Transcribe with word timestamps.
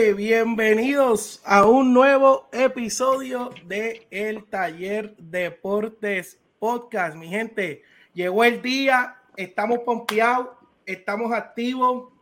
Gente. 0.00 0.14
Bienvenidos 0.14 1.42
a 1.44 1.66
un 1.66 1.92
nuevo 1.92 2.48
episodio 2.52 3.50
de 3.66 4.06
El 4.10 4.44
Taller 4.44 5.14
Deportes 5.16 6.38
Podcast. 6.58 7.16
Mi 7.16 7.28
gente, 7.28 7.82
llegó 8.14 8.44
el 8.44 8.62
día, 8.62 9.16
estamos 9.36 9.80
pompeados, 9.80 10.48
estamos 10.86 11.32
activos. 11.32 12.12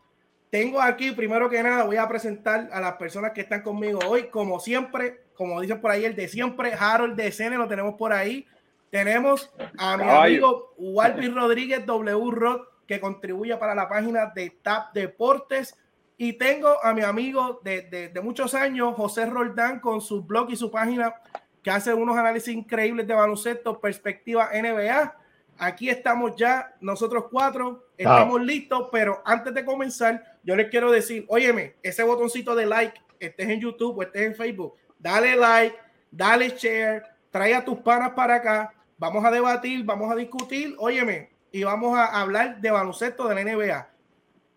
Tengo 0.51 0.81
aquí, 0.81 1.13
primero 1.13 1.49
que 1.49 1.63
nada, 1.63 1.85
voy 1.85 1.97
a 1.97 2.09
presentar 2.09 2.69
a 2.73 2.81
las 2.81 2.95
personas 2.95 3.33
que 3.33 3.43
están 3.43 3.63
conmigo 3.63 4.01
hoy. 4.09 4.25
Como 4.29 4.59
siempre, 4.59 5.21
como 5.35 5.61
dicen 5.61 5.81
por 5.81 5.93
ahí, 5.93 6.05
el 6.05 6.17
de 6.17 6.27
siempre, 6.27 6.73
Harold 6.75 7.15
de 7.15 7.31
Cene, 7.31 7.57
lo 7.57 7.69
tenemos 7.69 7.95
por 7.95 8.13
ahí. 8.13 8.47
Tenemos 8.91 9.53
a 9.77 9.97
mi 9.97 10.05
amigo 10.05 10.75
Walvin 10.79 11.35
Rodríguez 11.35 11.87
W. 11.87 12.31
Rod, 12.33 12.61
que 12.89 12.99
contribuye 12.99 13.57
para 13.57 13.75
la 13.75 13.89
página 13.89 14.33
de 14.35 14.51
TAP 14.63 14.95
Deportes. 14.95 15.77
Y 16.21 16.33
tengo 16.33 16.85
a 16.85 16.93
mi 16.93 17.03
amigo 17.03 17.61
de, 17.63 18.11
de, 18.13 18.21
muchos 18.21 18.53
años, 18.53 18.97
José 18.97 19.25
Roldán, 19.25 19.79
con 19.79 20.01
su 20.01 20.25
blog 20.25 20.51
y 20.51 20.57
su 20.57 20.69
página, 20.69 21.15
que 21.63 21.71
hace 21.71 21.95
unos 21.95 22.19
análisis 22.19 22.53
increíbles 22.53 23.07
de 23.07 23.15
baloncesto, 23.15 23.81
perspectiva 23.81 24.51
NBA. 24.53 25.17
Aquí 25.59 25.89
estamos 25.89 26.35
ya, 26.35 26.75
nosotros 26.81 27.27
cuatro, 27.31 27.87
estamos 27.97 28.43
listos, 28.43 28.89
pero 28.91 29.23
antes 29.25 29.55
de 29.55 29.65
comenzar, 29.65 30.39
yo 30.43 30.57
les 30.57 30.69
quiero 30.71 30.91
decir, 30.91 31.25
óyeme, 31.29 31.77
ese 31.85 32.03
botoncito 32.03 32.57
de 32.57 32.67
like, 32.67 33.01
estés 33.21 33.49
en 33.49 33.61
YouTube 33.61 33.99
o 33.99 34.03
estés 34.03 34.23
en 34.23 34.35
Facebook, 34.35 34.75
dale 34.99 35.37
like, 35.37 35.77
dale 36.11 36.49
share, 36.49 37.05
trae 37.31 37.55
a 37.55 37.65
tus 37.65 37.79
panas 37.79 38.11
para 38.11 38.37
acá, 38.37 38.75
vamos 38.99 39.25
a 39.25 39.31
debatir, 39.31 39.85
vamos 39.85 40.11
a 40.11 40.17
discutir, 40.17 40.75
óyeme, 40.79 41.31
y 41.53 41.63
vamos 41.63 41.97
a 41.97 42.21
hablar 42.21 42.61
de 42.61 42.71
baloncesto 42.73 43.29
de 43.29 43.35
la 43.37 43.45
NBA. 43.45 43.98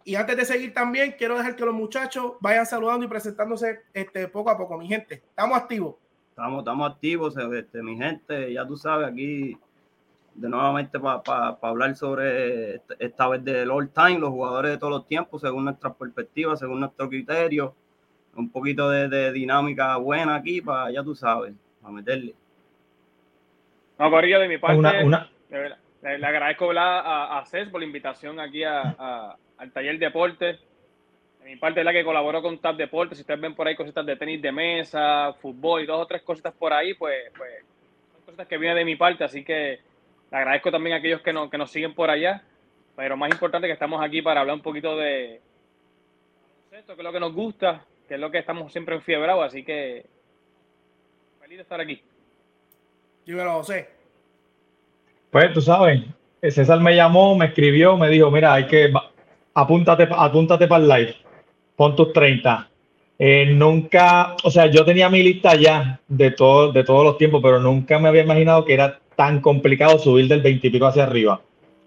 Y 0.03 0.15
antes 0.15 0.37
de 0.37 0.45
seguir 0.45 0.73
también, 0.73 1.15
quiero 1.17 1.37
dejar 1.37 1.55
que 1.55 1.65
los 1.65 1.73
muchachos 1.73 2.33
vayan 2.39 2.65
saludando 2.65 3.05
y 3.05 3.09
presentándose 3.09 3.81
este, 3.93 4.27
poco 4.27 4.49
a 4.49 4.57
poco, 4.57 4.77
mi 4.77 4.87
gente. 4.87 5.15
Estamos 5.15 5.57
activos. 5.57 5.95
Estamos, 6.29 6.59
estamos 6.59 6.91
activos, 6.91 7.35
este, 7.37 7.83
mi 7.83 7.97
gente. 7.97 8.53
Ya 8.53 8.65
tú 8.65 8.77
sabes, 8.77 9.07
aquí 9.07 9.57
de 10.33 10.47
nuevamente 10.47 10.99
para 10.99 11.57
hablar 11.61 11.95
sobre 11.95 12.81
esta 12.99 13.27
vez 13.27 13.43
del 13.43 13.69
all 13.69 13.89
time, 13.89 14.19
los 14.19 14.29
jugadores 14.29 14.71
de 14.71 14.77
todos 14.77 14.93
los 14.93 15.07
tiempos, 15.07 15.41
según 15.41 15.65
nuestra 15.65 15.93
perspectiva, 15.93 16.55
según 16.55 16.79
nuestro 16.79 17.09
criterio. 17.09 17.75
Un 18.35 18.49
poquito 18.49 18.89
de, 18.89 19.31
dinámica 19.33 19.97
buena 19.97 20.35
aquí, 20.35 20.61
para 20.61 20.89
ya 20.89 21.03
tú 21.03 21.13
sabes, 21.13 21.53
para 21.81 21.93
meterle. 21.93 22.33
No, 23.99 24.09
de 24.09 24.47
mi 24.47 24.57
parte, 24.57 25.03
una, 25.03 25.29
Le, 26.01 26.25
agradezco 26.25 26.71
a, 26.71 27.39
a 27.39 27.45
Cés 27.45 27.69
por 27.69 27.79
la 27.79 27.85
invitación 27.85 28.39
aquí 28.39 28.63
a 28.63 29.37
al 29.61 29.71
taller 29.71 29.99
deporte. 29.99 30.57
De 31.39 31.45
mi 31.45 31.55
parte 31.55 31.81
es 31.81 31.85
la 31.85 31.93
que 31.93 32.03
colaboró 32.03 32.41
con 32.41 32.57
TAP 32.57 32.77
Deportes. 32.77 33.17
Si 33.17 33.21
ustedes 33.21 33.39
ven 33.39 33.53
por 33.53 33.67
ahí 33.67 33.75
cositas 33.75 34.03
de 34.05 34.15
tenis 34.15 34.41
de 34.41 34.51
mesa, 34.51 35.33
fútbol 35.33 35.83
y 35.83 35.85
dos 35.85 36.01
o 36.01 36.07
tres 36.07 36.23
cositas 36.23 36.53
por 36.53 36.73
ahí, 36.73 36.95
pues, 36.95 37.31
pues 37.37 37.63
son 38.11 38.21
cosas 38.25 38.47
que 38.47 38.57
vienen 38.57 38.77
de 38.77 38.85
mi 38.85 38.95
parte. 38.95 39.23
Así 39.23 39.43
que 39.43 39.79
le 40.31 40.37
agradezco 40.37 40.71
también 40.71 40.95
a 40.95 40.97
aquellos 40.97 41.21
que, 41.21 41.31
que 41.51 41.57
nos 41.57 41.71
siguen 41.71 41.93
por 41.93 42.09
allá. 42.09 42.41
Pero 42.95 43.15
más 43.15 43.29
importante 43.29 43.67
que 43.67 43.73
estamos 43.73 44.03
aquí 44.03 44.23
para 44.23 44.41
hablar 44.41 44.55
un 44.55 44.63
poquito 44.63 44.97
de 44.97 45.39
esto, 46.71 46.95
que 46.95 47.01
es 47.01 47.05
lo 47.05 47.13
que 47.13 47.19
nos 47.19 47.33
gusta, 47.33 47.85
que 48.07 48.15
es 48.15 48.19
lo 48.19 48.31
que 48.31 48.39
estamos 48.39 48.71
siempre 48.71 48.95
enfiebrados. 48.95 49.45
Así 49.45 49.63
que 49.63 50.05
feliz 51.39 51.57
de 51.57 51.63
estar 51.63 51.79
aquí. 51.79 52.01
Dímelo, 53.25 53.53
José. 53.53 54.00
Pues 55.31 55.53
tú 55.53 55.61
sabes, 55.61 56.01
César 56.41 56.81
me 56.81 56.93
llamó, 56.93 57.35
me 57.35 57.45
escribió, 57.45 57.95
me 57.95 58.09
dijo, 58.09 58.29
mira, 58.29 58.53
hay 58.53 58.67
que 58.67 58.91
apúntate, 59.53 60.07
apúntate 60.11 60.67
para 60.67 60.83
el 60.83 60.89
live, 60.89 61.15
pon 61.75 61.95
tus 61.95 62.11
30. 62.13 62.67
Eh, 63.17 63.45
nunca, 63.45 64.35
o 64.43 64.51
sea, 64.51 64.65
yo 64.65 64.83
tenía 64.83 65.09
mi 65.09 65.23
lista 65.23 65.55
ya 65.55 65.99
de, 66.07 66.31
todo, 66.31 66.71
de 66.71 66.83
todos 66.83 67.05
los 67.05 67.17
tiempos, 67.17 67.41
pero 67.41 67.59
nunca 67.59 67.99
me 67.99 68.09
había 68.09 68.23
imaginado 68.23 68.65
que 68.65 68.73
era 68.73 68.99
tan 69.15 69.39
complicado 69.39 69.99
subir 69.99 70.27
del 70.27 70.41
20 70.41 70.67
y 70.67 70.69
pico 70.69 70.87
hacia 70.87 71.03
arriba. 71.03 71.39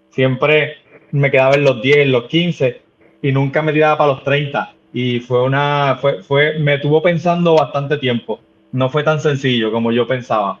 Siempre 0.09 0.77
me 1.11 1.29
quedaba 1.29 1.55
en 1.55 1.65
los 1.65 1.81
10, 1.81 1.97
en 1.97 2.11
los 2.13 2.25
15 2.25 2.81
y 3.21 3.31
nunca 3.31 3.61
me 3.61 3.73
tiraba 3.73 3.97
para 3.97 4.13
los 4.13 4.23
30. 4.23 4.73
Y 4.93 5.19
fue 5.19 5.43
una, 5.43 5.97
fue, 5.99 6.23
fue, 6.23 6.57
me 6.57 6.77
tuvo 6.77 7.01
pensando 7.01 7.55
bastante 7.55 7.97
tiempo. 7.97 8.39
No 8.71 8.89
fue 8.89 9.03
tan 9.03 9.19
sencillo 9.19 9.71
como 9.71 9.91
yo 9.91 10.07
pensaba. 10.07 10.59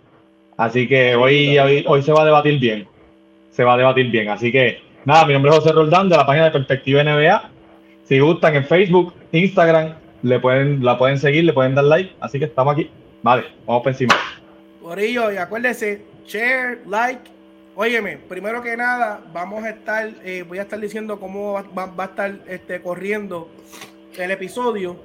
Así 0.57 0.87
que 0.87 1.15
hoy, 1.15 1.57
hoy, 1.57 1.85
hoy 1.87 2.01
se 2.01 2.11
va 2.11 2.21
a 2.21 2.25
debatir 2.25 2.59
bien. 2.59 2.87
Se 3.51 3.63
va 3.63 3.73
a 3.73 3.77
debatir 3.77 4.09
bien. 4.09 4.29
Así 4.29 4.51
que 4.51 4.85
Nada, 5.05 5.23
mi 5.27 5.33
nombre 5.33 5.51
es 5.51 5.57
José 5.59 5.71
Roldán 5.71 6.09
de 6.09 6.17
la 6.17 6.25
página 6.25 6.45
de 6.45 6.51
Perspectiva 6.51 7.03
NBA. 7.03 7.51
Si 8.05 8.17
gustan 8.17 8.55
en 8.55 8.65
Facebook, 8.65 9.13
Instagram, 9.31 9.93
le 10.23 10.39
pueden, 10.39 10.83
la 10.83 10.97
pueden 10.97 11.19
seguir, 11.19 11.43
le 11.43 11.53
pueden 11.53 11.75
dar 11.75 11.83
like. 11.83 12.15
Así 12.19 12.39
que 12.39 12.45
estamos 12.45 12.73
aquí. 12.73 12.89
Vale, 13.21 13.43
vamos 13.67 13.83
por 13.83 13.91
encima. 13.91 14.15
Por 14.81 14.99
ello, 14.99 15.31
y 15.31 15.37
acuérdense, 15.37 16.01
share, 16.25 16.79
like. 16.87 17.21
Óyeme, 17.75 18.17
primero 18.17 18.63
que 18.63 18.75
nada, 18.75 19.21
vamos 19.31 19.63
a 19.63 19.69
estar, 19.69 20.09
eh, 20.23 20.43
voy 20.47 20.57
a 20.57 20.63
estar 20.63 20.79
diciendo 20.79 21.19
cómo 21.19 21.53
va, 21.53 21.93
a 21.95 22.05
estar 22.05 22.39
este, 22.47 22.81
corriendo 22.81 23.51
el 24.17 24.31
episodio. 24.31 24.95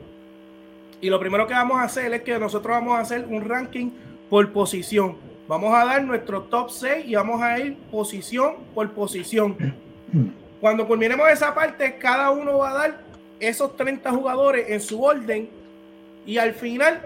Y 1.02 1.10
lo 1.10 1.20
primero 1.20 1.46
que 1.46 1.52
vamos 1.52 1.78
a 1.78 1.82
hacer 1.82 2.14
es 2.14 2.22
que 2.22 2.38
nosotros 2.38 2.72
vamos 2.74 2.96
a 2.96 3.00
hacer 3.00 3.26
un 3.28 3.46
ranking 3.46 3.90
por 4.30 4.50
posición. 4.50 5.16
Vamos 5.50 5.74
a 5.74 5.84
dar 5.84 6.04
nuestro 6.04 6.42
top 6.42 6.70
6 6.70 7.06
y 7.06 7.16
vamos 7.16 7.42
a 7.42 7.58
ir 7.58 7.76
posición 7.90 8.58
por 8.72 8.88
posición. 8.92 9.56
Cuando 10.60 10.86
culminemos 10.86 11.28
esa 11.28 11.52
parte, 11.52 11.96
cada 11.96 12.30
uno 12.30 12.58
va 12.58 12.70
a 12.70 12.74
dar 12.74 13.00
esos 13.40 13.76
30 13.76 14.12
jugadores 14.12 14.70
en 14.70 14.80
su 14.80 15.02
orden 15.02 15.50
y 16.24 16.38
al 16.38 16.54
final 16.54 17.00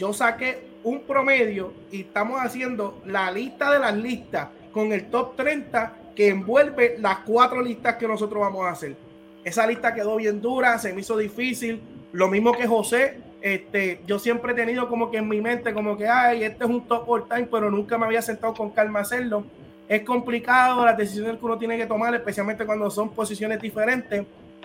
yo 0.00 0.12
saqué 0.12 0.66
un 0.82 1.02
promedio 1.02 1.74
y 1.92 2.00
estamos 2.00 2.40
haciendo 2.40 3.00
la 3.06 3.30
lista 3.30 3.70
de 3.70 3.78
las 3.78 3.96
listas 3.96 4.48
con 4.72 4.92
el 4.92 5.08
top 5.08 5.36
30 5.36 5.96
que 6.16 6.30
envuelve 6.30 6.96
las 6.98 7.18
cuatro 7.18 7.62
listas 7.62 7.94
que 7.94 8.08
nosotros 8.08 8.40
vamos 8.40 8.66
a 8.66 8.70
hacer. 8.70 8.96
Esa 9.44 9.64
lista 9.64 9.94
quedó 9.94 10.16
bien 10.16 10.40
dura, 10.40 10.76
se 10.80 10.92
me 10.92 11.02
hizo 11.02 11.16
difícil. 11.16 11.80
Lo 12.10 12.26
mismo 12.26 12.50
que 12.50 12.66
José, 12.66 13.20
este, 13.54 14.00
yo 14.06 14.18
siempre 14.18 14.52
he 14.52 14.54
tenido 14.54 14.88
como 14.88 15.10
que 15.10 15.18
en 15.18 15.28
mi 15.28 15.40
mente, 15.40 15.72
como 15.72 15.96
que, 15.96 16.08
ay, 16.08 16.44
este 16.44 16.64
es 16.64 16.70
un 16.70 16.86
top 16.86 17.08
all 17.08 17.28
time, 17.28 17.48
pero 17.50 17.70
nunca 17.70 17.98
me 17.98 18.06
había 18.06 18.22
sentado 18.22 18.54
con 18.54 18.70
calma 18.70 19.00
a 19.00 19.02
hacerlo 19.02 19.44
es 19.88 20.02
complicado 20.02 20.84
las 20.84 20.96
decisiones 20.96 21.38
que 21.38 21.44
uno 21.44 21.58
tiene 21.58 21.76
que 21.76 21.86
tomar, 21.86 22.14
especialmente 22.14 22.66
cuando 22.66 22.90
son 22.90 23.10
posiciones 23.10 23.60
diferentes. 23.60 24.24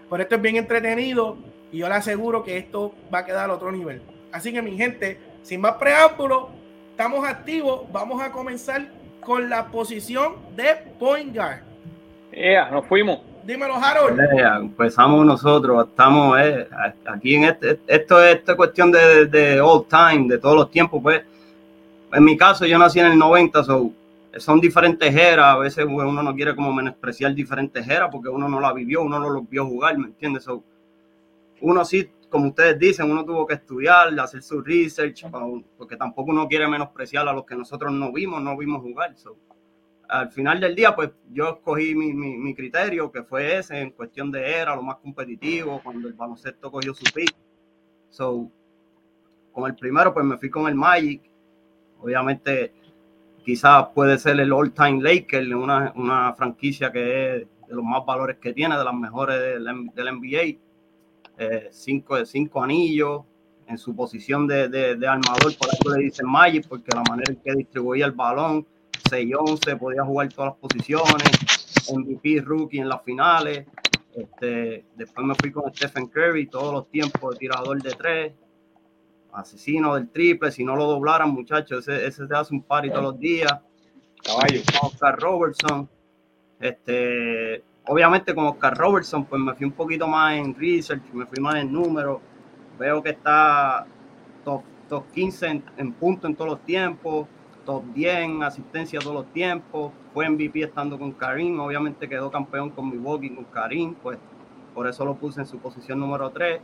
Pero 0.09 0.23
esto 0.23 0.35
es 0.35 0.41
bien 0.41 0.57
entretenido 0.57 1.37
y 1.71 1.79
yo 1.79 1.87
le 1.87 1.95
aseguro 1.95 2.43
que 2.43 2.57
esto 2.57 2.93
va 3.13 3.19
a 3.19 3.25
quedar 3.25 3.49
a 3.49 3.53
otro 3.53 3.71
nivel. 3.71 4.01
Así 4.31 4.51
que 4.51 4.61
mi 4.61 4.75
gente, 4.75 5.19
sin 5.43 5.61
más 5.61 5.73
preámbulo, 5.73 6.49
estamos 6.91 7.27
activos. 7.27 7.83
Vamos 7.91 8.21
a 8.21 8.31
comenzar 8.31 8.87
con 9.21 9.49
la 9.49 9.67
posición 9.67 10.35
de 10.55 10.75
point 10.99 11.35
guard. 11.35 11.61
Yeah, 12.31 12.71
nos 12.71 12.87
fuimos. 12.87 13.19
Dímelo, 13.43 13.75
Harold. 13.75 14.19
empezamos 14.61 15.25
nosotros, 15.25 15.87
estamos 15.87 16.39
eh, 16.39 16.67
aquí 17.05 17.35
en 17.35 17.45
este, 17.45 17.79
esto 17.87 18.23
es 18.23 18.35
esta 18.35 18.55
cuestión 18.55 18.91
de, 18.91 19.25
de 19.25 19.59
all 19.59 19.85
time, 19.87 20.27
de 20.27 20.37
todos 20.37 20.55
los 20.55 20.71
tiempos, 20.71 21.01
pues. 21.01 21.23
En 22.13 22.23
mi 22.25 22.37
caso, 22.37 22.65
yo 22.65 22.77
nací 22.77 22.99
en 22.99 23.07
el 23.07 23.17
90, 23.17 23.63
so 23.63 23.91
son 24.37 24.59
diferentes 24.61 25.13
eras, 25.13 25.55
a 25.55 25.57
veces 25.57 25.85
uno 25.85 26.23
no 26.23 26.35
quiere 26.35 26.55
como 26.55 26.73
menospreciar 26.73 27.33
diferentes 27.33 27.87
eras 27.87 28.09
porque 28.11 28.29
uno 28.29 28.47
no 28.47 28.59
la 28.59 28.71
vivió, 28.73 29.01
uno 29.01 29.19
no 29.19 29.29
lo 29.29 29.41
vio 29.41 29.65
jugar, 29.65 29.97
¿me 29.97 30.07
entiendes? 30.07 30.45
uno 31.59 31.85
sí, 31.85 32.09
como 32.29 32.47
ustedes 32.47 32.79
dicen, 32.79 33.11
uno 33.11 33.25
tuvo 33.25 33.45
que 33.45 33.55
estudiar, 33.55 34.17
hacer 34.19 34.41
su 34.41 34.61
research, 34.61 35.25
porque 35.77 35.97
tampoco 35.97 36.31
uno 36.31 36.47
quiere 36.47 36.67
menospreciar 36.67 37.27
a 37.27 37.33
los 37.33 37.45
que 37.45 37.55
nosotros 37.55 37.91
no 37.91 38.11
vimos, 38.11 38.41
no 38.41 38.57
vimos 38.57 38.81
jugar. 38.81 39.13
Al 40.11 40.29
final 40.29 40.59
del 40.59 40.75
día, 40.75 40.93
pues 40.93 41.11
yo 41.31 41.51
escogí 41.51 41.95
mi, 41.95 42.13
mi, 42.13 42.53
criterio, 42.53 43.09
que 43.09 43.23
fue 43.23 43.57
ese, 43.57 43.79
en 43.79 43.91
cuestión 43.91 44.29
de 44.29 44.57
era, 44.57 44.75
lo 44.75 44.83
más 44.83 44.97
competitivo, 44.97 45.79
cuando 45.81 46.09
el 46.09 46.13
baloncesto 46.13 46.69
cogió 46.69 46.93
su 46.93 47.05
pick. 47.13 47.33
So, 48.09 48.51
con 49.53 49.69
el 49.69 49.75
primero, 49.75 50.13
pues 50.13 50.25
me 50.25 50.37
fui 50.37 50.49
con 50.49 50.67
el 50.67 50.75
Magic. 50.75 51.21
Obviamente, 52.01 52.73
quizás 53.45 53.87
puede 53.95 54.17
ser 54.17 54.37
el 54.41 54.51
all-time 54.51 55.01
Laker, 55.01 55.55
una, 55.55 55.93
una 55.95 56.33
franquicia 56.33 56.91
que 56.91 57.37
es 57.37 57.47
de 57.69 57.73
los 57.73 57.85
más 57.85 58.05
valores 58.05 58.37
que 58.37 58.51
tiene, 58.51 58.77
de 58.77 58.83
las 58.83 58.93
mejores 58.93 59.39
del, 59.39 59.63
NBA. 59.63 60.59
Eh, 61.37 61.69
cinco, 61.71 62.17
de 62.17 62.25
cinco 62.25 62.61
anillos 62.61 63.21
en 63.65 63.77
su 63.77 63.95
posición 63.95 64.45
de, 64.45 64.67
de, 64.67 65.07
armador, 65.07 65.57
por 65.57 65.69
eso 65.69 65.95
le 65.95 66.03
dicen 66.03 66.27
Magic, 66.27 66.67
porque 66.67 66.93
la 66.93 67.03
manera 67.09 67.31
en 67.31 67.39
que 67.39 67.53
distribuía 67.55 68.05
el 68.05 68.11
balón, 68.11 68.67
6-11, 69.11 69.77
podía 69.77 70.03
jugar 70.03 70.29
todas 70.29 70.51
las 70.51 70.57
posiciones, 70.57 71.91
MVP 71.93 72.41
rookie 72.41 72.79
en 72.79 72.89
las 72.89 73.03
finales. 73.03 73.67
Este, 74.15 74.85
después 74.95 75.25
me 75.25 75.35
fui 75.35 75.51
con 75.51 75.73
Stephen 75.73 76.07
Curry, 76.07 76.47
todos 76.47 76.73
los 76.73 76.89
tiempos 76.89 77.33
de 77.33 77.39
tirador 77.39 77.81
de 77.81 77.91
tres, 77.91 78.33
asesino 79.33 79.95
del 79.95 80.09
triple, 80.09 80.51
si 80.51 80.63
no 80.63 80.75
lo 80.75 80.85
doblaran, 80.85 81.29
muchachos, 81.29 81.87
ese, 81.87 82.05
ese 82.05 82.27
se 82.27 82.35
hace 82.35 82.53
un 82.53 82.61
party 82.61 82.89
todos 82.89 83.03
los 83.03 83.19
días. 83.19 83.59
Caballo. 84.23 84.61
Oscar 84.83 85.19
Robertson, 85.19 85.89
este, 86.59 87.63
obviamente 87.87 88.35
con 88.35 88.45
Oscar 88.45 88.77
Robertson, 88.77 89.25
pues 89.25 89.41
me 89.41 89.53
fui 89.55 89.65
un 89.65 89.71
poquito 89.71 90.07
más 90.07 90.35
en 90.35 90.53
research, 90.53 91.01
me 91.13 91.25
fui 91.25 91.39
más 91.39 91.55
en 91.55 91.71
números. 91.71 92.19
Veo 92.77 93.01
que 93.01 93.11
está 93.11 93.85
top, 94.43 94.61
top 94.87 95.05
15 95.11 95.47
en, 95.47 95.63
en 95.77 95.93
puntos 95.93 96.29
en 96.29 96.35
todos 96.35 96.51
los 96.51 96.61
tiempos, 96.63 97.27
top 97.71 97.85
10 97.93 98.15
en 98.17 98.43
asistencia 98.43 98.99
todos 98.99 99.15
los 99.15 99.25
tiempos. 99.31 99.93
Fue 100.13 100.29
MVP 100.29 100.61
estando 100.63 100.99
con 100.99 101.13
Karim, 101.13 101.57
obviamente 101.61 102.09
quedó 102.09 102.29
campeón 102.29 102.69
con 102.71 102.89
Milwaukee 102.89 103.29
con 103.29 103.45
Karim, 103.45 103.93
pues 103.93 104.17
por 104.73 104.87
eso 104.87 105.05
lo 105.05 105.15
puse 105.15 105.39
en 105.39 105.47
su 105.47 105.57
posición 105.57 105.99
número 105.99 106.29
3. 106.31 106.59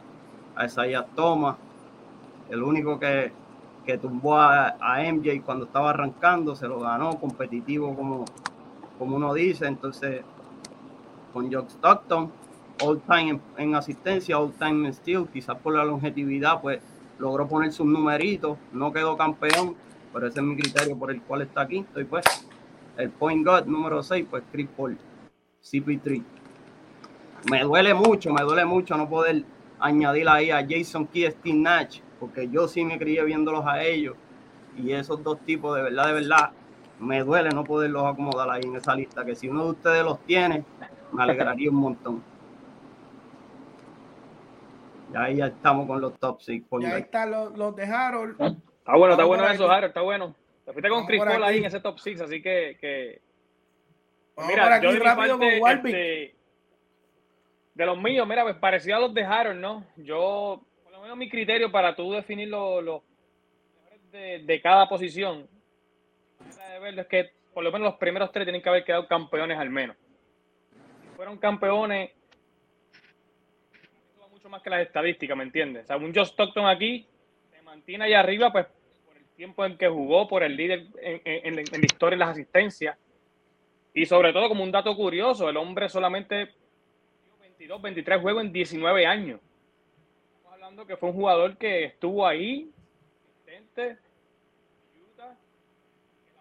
A 0.58 0.66
Isaiah 0.66 1.06
Thomas, 1.16 1.56
el 2.50 2.62
único 2.62 3.00
que, 3.00 3.32
que 3.86 3.98
tumbó 3.98 4.36
a, 4.36 4.76
a, 4.82 5.02
MJ 5.14 5.42
cuando 5.46 5.64
estaba 5.64 5.92
arrancando, 5.92 6.58
se 6.58 6.68
lo 6.68 6.82
ganó 6.82 7.18
competitivo 7.18 7.96
como, 7.96 8.26
como 9.00 9.16
uno 9.16 9.34
dice. 9.34 9.66
Entonces, 9.66 10.24
con 11.32 11.50
Jock 11.54 11.70
Stockton, 11.70 12.32
all 12.84 13.00
time 13.00 13.40
en, 13.58 13.76
asistencia, 13.76 14.38
all 14.38 14.52
time 14.52 14.88
en 14.88 14.94
steal, 14.94 15.30
quizás 15.32 15.58
por 15.60 15.74
la 15.74 15.86
longevidad, 15.86 16.60
pues 16.60 16.82
logró 17.18 17.48
poner 17.48 17.72
sus 17.72 17.86
numeritos, 17.86 18.58
no 18.74 18.92
quedó 18.92 19.16
campeón, 19.16 19.76
pero 20.14 20.28
ese 20.28 20.40
es 20.40 20.46
mi 20.46 20.56
criterio 20.56 20.98
por 20.98 21.12
el 21.12 21.22
cual 21.22 21.42
está 21.42 21.68
quinto. 21.68 22.00
Y 22.00 22.06
pues, 22.06 22.26
el 22.98 23.10
point 23.12 23.46
guard 23.46 23.66
número 23.66 24.02
6, 24.02 24.26
pues 24.30 24.44
Chris 24.52 24.68
Paul, 24.76 24.98
CP3. 25.64 26.24
Me 27.50 27.64
duele 27.64 27.94
mucho, 27.94 28.34
me 28.34 28.42
duele 28.42 28.66
mucho 28.66 28.98
no 28.98 29.08
poder 29.08 29.44
añadir 29.80 30.28
ahí 30.28 30.52
a 30.52 30.66
Jason 30.68 31.08
Key, 31.08 31.30
Steve 31.32 31.58
Nash, 31.58 32.00
porque 32.20 32.50
yo 32.50 32.68
sí 32.68 32.84
me 32.84 32.98
crié 32.98 33.24
viéndolos 33.24 33.66
a 33.66 33.84
ellos 33.84 34.16
y 34.78 34.92
esos 34.92 35.24
dos 35.24 35.40
tipos 35.42 35.76
de 35.76 35.84
verdad, 35.84 36.08
de 36.08 36.14
verdad, 36.14 36.52
me 37.00 37.24
duele 37.24 37.50
no 37.50 37.64
poderlos 37.64 38.06
acomodar 38.06 38.50
ahí 38.50 38.64
en 38.64 38.76
esa 38.76 38.96
lista, 38.96 39.26
que 39.26 39.36
si 39.36 39.50
uno 39.50 39.66
de 39.66 39.72
ustedes 39.72 40.04
los 40.04 40.20
tiene, 40.22 40.64
me 41.12 41.24
alegraría 41.24 41.70
un 41.70 41.78
montón. 41.78 42.24
Ya 45.14 45.24
ahí 45.24 45.38
ya 45.38 45.48
estamos 45.48 45.88
con 45.88 46.02
los 46.02 46.18
top 46.20 46.42
6. 46.42 46.64
Ya 46.82 46.96
ahí 46.96 47.02
están 47.02 47.32
los, 47.32 47.58
los, 47.58 47.76
de 47.76 47.86
Harold. 47.86 48.36
Está 48.88 48.96
bueno, 48.96 49.14
está 49.16 49.26
bueno 49.26 49.48
eso, 49.50 49.70
Harold, 49.70 49.90
está 49.90 50.02
bueno. 50.02 50.34
Te 50.64 50.72
fuiste 50.72 50.88
con 50.88 51.06
Chris 51.06 51.22
Paul 51.22 51.44
ahí 51.44 51.58
en 51.58 51.66
ese 51.66 51.82
top 51.82 52.00
6, 52.00 52.22
así 52.22 52.42
que... 52.42 52.78
que... 52.80 53.20
mira, 54.48 54.82
yo 54.82 54.94
de 54.94 55.00
rápido 55.00 55.38
parte, 55.38 55.60
con 55.60 55.72
este, 55.72 56.36
de 57.74 57.86
los 57.86 58.02
míos, 58.02 58.26
mira, 58.26 58.44
pues 58.44 58.56
parecido 58.56 58.96
a 58.96 59.02
los 59.02 59.14
de 59.14 59.26
Harold, 59.26 59.60
¿no? 59.60 59.86
Yo 59.98 60.62
mi 61.18 61.30
criterio 61.30 61.70
para 61.70 61.96
tú 61.96 62.14
definir 62.14 62.48
los 62.48 62.82
lo, 62.82 63.04
de, 64.12 64.44
de, 64.46 64.62
cada 64.62 64.88
posición 64.88 65.48
es 66.96 67.08
que 67.08 67.32
por 67.54 67.64
lo 67.64 67.72
menos 67.72 67.88
los 67.88 67.96
primeros 67.96 68.32
tres 68.32 68.46
tienen 68.46 68.62
que 68.62 68.70
haber 68.70 68.86
quedado 68.86 69.08
campeones 69.08 69.58
al 69.58 69.70
menos. 69.70 69.98
Si 71.02 71.08
fueron 71.16 71.38
campeones, 71.38 72.12
mucho 74.32 74.48
más 74.48 74.62
que 74.62 74.70
las 74.70 74.82
estadísticas, 74.82 75.36
¿me 75.36 75.44
entiendes? 75.44 75.84
O 75.84 75.88
sea, 75.88 75.98
un 75.98 76.14
Joe 76.14 76.24
Stockton 76.24 76.68
aquí 76.68 77.06
se 77.50 77.62
mantiene 77.64 78.06
ahí 78.06 78.14
arriba, 78.14 78.52
pues 78.52 78.68
por 78.68 78.77
tiempo 79.38 79.64
en 79.66 79.78
que 79.78 79.88
jugó, 79.88 80.28
por 80.28 80.44
el 80.44 80.58
líder 80.58 80.88
en, 81.02 81.22
en, 81.24 81.60
en 81.60 81.66
la 81.72 81.86
historia 81.86 82.18
y 82.18 82.20
las 82.20 82.30
asistencias. 82.30 82.98
Y 83.94 84.06
sobre 84.06 84.34
todo, 84.34 84.50
como 84.50 84.64
un 84.64 84.72
dato 84.72 84.94
curioso, 84.96 85.48
el 85.50 85.56
hombre 85.56 85.88
solamente 85.88 86.50
22, 87.40 87.82
23 87.82 88.22
juegos 88.22 88.44
en 88.44 88.52
19 88.52 89.06
años 89.06 89.40
que 90.86 90.98
fue 90.98 91.10
un 91.10 91.16
jugador 91.16 91.58
que 91.58 91.86
estuvo 91.86 92.28
ahí, 92.28 92.70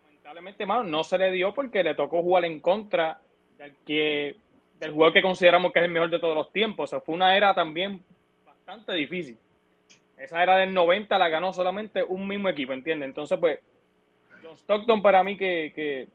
lamentablemente, 0.02 0.66
no 0.66 1.04
se 1.04 1.18
le 1.18 1.30
dio 1.30 1.54
porque 1.54 1.84
le 1.84 1.94
tocó 1.94 2.22
jugar 2.22 2.44
en 2.44 2.60
contra 2.60 3.20
del, 3.56 3.74
que, 3.86 4.36
del 4.80 4.92
jugador 4.92 5.14
que 5.14 5.22
consideramos 5.22 5.72
que 5.72 5.78
es 5.78 5.84
el 5.84 5.90
mejor 5.90 6.10
de 6.10 6.18
todos 6.18 6.34
los 6.34 6.52
tiempos. 6.52 6.92
O 6.92 7.00
fue 7.00 7.14
una 7.14 7.36
era 7.36 7.54
también 7.54 8.02
bastante 8.44 8.92
difícil. 8.92 9.38
Esa 10.16 10.42
era 10.42 10.56
del 10.56 10.72
90 10.72 11.18
la 11.18 11.28
ganó 11.28 11.52
solamente 11.52 12.02
un 12.02 12.26
mismo 12.26 12.48
equipo, 12.48 12.72
¿entiendes? 12.72 13.08
Entonces, 13.08 13.38
pues, 13.38 13.60
John 14.42 14.56
Stockton 14.56 15.02
para 15.02 15.22
mí 15.22 15.36
que, 15.36 15.72
que 15.74 16.08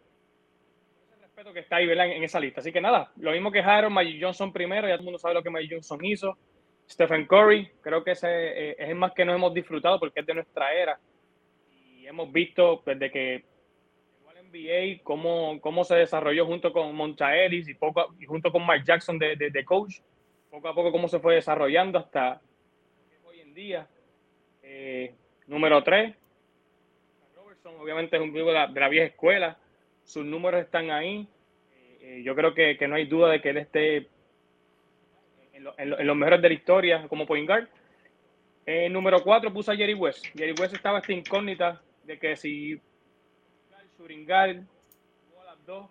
respeto 1.21 1.53
que 1.53 1.59
está 1.59 1.77
ahí 1.77 1.89
en 1.89 2.23
esa 2.23 2.39
lista. 2.39 2.61
Así 2.61 2.71
que 2.71 2.81
nada, 2.81 3.11
lo 3.17 3.31
mismo 3.31 3.51
que 3.51 3.59
Harold, 3.59 3.93
Magic 3.93 4.21
Johnson 4.21 4.51
primero, 4.51 4.87
ya 4.87 4.95
todo 4.95 5.01
el 5.01 5.05
mundo 5.05 5.19
sabe 5.19 5.33
lo 5.33 5.43
que 5.43 5.49
Magic 5.49 5.71
Johnson 5.73 6.03
hizo. 6.03 6.37
Stephen 6.89 7.25
Curry, 7.25 7.71
creo 7.81 8.03
que 8.03 8.11
ese 8.11 8.27
eh, 8.27 8.75
es 8.77 8.89
el 8.89 8.95
más 8.95 9.13
que 9.13 9.23
nos 9.23 9.35
hemos 9.35 9.53
disfrutado 9.53 9.97
porque 9.97 10.19
es 10.19 10.25
de 10.25 10.33
nuestra 10.33 10.73
era. 10.73 10.99
Y 11.71 12.05
hemos 12.05 12.31
visto 12.31 12.83
desde 12.85 13.09
que 13.09 13.45
llegó 14.13 14.29
al 14.29 14.45
NBA 14.45 15.03
cómo, 15.03 15.61
cómo 15.61 15.85
se 15.85 15.95
desarrolló 15.95 16.45
junto 16.45 16.73
con 16.73 16.93
Montaeris 16.93 17.69
y, 17.69 17.75
poco, 17.75 18.13
y 18.19 18.25
junto 18.25 18.51
con 18.51 18.67
Mike 18.67 18.83
Jackson 18.85 19.17
de, 19.17 19.35
de, 19.37 19.65
coach. 19.65 19.99
Poco 20.49 20.67
a 20.67 20.75
poco 20.75 20.91
cómo 20.91 21.07
se 21.07 21.19
fue 21.19 21.35
desarrollando 21.35 21.97
hasta 21.97 22.41
en 23.51 23.55
día. 23.55 23.87
Eh, 24.63 25.13
número 25.47 25.83
3, 25.83 26.15
Robertson 27.35 27.75
obviamente 27.79 28.15
es 28.15 28.21
un 28.21 28.31
vivo 28.31 28.51
de 28.51 28.79
la, 28.79 28.89
vieja 28.89 29.07
escuela. 29.07 29.57
Sus 30.05 30.25
números 30.25 30.61
están 30.61 30.89
ahí. 30.89 31.27
Eh, 31.99 32.21
yo 32.23 32.33
creo 32.33 32.53
que, 32.53 32.77
que 32.77 32.87
no 32.87 32.95
hay 32.95 33.05
duda 33.05 33.29
de 33.29 33.41
que 33.41 33.49
él 33.49 33.57
esté 33.57 34.07
en, 35.53 36.07
los 36.07 36.15
mejores 36.15 36.41
de 36.41 36.47
la 36.47 36.53
historia 36.53 37.07
como 37.09 37.25
point 37.25 37.47
guard. 37.47 37.67
En 38.65 38.93
número 38.93 39.21
4 39.21 39.51
puse 39.51 39.71
a 39.71 39.75
Jerry 39.75 39.95
West. 39.95 40.25
Jerry 40.33 40.53
West 40.57 40.73
estaba 40.73 40.99
esta 40.99 41.11
incógnita 41.11 41.81
de 42.05 42.17
que 42.17 42.37
si 42.37 42.79
a 45.41 45.43
las 45.43 45.65
dos. 45.65 45.89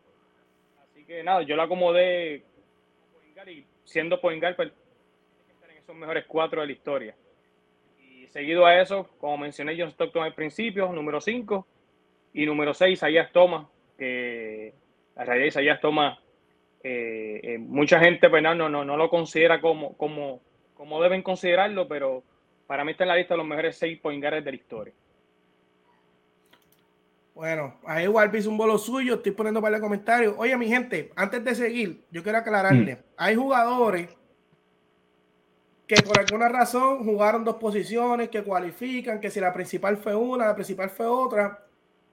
Así 0.83 1.05
que 1.05 1.23
nada, 1.23 1.43
yo 1.43 1.57
lo 1.57 1.63
acomodé 1.63 2.43
y 3.47 3.65
siendo 3.85 4.21
point 4.21 4.41
guard, 4.41 4.57
pues 4.57 4.73
estar 5.49 5.71
en 5.71 5.77
esos 5.77 5.95
mejores 5.95 6.25
cuatro 6.27 6.63
de 6.63 6.67
la 6.67 6.73
historia. 6.73 7.15
Seguido 8.31 8.65
a 8.65 8.81
eso, 8.81 9.09
como 9.19 9.39
mencioné 9.39 9.77
John 9.79 9.91
Stockton 9.91 10.23
al 10.23 10.35
principio, 10.35 10.93
número 10.93 11.21
5. 11.21 11.67
Y 12.33 12.47
número 12.47 12.73
6, 12.75 13.03
Ayas 13.03 13.33
Thomas, 13.33 13.67
que 13.99 14.73
la 15.17 15.25
realidad 15.25 15.49
Isaiah 15.49 15.81
Thomas 15.81 16.19
eh, 16.83 17.41
eh, 17.43 17.59
mucha 17.59 18.01
gente 18.01 18.31
pues, 18.31 18.43
no, 18.43 18.55
no, 18.55 18.69
no, 18.69 18.97
lo 18.97 19.11
considera 19.11 19.61
como, 19.61 19.97
como, 19.97 20.41
como 20.75 21.03
deben 21.03 21.23
considerarlo, 21.23 21.89
pero 21.89 22.23
para 22.67 22.85
mí 22.85 22.93
está 22.93 23.05
en 23.05 23.09
la 23.09 23.17
lista 23.17 23.35
de 23.35 23.39
los 23.39 23.47
mejores 23.47 23.77
seis 23.77 23.99
point 23.99 24.23
de 24.23 24.41
la 24.41 24.55
historia. 24.55 24.95
Bueno, 27.35 27.81
ahí 27.85 28.05
igual 28.05 28.35
hizo 28.35 28.51
un 28.51 28.57
bolo 28.57 28.79
suyo, 28.79 29.15
estoy 29.15 29.33
poniendo 29.33 29.61
para 29.61 29.77
el 29.77 29.83
comentario. 29.83 30.35
Oye, 30.39 30.57
mi 30.57 30.69
gente, 30.69 31.11
antes 31.17 31.45
de 31.45 31.55
seguir, 31.55 32.05
yo 32.11 32.23
quiero 32.23 32.39
aclararle, 32.39 32.95
mm. 32.95 32.99
hay 33.17 33.35
jugadores 33.35 34.09
que 35.91 36.03
por 36.03 36.21
alguna 36.21 36.49
razón 36.49 37.05
jugaron 37.05 37.43
dos 37.43 37.57
posiciones, 37.57 38.29
que 38.29 38.45
cualifican, 38.45 39.19
que 39.19 39.29
si 39.29 39.41
la 39.41 39.53
principal 39.53 39.97
fue 39.97 40.15
una, 40.15 40.47
la 40.47 40.55
principal 40.55 40.89
fue 40.89 41.07
otra. 41.07 41.65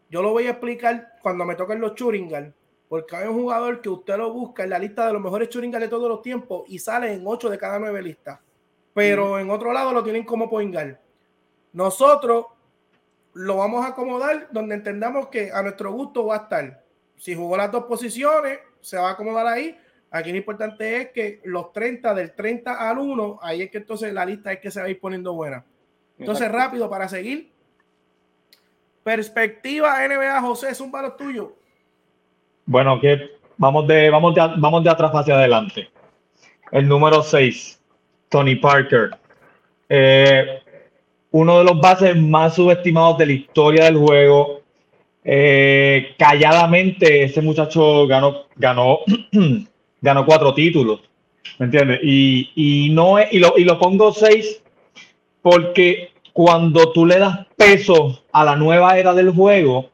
Yo 0.09 0.23
lo 0.23 0.31
voy 0.31 0.47
a 0.47 0.51
explicar 0.51 1.13
cuando 1.21 1.45
me 1.45 1.53
toquen 1.53 1.79
los 1.79 1.93
Churingal 1.93 2.55
porque 2.89 3.15
hay 3.15 3.27
un 3.27 3.35
jugador 3.35 3.81
que 3.81 3.89
usted 3.89 4.17
lo 4.17 4.33
busca 4.33 4.63
en 4.63 4.71
la 4.71 4.79
lista 4.79 5.05
de 5.05 5.13
los 5.13 5.21
mejores 5.21 5.49
churingas 5.49 5.81
de 5.81 5.89
todos 5.89 6.09
los 6.09 6.23
tiempos 6.23 6.63
y 6.67 6.79
sale 6.79 7.13
en 7.13 7.21
8 7.23 7.49
de 7.51 7.57
cada 7.59 7.77
9 7.77 8.01
listas. 8.01 8.39
Pero 8.95 9.37
en 9.37 9.51
otro 9.51 9.73
lado 9.73 9.93
lo 9.93 10.03
tienen 10.03 10.23
como 10.23 10.49
poingal. 10.49 10.99
Nosotros 11.73 12.47
lo 13.33 13.57
vamos 13.57 13.85
a 13.85 13.89
acomodar 13.89 14.47
donde 14.51 14.73
entendamos 14.73 15.27
que 15.27 15.51
a 15.51 15.61
nuestro 15.61 15.91
gusto 15.91 16.25
va 16.25 16.35
a 16.35 16.37
estar. 16.39 16.83
Si 17.17 17.35
jugó 17.35 17.57
las 17.57 17.71
dos 17.71 17.83
posiciones, 17.83 18.59
se 18.81 18.97
va 18.97 19.09
a 19.09 19.11
acomodar 19.11 19.45
ahí. 19.45 19.77
Aquí 20.17 20.31
lo 20.31 20.37
importante 20.37 21.01
es 21.01 21.11
que 21.11 21.41
los 21.45 21.71
30, 21.71 22.13
del 22.13 22.33
30 22.33 22.89
al 22.89 22.97
1, 22.97 23.39
ahí 23.41 23.61
es 23.61 23.71
que 23.71 23.77
entonces 23.77 24.11
la 24.13 24.25
lista 24.25 24.51
es 24.51 24.59
que 24.59 24.71
se 24.71 24.79
va 24.79 24.87
a 24.87 24.89
ir 24.89 24.99
poniendo 24.99 25.33
buena. 25.33 25.63
Entonces, 26.17 26.51
rápido 26.51 26.89
para 26.89 27.07
seguir. 27.07 27.51
Perspectiva 29.03 30.05
NBA, 30.07 30.41
José, 30.41 30.69
es 30.71 30.81
un 30.81 30.91
valor 30.91 31.15
tuyo. 31.15 31.53
Bueno, 32.65 32.99
que 32.99 33.37
vamos 33.57 33.87
de, 33.87 34.09
vamos 34.09 34.35
de, 34.35 34.41
vamos 34.57 34.83
de 34.83 34.89
atrás 34.89 35.11
hacia 35.13 35.35
adelante. 35.35 35.89
El 36.71 36.87
número 36.87 37.21
6, 37.21 37.79
Tony 38.29 38.55
Parker. 38.55 39.11
Eh, 39.87 40.61
uno 41.31 41.59
de 41.59 41.63
los 41.63 41.79
bases 41.79 42.15
más 42.15 42.55
subestimados 42.55 43.17
de 43.19 43.25
la 43.27 43.31
historia 43.33 43.85
del 43.85 43.97
juego. 43.97 44.61
Eh, 45.23 46.15
calladamente, 46.17 47.23
ese 47.23 47.41
muchacho 47.41 48.07
ganó, 48.07 48.45
ganó, 48.55 48.99
ganó 50.01 50.25
cuatro 50.25 50.53
títulos. 50.53 51.01
¿Me 51.59 51.65
entiendes? 51.65 51.99
Y, 52.03 52.51
y, 52.55 52.89
no 52.89 53.15
y, 53.19 53.39
lo, 53.39 53.53
y 53.57 53.63
lo 53.63 53.79
pongo 53.79 54.11
6 54.11 54.61
porque 55.41 56.11
cuando 56.33 56.91
tú 56.91 57.05
le 57.05 57.19
das 57.19 57.47
peso 57.55 58.23
a 58.31 58.43
la 58.43 58.55
nueva 58.55 58.97
era 58.97 59.13
del 59.13 59.31
juego, 59.31 59.89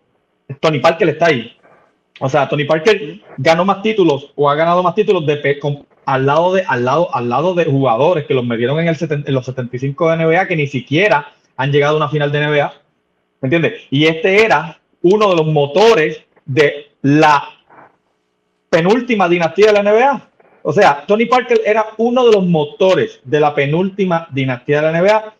Tony 0.60 0.80
Parker 0.80 1.10
está 1.10 1.28
ahí. 1.28 1.56
O 2.20 2.30
sea, 2.30 2.48
Tony 2.50 2.66
Parker 2.66 3.22
ganó 3.38 3.66
más 3.66 3.82
títulos 3.82 4.32
o 4.36 4.50
ha 4.50 4.56
ganado 4.56 4.84
más 4.84 4.96
títulos 4.96 5.26
de, 5.26 5.60
al, 6.06 6.26
lado 6.26 6.54
de, 6.54 6.64
al, 6.64 6.86
lado, 6.86 7.16
al 7.16 7.30
lado 7.30 7.54
de 7.54 7.66
jugadores 7.66 8.26
que 8.26 8.34
los 8.34 8.46
metieron 8.46 8.80
en, 8.80 8.88
el 8.88 8.98
en 9.00 9.34
los 9.34 9.46
75 9.46 10.10
de 10.10 10.18
NBA 10.18 10.48
que 10.48 10.56
ni 10.56 10.68
siquiera 10.68 11.34
han 11.56 11.72
llegado 11.72 11.96
a 11.96 11.98
una 11.98 12.10
final 12.10 12.32
de 12.32 12.48
NBA. 12.48 12.74
¿Me 13.42 13.48
entiendes? 13.48 13.82
Y 13.90 14.06
este 14.06 14.44
era 14.44 14.80
uno 15.02 15.30
de 15.30 15.36
los 15.36 15.48
motores 15.48 16.24
de 16.46 16.92
la 17.02 17.44
penúltima 18.74 19.30
dinastía 19.30 19.68
de 19.68 19.74
la 19.74 19.84
NBA. 19.84 20.30
O 20.63 20.74
sea, 20.74 21.03
Tony 21.06 21.27
Parker 21.27 21.62
era 21.63 21.86
uno 21.98 22.25
de 22.25 22.32
los 22.32 22.48
motores 22.48 23.20
de 23.24 23.39
la 23.39 23.53
penúltima 23.53 24.27
dinastía 24.32 24.82
de 24.82 24.92
la 24.92 25.00
NBA 25.00 25.34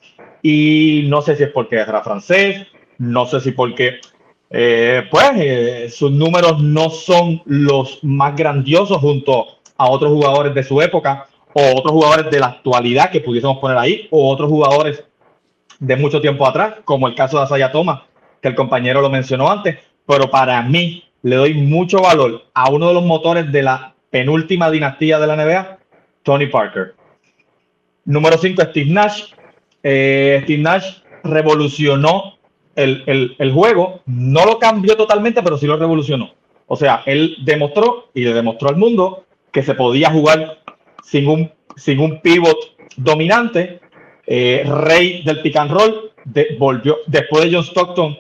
y 0.44 1.06
no 1.08 1.24
sé 1.24 1.36
si 1.36 1.44
es 1.44 1.50
porque 1.50 1.78
era 1.78 2.04
francés, 2.04 2.68
no 3.00 3.26
sé 3.26 3.42
si 3.42 3.52
porque 3.52 4.02
eh, 4.52 5.08
pues 5.10 5.32
eh, 5.38 5.90
sus 5.90 6.12
números 6.12 6.62
no 6.62 6.92
son 6.92 7.42
los 7.46 8.04
más 8.04 8.36
grandiosos 8.36 8.98
junto 8.98 9.48
a 9.78 9.90
otros 9.90 10.12
jugadores 10.12 10.54
de 10.54 10.64
su 10.64 10.80
época 10.80 11.26
o 11.54 11.76
otros 11.76 11.92
jugadores 11.92 12.30
de 12.30 12.40
la 12.40 12.48
actualidad 12.48 13.10
que 13.10 13.22
pudiésemos 13.22 13.58
poner 13.58 13.80
ahí 13.80 14.08
o 14.12 14.30
otros 14.30 14.48
jugadores 14.48 15.04
de 15.80 15.96
mucho 15.96 16.22
tiempo 16.22 16.46
atrás, 16.46 16.76
como 16.86 17.08
el 17.08 17.16
caso 17.16 17.38
de 17.38 17.46
Asaya 17.46 17.72
Thomas, 17.72 18.02
que 18.42 18.50
el 18.50 18.56
compañero 18.56 19.02
lo 19.02 19.10
mencionó 19.10 19.50
antes, 19.50 19.80
pero 20.06 20.30
para 20.30 20.62
mí 20.62 21.03
le 21.24 21.36
doy 21.38 21.54
mucho 21.56 22.02
valor 22.02 22.44
a 22.54 22.70
uno 22.70 22.90
de 22.90 22.94
los 22.94 23.04
motores 23.04 23.52
de 23.52 23.64
la 23.64 23.96
penúltima 24.10 24.70
dinastía 24.70 25.20
de 25.20 25.28
la 25.28 25.36
NBA, 25.36 25.80
Tony 26.22 26.48
Parker. 26.48 26.96
Número 28.06 28.38
5, 28.38 28.62
Steve 28.70 28.92
Nash. 28.92 29.34
Eh, 29.82 30.42
Steve 30.44 30.62
Nash 30.62 30.98
revolucionó 31.24 32.38
el, 32.76 33.36
el, 33.38 33.52
juego, 33.54 34.02
no 34.06 34.46
lo 34.46 34.60
cambió 34.60 34.98
totalmente, 34.98 35.42
pero 35.42 35.58
sí 35.58 35.66
lo 35.66 35.78
revolucionó. 35.78 36.34
O 36.68 36.76
sea, 36.76 37.04
él 37.06 37.38
demostró 37.44 38.10
y 38.14 38.24
le 38.24 38.34
demostró 38.34 38.70
al 38.70 38.78
mundo 38.78 39.26
que 39.52 39.64
se 39.64 39.76
podía 39.76 40.10
jugar 40.10 40.60
sin 41.04 41.28
un, 41.28 41.52
sin 41.76 42.00
un 42.00 42.20
pivot 42.22 42.58
dominante, 42.98 43.80
eh, 44.26 44.64
rey 44.66 45.24
del 45.24 45.42
pick 45.42 45.56
and 45.56 45.72
roll, 45.72 46.12
volvió, 46.58 46.98
después 47.08 47.44
de 47.46 47.56
John 47.56 47.64
Stockton, 47.64 48.18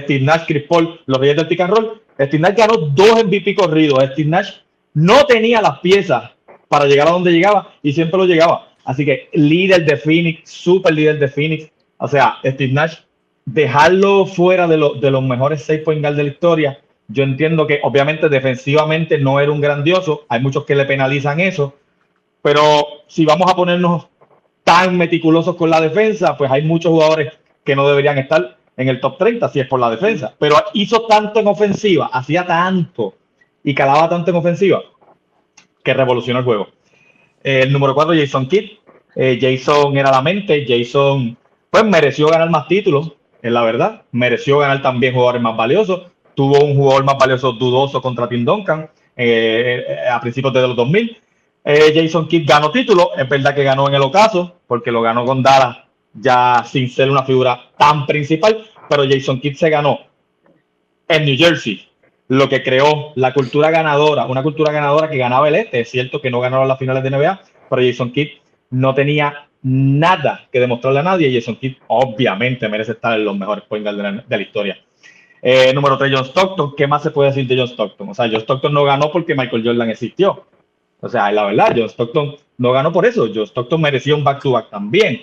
Steve 0.00 0.24
Nash, 0.24 0.44
Chris 0.46 0.64
Paul, 0.64 1.00
los 1.06 1.18
reyes 1.18 1.36
del 1.36 1.48
pick 1.48 1.60
and 1.60 1.74
roll, 1.74 2.02
Steve 2.14 2.38
Nash 2.38 2.56
ganó 2.56 2.76
dos 2.76 3.24
MVP 3.24 3.54
corridos. 3.54 4.02
Steve 4.12 4.28
Nash 4.28 4.50
no 4.94 5.24
tenía 5.26 5.60
las 5.60 5.78
piezas 5.80 6.30
para 6.68 6.86
llegar 6.86 7.08
a 7.08 7.12
donde 7.12 7.32
llegaba 7.32 7.74
y 7.82 7.92
siempre 7.92 8.18
lo 8.18 8.24
llegaba. 8.24 8.68
Así 8.84 9.04
que 9.04 9.28
líder 9.32 9.84
de 9.84 9.96
Phoenix, 9.96 10.50
super 10.50 10.92
líder 10.92 11.18
de 11.18 11.28
Phoenix. 11.28 11.70
O 11.98 12.08
sea, 12.08 12.36
Steve 12.44 12.72
Nash, 12.72 12.96
dejarlo 13.44 14.26
fuera 14.26 14.66
de, 14.66 14.76
los 14.76 15.22
mejores 15.22 15.62
seis 15.62 15.80
point 15.84 16.00
guard 16.00 16.16
de 16.16 16.24
la 16.24 16.30
historia. 16.30 16.80
Yo 17.08 17.22
entiendo 17.24 17.66
que 17.66 17.80
obviamente 17.82 18.28
defensivamente 18.28 19.18
no 19.18 19.38
era 19.40 19.52
un 19.52 19.60
grandioso. 19.60 20.24
Hay 20.28 20.40
muchos 20.40 20.64
que 20.64 20.74
le 20.74 20.84
penalizan 20.84 21.40
eso. 21.40 21.74
Pero 22.40 22.86
si 23.06 23.24
vamos 23.24 23.50
a 23.50 23.54
ponernos 23.54 24.08
tan 24.64 24.96
meticulosos 24.96 25.56
con 25.56 25.70
la 25.70 25.80
defensa, 25.80 26.36
pues 26.36 26.50
hay 26.50 26.62
muchos 26.62 26.90
jugadores 26.90 27.32
que 27.64 27.76
no 27.76 27.86
deberían 27.88 28.18
estar 28.18 28.56
en 28.76 28.88
el 28.88 29.00
top 29.00 29.18
30 29.18 29.48
si 29.48 29.60
es 29.60 29.66
por 29.66 29.80
la 29.80 29.90
defensa. 29.90 30.34
Pero 30.38 30.56
hizo 30.74 31.06
tanto 31.06 31.40
en 31.40 31.46
ofensiva, 31.46 32.10
hacía 32.12 32.46
tanto 32.46 33.14
y 33.62 33.74
calaba 33.74 34.08
tanto 34.08 34.30
en 34.30 34.36
ofensiva 34.36 34.82
que 35.82 35.94
revolucionó 35.94 36.40
el 36.40 36.44
juego. 36.44 36.68
El 37.42 37.72
número 37.72 37.94
4, 37.94 38.14
Jason 38.14 38.46
Kidd. 38.46 38.70
Eh, 39.14 39.38
Jason 39.40 39.96
era 39.96 40.10
la 40.10 40.22
mente. 40.22 40.64
Jason, 40.66 41.36
pues 41.70 41.84
mereció 41.84 42.28
ganar 42.28 42.50
más 42.50 42.68
títulos, 42.68 43.12
es 43.40 43.52
la 43.52 43.62
verdad. 43.62 44.02
Mereció 44.12 44.58
ganar 44.58 44.80
también 44.80 45.14
jugadores 45.14 45.42
más 45.42 45.56
valiosos. 45.56 46.12
Tuvo 46.34 46.64
un 46.64 46.76
jugador 46.76 47.04
más 47.04 47.18
valioso 47.18 47.52
dudoso 47.52 48.00
contra 48.00 48.28
Tim 48.28 48.44
Duncan 48.44 48.88
eh, 49.16 49.84
eh, 49.86 50.08
a 50.08 50.20
principios 50.20 50.54
de 50.54 50.62
los 50.62 50.76
2000. 50.76 51.18
Jason 51.64 52.26
Kidd 52.26 52.48
ganó 52.48 52.70
títulos. 52.70 53.08
Es 53.16 53.28
verdad 53.28 53.54
que 53.54 53.62
ganó 53.62 53.86
en 53.86 53.94
el 53.94 54.02
ocaso, 54.02 54.56
porque 54.66 54.90
lo 54.90 55.00
ganó 55.00 55.24
con 55.24 55.42
Dallas 55.42 55.81
ya 56.14 56.64
sin 56.64 56.88
ser 56.88 57.10
una 57.10 57.22
figura 57.22 57.70
tan 57.76 58.06
principal. 58.06 58.64
Pero 58.88 59.04
Jason 59.08 59.40
Kidd 59.40 59.56
se 59.56 59.70
ganó 59.70 60.00
en 61.08 61.24
New 61.24 61.36
Jersey, 61.36 61.88
lo 62.28 62.48
que 62.48 62.62
creó 62.62 63.12
la 63.16 63.32
cultura 63.32 63.70
ganadora, 63.70 64.26
una 64.26 64.42
cultura 64.42 64.72
ganadora 64.72 65.08
que 65.08 65.16
ganaba 65.16 65.48
el 65.48 65.54
este. 65.54 65.80
Es 65.80 65.90
cierto 65.90 66.20
que 66.20 66.30
no 66.30 66.40
ganaron 66.40 66.68
las 66.68 66.78
finales 66.78 67.02
de 67.02 67.10
NBA, 67.10 67.40
pero 67.70 67.82
Jason 67.82 68.12
Kidd 68.12 68.28
no 68.70 68.94
tenía 68.94 69.48
nada 69.62 70.48
que 70.50 70.58
demostrarle 70.60 71.00
a 71.00 71.04
nadie 71.04 71.32
Jason 71.32 71.56
Kidd 71.56 71.76
obviamente 71.86 72.68
merece 72.68 72.92
estar 72.92 73.18
en 73.18 73.24
los 73.24 73.36
mejores 73.36 73.64
point 73.64 73.84
de, 73.84 74.22
la, 74.28 74.42
historia. 74.42 74.76
Eh, 75.40 75.72
número 75.74 75.96
3, 75.96 76.12
John 76.14 76.24
Stockton. 76.24 76.74
¿Qué 76.76 76.86
más 76.86 77.02
se 77.02 77.10
puede 77.10 77.30
decir 77.30 77.46
de 77.46 77.56
John 77.56 77.68
Stockton? 77.68 78.08
O 78.08 78.14
sea, 78.14 78.28
John 78.30 78.40
Stockton 78.40 78.72
no 78.72 78.84
ganó 78.84 79.10
porque 79.10 79.34
Michael 79.34 79.64
Jordan 79.64 79.90
existió. 79.90 80.46
O 81.00 81.08
sea, 81.08 81.32
la 81.32 81.44
verdad, 81.44 81.74
John 81.76 81.88
Stockton 81.88 82.36
no 82.58 82.72
ganó 82.72 82.92
por 82.92 83.06
eso. 83.06 83.28
John 83.32 83.44
Stockton 83.44 83.80
merecía 83.80 84.14
un 84.14 84.24
back-to-back 84.24 84.66
-back 84.66 84.70
también. 84.70 85.22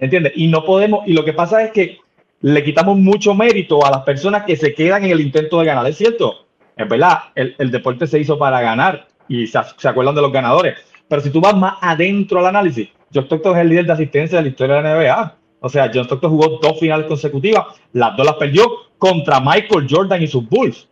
¿Entiendes? 0.00 0.32
Y 0.36 0.46
no 0.46 0.64
podemos, 0.64 1.06
y 1.06 1.12
lo 1.12 1.24
que 1.24 1.32
pasa 1.32 1.62
es 1.62 1.72
que 1.72 1.98
le 2.40 2.62
quitamos 2.62 2.96
mucho 2.98 3.34
mérito 3.34 3.84
a 3.84 3.90
las 3.90 4.02
personas 4.02 4.44
que 4.44 4.56
se 4.56 4.74
quedan 4.74 5.04
en 5.04 5.10
el 5.10 5.20
intento 5.20 5.58
de 5.58 5.66
ganar. 5.66 5.86
Es 5.86 5.96
cierto, 5.96 6.46
es 6.76 6.88
verdad, 6.88 7.18
el, 7.34 7.70
deporte 7.70 8.06
se 8.06 8.20
hizo 8.20 8.38
para 8.38 8.60
ganar 8.60 9.08
y 9.26 9.46
se, 9.46 9.58
acuerdan 9.58 10.14
de 10.14 10.22
los 10.22 10.32
ganadores. 10.32 10.78
Pero 11.08 11.22
si 11.22 11.30
tú 11.30 11.40
vas 11.40 11.56
más 11.56 11.74
adentro 11.80 12.38
al 12.38 12.46
análisis, 12.46 12.88
John 13.12 13.24
Stockton 13.24 13.56
es 13.56 13.62
el 13.62 13.68
líder 13.68 13.86
de 13.86 13.92
asistencia 13.92 14.38
de 14.38 14.44
la 14.44 14.50
historia 14.50 14.76
de 14.76 14.82
la 14.82 14.94
NBA. 14.94 15.36
O 15.60 15.68
sea, 15.68 15.90
John 15.92 16.04
Stockton 16.04 16.30
jugó 16.30 16.60
dos 16.62 16.78
finales 16.78 17.06
consecutivas, 17.06 17.64
las 17.92 18.16
dos 18.16 18.24
las 18.24 18.36
perdió 18.36 18.64
contra 18.98 19.40
Michael 19.40 19.86
Jordan 19.90 20.22
y 20.22 20.28
sus 20.28 20.48
Bulls. 20.48 20.88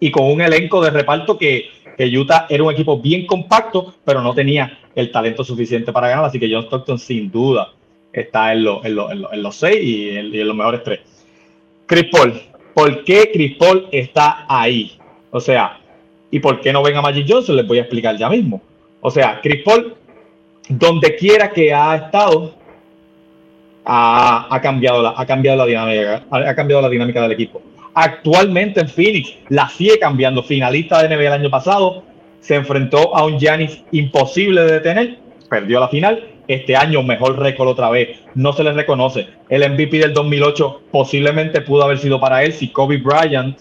Y 0.00 0.10
con 0.10 0.24
un 0.24 0.40
elenco 0.40 0.82
de 0.82 0.90
reparto 0.90 1.36
que, 1.36 1.66
que 1.96 2.06
Utah 2.06 2.46
era 2.48 2.62
un 2.62 2.72
equipo 2.72 2.98
bien 2.98 3.26
compacto, 3.26 3.94
pero 4.04 4.22
no 4.22 4.34
tenía 4.34 4.78
el 4.94 5.10
talento 5.10 5.44
suficiente 5.44 5.92
para 5.92 6.08
ganar. 6.08 6.24
Así 6.24 6.40
que 6.40 6.50
John 6.50 6.64
Stockton, 6.64 6.98
sin 6.98 7.30
duda, 7.30 7.72
está 8.14 8.52
en, 8.52 8.66
en, 8.84 9.42
los 9.42 9.56
seis 9.56 9.82
y 9.82 10.16
en, 10.16 10.46
los 10.46 10.56
mejores 10.56 10.82
tres. 10.84 11.00
Chris 11.86 12.04
Paul, 12.10 12.40
¿por 12.72 13.04
qué 13.04 13.30
Chris 13.32 13.56
Paul 13.56 13.88
está 13.90 14.46
ahí? 14.48 14.96
O 15.30 15.40
sea, 15.40 15.78
¿y 16.30 16.38
por 16.38 16.60
qué 16.60 16.72
no 16.72 16.82
ven 16.82 16.96
a 16.96 17.02
Magic 17.02 17.26
Johnson? 17.28 17.56
Les 17.56 17.66
voy 17.66 17.78
a 17.78 17.82
explicar 17.82 18.16
ya 18.16 18.28
mismo. 18.28 18.62
O 19.00 19.10
sea, 19.10 19.40
Chris 19.42 19.62
Paul, 19.64 19.96
donde 20.68 21.16
quiera 21.16 21.50
que 21.50 21.74
ha 21.74 21.96
estado, 21.96 22.54
ha, 23.84 24.60
cambiado, 24.62 25.02
la, 25.02 25.14
ha, 25.16 25.26
cambiado 25.26 25.58
la 25.58 25.66
dinámica, 25.66 26.24
ha 26.30 26.54
cambiado 26.54 26.82
la 26.82 26.88
dinámica 26.88 27.20
del 27.20 27.32
equipo. 27.32 27.60
Actualmente 27.94 28.80
en 28.80 28.88
Phoenix 28.88 29.36
la 29.48 29.68
sigue 29.68 29.98
cambiando. 29.98 30.42
Finalista 30.42 31.02
de 31.02 31.14
NBA 31.14 31.26
el 31.26 31.32
año 31.32 31.50
pasado, 31.50 32.04
se 32.40 32.54
enfrentó 32.54 33.14
a 33.14 33.24
un 33.24 33.38
Giannis 33.38 33.82
imposible 33.90 34.62
de 34.62 34.72
detener, 34.72 35.18
perdió 35.48 35.80
la 35.80 35.88
final 35.88 36.33
este 36.48 36.76
año 36.76 37.02
mejor 37.02 37.38
récord 37.38 37.68
otra 37.68 37.90
vez. 37.90 38.18
No 38.34 38.52
se 38.52 38.64
le 38.64 38.72
reconoce. 38.72 39.28
El 39.48 39.70
MVP 39.72 39.98
del 39.98 40.14
2008 40.14 40.82
posiblemente 40.90 41.60
pudo 41.60 41.84
haber 41.84 41.98
sido 41.98 42.20
para 42.20 42.42
él 42.42 42.52
si 42.52 42.68
Kobe 42.68 42.98
Bryant 42.98 43.58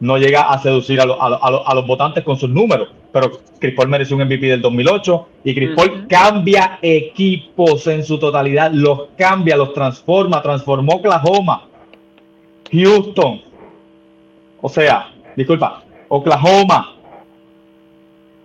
no 0.00 0.18
llega 0.18 0.52
a 0.52 0.58
seducir 0.58 1.00
a, 1.00 1.74
los 1.74 1.86
votantes 1.86 2.22
con 2.22 2.36
sus 2.36 2.50
números. 2.50 2.88
Pero 3.12 3.40
Chris 3.58 3.74
Paul 3.74 3.88
mereció 3.88 4.16
un 4.16 4.24
MVP 4.24 4.46
del 4.46 4.60
2008 4.60 5.28
y 5.44 5.54
Chris 5.54 5.70
Paul 5.74 6.06
cambia 6.06 6.78
equipos 6.82 7.86
en 7.86 8.04
su 8.04 8.18
totalidad, 8.18 8.70
los 8.72 9.08
cambia, 9.16 9.56
los 9.56 9.72
transforma, 9.72 10.42
transformó 10.42 10.96
Oklahoma, 10.96 11.66
Houston, 12.70 13.40
o 14.60 14.68
sea, 14.68 15.12
disculpa, 15.34 15.82
Oklahoma, 16.08 16.95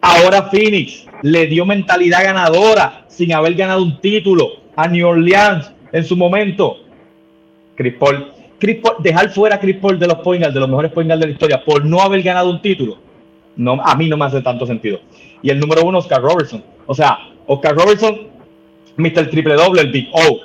ahora 0.02 0.50
Phoenix, 0.50 1.06
le 1.22 1.48
dio 1.48 1.66
mentalidad 1.66 2.24
ganadora 2.24 3.06
sin 3.08 3.34
haber 3.34 3.54
ganado 3.54 3.84
un 3.84 4.02
título 4.02 4.50
a 4.76 4.88
New 4.88 5.08
Orleans 5.08 5.72
en 5.92 6.04
su 6.04 6.18
momento. 6.18 6.78
Chris 7.76 7.96
Paul, 7.96 8.32
dejar 9.00 9.30
fuera 9.30 9.56
a 9.56 9.60
Chris 9.60 9.78
Paul 9.78 10.00
de 10.00 10.08
los 10.08 10.20
point 10.20 10.44
de 10.44 10.60
los 10.60 10.70
mejores 10.70 10.92
point 10.92 11.10
de 11.10 11.18
la 11.18 11.30
historia, 11.30 11.64
por 11.64 11.86
no 11.86 12.02
haber 12.02 12.22
ganado 12.22 12.50
un 12.50 12.62
título, 12.62 12.98
no, 13.56 13.74
a 13.82 13.96
mí 13.96 14.08
no 14.08 14.18
me 14.18 14.26
hace 14.26 14.42
tanto 14.42 14.66
sentido. 14.66 15.00
Y 15.42 15.50
el 15.50 15.60
número 15.60 15.84
uno, 15.84 16.00
Oscar 16.00 16.22
Robertson. 16.22 16.64
O 16.86 16.94
sea, 16.94 17.18
Oscar 17.48 17.76
Robertson, 17.76 18.28
Mr. 18.98 19.30
Triple 19.30 19.56
Doble, 19.56 19.82
el 19.82 19.92
Big 19.92 20.10
O. 20.12 20.40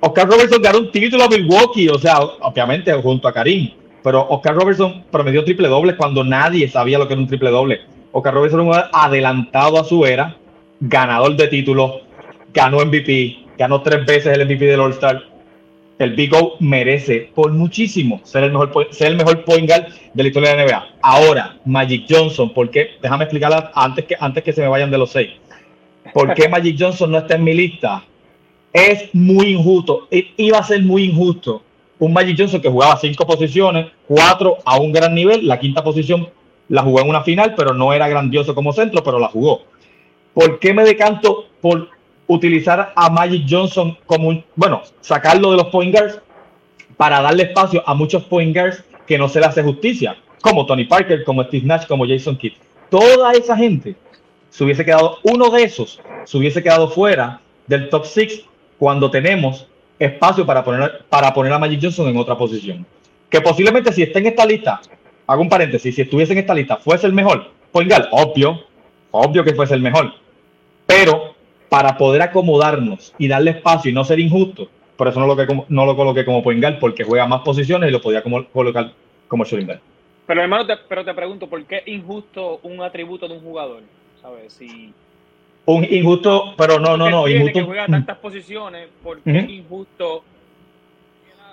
Oscar 0.00 0.28
Robertson 0.28 0.60
ganó 0.60 0.78
un 0.78 0.90
título 0.90 1.24
a 1.24 1.28
Milwaukee, 1.28 1.88
o 1.88 1.98
sea, 1.98 2.18
obviamente 2.18 2.92
junto 2.94 3.28
a 3.28 3.32
Karim. 3.32 3.70
Pero 4.02 4.26
Oscar 4.28 4.54
Robertson 4.56 5.04
promedió 5.10 5.44
triple 5.44 5.68
doble 5.68 5.96
cuando 5.96 6.24
nadie 6.24 6.68
sabía 6.68 6.98
lo 6.98 7.06
que 7.06 7.14
era 7.14 7.22
un 7.22 7.28
triple 7.28 7.50
doble. 7.50 7.80
Oscar 8.12 8.34
Robertson 8.34 8.60
era 8.60 8.70
un 8.70 8.84
adelantado 8.92 9.78
a 9.78 9.84
su 9.84 10.04
era, 10.04 10.36
ganador 10.80 11.34
de 11.36 11.48
títulos, 11.48 12.02
ganó 12.52 12.84
MVP, 12.84 13.46
ganó 13.58 13.82
tres 13.82 14.04
veces 14.06 14.36
el 14.36 14.46
MVP 14.46 14.66
del 14.66 14.80
All-Star. 14.80 15.32
El 15.98 16.14
Big 16.14 16.34
O 16.34 16.56
merece 16.58 17.30
por 17.32 17.52
muchísimo 17.52 18.20
ser 18.24 18.44
el 18.44 18.50
mejor, 18.50 18.88
ser 18.90 19.08
el 19.08 19.16
mejor 19.16 19.44
point 19.44 19.68
guard 19.68 19.86
de 20.12 20.22
la 20.22 20.28
historia 20.28 20.50
de 20.50 20.56
la 20.56 20.64
NBA. 20.64 20.86
Ahora, 21.00 21.56
Magic 21.64 22.06
Johnson, 22.08 22.52
¿por 22.52 22.70
qué? 22.70 22.96
Déjame 23.00 23.24
explicarla 23.24 23.70
antes 23.74 24.06
que, 24.06 24.16
antes 24.18 24.42
que 24.42 24.52
se 24.52 24.62
me 24.62 24.68
vayan 24.68 24.90
de 24.90 24.98
los 24.98 25.10
seis. 25.10 25.30
¿Por 26.12 26.34
qué 26.34 26.48
Magic 26.48 26.76
Johnson 26.78 27.10
no 27.12 27.18
está 27.18 27.36
en 27.36 27.44
mi 27.44 27.54
lista? 27.54 28.02
Es 28.72 29.14
muy 29.14 29.50
injusto. 29.50 30.08
Iba 30.10 30.58
a 30.58 30.64
ser 30.64 30.82
muy 30.82 31.04
injusto. 31.04 31.62
Un 32.00 32.12
Magic 32.12 32.36
Johnson 32.36 32.60
que 32.60 32.68
jugaba 32.68 32.96
cinco 32.96 33.24
posiciones, 33.24 33.86
cuatro 34.08 34.58
a 34.64 34.80
un 34.80 34.92
gran 34.92 35.14
nivel, 35.14 35.46
la 35.46 35.60
quinta 35.60 35.84
posición 35.84 36.28
la 36.68 36.82
jugó 36.82 37.00
en 37.00 37.08
una 37.08 37.22
final, 37.22 37.54
pero 37.56 37.74
no 37.74 37.92
era 37.92 38.08
grandioso 38.08 38.54
como 38.54 38.72
centro, 38.72 39.02
pero 39.02 39.18
la 39.18 39.28
jugó. 39.28 39.62
¿Por 40.34 40.58
qué 40.58 40.72
me 40.72 40.84
decanto 40.84 41.46
por 41.60 41.88
utilizar 42.26 42.92
a 42.94 43.10
Magic 43.10 43.46
Johnson 43.48 43.96
como 44.06 44.28
un, 44.28 44.44
bueno, 44.56 44.82
sacarlo 45.00 45.50
de 45.50 45.58
los 45.58 45.66
point 45.66 45.94
guards 45.94 46.20
para 46.96 47.20
darle 47.20 47.44
espacio 47.44 47.82
a 47.86 47.94
muchos 47.94 48.22
point 48.24 48.54
guards 48.56 48.82
que 49.06 49.18
no 49.18 49.28
se 49.28 49.40
le 49.40 49.46
hace 49.46 49.62
justicia, 49.62 50.16
como 50.40 50.66
Tony 50.66 50.84
Parker, 50.84 51.24
como 51.24 51.44
Steve 51.44 51.66
Nash, 51.66 51.86
como 51.86 52.06
Jason 52.06 52.36
Kidd. 52.36 52.54
Toda 52.88 53.32
esa 53.32 53.56
gente 53.56 53.96
se 54.50 54.64
hubiese 54.64 54.84
quedado 54.84 55.18
uno 55.22 55.50
de 55.50 55.64
esos, 55.64 56.00
se 56.24 56.38
hubiese 56.38 56.62
quedado 56.62 56.88
fuera 56.88 57.40
del 57.66 57.88
top 57.88 58.06
6 58.06 58.44
cuando 58.78 59.10
tenemos 59.10 59.66
espacio 59.98 60.44
para 60.44 60.64
poner, 60.64 61.04
para 61.08 61.32
poner 61.32 61.52
a 61.52 61.58
Magic 61.58 61.80
Johnson 61.82 62.08
en 62.08 62.16
otra 62.16 62.36
posición. 62.36 62.86
Que 63.28 63.40
posiblemente 63.40 63.92
si 63.92 64.02
está 64.02 64.18
en 64.18 64.26
esta 64.26 64.44
lista, 64.44 64.80
hago 65.32 65.42
un 65.42 65.48
paréntesis, 65.48 65.94
si 65.94 66.02
estuviese 66.02 66.34
en 66.34 66.40
esta 66.40 66.54
lista, 66.54 66.76
fuese 66.76 67.06
el 67.06 67.14
mejor, 67.14 67.50
pues 67.72 67.88
obvio, 68.10 68.60
obvio 69.10 69.42
que 69.42 69.54
fuese 69.54 69.74
el 69.74 69.80
mejor. 69.80 70.12
Pero 70.86 71.34
para 71.70 71.96
poder 71.96 72.20
acomodarnos 72.20 73.14
y 73.16 73.28
darle 73.28 73.52
espacio 73.52 73.90
y 73.90 73.94
no 73.94 74.04
ser 74.04 74.20
injusto, 74.20 74.68
por 74.96 75.08
eso 75.08 75.18
no 75.20 75.26
lo, 75.26 75.34
que, 75.34 75.46
no 75.68 75.86
lo 75.86 75.96
coloqué 75.96 76.24
como 76.24 76.42
point 76.42 76.78
porque 76.78 77.02
juega 77.02 77.26
más 77.26 77.40
posiciones 77.40 77.88
y 77.88 77.92
lo 77.92 78.02
podía 78.02 78.22
como, 78.22 78.46
colocar 78.48 78.92
como 79.26 79.44
shooting 79.44 79.80
Pero 80.26 80.42
hermano, 80.42 80.66
te, 80.66 80.76
pero 80.86 81.02
te 81.02 81.14
pregunto, 81.14 81.46
¿por 81.48 81.64
qué 81.64 81.82
injusto 81.86 82.60
un 82.62 82.82
atributo 82.82 83.26
de 83.26 83.34
un 83.34 83.40
jugador? 83.40 83.82
¿Sabes? 84.20 84.52
Si 84.52 84.92
un 85.64 85.84
injusto, 85.84 86.54
pero 86.58 86.78
no, 86.78 86.96
no, 86.98 87.08
no, 87.08 87.26
injusto. 87.26 87.60
Que 87.60 87.64
juega 87.64 87.86
tantas 87.86 88.18
posiciones, 88.18 88.88
¿por 89.02 89.20
qué 89.20 89.38
injusto? 89.48 90.24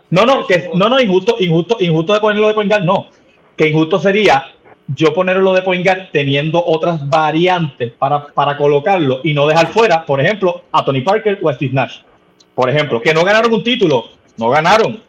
No, 0.10 0.26
no, 0.26 0.46
que, 0.48 0.70
no, 0.74 0.90
no, 0.90 1.00
injusto, 1.00 1.38
injusto, 1.40 1.78
injusto 1.80 2.14
de 2.14 2.20
ponerlo 2.20 2.48
de 2.50 2.54
point 2.56 2.74
no. 2.82 3.08
Que 3.60 3.68
injusto 3.68 4.00
sería 4.00 4.54
yo 4.88 5.14
ponerlo 5.14 5.54
de 5.54 5.62
point 5.62 5.86
teniendo 6.12 6.64
otras 6.66 7.08
variantes 7.08 7.92
para, 7.92 8.26
para 8.28 8.58
colocarlo 8.58 9.20
y 9.24 9.34
no 9.34 9.46
dejar 9.46 9.68
fuera, 9.68 10.06
por 10.06 10.20
ejemplo, 10.20 10.64
a 10.72 10.84
Tony 10.84 11.02
Parker 11.02 11.40
o 11.44 11.50
a 11.50 11.54
Steve 11.54 11.74
Nash. 11.74 12.00
Por 12.56 12.70
ejemplo, 12.70 13.02
que 13.02 13.14
no 13.14 13.24
ganaron 13.24 13.54
un 13.54 13.64
título, 13.64 14.06
no 14.38 14.50
ganaron. 14.50 15.02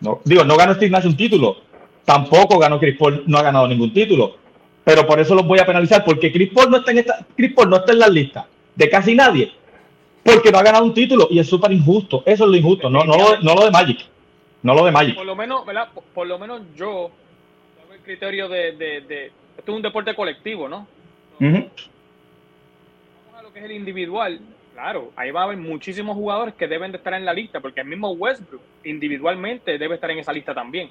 No, 0.00 0.20
digo, 0.24 0.44
no 0.44 0.56
ganó 0.56 0.74
Steve 0.74 0.90
Nash 0.90 1.06
un 1.06 1.16
título. 1.16 1.58
Tampoco 2.04 2.58
ganó 2.58 2.80
Chris 2.80 2.96
Paul, 2.98 3.22
no 3.26 3.38
ha 3.38 3.42
ganado 3.42 3.68
ningún 3.68 3.92
título 3.92 4.40
pero 4.84 5.06
por 5.06 5.20
eso 5.20 5.34
los 5.34 5.46
voy 5.46 5.58
a 5.58 5.66
penalizar, 5.66 6.04
porque 6.04 6.32
Chris 6.32 6.50
Paul 6.52 6.70
no 6.70 6.78
está 6.78 6.90
en 6.90 6.98
esta, 6.98 7.24
Chris 7.36 7.52
Paul 7.52 7.70
no 7.70 7.76
está 7.76 7.92
en 7.92 7.98
la 7.98 8.08
lista 8.08 8.46
de 8.74 8.90
casi 8.90 9.14
nadie, 9.14 9.52
porque 10.22 10.50
no 10.50 10.58
ha 10.58 10.62
ganado 10.62 10.84
un 10.84 10.94
título 10.94 11.28
y 11.30 11.38
es 11.38 11.48
súper 11.48 11.72
injusto. 11.72 12.22
Eso 12.26 12.44
es 12.44 12.50
lo 12.50 12.56
injusto, 12.56 12.90
no, 12.90 13.04
no, 13.04 13.16
lo, 13.16 13.40
no 13.40 13.54
lo 13.54 13.64
de 13.64 13.70
Magic. 13.70 14.00
No 14.62 14.74
lo 14.74 14.84
de 14.84 14.90
Magic. 14.90 15.14
Por 15.14 15.26
lo 15.26 15.36
menos, 15.36 15.64
¿verdad? 15.64 15.88
Por, 16.14 16.26
lo 16.26 16.38
menos 16.38 16.62
yo 16.76 17.10
criterio 18.10 18.48
de, 18.48 18.72
de, 18.72 19.26
esto 19.56 19.72
es 19.72 19.76
un 19.76 19.82
deporte 19.82 20.14
colectivo, 20.14 20.68
¿no? 20.68 20.86
Vamos 21.38 21.70
a 23.38 23.42
lo 23.42 23.52
que 23.52 23.60
es 23.60 23.64
el 23.64 23.72
individual. 23.72 24.40
Claro, 24.74 25.12
ahí 25.16 25.30
va 25.30 25.42
a 25.42 25.44
haber 25.44 25.58
muchísimos 25.58 26.16
jugadores 26.16 26.54
que 26.54 26.66
deben 26.66 26.90
de 26.90 26.98
estar 26.98 27.14
en 27.14 27.24
la 27.24 27.32
lista, 27.32 27.60
porque 27.60 27.80
el 27.82 27.86
mismo 27.86 28.10
Westbrook 28.12 28.62
individualmente 28.84 29.78
debe 29.78 29.94
estar 29.94 30.10
en 30.10 30.18
esa 30.18 30.32
lista 30.32 30.54
también. 30.54 30.90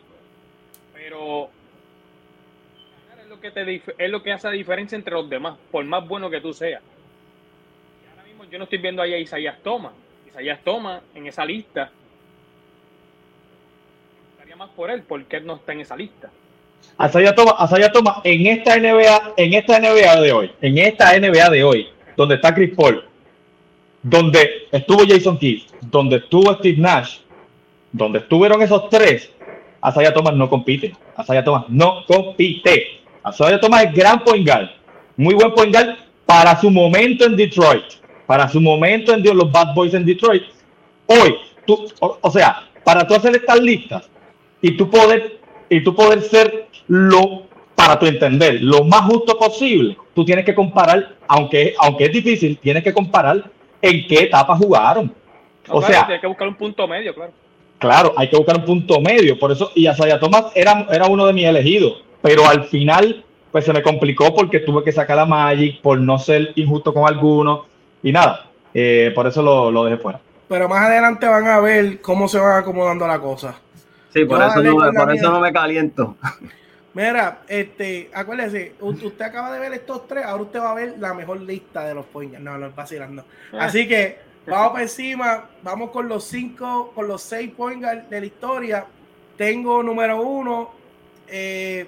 Pero 0.94 1.50
que 3.40 3.52
te 3.52 3.82
es 3.98 4.10
lo 4.10 4.22
que 4.22 4.32
hace 4.32 4.48
la 4.48 4.54
diferencia 4.54 4.96
entre 4.96 5.14
los 5.14 5.30
demás, 5.30 5.58
por 5.72 5.84
más 5.86 6.08
bueno 6.08 6.30
que 6.30 6.42
tú 6.42 6.54
seas. 6.54 6.82
Y 8.04 8.10
ahora 8.10 8.24
mismo 8.24 8.44
yo 8.46 8.58
no 8.58 8.66
estoy 8.66 8.80
viendo 8.80 9.02
ahí 9.02 9.14
a 9.14 9.18
Isaías 9.18 9.60
Thomas. 9.64 9.94
Isaías 10.28 10.60
Thomas 10.64 11.02
en 11.16 11.28
esa 11.28 11.46
lista. 11.46 11.92
Estaría 14.32 14.56
más 14.56 14.70
por 14.72 14.90
él, 14.92 15.04
porque 15.08 15.38
él 15.38 15.46
no 15.46 15.56
está 15.56 15.74
en 15.74 15.82
esa 15.82 15.96
lista. 15.96 16.30
Isaiah 17.02 17.34
Thomas, 17.34 17.56
Thomas, 17.94 18.18
en 18.24 18.48
esta 18.48 18.78
NBA, 18.78 19.34
en 19.38 19.54
esta 19.54 19.80
NBA 19.80 20.22
de 20.22 20.32
hoy, 20.32 20.52
en 20.62 20.78
esta 20.78 21.18
NBA 21.18 21.50
de 21.50 21.64
hoy, 21.64 21.88
donde 22.18 22.36
está 22.36 22.54
Chris 22.54 22.74
Paul, 22.76 23.06
donde 24.04 24.68
estuvo 24.72 25.06
Jason 25.08 25.38
Kidd, 25.38 25.64
donde 25.82 26.18
estuvo 26.18 26.54
Steve 26.56 26.78
Nash, 26.78 27.20
donde 27.92 28.20
estuvieron 28.20 28.62
esos 28.62 28.90
tres, 28.90 29.32
Asaya 29.82 30.14
Thomas 30.14 30.36
no 30.36 30.50
compite. 30.50 30.94
Asaya 31.16 31.44
Thomas 31.44 31.66
no 31.70 32.04
compite. 32.06 33.00
Azoya 33.24 33.60
Thomas 33.60 33.86
es 33.86 33.94
gran 33.94 34.24
point 34.24 34.48
guard, 34.48 34.70
muy 35.18 35.36
buen 35.36 35.54
point 35.54 35.74
guard 35.74 35.98
para 36.26 36.60
su 36.60 36.70
momento 36.70 37.26
en 37.26 37.36
Detroit, 37.36 37.84
para 38.26 38.48
su 38.48 38.62
momento 38.62 39.14
en 39.14 39.24
los 39.24 39.52
Bad 39.52 39.74
Boys 39.74 39.94
en 39.94 40.06
Detroit. 40.06 40.44
Hoy, 41.06 41.36
tú, 41.66 41.86
o, 42.00 42.32
sea, 42.32 42.70
para 42.84 43.06
tú 43.06 43.16
hacer 43.16 43.36
estas 43.36 43.60
listas 43.60 44.10
y 44.62 44.72
tú 44.78 44.90
poder 44.90 45.40
y 45.70 45.84
tú 45.84 45.94
poder 45.94 46.22
ser 46.22 46.69
lo 46.90 47.48
para 47.76 47.98
tu 47.98 48.06
entender 48.06 48.62
lo 48.62 48.84
más 48.84 49.02
justo 49.04 49.38
posible, 49.38 49.98
tú 50.14 50.26
tienes 50.26 50.44
que 50.44 50.54
comparar, 50.54 51.16
aunque, 51.28 51.74
aunque 51.80 52.06
es 52.06 52.12
difícil, 52.12 52.58
tienes 52.58 52.84
que 52.84 52.94
comparar 52.94 53.50
en 53.82 54.06
qué 54.06 54.24
etapa 54.24 54.58
jugaron. 54.58 55.14
o 55.70 55.82
sea, 55.82 56.06
hay 56.06 56.20
que 56.20 56.28
buscar 56.28 56.50
un 56.50 56.56
punto 56.56 56.86
medio, 56.86 57.16
claro. 57.16 57.32
Claro, 57.78 58.14
hay 58.18 58.30
que 58.30 58.36
buscar 58.36 58.58
un 58.58 58.66
punto 58.66 59.00
medio. 59.00 59.40
Por 59.40 59.54
eso, 59.54 59.72
y 59.74 59.88
Asaya 59.88 60.20
Thomas 60.20 60.48
era, 60.54 60.86
era 60.92 61.06
uno 61.06 61.26
de 61.26 61.32
mis 61.32 61.46
elegidos 61.46 62.04
pero 62.22 62.48
al 62.48 62.66
final 62.66 63.24
pues 63.52 63.66
se 63.66 63.74
me 63.74 63.82
complicó 63.82 64.34
porque 64.36 64.60
tuve 64.60 64.84
que 64.84 64.92
sacar 64.92 65.18
la 65.18 65.26
Magic 65.26 65.82
por 65.82 66.00
no 66.00 66.20
ser 66.20 66.52
injusto 66.56 66.94
con 66.94 67.08
algunos 67.08 67.62
y 68.04 68.12
nada, 68.12 68.48
eh, 68.74 69.12
por 69.16 69.28
eso 69.28 69.42
lo, 69.42 69.72
lo, 69.72 69.86
dejé 69.86 69.98
fuera. 69.98 70.20
Pero 70.48 70.70
más 70.70 70.86
adelante 70.86 71.28
van 71.28 71.48
a 71.48 71.60
ver 71.60 72.00
cómo 72.02 72.28
se 72.28 72.40
van 72.40 72.60
acomodando 72.60 73.08
la 73.08 73.20
cosa. 73.20 73.56
Sí, 74.14 74.26
por, 74.26 74.42
eso 74.42 74.62
no, 74.62 74.76
por 74.76 75.14
eso 75.14 75.32
no 75.32 75.40
me 75.40 75.52
caliento. 75.52 76.16
Mira, 77.00 77.44
este, 77.48 78.12
acuérdese, 78.14 78.74
usted 78.82 79.22
acaba 79.22 79.54
de 79.54 79.60
ver 79.62 79.72
estos 79.72 80.06
tres, 80.06 80.26
ahora 80.26 80.44
usted 80.44 80.60
va 80.60 80.72
a 80.72 80.74
ver 80.74 80.96
la 81.00 81.14
mejor 81.14 81.40
lista 81.40 81.86
de 81.86 81.94
los 81.94 82.06
points. 82.06 82.38
No, 82.42 82.58
no, 82.58 82.72
vacilando. 82.72 83.24
Ah. 83.54 83.68
Así 83.68 83.88
que 83.88 84.18
vamos 84.46 84.72
para 84.72 84.84
encima, 84.84 85.50
vamos 85.64 85.92
con 85.92 86.10
los 86.10 86.26
cinco, 86.26 86.92
con 86.94 87.08
los 87.08 87.22
seis 87.22 87.52
points 87.52 87.88
de 88.10 88.20
la 88.20 88.26
historia. 88.26 88.86
Tengo 89.38 89.82
número 89.82 90.22
uno, 90.22 90.72
eh, 91.30 91.88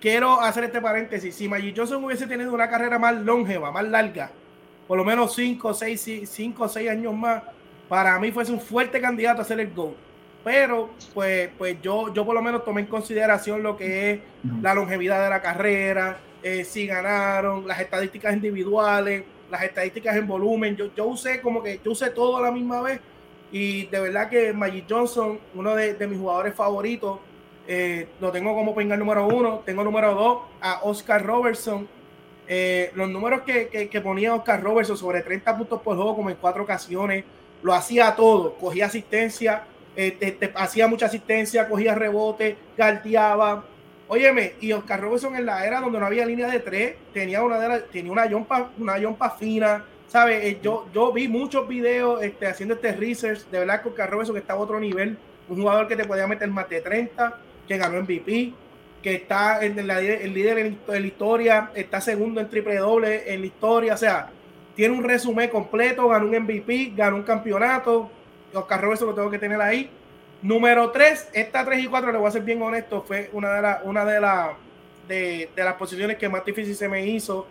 quiero 0.00 0.40
hacer 0.40 0.62
este 0.62 0.80
paréntesis. 0.80 1.34
Si 1.34 1.48
Magic 1.48 1.76
Johnson 1.76 2.04
hubiese 2.04 2.28
tenido 2.28 2.54
una 2.54 2.70
carrera 2.70 3.00
más 3.00 3.16
longeva, 3.16 3.72
más 3.72 3.88
larga, 3.88 4.30
por 4.86 4.98
lo 4.98 5.04
menos 5.04 5.34
5 5.34 5.66
o 5.66 5.74
6 5.74 6.88
años 6.88 7.12
más, 7.12 7.42
para 7.88 8.16
mí 8.20 8.30
fuese 8.30 8.52
un 8.52 8.60
fuerte 8.60 9.00
candidato 9.00 9.42
a 9.42 9.44
ser 9.44 9.58
el 9.58 9.74
GOAT. 9.74 10.05
Pero, 10.46 10.90
pues, 11.12 11.50
pues 11.58 11.82
yo, 11.82 12.14
yo 12.14 12.24
por 12.24 12.32
lo 12.32 12.40
menos 12.40 12.64
tomé 12.64 12.82
en 12.82 12.86
consideración 12.86 13.64
lo 13.64 13.76
que 13.76 14.12
es 14.12 14.20
la 14.62 14.74
longevidad 14.74 15.24
de 15.24 15.28
la 15.28 15.42
carrera, 15.42 16.18
eh, 16.40 16.62
si 16.62 16.86
ganaron, 16.86 17.66
las 17.66 17.80
estadísticas 17.80 18.32
individuales, 18.32 19.24
las 19.50 19.64
estadísticas 19.64 20.14
en 20.14 20.28
volumen. 20.28 20.76
Yo, 20.76 20.94
yo 20.94 21.06
usé 21.06 21.40
como 21.40 21.64
que 21.64 21.80
yo 21.84 21.90
usé 21.90 22.10
todo 22.10 22.36
a 22.36 22.42
la 22.42 22.52
misma 22.52 22.80
vez. 22.80 23.00
Y 23.50 23.86
de 23.86 23.98
verdad 23.98 24.30
que 24.30 24.52
Magic 24.52 24.84
Johnson, 24.88 25.40
uno 25.52 25.74
de, 25.74 25.94
de 25.94 26.06
mis 26.06 26.16
jugadores 26.16 26.54
favoritos, 26.54 27.18
eh, 27.66 28.06
lo 28.20 28.30
tengo 28.30 28.54
como 28.54 28.72
pingar 28.72 29.00
número 29.00 29.26
uno. 29.26 29.64
Tengo 29.66 29.82
número 29.82 30.14
dos 30.14 30.38
a 30.60 30.78
Oscar 30.84 31.26
Robertson. 31.26 31.88
Eh, 32.46 32.92
los 32.94 33.10
números 33.10 33.40
que, 33.40 33.88
que, 33.90 34.00
ponía 34.00 34.32
Oscar 34.32 34.62
Robertson 34.62 34.96
sobre 34.96 35.22
30 35.22 35.56
puntos 35.58 35.82
por 35.82 35.96
juego, 35.96 36.14
como 36.14 36.30
en 36.30 36.36
cuatro 36.36 36.62
ocasiones, 36.62 37.24
lo 37.64 37.74
hacía 37.74 38.14
todo. 38.14 38.54
Cogía 38.54 38.86
asistencia, 38.86 39.64
eh, 39.96 40.52
hacía 40.54 40.86
mucha 40.88 41.06
asistencia, 41.06 41.68
cogía 41.68 41.94
rebote, 41.94 42.56
galdeaba. 42.76 43.64
Óyeme, 44.08 44.54
y 44.60 44.72
Oscar 44.72 45.00
Robertson 45.00 45.34
en 45.34 45.46
la 45.46 45.66
era 45.66 45.80
donde 45.80 45.98
no 45.98 46.06
había 46.06 46.24
línea 46.24 46.48
de 46.48 46.60
tres, 46.60 46.94
tenía 47.12 47.42
una, 47.42 47.58
de 47.58 47.80
tenía 47.92 48.12
una 48.12 48.26
yompa, 48.26 48.70
una 48.78 48.98
yompa 48.98 49.30
fina. 49.30 49.84
¿Sabes? 50.08 50.62
yo, 50.62 50.86
yo 50.94 51.12
vi 51.12 51.26
muchos 51.26 51.66
videos 51.66 52.22
este, 52.22 52.46
haciendo 52.46 52.74
este 52.76 52.92
research. 52.92 53.40
De 53.50 53.58
verdad 53.58 53.82
que 53.82 53.88
Oscar 53.88 54.08
Robertson 54.08 54.36
estaba 54.36 54.60
a 54.60 54.62
otro 54.62 54.78
nivel. 54.78 55.18
Un 55.48 55.56
jugador 55.56 55.88
que 55.88 55.96
te 55.96 56.04
podía 56.04 56.26
meter 56.28 56.48
más 56.48 56.68
de 56.68 56.80
30 56.80 57.40
que 57.66 57.76
ganó 57.76 58.00
MVP, 58.00 58.52
que 59.02 59.14
está 59.14 59.64
en 59.64 59.78
el 59.78 60.34
líder 60.34 60.58
en 60.58 60.78
la 60.86 60.98
historia, 60.98 61.70
está 61.74 62.00
segundo 62.00 62.40
en 62.40 62.48
triple 62.48 62.76
doble 62.76 63.32
en 63.32 63.40
la 63.40 63.46
historia, 63.46 63.94
o 63.94 63.96
sea, 63.96 64.30
tiene 64.74 64.94
un 64.94 65.04
resumen 65.04 65.48
completo, 65.48 66.08
ganó 66.08 66.26
un 66.26 66.36
MVP, 66.36 66.92
ganó 66.94 67.16
un 67.16 67.22
campeonato, 67.22 68.10
Oscar 68.56 68.80
Robertson 68.80 69.08
lo 69.08 69.14
tengo 69.14 69.30
que 69.30 69.38
tener 69.38 69.60
ahí. 69.60 69.90
Número 70.42 70.90
3, 70.90 71.30
esta 71.32 71.64
3 71.64 71.84
y 71.84 71.86
4, 71.86 72.12
le 72.12 72.18
voy 72.18 72.28
a 72.28 72.30
ser 72.30 72.42
bien 72.42 72.60
honesto, 72.62 73.02
fue 73.02 73.30
una 73.32 73.54
de, 73.54 73.62
las 73.62 73.78
una 73.84 74.04
de, 74.04 74.20
la, 74.20 74.54
de, 75.08 75.48
las 75.56 75.74
posiciones 75.74 76.16
que 76.18 76.28
más 76.28 76.44
difícil 76.44 76.74
se 76.74 76.88
me 76.88 77.06
hizo, 77.06 77.46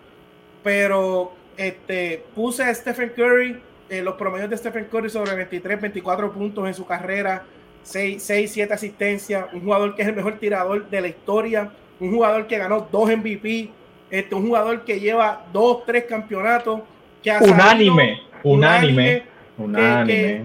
pero 0.63 1.33
este, 1.57 2.23
puse 2.35 2.63
a 2.63 2.73
Stephen 2.73 3.09
Curry, 3.15 3.59
eh, 3.89 4.01
los 4.01 4.15
promedios 4.15 4.49
de 4.49 4.57
Stephen 4.57 4.85
Curry 4.85 5.09
sobre 5.09 5.35
23, 5.35 5.81
24 5.81 6.31
puntos 6.31 6.67
en 6.67 6.73
su 6.73 6.85
carrera, 6.85 7.43
6, 7.83 8.21
6, 8.21 8.51
7 8.51 8.73
asistencias, 8.73 9.45
un 9.53 9.61
jugador 9.61 9.95
que 9.95 10.03
es 10.03 10.07
el 10.07 10.15
mejor 10.15 10.37
tirador 10.39 10.89
de 10.89 11.01
la 11.01 11.07
historia, 11.07 11.71
un 11.99 12.11
jugador 12.11 12.47
que 12.47 12.57
ganó 12.57 12.87
dos 12.91 13.09
MVP, 13.09 13.69
este, 14.09 14.35
un 14.35 14.47
jugador 14.47 14.83
que 14.83 14.99
lleva 14.99 15.45
dos, 15.51 15.85
tres 15.85 16.05
campeonatos, 16.05 16.81
que 17.21 17.31
ha 17.31 17.39
unánime, 17.39 18.21
unánime, 18.43 18.43
unánime, 18.43 19.23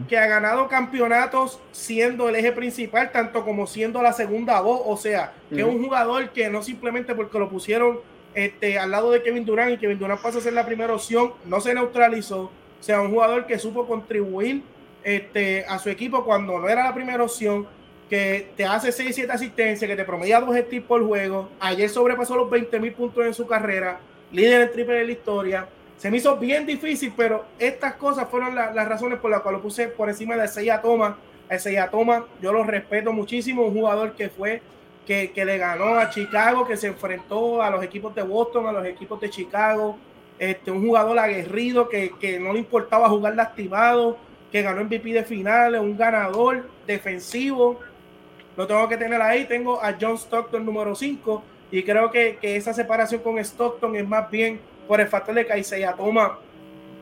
Que, 0.09 0.18
ha 0.18 0.27
ganado 0.27 0.68
campeonatos 0.68 1.61
siendo 1.73 2.29
el 2.29 2.37
eje 2.37 2.53
principal, 2.53 3.11
tanto 3.11 3.44
como 3.44 3.66
siendo 3.66 4.03
la 4.03 4.12
segunda 4.12 4.61
voz, 4.61 4.83
o 4.85 4.96
sea, 4.96 5.33
que 5.49 5.61
es 5.61 5.66
un 5.66 5.83
jugador 5.83 6.31
que 6.31 6.49
no 6.49 6.62
simplemente 6.62 7.14
porque 7.14 7.38
lo 7.38 7.49
pusieron 7.49 8.01
este, 8.35 8.79
al 8.79 8.92
lado 8.92 9.11
de 9.11 9.23
Kevin 9.23 9.44
Durant 9.44 9.73
y 9.73 9.79
Kevin 9.79 9.99
Durant 9.99 10.20
pasa 10.20 10.38
a 10.38 10.40
ser 10.40 10.53
la 10.53 10.64
primera 10.64 10.94
opción, 10.94 11.33
no 11.44 11.61
se 11.61 11.75
neutralizó, 11.75 12.42
o 12.42 12.83
sea, 12.83 13.01
un 13.01 13.11
jugador 13.11 13.46
que 13.46 13.59
supo 13.59 13.87
contribuir 13.87 14.62
este, 15.03 15.64
a 15.66 15.79
su 15.79 15.90
equipo 15.90 16.25
cuando 16.25 16.59
no 16.59 16.68
era 16.68 16.85
la 16.85 16.94
primera 16.94 17.23
opción, 17.23 17.66
que 18.09 18.51
te 18.57 18.64
hace 18.64 18.88
6-7 18.90 19.31
asistencias, 19.31 19.88
que 19.88 19.96
te 19.96 20.05
promedia 20.05 20.40
dos 20.40 20.57
steals 20.57 20.85
por 20.85 21.07
juego. 21.07 21.49
Ayer 21.61 21.88
sobrepasó 21.88 22.37
los 22.37 22.51
20 22.51 22.81
mil 22.81 22.92
puntos 22.92 23.25
en 23.25 23.33
su 23.33 23.46
carrera. 23.46 24.01
líder 24.33 24.62
en 24.62 24.73
triple 24.73 24.94
de 24.94 25.05
la 25.05 25.12
historia. 25.12 25.68
Se 26.00 26.10
me 26.10 26.16
hizo 26.16 26.38
bien 26.38 26.64
difícil, 26.64 27.12
pero 27.14 27.44
estas 27.58 27.96
cosas 27.96 28.26
fueron 28.30 28.54
las 28.54 28.88
razones 28.88 29.18
por 29.18 29.30
las 29.30 29.42
cuales 29.42 29.58
lo 29.58 29.62
puse 29.64 29.88
por 29.88 30.08
encima 30.08 30.34
de 30.34 30.48
Seiya 30.48 30.80
Toma. 30.80 31.18
Seiya 31.58 31.90
Toma, 31.90 32.24
yo 32.40 32.54
lo 32.54 32.64
respeto 32.64 33.12
muchísimo, 33.12 33.66
un 33.66 33.74
jugador 33.74 34.14
que 34.14 34.30
fue, 34.30 34.62
que, 35.06 35.30
que, 35.32 35.44
le 35.44 35.58
ganó 35.58 35.96
a 35.98 36.08
Chicago, 36.08 36.66
que 36.66 36.78
se 36.78 36.86
enfrentó 36.86 37.62
a 37.62 37.68
los 37.68 37.84
equipos 37.84 38.14
de 38.14 38.22
Boston, 38.22 38.66
a 38.66 38.72
los 38.72 38.86
equipos 38.86 39.20
de 39.20 39.28
Chicago. 39.28 39.98
Este, 40.38 40.70
un 40.70 40.86
jugador 40.86 41.18
aguerrido 41.18 41.86
que, 41.86 42.12
que 42.18 42.40
no 42.40 42.54
le 42.54 42.60
importaba 42.60 43.06
jugar 43.10 43.36
lastimado, 43.36 44.16
que 44.50 44.62
ganó 44.62 44.82
MVP 44.82 45.12
de 45.12 45.24
finales, 45.24 45.82
un 45.82 45.98
ganador 45.98 46.66
defensivo. 46.86 47.78
Lo 48.56 48.66
tengo 48.66 48.88
que 48.88 48.96
tener 48.96 49.20
ahí. 49.20 49.44
Tengo 49.44 49.84
a 49.84 49.94
John 50.00 50.16
Stockton 50.16 50.64
número 50.64 50.94
5 50.94 51.42
y 51.70 51.82
creo 51.82 52.10
que, 52.10 52.38
que 52.40 52.56
esa 52.56 52.72
separación 52.72 53.20
con 53.20 53.38
Stockton 53.38 53.96
es 53.96 54.08
más 54.08 54.30
bien 54.30 54.69
por 54.90 55.00
el 55.00 55.07
factor 55.07 55.37
de 55.37 55.46
que 55.46 55.57
Isaiah 55.57 55.94
Toma 55.94 56.40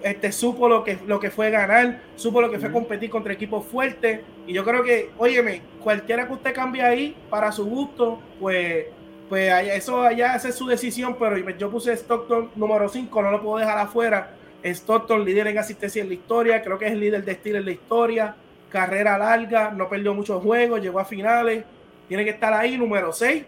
este, 0.03 0.31
supo 0.31 0.69
lo 0.69 0.85
que, 0.85 0.99
lo 1.07 1.19
que 1.19 1.31
fue 1.31 1.51
ganar, 1.51 2.03
supo 2.17 2.43
lo 2.43 2.51
que 2.51 2.59
fue 2.59 2.71
competir 2.71 3.09
contra 3.09 3.33
equipos 3.33 3.65
fuertes. 3.65 4.21
Y 4.47 4.53
yo 4.53 4.63
creo 4.63 4.85
que, 4.85 5.09
óyeme, 5.17 5.63
cualquiera 5.83 6.27
que 6.27 6.35
usted 6.35 6.53
cambie 6.53 6.83
ahí 6.83 7.17
para 7.31 7.51
su 7.51 7.65
gusto, 7.65 8.21
pues, 8.39 8.89
pues 9.31 9.51
eso 9.69 10.03
allá 10.03 10.37
es 10.37 10.55
su 10.55 10.67
decisión. 10.67 11.17
Pero 11.19 11.39
yo 11.57 11.71
puse 11.71 11.95
Stockton 11.95 12.51
número 12.57 12.91
5, 12.91 13.23
no 13.23 13.31
lo 13.31 13.41
puedo 13.41 13.57
dejar 13.57 13.79
afuera. 13.79 14.35
Stockton, 14.63 15.25
líder 15.25 15.47
en 15.47 15.57
asistencia 15.57 16.03
en 16.03 16.09
la 16.09 16.15
historia, 16.15 16.63
creo 16.63 16.79
que 16.79 16.89
es 16.89 16.93
el 16.93 17.01
líder 17.01 17.25
de 17.25 17.33
estilo 17.33 17.57
en 17.57 17.65
la 17.65 17.73
historia. 17.73 18.37
Carrera 18.69 19.17
larga, 19.17 19.71
no 19.71 19.89
perdió 19.89 20.13
muchos 20.13 20.43
juegos, 20.43 20.83
llegó 20.83 21.01
a 21.01 21.07
finales. 21.07 21.65
Tiene 22.07 22.23
que 22.23 22.33
estar 22.33 22.53
ahí, 22.53 22.77
número 22.77 23.15
6. 23.15 23.45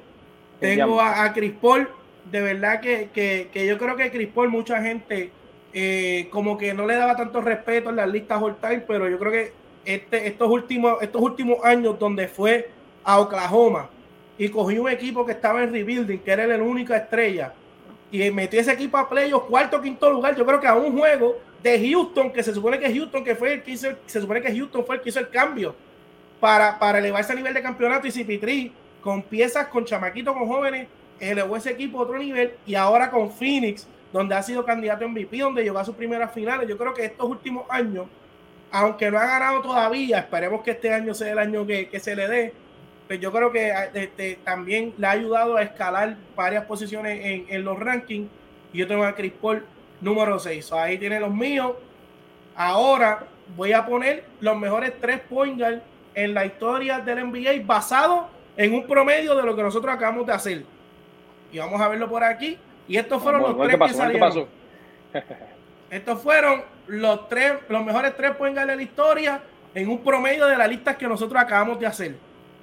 Tengo 0.59 0.99
a, 0.99 1.25
a 1.25 1.33
Chris 1.35 1.53
Paul, 1.61 1.87
de 2.31 2.41
verdad 2.41 2.81
que, 2.81 3.49
yo 3.67 3.79
creo 3.79 3.97
que 3.97 4.11
Chris 4.11 4.29
mucha 4.49 4.83
gente 4.83 5.33
eh, 5.73 6.29
como 6.31 6.59
que 6.59 6.75
no 6.75 6.87
le 6.87 6.95
daba 6.95 7.17
tanto 7.17 7.41
respeto 7.41 7.91
en 7.91 7.97
las 7.97 8.09
listas 8.09 8.43
all 8.43 8.57
time, 8.61 8.81
pero 8.81 9.09
yo 9.09 9.19
creo 9.19 9.33
que 9.33 9.53
este, 9.85 10.27
estos, 10.27 10.49
últimos, 10.49 11.01
estos 11.01 11.23
últimos 11.23 11.65
años 11.65 11.99
donde 11.99 12.29
fue 12.29 12.71
a 13.05 13.19
Oklahoma 13.21 13.89
y 14.39 14.49
cogió 14.49 14.83
un 14.83 14.91
equipo 14.91 15.25
que 15.25 15.33
estaba 15.33 15.63
en 15.63 15.73
rebuilding, 15.73 16.19
que 16.19 16.31
era 16.31 16.47
la 16.47 16.63
única 16.63 16.97
estrella, 16.97 17.53
y 18.11 18.31
metió 18.31 18.61
ese 18.61 18.73
equipo 18.73 18.97
a 18.99 19.09
playoffs, 19.09 19.47
cuarto, 19.47 19.81
quinto 19.81 20.11
lugar, 20.11 20.35
yo 20.37 20.45
creo 20.45 20.61
que 20.61 20.67
a 20.67 20.75
un 20.75 20.99
juego 20.99 21.39
de 21.63 21.91
Houston, 21.91 22.33
que 22.33 22.43
se 22.43 22.55
supone 22.55 22.79
que 22.79 22.93
Houston 22.93 23.23
que 23.23 23.35
fue 23.35 23.55
el 23.55 23.63
que 23.63 23.73
hizo, 23.73 23.89
se 24.07 24.21
supone 24.21 24.41
que 24.41 24.53
Houston 24.53 24.85
fue 24.85 24.97
el 24.97 25.03
que 25.03 25.11
hizo 25.11 25.21
el 25.21 25.29
cambio 25.29 25.75
para, 26.41 26.79
para 26.79 26.99
elevarse 26.99 27.33
a 27.33 27.37
nivel 27.37 27.55
de 27.55 27.63
campeonato 27.63 28.07
y 28.07 28.11
CP3 28.11 28.73
con 29.01 29.23
piezas, 29.23 29.69
con 29.69 29.85
chamaquitos, 29.85 30.35
con 30.35 30.49
jóvenes, 30.49 30.89
elevó 31.21 31.57
ese 31.57 31.71
equipo 31.71 31.99
a 31.99 32.03
otro 32.03 32.19
nivel 32.19 32.55
y 32.67 32.75
ahora 32.75 33.11
con 33.11 33.31
Phoenix, 33.31 33.87
donde 34.13 34.35
ha 34.35 34.43
sido 34.43 34.65
candidato 34.65 35.09
MVP, 35.09 35.39
donde 35.39 35.63
llegó 35.63 35.79
a 35.79 35.85
sus 35.85 35.95
primeras 35.95 36.33
finales. 36.33 36.69
Yo 36.69 36.77
creo 36.77 36.95
que 36.95 37.05
estos 37.05 37.29
últimos 37.29 37.65
años, 37.69 38.07
aunque 38.73 39.11
no 39.11 39.19
ha 39.19 39.27
ganado 39.27 39.61
todavía, 39.61 40.19
esperemos 40.19 40.63
que 40.63 40.73
este 40.73 40.93
año 40.93 41.15
sea 41.15 41.33
el 41.33 41.39
año 41.39 41.67
que, 41.67 42.01
se 42.01 42.17
le 42.17 42.27
dé, 42.27 42.55
pues 43.07 43.21
yo 43.21 43.31
creo 43.33 43.53
que 43.53 43.73
este, 43.95 44.39
también 44.43 44.95
le 44.97 45.07
ha 45.07 45.11
ayudado 45.11 45.57
a 45.57 45.63
escalar 45.63 46.17
varias 46.35 46.65
posiciones 46.65 47.47
en, 47.49 47.65
los 47.65 47.79
rankings. 47.79 48.29
Y 48.73 48.79
yo 48.79 48.87
tengo 48.87 49.05
a 49.05 49.15
Chris 49.15 49.33
Paul 49.41 49.65
número 50.01 50.39
6. 50.39 50.73
ahí 50.73 50.99
tiene 50.99 51.21
los 51.21 51.33
míos. 51.33 51.73
Ahora 52.55 53.27
voy 53.57 53.73
a 53.73 53.85
poner 53.85 54.25
los 54.41 54.57
mejores 54.57 54.93
tres 55.01 55.21
point 55.29 55.61
en 56.15 56.35
la 56.35 56.47
historia 56.47 57.01
del 57.01 57.27
NBA 57.27 57.65
basado 57.65 58.29
en 58.57 58.75
un 58.75 58.87
promedio 58.87 59.35
de 59.35 59.43
lo 59.43 59.57
que 59.57 59.63
nosotros 59.63 59.95
acabamos 59.95 60.27
de 60.27 60.33
hacer 60.33 60.65
y 61.53 61.59
vamos 61.59 61.81
a 61.81 61.89
verlo 61.89 62.09
por 62.09 62.25
aquí. 62.25 62.59
Y 62.89 62.97
estos 62.97 63.23
fueron 63.23 63.43
los 63.43 63.59
tres 63.59 63.79
que 63.79 63.95
salieron. 63.95 64.47
estos 65.91 66.23
fueron 66.23 66.63
los 66.87 67.29
tres, 67.29 67.55
los 67.69 67.85
mejores 67.85 68.17
tres 68.17 68.35
pueden 68.37 68.55
ganar 68.55 68.77
la 68.77 68.83
historia 68.83 69.41
en 69.75 69.89
un 69.89 69.99
promedio 69.99 70.47
de 70.47 70.57
las 70.57 70.69
listas 70.69 70.97
que 70.97 71.07
nosotros 71.07 71.41
acabamos 71.41 71.79
de 71.79 71.87
hacer. 71.87 72.17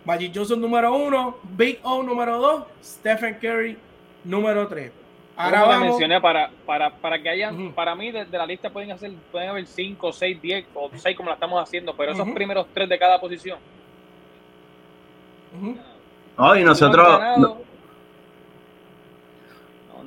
Magic 0.05 0.31
Johnson 0.33 0.61
número 0.61 0.93
uno, 0.93 1.37
Big 1.43 1.79
O 1.83 2.01
número 2.01 2.37
dos, 2.39 2.63
Stephen 2.83 3.35
Curry 3.35 3.77
número 4.23 4.67
tres. 4.67 4.91
Ahora 5.35 5.61
vamos. 5.61 5.89
mencioné 5.89 6.19
para, 6.19 6.49
para, 6.65 6.89
para 6.89 7.21
que 7.21 7.29
hayan, 7.29 7.71
para 7.73 7.93
mí 7.93 8.11
de, 8.11 8.25
la 8.25 8.45
lista 8.45 8.71
pueden 8.71 8.91
hacer, 8.91 9.11
pueden 9.31 9.49
haber 9.49 9.67
cinco, 9.67 10.11
seis, 10.11 10.41
diez 10.41 10.65
o 10.73 10.89
seis 10.95 11.15
como 11.15 11.29
la 11.29 11.35
estamos 11.35 11.61
haciendo, 11.61 11.95
pero 11.95 12.13
esos 12.13 12.27
primeros 12.29 12.65
tres 12.73 12.89
de 12.89 12.97
cada 12.97 13.19
posición. 13.19 13.59
Uh 15.61 15.75
y 16.55 16.63
nosotros, 16.63 17.19
no, 17.37 17.57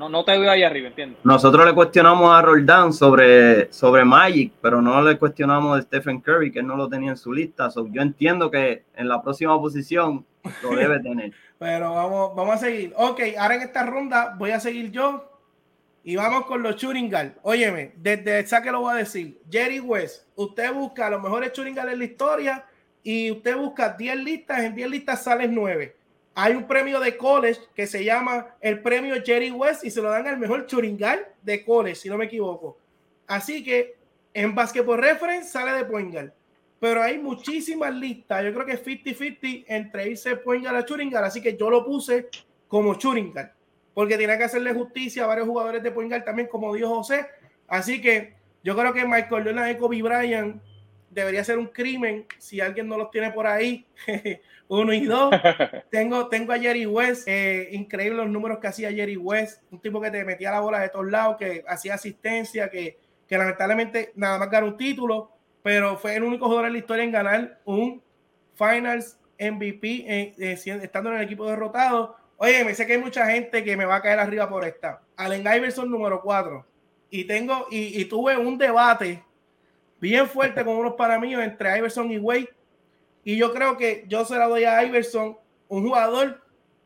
no 0.08 0.24
te 0.24 0.38
veo 0.38 0.50
ahí 0.50 0.62
arriba, 0.62 0.88
entiendo. 0.88 1.18
Nosotros 1.24 1.66
le 1.66 1.74
cuestionamos 1.74 2.32
a 2.32 2.42
Roldán 2.42 2.92
sobre, 2.92 3.72
sobre 3.72 4.04
Magic, 4.04 4.52
pero 4.60 4.80
no 4.80 5.02
le 5.02 5.18
cuestionamos 5.18 5.78
a 5.78 5.82
Stephen 5.82 6.20
Curry, 6.20 6.50
que 6.52 6.62
no 6.62 6.76
lo 6.76 6.88
tenía 6.88 7.10
en 7.10 7.16
su 7.16 7.32
lista. 7.32 7.68
yo 7.74 8.02
entiendo 8.02 8.50
que 8.50 8.84
en 8.94 9.08
la 9.08 9.22
próxima 9.22 9.58
posición 9.60 10.24
lo 10.62 10.70
debe 10.76 11.00
tener. 11.00 11.32
pero 11.58 11.94
vamos, 11.94 12.34
vamos 12.34 12.54
a 12.54 12.58
seguir. 12.58 12.92
Ok, 12.96 13.20
ahora 13.38 13.56
en 13.56 13.62
esta 13.62 13.84
ronda 13.84 14.34
voy 14.38 14.50
a 14.50 14.60
seguir 14.60 14.90
yo. 14.90 15.26
Y 16.02 16.16
vamos 16.16 16.46
con 16.46 16.62
los 16.62 16.76
Churingal. 16.76 17.34
Óyeme, 17.42 17.92
desde 17.96 18.38
el 18.38 18.46
saque 18.46 18.72
lo 18.72 18.80
voy 18.80 18.94
a 18.94 18.96
decir. 18.96 19.38
Jerry 19.50 19.80
West, 19.80 20.28
usted 20.34 20.72
busca 20.72 21.10
los 21.10 21.22
mejores 21.22 21.52
Churingal 21.52 21.90
en 21.90 21.98
la 21.98 22.04
historia 22.04 22.64
y 23.02 23.30
usted 23.30 23.54
busca 23.56 23.90
10 23.90 24.16
listas, 24.16 24.60
en 24.60 24.74
10 24.74 24.88
listas 24.90 25.22
salen 25.22 25.54
9 25.54 25.99
hay 26.42 26.54
un 26.54 26.66
premio 26.66 27.00
de 27.00 27.18
college 27.18 27.60
que 27.74 27.86
se 27.86 28.02
llama 28.02 28.56
el 28.62 28.80
premio 28.80 29.14
Jerry 29.22 29.50
West 29.50 29.84
y 29.84 29.90
se 29.90 30.00
lo 30.00 30.08
dan 30.08 30.26
al 30.26 30.38
mejor 30.38 30.64
churingal 30.64 31.26
de 31.42 31.62
college, 31.62 31.96
si 31.96 32.08
no 32.08 32.16
me 32.16 32.24
equivoco. 32.24 32.78
Así 33.26 33.62
que 33.62 33.96
en 34.32 34.54
Basketball 34.54 35.02
Reference 35.02 35.50
sale 35.50 35.72
de 35.72 35.84
Poingal. 35.84 36.32
Pero 36.78 37.02
hay 37.02 37.18
muchísimas 37.18 37.94
listas. 37.94 38.42
Yo 38.42 38.54
creo 38.54 38.64
que 38.64 38.72
es 38.72 38.82
50-50 38.82 39.66
entre 39.68 40.08
irse 40.08 40.34
Poingal 40.36 40.76
a 40.76 40.84
Churingal. 40.86 41.24
Así 41.24 41.42
que 41.42 41.58
yo 41.58 41.68
lo 41.68 41.84
puse 41.84 42.30
como 42.68 42.94
Churingal. 42.94 43.52
Porque 43.92 44.16
tiene 44.16 44.38
que 44.38 44.44
hacerle 44.44 44.72
justicia 44.72 45.24
a 45.24 45.26
varios 45.26 45.46
jugadores 45.46 45.82
de 45.82 45.90
Poingal 45.90 46.24
también, 46.24 46.48
como 46.48 46.74
dijo 46.74 46.88
José. 46.88 47.26
Así 47.68 48.00
que 48.00 48.32
yo 48.64 48.74
creo 48.74 48.94
que 48.94 49.04
Michael 49.04 49.44
Jordan 49.44 49.76
Kobe 49.76 50.02
Bryant 50.02 50.62
debería 51.10 51.44
ser 51.44 51.58
un 51.58 51.66
crimen 51.66 52.26
si 52.38 52.60
alguien 52.60 52.88
no 52.88 52.96
los 52.96 53.10
tiene 53.10 53.30
por 53.32 53.46
ahí. 53.46 53.86
Uno 54.68 54.92
y 54.92 55.04
dos. 55.04 55.34
tengo, 55.90 56.28
tengo 56.28 56.52
a 56.52 56.58
Jerry 56.58 56.86
West. 56.86 57.26
Eh, 57.26 57.68
increíble 57.72 58.18
los 58.18 58.30
números 58.30 58.58
que 58.60 58.68
hacía 58.68 58.92
Jerry 58.92 59.16
West. 59.16 59.62
Un 59.70 59.80
tipo 59.80 60.00
que 60.00 60.10
te 60.10 60.24
metía 60.24 60.52
la 60.52 60.60
bola 60.60 60.80
de 60.80 60.88
todos 60.88 61.10
lados, 61.10 61.36
que 61.36 61.64
hacía 61.66 61.94
asistencia, 61.94 62.70
que, 62.70 62.98
que 63.26 63.36
lamentablemente 63.36 64.12
nada 64.14 64.38
más 64.38 64.50
ganó 64.50 64.68
un 64.68 64.76
título, 64.76 65.32
pero 65.62 65.98
fue 65.98 66.14
el 66.14 66.22
único 66.22 66.46
jugador 66.46 66.68
en 66.68 66.72
la 66.74 66.78
historia 66.78 67.04
en 67.04 67.12
ganar 67.12 67.60
un 67.64 68.02
Finals 68.54 69.18
MVP 69.38 70.04
eh, 70.06 70.34
eh, 70.38 70.58
estando 70.82 71.10
en 71.10 71.16
el 71.16 71.24
equipo 71.24 71.46
derrotado. 71.46 72.16
Oye, 72.36 72.64
me 72.64 72.74
sé 72.74 72.86
que 72.86 72.92
hay 72.92 72.98
mucha 72.98 73.26
gente 73.26 73.64
que 73.64 73.76
me 73.76 73.84
va 73.84 73.96
a 73.96 74.02
caer 74.02 74.18
arriba 74.18 74.48
por 74.48 74.64
esta. 74.64 75.02
Allen 75.16 75.40
Iverson 75.40 75.90
número 75.90 76.22
4. 76.22 76.64
Y 77.10 77.24
tengo, 77.24 77.66
y, 77.70 78.00
y 78.00 78.04
tuve 78.04 78.36
un 78.36 78.56
debate 78.56 79.22
bien 80.00 80.26
fuerte 80.26 80.64
con 80.64 80.76
unos 80.76 80.94
para 80.94 81.18
mí 81.18 81.34
entre 81.34 81.78
Iverson 81.78 82.10
y 82.10 82.18
Wade. 82.18 82.50
Y 83.22 83.36
yo 83.36 83.52
creo 83.52 83.76
que 83.76 84.04
yo 84.08 84.24
se 84.24 84.36
la 84.36 84.48
doy 84.48 84.64
a 84.64 84.82
Iverson, 84.82 85.36
un 85.68 85.82
jugador, 85.86 86.40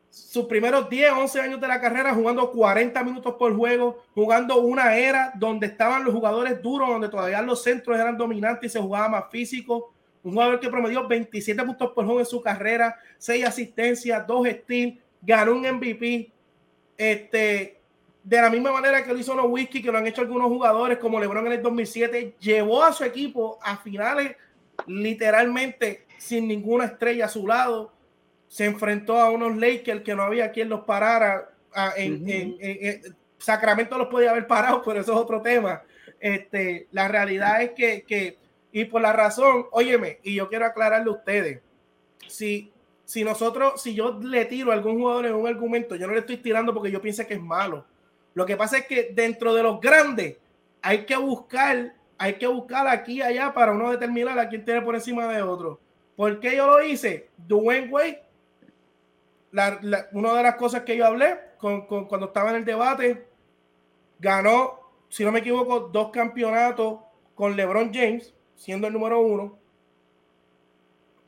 sus 0.09 0.45
primeros 0.45 0.89
10, 0.89 1.11
11 1.11 1.41
años 1.41 1.61
de 1.61 1.67
la 1.67 1.81
carrera 1.81 2.13
jugando 2.13 2.51
40 2.51 3.03
minutos 3.03 3.35
por 3.37 3.55
juego, 3.55 4.03
jugando 4.13 4.57
una 4.61 4.95
era 4.95 5.31
donde 5.35 5.67
estaban 5.67 6.03
los 6.03 6.13
jugadores 6.13 6.61
duros, 6.61 6.89
donde 6.89 7.09
todavía 7.09 7.41
los 7.41 7.63
centros 7.63 7.97
eran 7.97 8.17
dominantes 8.17 8.71
y 8.71 8.73
se 8.73 8.79
jugaba 8.79 9.09
más 9.09 9.25
físico. 9.29 9.93
Un 10.23 10.31
jugador 10.31 10.59
que 10.59 10.69
promedió 10.69 11.07
27 11.07 11.63
puntos 11.63 11.91
por 11.91 12.05
juego 12.05 12.19
en 12.19 12.25
su 12.25 12.41
carrera, 12.41 12.97
6 13.17 13.45
asistencias, 13.45 14.25
2 14.25 14.47
steals, 14.61 14.97
ganó 15.21 15.53
un 15.53 15.69
MVP. 15.69 16.31
Este, 16.97 17.79
de 18.25 18.41
la 18.41 18.49
misma 18.49 18.71
manera 18.71 19.03
que 19.03 19.13
lo 19.13 19.19
hizo 19.19 19.35
whisky 19.43 19.83
que 19.83 19.91
lo 19.91 19.99
han 19.99 20.07
hecho 20.07 20.21
algunos 20.21 20.47
jugadores 20.47 20.97
como 20.97 21.19
LeBron 21.19 21.45
en 21.45 21.53
el 21.53 21.61
2007, 21.61 22.35
llevó 22.39 22.83
a 22.83 22.91
su 22.91 23.03
equipo 23.03 23.59
a 23.61 23.77
finales 23.77 24.35
literalmente 24.87 26.07
sin 26.17 26.47
ninguna 26.47 26.85
estrella 26.85 27.25
a 27.25 27.29
su 27.29 27.45
lado. 27.45 27.93
Se 28.47 28.65
enfrentó 28.65 29.19
a 29.19 29.29
unos 29.29 29.55
Lakers 29.57 30.01
que 30.01 30.15
no 30.15 30.23
había 30.23 30.51
quien 30.51 30.69
los 30.69 30.81
parara. 30.81 31.51
en, 31.95 33.15
Sacramento 33.37 33.95
los 33.95 34.07
podía 34.07 34.31
haber 34.31 34.47
parado, 34.47 34.81
pero 34.85 35.01
eso 35.01 35.13
es 35.13 35.19
otro 35.19 35.43
tema. 35.43 35.83
Este, 36.19 36.87
la 36.91 37.07
realidad 37.07 37.61
es 37.61 37.71
que, 37.71 38.01
que, 38.07 38.39
y 38.71 38.85
por 38.85 39.03
la 39.03 39.13
razón, 39.13 39.67
óyeme, 39.71 40.17
y 40.23 40.33
yo 40.33 40.49
quiero 40.49 40.65
aclararle 40.65 41.11
a 41.11 41.13
ustedes, 41.13 41.61
si, 42.27 42.71
si 43.03 43.23
nosotros, 43.23 43.79
si 43.79 43.93
yo 43.93 44.17
le 44.19 44.45
tiro 44.45 44.71
a 44.71 44.73
algún 44.73 44.97
jugador 44.97 45.27
en 45.27 45.35
un 45.35 45.45
argumento, 45.45 45.95
yo 45.95 46.07
no 46.07 46.13
le 46.13 46.21
estoy 46.21 46.37
tirando 46.37 46.73
porque 46.73 46.89
yo 46.89 46.99
piense 46.99 47.27
que 47.27 47.35
es 47.35 47.41
malo 47.41 47.85
lo 48.35 48.45
que 48.45 48.57
pasa 48.57 48.77
es 48.77 48.85
que 48.85 49.11
dentro 49.13 49.53
de 49.55 49.63
los 49.63 49.79
grandes 49.79 50.37
hay 50.81 51.05
que 51.05 51.15
buscar, 51.15 51.95
hay 52.17 52.33
que 52.33 52.45
buscar 52.45 52.87
aquí 52.87 53.13
y 53.13 53.21
allá 53.21 53.53
para 53.53 53.71
uno 53.71 53.89
determinar 53.89 54.37
a 54.37 54.49
quién 54.49 54.63
tiene 54.63 54.81
por 54.81 54.93
encima 54.93 55.27
de 55.27 55.41
otro. 55.41 55.79
¿Por 56.17 56.39
qué 56.39 56.55
yo 56.55 56.67
lo 56.67 56.83
hice? 56.83 57.29
Dwayne 57.37 57.89
Wade, 57.89 58.23
una 60.11 60.33
de 60.33 60.43
las 60.43 60.55
cosas 60.55 60.83
que 60.83 60.97
yo 60.97 61.05
hablé 61.05 61.39
con, 61.57 61.85
cuando 61.87 62.27
estaba 62.27 62.49
en 62.51 62.57
el 62.57 62.65
debate, 62.65 63.25
ganó, 64.19 64.81
si 65.09 65.23
no 65.23 65.31
me 65.31 65.39
equivoco, 65.39 65.79
dos 65.79 66.11
campeonatos 66.11 66.99
con 67.33 67.55
LeBron 67.55 67.93
James, 67.93 68.33
siendo 68.55 68.87
el 68.87 68.93
número 68.93 69.21
uno. 69.21 69.57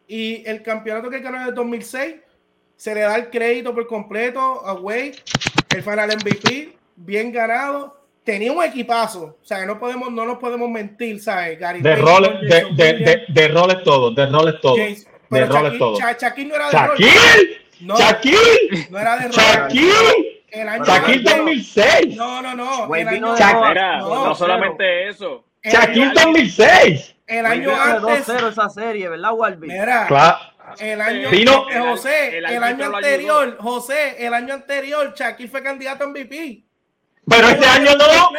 Y 0.08 0.48
el 0.48 0.62
campeonato 0.62 1.10
que 1.10 1.20
ganó 1.20 1.38
en 1.38 1.48
el 1.48 1.56
2006 1.56 2.16
se 2.76 2.94
le 2.94 3.02
da 3.02 3.16
el 3.16 3.30
crédito 3.30 3.74
por 3.74 3.88
completo 3.88 4.40
a 4.66 4.74
Wade, 4.74 5.16
el 5.70 5.84
final 5.84 6.16
MVP, 6.18 6.77
bien 6.98 7.32
ganado. 7.32 7.96
Tenía 8.24 8.52
un 8.52 8.62
equipazo, 8.62 9.38
o 9.42 9.46
sea, 9.46 9.66
no 9.66 9.80
podemos, 9.80 10.12
no 10.12 10.26
nos 10.26 10.38
podemos 10.38 10.70
mentir, 10.70 11.22
¿sabes? 11.22 11.58
Gary 11.58 11.80
de 11.80 11.96
roles, 11.96 12.42
de, 12.42 12.66
de, 12.76 13.24
de, 13.26 13.48
roles 13.48 13.82
todo, 13.84 14.12
de 14.12 14.26
roles 14.26 14.56
todo. 14.60 14.76
de 14.76 15.46
roles 15.46 15.80
todo. 15.80 15.98
Shaquille 15.98 16.50
no 16.50 16.56
era 16.56 16.68
de 16.68 16.74
Shaquille, 16.74 17.62
no, 17.80 17.98
Shaquille, 17.98 18.88
no 18.90 19.00
era 19.00 19.18
de 19.18 19.30
Shaquille. 19.30 20.38
Shaquille 20.52 21.24
2006. 21.24 22.18
No, 22.18 22.42
no, 22.42 22.54
no. 22.54 22.88
no, 22.88 24.36
solamente 24.36 25.08
eso. 25.08 25.46
Shaquille 25.64 26.12
2006. 26.14 27.16
El 27.28 27.46
año 27.46 27.72
antes. 27.76 28.28
2-0 28.28 28.52
esa 28.52 28.70
serie, 28.70 29.10
¿verdad, 29.10 29.34
Walby? 29.34 29.68
Mira, 29.68 30.08
claro. 30.08 30.38
el 30.80 31.02
año 31.02 31.30
Vino, 31.30 31.66
José, 31.66 32.38
el, 32.38 32.46
el 32.46 32.64
año 32.64 32.86
anterior, 32.94 33.58
José, 33.60 34.26
el 34.26 34.34
año 34.34 34.54
anterior, 34.54 35.14
Shaquille 35.14 35.50
fue 35.50 35.62
candidato 35.62 36.06
a 36.06 36.08
MVP. 36.08 36.67
Pero 37.30 37.50
este 37.50 37.66
año 37.66 37.92
no. 37.98 38.32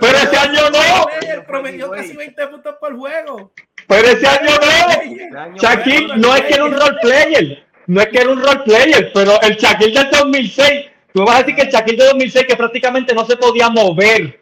Pero 0.00 0.18
este 0.18 0.36
año 0.36 0.70
no. 0.70 1.42
Prometió 1.46 1.90
casi 1.90 2.16
20 2.16 2.46
puntos 2.48 2.76
por 2.80 2.96
juego. 2.96 3.52
Pero 3.86 4.08
este 4.08 4.26
año 4.26 4.50
no. 4.60 5.56
Shaquille 5.56 6.16
no 6.16 6.34
es 6.34 6.42
que 6.42 6.54
era 6.54 6.64
un 6.64 6.72
role 6.72 6.98
player. 7.02 7.66
No 7.86 8.00
es 8.00 8.08
que 8.08 8.18
era 8.18 8.30
un 8.30 8.42
role 8.42 8.60
player, 8.64 9.12
pero 9.12 9.40
el 9.42 9.56
Shaquille 9.56 9.98
del 9.98 10.10
2006. 10.10 10.86
Tú 11.12 11.24
vas 11.24 11.36
a 11.36 11.38
decir 11.38 11.54
que 11.54 11.62
el 11.62 11.70
Shaquille 11.70 11.96
de 11.96 12.04
2006 12.06 12.46
que 12.46 12.56
prácticamente 12.56 13.14
no 13.14 13.24
se 13.24 13.36
podía 13.36 13.68
mover. 13.70 14.38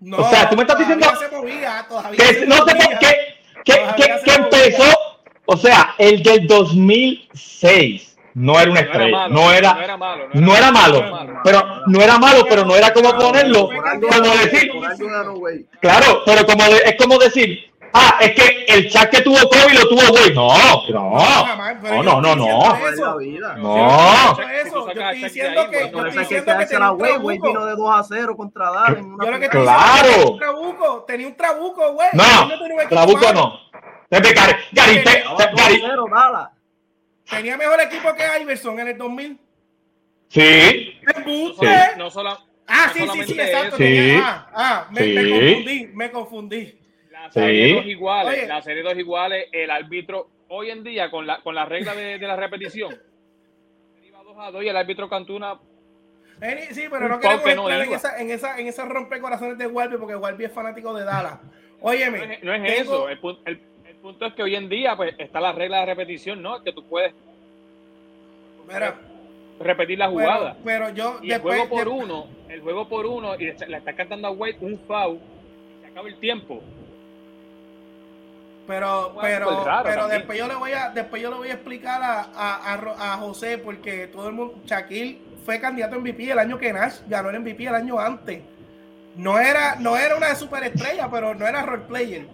No, 0.00 0.18
o 0.18 0.30
sea, 0.30 0.48
tú 0.48 0.56
me 0.56 0.62
estás 0.62 0.78
diciendo 0.78 1.06
se 1.18 1.36
movía, 1.36 1.86
que 2.16 2.46
no 2.46 2.56
sé 2.64 2.74
por 2.76 2.98
qué 3.00 3.38
que, 3.64 4.32
empezó, 4.34 4.98
o 5.46 5.56
sea, 5.56 5.94
el 5.98 6.22
del 6.22 6.46
2006 6.46 8.07
no 8.38 8.58
era 8.58 8.70
una 8.70 8.80
estrella, 8.80 9.28
no 9.28 9.52
era, 9.52 9.74
no 9.74 9.82
era, 9.82 9.96
malo, 9.96 10.28
no 10.32 10.56
era, 10.56 10.70
malo, 10.70 11.40
pero 11.44 11.64
no 11.86 12.00
era 12.00 12.18
malo, 12.18 12.44
pero 12.48 12.64
no 12.64 12.76
era 12.76 12.92
como 12.92 13.10
ponerlo, 13.16 13.68
como 13.68 14.36
decir, 14.36 14.70
claro, 15.80 16.22
pero 16.24 16.46
como 16.46 16.64
es 16.64 16.96
como 16.96 17.18
decir, 17.18 17.68
Ah, 17.92 18.18
es 18.20 18.32
que 18.32 18.64
el 18.68 18.90
chat 18.90 19.10
que 19.10 19.22
tuvo 19.22 19.36
COVID 19.36 19.74
lo 19.74 19.88
tuvo 19.88 20.02
güey. 20.10 20.34
No, 20.34 20.48
no, 20.90 22.02
no, 22.02 22.20
no, 22.20 22.20
no, 22.20 22.36
no. 22.36 22.76
No. 23.56 24.38
Eso, 24.42 24.92
yo 24.92 25.00
estoy 25.00 25.22
diciendo 25.22 25.70
que 25.70 25.90
yo 25.90 26.06
estoy 26.06 26.18
diciendo 26.18 26.58
que 26.58 26.66
tenía 26.66 26.90
un 26.90 26.98
trabuco. 26.98 27.28
vino 27.28 27.64
de 27.64 27.76
2 27.76 27.98
a 27.98 28.04
0 28.04 28.36
contra 28.36 28.70
Dallas. 28.70 28.98
Yo 29.24 29.30
lo 29.30 29.40
que 29.40 29.48
claro. 29.48 30.36
trabuco, 30.38 31.04
tenía 31.06 31.26
un 31.26 31.36
trabuco, 31.36 31.92
güey. 31.92 32.08
No, 32.12 32.88
trabuco 32.88 33.32
no. 33.32 33.58
Gary, 34.10 35.02
Tenía 37.30 37.56
mejor 37.56 37.80
equipo 37.80 38.14
que 38.14 38.42
Iverson 38.42 38.80
en 38.80 38.88
el 38.88 38.98
2000. 38.98 39.38
Sí. 40.28 41.00
No 41.96 42.10
solo 42.10 42.38
Ah, 42.70 42.90
sí, 42.92 43.00
sí, 43.00 43.22
sí, 43.24 43.40
exacto. 43.40 43.76
Sí. 43.78 44.18
Ah, 44.22 44.50
ah, 44.52 44.88
me, 44.90 45.00
me 45.06 45.30
confundí, 45.30 45.86
me 45.94 46.10
confundí. 46.10 46.78
La 47.10 47.30
serie 47.32 47.74
dos 47.74 47.86
iguales, 47.86 48.48
la 48.48 48.62
serie 48.62 48.82
dos 48.82 48.96
iguales, 48.96 49.46
el 49.52 49.70
árbitro 49.70 50.28
hoy 50.48 50.70
en 50.70 50.84
día 50.84 51.10
con 51.10 51.26
la, 51.26 51.40
con 51.40 51.54
la 51.54 51.64
regla 51.64 51.94
de, 51.94 52.18
de 52.18 52.26
la 52.26 52.36
repetición, 52.36 52.94
iba 54.02 54.22
2 54.22 54.36
a 54.38 54.50
2 54.50 54.64
y 54.64 54.68
el 54.68 54.76
árbitro 54.76 55.08
Cantuna 55.08 55.58
Sí, 56.70 56.84
pero 56.90 57.08
no 57.08 57.18
queremos 57.18 57.56
no 57.56 57.70
en, 57.70 57.92
esa, 57.92 58.20
en, 58.20 58.30
esa, 58.30 58.58
en 58.60 58.68
esa 58.68 58.84
rompecorazones 58.84 59.58
de 59.58 59.66
Walby 59.66 59.96
porque 59.96 60.14
Walby 60.14 60.44
es 60.44 60.52
fanático 60.52 60.94
de 60.94 61.04
Dallas. 61.04 61.40
Óyeme. 61.80 62.38
No 62.42 62.54
es, 62.54 62.80
eso. 62.80 63.08
El, 63.08 63.18
el, 63.18 63.36
el, 63.46 63.60
punto 63.98 64.26
es 64.26 64.34
que 64.34 64.42
hoy 64.42 64.56
en 64.56 64.68
día 64.68 64.96
pues 64.96 65.14
está 65.18 65.40
la 65.40 65.52
regla 65.52 65.80
de 65.80 65.86
repetición, 65.86 66.42
¿no? 66.42 66.62
Que 66.62 66.72
tú 66.72 66.84
puedes 66.84 67.12
repetir 69.60 69.98
la 69.98 70.08
jugada. 70.08 70.56
Pero, 70.64 70.90
yo 70.90 71.18
y 71.22 71.32
el 71.32 71.40
juego 71.40 71.68
por 71.68 71.88
uno, 71.88 72.26
el 72.48 72.60
juego 72.60 72.88
por 72.88 73.06
uno 73.06 73.34
y 73.34 73.44
le 73.44 73.76
está 73.76 73.92
cantando 73.94 74.28
a 74.28 74.30
Wade 74.30 74.58
un 74.60 74.78
foul 74.86 75.16
y 75.16 75.80
se 75.80 75.86
acaba 75.86 76.08
el 76.08 76.18
tiempo. 76.18 76.62
Pero, 78.66 79.16
pero, 79.22 79.64
pero 79.82 80.08
después 80.08 80.38
yo 80.38 80.46
le 80.46 80.54
voy 80.54 80.72
a, 80.72 80.90
después 80.90 81.22
yo 81.22 81.30
le 81.30 81.36
voy 81.38 81.48
a 81.48 81.54
explicar 81.54 82.02
a, 82.02 82.20
a, 82.34 83.14
a, 83.14 83.16
José, 83.16 83.56
porque 83.56 84.08
todo 84.08 84.28
el 84.28 84.34
mundo, 84.34 84.60
Shaquille 84.66 85.18
fue 85.46 85.58
candidato 85.58 85.96
a 85.96 85.98
MVP 85.98 86.30
el 86.30 86.38
año 86.38 86.58
que 86.58 86.70
Nash 86.70 86.98
ganó 87.08 87.30
el 87.30 87.40
MVP 87.40 87.64
el 87.64 87.74
año 87.74 87.98
antes. 87.98 88.42
No 89.16 89.38
era, 89.40 89.76
no 89.76 89.96
era 89.96 90.16
una 90.16 90.34
superestrella, 90.34 91.10
pero 91.10 91.34
no 91.34 91.46
era 91.46 91.62
role 91.62 91.84
player. 91.88 92.26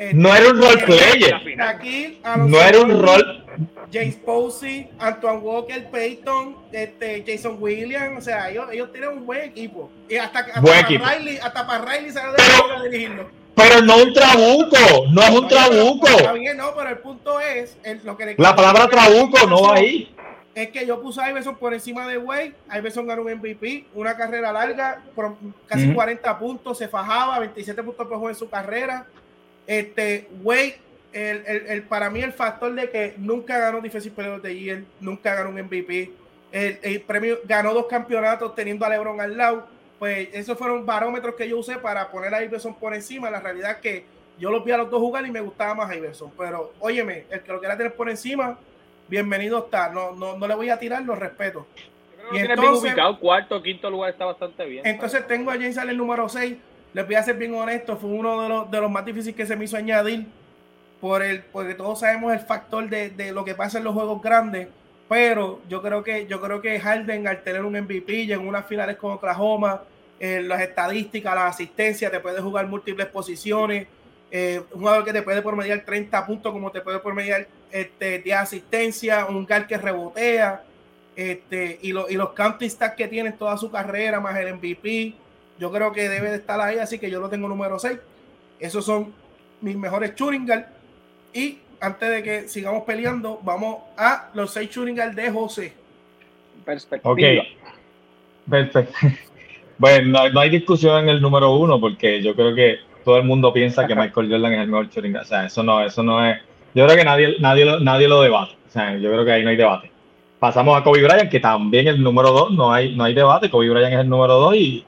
Este, 0.00 0.14
no 0.14 0.34
era 0.34 0.48
un 0.48 0.62
role 0.62 0.82
player. 0.86 1.42
Shaquille, 1.58 2.20
no 2.46 2.58
era 2.58 2.80
un 2.80 3.02
role. 3.02 3.44
James 3.92 4.16
Posey, 4.16 4.88
Antoine 4.98 5.40
Walker, 5.40 5.90
Peyton, 5.90 6.56
este, 6.72 7.22
Jason 7.26 7.58
Williams, 7.60 8.16
o 8.16 8.20
sea, 8.22 8.48
ellos, 8.48 8.68
ellos 8.72 8.90
tienen 8.92 9.10
un 9.10 9.26
buen 9.26 9.42
equipo. 9.42 9.90
Y 10.08 10.16
hasta, 10.16 10.38
hasta 10.38 10.62
para 10.62 10.88
Riley, 10.88 11.36
hasta 11.36 11.66
para 11.66 11.84
Riley 11.84 12.12
se 12.12 12.18
de 12.18 12.88
dirigirlo. 12.88 13.28
Pero 13.54 13.82
no 13.82 13.98
un 13.98 14.14
trabuco, 14.14 14.78
no 15.10 15.20
es 15.20 15.30
un 15.30 15.48
trabuco. 15.48 16.08
Está 16.08 16.32
bien, 16.32 16.56
no, 16.56 16.74
pero 16.74 16.88
el 16.88 16.98
punto 17.00 17.38
es, 17.38 17.76
lo 18.02 18.16
que 18.16 18.36
la 18.38 18.56
palabra 18.56 18.88
trabuco 18.88 19.46
no 19.46 19.64
va 19.64 19.74
ahí. 19.74 20.14
Es 20.54 20.70
que 20.70 20.86
yo 20.86 21.02
puse 21.02 21.20
a 21.20 21.28
Iverson 21.28 21.56
por 21.56 21.74
encima 21.74 22.08
de 22.08 22.16
Wade. 22.16 22.54
Iverson 22.74 23.06
ganó 23.06 23.20
un 23.20 23.34
MVP, 23.34 23.84
una 23.94 24.16
carrera 24.16 24.50
larga, 24.50 25.02
casi 25.66 25.92
40 25.92 26.38
puntos, 26.38 26.78
se 26.78 26.88
fajaba, 26.88 27.38
27 27.38 27.82
puntos 27.82 28.06
por 28.06 28.16
juego 28.16 28.30
en 28.30 28.34
su 28.34 28.48
carrera. 28.48 29.06
Este, 29.70 30.28
Wade, 30.42 30.78
el, 31.12 31.46
el, 31.46 31.82
para 31.84 32.10
mí 32.10 32.20
el 32.20 32.32
factor 32.32 32.74
de 32.74 32.90
que 32.90 33.14
nunca 33.18 33.58
ganó 33.58 33.80
Defensive 33.80 34.14
Player 34.14 34.40
de 34.40 34.58
Year, 34.58 34.82
nunca 35.00 35.34
ganó 35.34 35.50
un 35.50 35.60
MVP. 35.62 36.10
El, 36.50 36.78
el, 36.82 37.00
premio 37.02 37.38
ganó 37.44 37.72
dos 37.72 37.86
campeonatos 37.86 38.54
teniendo 38.54 38.84
a 38.84 38.88
LeBron 38.88 39.20
al 39.20 39.36
lado 39.36 39.68
pues 40.00 40.30
esos 40.32 40.56
fueron 40.56 40.86
barómetros 40.86 41.34
que 41.34 41.46
yo 41.46 41.58
usé 41.58 41.76
para 41.76 42.10
poner 42.10 42.34
a 42.34 42.42
Iverson 42.42 42.74
por 42.74 42.94
encima. 42.94 43.30
La 43.30 43.38
realidad 43.38 43.72
es 43.72 43.76
que 43.76 44.04
yo 44.38 44.50
los 44.50 44.64
vi 44.64 44.72
a 44.72 44.78
los 44.78 44.90
dos 44.90 44.98
jugar 44.98 45.26
y 45.26 45.30
me 45.30 45.42
gustaba 45.42 45.74
más 45.74 45.94
Iverson. 45.94 46.32
Pero 46.38 46.72
óyeme, 46.80 47.26
el 47.28 47.42
que 47.42 47.52
lo 47.52 47.60
quiera 47.60 47.76
tener 47.76 47.94
por 47.94 48.08
encima, 48.08 48.58
bienvenido 49.08 49.58
está. 49.58 49.90
No, 49.90 50.12
no, 50.12 50.38
no 50.38 50.48
le 50.48 50.54
voy 50.54 50.70
a 50.70 50.78
tirar, 50.78 51.02
lo 51.02 51.14
respeto. 51.14 51.66
y 52.32 52.38
entonces, 52.38 52.90
ubicado, 52.92 53.20
cuarto, 53.20 53.62
quinto 53.62 53.90
lugar 53.90 54.08
está 54.08 54.24
bastante 54.24 54.64
bien. 54.64 54.86
Entonces 54.86 55.26
tengo 55.26 55.50
a 55.50 55.54
James 55.54 55.76
Allen 55.76 55.98
número 55.98 56.26
6. 56.30 56.56
Les 56.92 57.06
voy 57.06 57.14
a 57.14 57.22
ser 57.22 57.36
bien 57.36 57.54
honesto, 57.54 57.96
fue 57.96 58.10
uno 58.10 58.42
de 58.42 58.48
los, 58.48 58.70
de 58.70 58.80
los 58.80 58.90
más 58.90 59.04
difíciles 59.04 59.36
que 59.36 59.46
se 59.46 59.56
me 59.56 59.64
hizo 59.64 59.76
añadir. 59.76 60.26
Por 61.00 61.22
el, 61.22 61.42
porque 61.44 61.74
todos 61.74 62.00
sabemos 62.00 62.32
el 62.32 62.40
factor 62.40 62.88
de, 62.88 63.08
de 63.10 63.32
lo 63.32 63.44
que 63.44 63.54
pasa 63.54 63.78
en 63.78 63.84
los 63.84 63.94
juegos 63.94 64.20
grandes 64.20 64.68
pero 65.10 65.60
yo 65.68 65.82
creo 65.82 66.04
que 66.04 66.28
yo 66.28 66.40
creo 66.40 66.62
que 66.62 66.78
Harden 66.78 67.26
al 67.26 67.42
tener 67.42 67.64
un 67.64 67.72
MVP 67.72 68.32
en 68.32 68.46
unas 68.46 68.64
finales 68.64 68.96
con 68.96 69.10
Oklahoma, 69.10 69.82
en 70.20 70.46
las 70.46 70.60
estadísticas, 70.60 71.34
la 71.34 71.48
asistencia, 71.48 72.12
te 72.12 72.20
puede 72.20 72.40
jugar 72.40 72.68
múltiples 72.68 73.08
posiciones, 73.08 73.88
eh, 74.30 74.62
un 74.70 74.78
jugador 74.78 75.04
que 75.04 75.12
te 75.12 75.22
puede 75.22 75.42
promediar 75.42 75.84
30 75.84 76.24
puntos 76.24 76.52
como 76.52 76.70
te 76.70 76.80
puede 76.80 77.00
promediar 77.00 77.48
este, 77.72 78.20
de 78.20 78.32
asistencia, 78.32 79.26
un 79.26 79.44
gal 79.44 79.66
que 79.66 79.76
rebotea, 79.76 80.62
este, 81.16 81.80
y, 81.82 81.88
y 81.88 82.16
los 82.16 82.32
counting 82.32 82.70
stats 82.70 82.94
que 82.94 83.08
tiene 83.08 83.32
toda 83.32 83.56
su 83.56 83.68
carrera, 83.68 84.20
más 84.20 84.38
el 84.38 84.54
MVP, 84.54 85.14
yo 85.60 85.70
creo 85.70 85.92
que 85.92 86.08
debe 86.08 86.30
de 86.30 86.36
estar 86.36 86.58
ahí, 86.58 86.78
así 86.78 86.98
que 86.98 87.10
yo 87.10 87.20
lo 87.20 87.28
tengo 87.28 87.46
número 87.46 87.78
6. 87.78 87.98
Esos 88.58 88.84
son 88.84 89.12
mis 89.60 89.76
mejores 89.76 90.14
shooting 90.16 90.48
y 91.34 91.58
antes 91.80 92.10
de 92.10 92.22
que 92.22 92.48
sigamos 92.48 92.84
peleando, 92.84 93.40
vamos 93.42 93.78
a 93.96 94.30
los 94.34 94.50
seis 94.50 94.70
shooting 94.70 94.96
de 94.96 95.30
José. 95.30 95.72
Perspectiva. 96.64 97.12
Ok. 97.12 97.20
Perfecto. 98.48 98.94
Bueno, 99.78 100.28
no, 100.30 100.40
hay 100.40 100.50
discusión 100.50 101.04
en 101.04 101.08
el 101.08 101.22
número 101.22 101.54
uno 101.54 101.80
porque 101.80 102.20
yo 102.20 102.34
creo 102.34 102.54
que 102.54 102.80
todo 103.02 103.16
el 103.16 103.24
mundo 103.24 103.50
piensa 103.50 103.86
que 103.86 103.94
Michael 103.94 104.30
Jordan 104.30 104.52
es 104.52 104.60
el 104.60 104.68
mejor 104.68 104.90
shooting 104.90 105.16
O 105.16 105.24
sea, 105.24 105.46
eso 105.46 105.62
no, 105.62 105.82
eso 105.82 106.02
no 106.02 106.22
es. 106.22 106.38
Yo 106.74 106.84
creo 106.84 106.98
que 106.98 107.04
nadie, 107.04 107.36
nadie, 107.40 107.64
lo, 107.64 107.80
nadie 107.80 108.06
lo 108.06 108.20
debate. 108.20 108.52
O 108.68 108.70
sea, 108.70 108.94
yo 108.98 109.10
creo 109.10 109.24
que 109.24 109.32
ahí 109.32 109.42
no 109.42 109.48
hay 109.48 109.56
debate. 109.56 109.90
Pasamos 110.38 110.78
a 110.78 110.84
Kobe 110.84 111.02
Bryant, 111.02 111.30
que 111.30 111.40
también 111.40 111.88
es 111.88 111.94
el 111.94 112.02
número 112.02 112.30
dos, 112.30 112.50
no 112.52 112.70
hay, 112.70 112.94
no 112.94 113.04
hay 113.04 113.14
debate. 113.14 113.48
Kobe 113.48 113.70
Bryant 113.70 113.94
es 113.94 114.00
el 114.00 114.08
número 114.10 114.34
dos 114.34 114.54
y, 114.54 114.84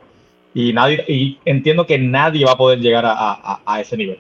y, 0.54 0.72
nadie, 0.72 1.04
y 1.08 1.38
entiendo 1.44 1.86
que 1.86 1.98
nadie 1.98 2.44
va 2.44 2.52
a 2.52 2.56
poder 2.56 2.78
llegar 2.80 3.04
a, 3.06 3.60
a, 3.64 3.80
ese 3.80 3.96
nivel. 3.96 4.18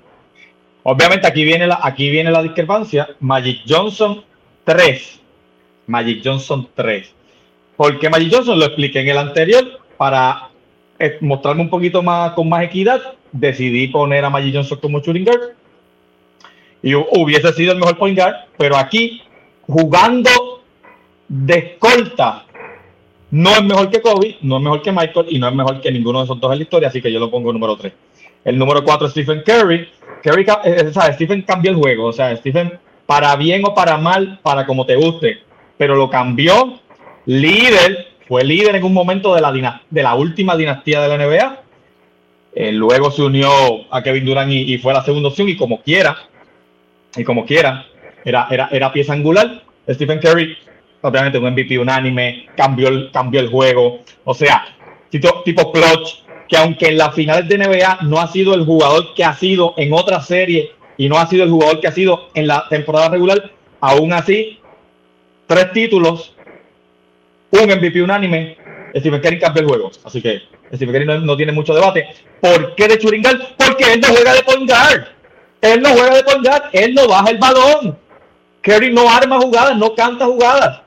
Obviamente 0.82 1.26
aquí 1.26 1.44
viene 1.44 1.66
la, 1.66 1.78
aquí 1.82 2.10
viene 2.10 2.30
la 2.30 2.42
discrepancia. 2.42 3.08
Magic 3.20 3.60
Johnson 3.68 4.24
3. 4.64 5.20
Magic 5.86 6.22
Johnson 6.24 6.68
3. 6.74 7.14
Porque 7.76 8.08
Magic 8.08 8.32
Johnson 8.32 8.58
lo 8.58 8.66
expliqué 8.66 9.00
en 9.00 9.08
el 9.08 9.18
anterior 9.18 9.80
para 9.96 10.50
eh, 10.98 11.18
mostrarme 11.20 11.62
un 11.62 11.70
poquito 11.70 12.02
más 12.02 12.32
con 12.32 12.48
más 12.48 12.64
equidad. 12.64 13.00
Decidí 13.30 13.88
poner 13.88 14.24
a 14.24 14.30
Magic 14.30 14.54
Johnson 14.54 14.78
como 14.80 15.00
shooting 15.00 15.24
guard. 15.24 15.52
Y 16.82 16.94
hubiese 16.94 17.52
sido 17.52 17.72
el 17.72 17.78
mejor 17.78 17.98
point 17.98 18.18
guard. 18.18 18.34
Pero 18.56 18.76
aquí, 18.76 19.22
jugando 19.62 20.62
de 21.28 21.58
escolta, 21.58 22.46
No 23.32 23.48
es 23.48 23.64
mejor 23.64 23.90
que 23.90 24.02
Kobe, 24.02 24.36
no 24.42 24.58
es 24.58 24.62
mejor 24.62 24.82
que 24.82 24.92
Michael 24.92 25.26
y 25.30 25.38
no 25.38 25.48
es 25.48 25.54
mejor 25.54 25.80
que 25.80 25.90
ninguno 25.90 26.18
de 26.18 26.24
esos 26.24 26.38
dos 26.38 26.52
en 26.52 26.58
la 26.58 26.64
historia, 26.64 26.88
así 26.88 27.00
que 27.00 27.10
yo 27.10 27.18
lo 27.18 27.30
pongo 27.30 27.50
número 27.50 27.78
3. 27.78 27.90
El 28.44 28.58
número 28.58 28.84
4 28.84 29.06
es 29.06 29.12
Stephen 29.12 29.42
Curry. 29.42 29.88
Curry 30.22 30.42
eh, 30.64 30.92
eh, 30.94 31.12
Stephen 31.14 31.40
cambió 31.40 31.70
el 31.70 31.78
juego, 31.78 32.08
o 32.08 32.12
sea, 32.12 32.36
Stephen 32.36 32.78
para 33.06 33.34
bien 33.36 33.62
o 33.64 33.74
para 33.74 33.96
mal, 33.96 34.38
para 34.42 34.66
como 34.66 34.84
te 34.84 34.96
guste, 34.96 35.38
pero 35.78 35.96
lo 35.96 36.10
cambió. 36.10 36.78
Líder, 37.24 38.08
fue 38.28 38.44
líder 38.44 38.76
en 38.76 38.84
un 38.84 38.92
momento 38.92 39.34
de 39.34 39.40
la, 39.40 39.80
de 39.88 40.02
la 40.02 40.14
última 40.14 40.54
dinastía 40.54 41.00
de 41.00 41.08
la 41.08 41.26
NBA. 41.26 41.62
Eh, 42.54 42.70
luego 42.70 43.10
se 43.10 43.22
unió 43.22 43.50
a 43.90 44.02
Kevin 44.02 44.26
Durant 44.26 44.52
y, 44.52 44.76
fue 44.76 44.92
la 44.92 45.02
segunda 45.02 45.30
opción 45.30 45.48
y 45.48 45.56
como 45.56 45.80
quiera, 45.80 46.18
y 47.16 47.24
como 47.24 47.46
quiera, 47.46 47.86
era, 48.26 48.46
era, 48.50 48.68
era 48.70 48.92
pieza 48.92 49.14
angular. 49.14 49.62
Stephen 49.88 50.18
Curry, 50.18 50.54
obviamente 51.02 51.38
un 51.38 51.50
MVP 51.50 51.78
unánime, 51.78 52.46
cambió 52.56 52.88
el, 52.88 53.10
cambió 53.12 53.40
el 53.40 53.48
juego. 53.48 54.00
O 54.24 54.34
sea, 54.34 54.64
tipo, 55.10 55.42
tipo 55.44 55.70
clutch, 55.70 56.22
que 56.48 56.56
aunque 56.56 56.88
en 56.88 56.98
las 56.98 57.14
finales 57.14 57.48
de 57.48 57.58
NBA 57.58 57.98
no 58.02 58.20
ha 58.20 58.28
sido 58.28 58.54
el 58.54 58.64
jugador 58.64 59.14
que 59.14 59.24
ha 59.24 59.34
sido 59.34 59.74
en 59.76 59.92
otra 59.92 60.20
serie 60.20 60.72
y 60.96 61.08
no 61.08 61.18
ha 61.18 61.26
sido 61.26 61.44
el 61.44 61.50
jugador 61.50 61.80
que 61.80 61.88
ha 61.88 61.92
sido 61.92 62.28
en 62.34 62.46
la 62.46 62.66
temporada 62.68 63.08
regular, 63.08 63.50
aún 63.80 64.12
así, 64.12 64.60
tres 65.46 65.72
títulos, 65.72 66.34
un 67.50 67.62
MVP 67.62 68.02
unánime, 68.02 68.56
Stephen 68.96 69.20
Curry 69.20 69.38
cambió 69.38 69.62
el 69.62 69.68
juego. 69.68 69.90
Así 70.04 70.22
que 70.22 70.42
Stephen 70.74 70.92
Curry 70.92 71.24
no, 71.24 71.36
tiene 71.36 71.52
mucho 71.52 71.74
debate. 71.74 72.06
¿Por 72.40 72.74
qué 72.74 72.88
de 72.88 72.98
Churingal? 72.98 73.54
Porque 73.56 73.92
él 73.94 74.00
no 74.00 74.08
juega 74.08 74.34
de 74.34 74.42
point 74.42 74.70
guard. 74.70 75.04
Él 75.60 75.80
no 75.80 75.90
juega 75.90 76.16
de 76.16 76.24
point 76.24 76.46
guard, 76.46 76.64
él 76.72 76.94
no 76.94 77.08
baja 77.08 77.30
el 77.30 77.38
balón. 77.38 77.98
Curry 78.62 78.92
no 78.92 79.08
arma 79.08 79.40
jugadas, 79.40 79.76
no 79.76 79.94
canta 79.94 80.26
jugadas. 80.26 80.81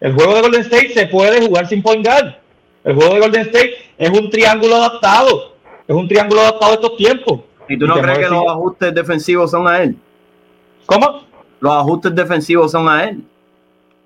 El 0.00 0.12
juego 0.14 0.34
de 0.34 0.40
Golden 0.42 0.60
State 0.62 0.90
se 0.90 1.06
puede 1.06 1.46
jugar 1.46 1.66
sin 1.66 1.82
point 1.82 2.06
guard. 2.06 2.34
El 2.84 2.94
juego 2.94 3.14
de 3.14 3.20
Golden 3.20 3.42
State 3.42 3.74
es 3.98 4.10
un 4.10 4.30
triángulo 4.30 4.76
adaptado. 4.76 5.56
Es 5.88 5.94
un 5.94 6.06
triángulo 6.08 6.42
adaptado 6.42 6.72
de 6.72 6.74
estos 6.76 6.96
tiempos. 6.96 7.40
¿Y 7.68 7.78
tú 7.78 7.86
no 7.86 7.94
crees 8.00 8.18
que 8.18 8.28
los 8.28 8.46
ajustes 8.46 8.94
defensivos 8.94 9.50
son 9.50 9.66
a 9.66 9.82
él? 9.82 9.96
¿Cómo? 10.86 11.26
Los 11.60 11.72
ajustes 11.72 12.14
defensivos 12.14 12.70
son 12.70 12.88
a 12.88 13.04
él. 13.04 13.24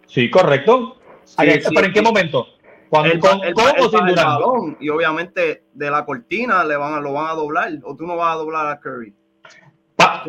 Sí, 0.06 0.30
correcto. 0.30 0.96
¿Pero 1.36 1.86
en 1.86 1.92
qué 1.92 2.02
momento? 2.02 2.46
Cuando, 2.88 3.12
el, 3.12 3.20
con, 3.20 3.40
el, 3.44 3.54
sin 3.88 4.16
balón, 4.16 4.76
y 4.80 4.88
obviamente 4.88 5.62
de 5.72 5.90
la 5.90 6.04
cortina 6.04 6.64
le 6.64 6.74
van 6.76 6.94
a, 6.94 7.00
lo 7.00 7.12
van 7.12 7.28
a 7.28 7.34
doblar. 7.34 7.70
O 7.84 7.94
tú 7.94 8.04
no 8.04 8.16
vas 8.16 8.34
a 8.34 8.38
doblar 8.38 8.66
a 8.66 8.80
Curry. 8.80 9.14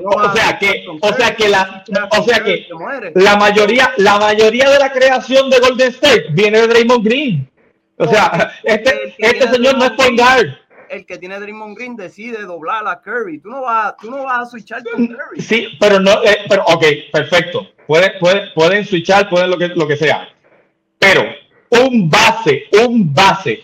O 0.04 0.34
sea 0.34 0.58
que, 0.60 0.86
o 1.02 1.14
sea 1.14 1.36
que 1.36 1.50
la, 1.50 1.84
o 2.12 2.24
sea 2.24 2.44
que 2.44 2.68
la 3.16 3.36
mayoría, 3.36 3.94
la 3.98 4.20
mayoría 4.20 4.70
de 4.70 4.80
la 4.80 4.92
creación 4.92 5.50
de 5.50 5.60
Golden 5.60 5.90
State 5.90 6.26
viene 6.32 6.62
de 6.62 6.68
Draymond 6.68 7.06
Green. 7.06 7.50
O 7.98 8.08
sea, 8.08 8.52
este, 8.64 9.14
este 9.18 9.48
señor 9.50 9.78
no 9.78 9.86
es 9.86 9.92
point 9.92 10.20
guard. 10.20 10.48
El 10.90 11.06
que 11.06 11.18
tiene 11.18 11.40
Draymond 11.40 11.78
Green 11.78 11.96
decide 11.96 12.42
doblar 12.44 12.86
a 12.88 13.00
Curry. 13.00 13.40
Tú 13.40 13.50
no 13.50 13.62
vas, 13.62 13.96
tú 14.02 14.10
no 14.12 14.24
vas 14.24 14.40
a 14.40 14.46
switchar 14.46 14.84
con 14.84 15.08
Curry. 15.08 15.40
Sí, 15.40 15.70
pero 15.80 16.00
no, 16.00 16.24
eh, 16.24 16.40
pero 16.50 16.64
ok, 16.66 16.84
perfecto. 17.14 17.68
Pueden, 17.88 18.12
pueden, 18.20 18.50
pueden 18.54 18.86
switchar, 18.86 19.30
pueden 19.30 19.52
lo 19.52 19.58
que, 19.58 19.68
lo 19.70 19.88
que 19.88 19.96
sea. 19.96 20.28
Pero 21.00 21.24
un 21.70 22.10
base, 22.10 22.66
un 22.84 23.14
base, 23.14 23.64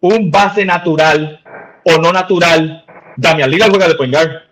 un 0.00 0.30
base 0.30 0.64
natural 0.64 1.40
o 1.84 1.98
no 1.98 2.12
natural, 2.12 2.84
Damian 3.16 3.50
Lillard 3.50 3.70
juega 3.70 3.88
de 3.88 3.94
point 3.94 4.12
guard. 4.12 4.49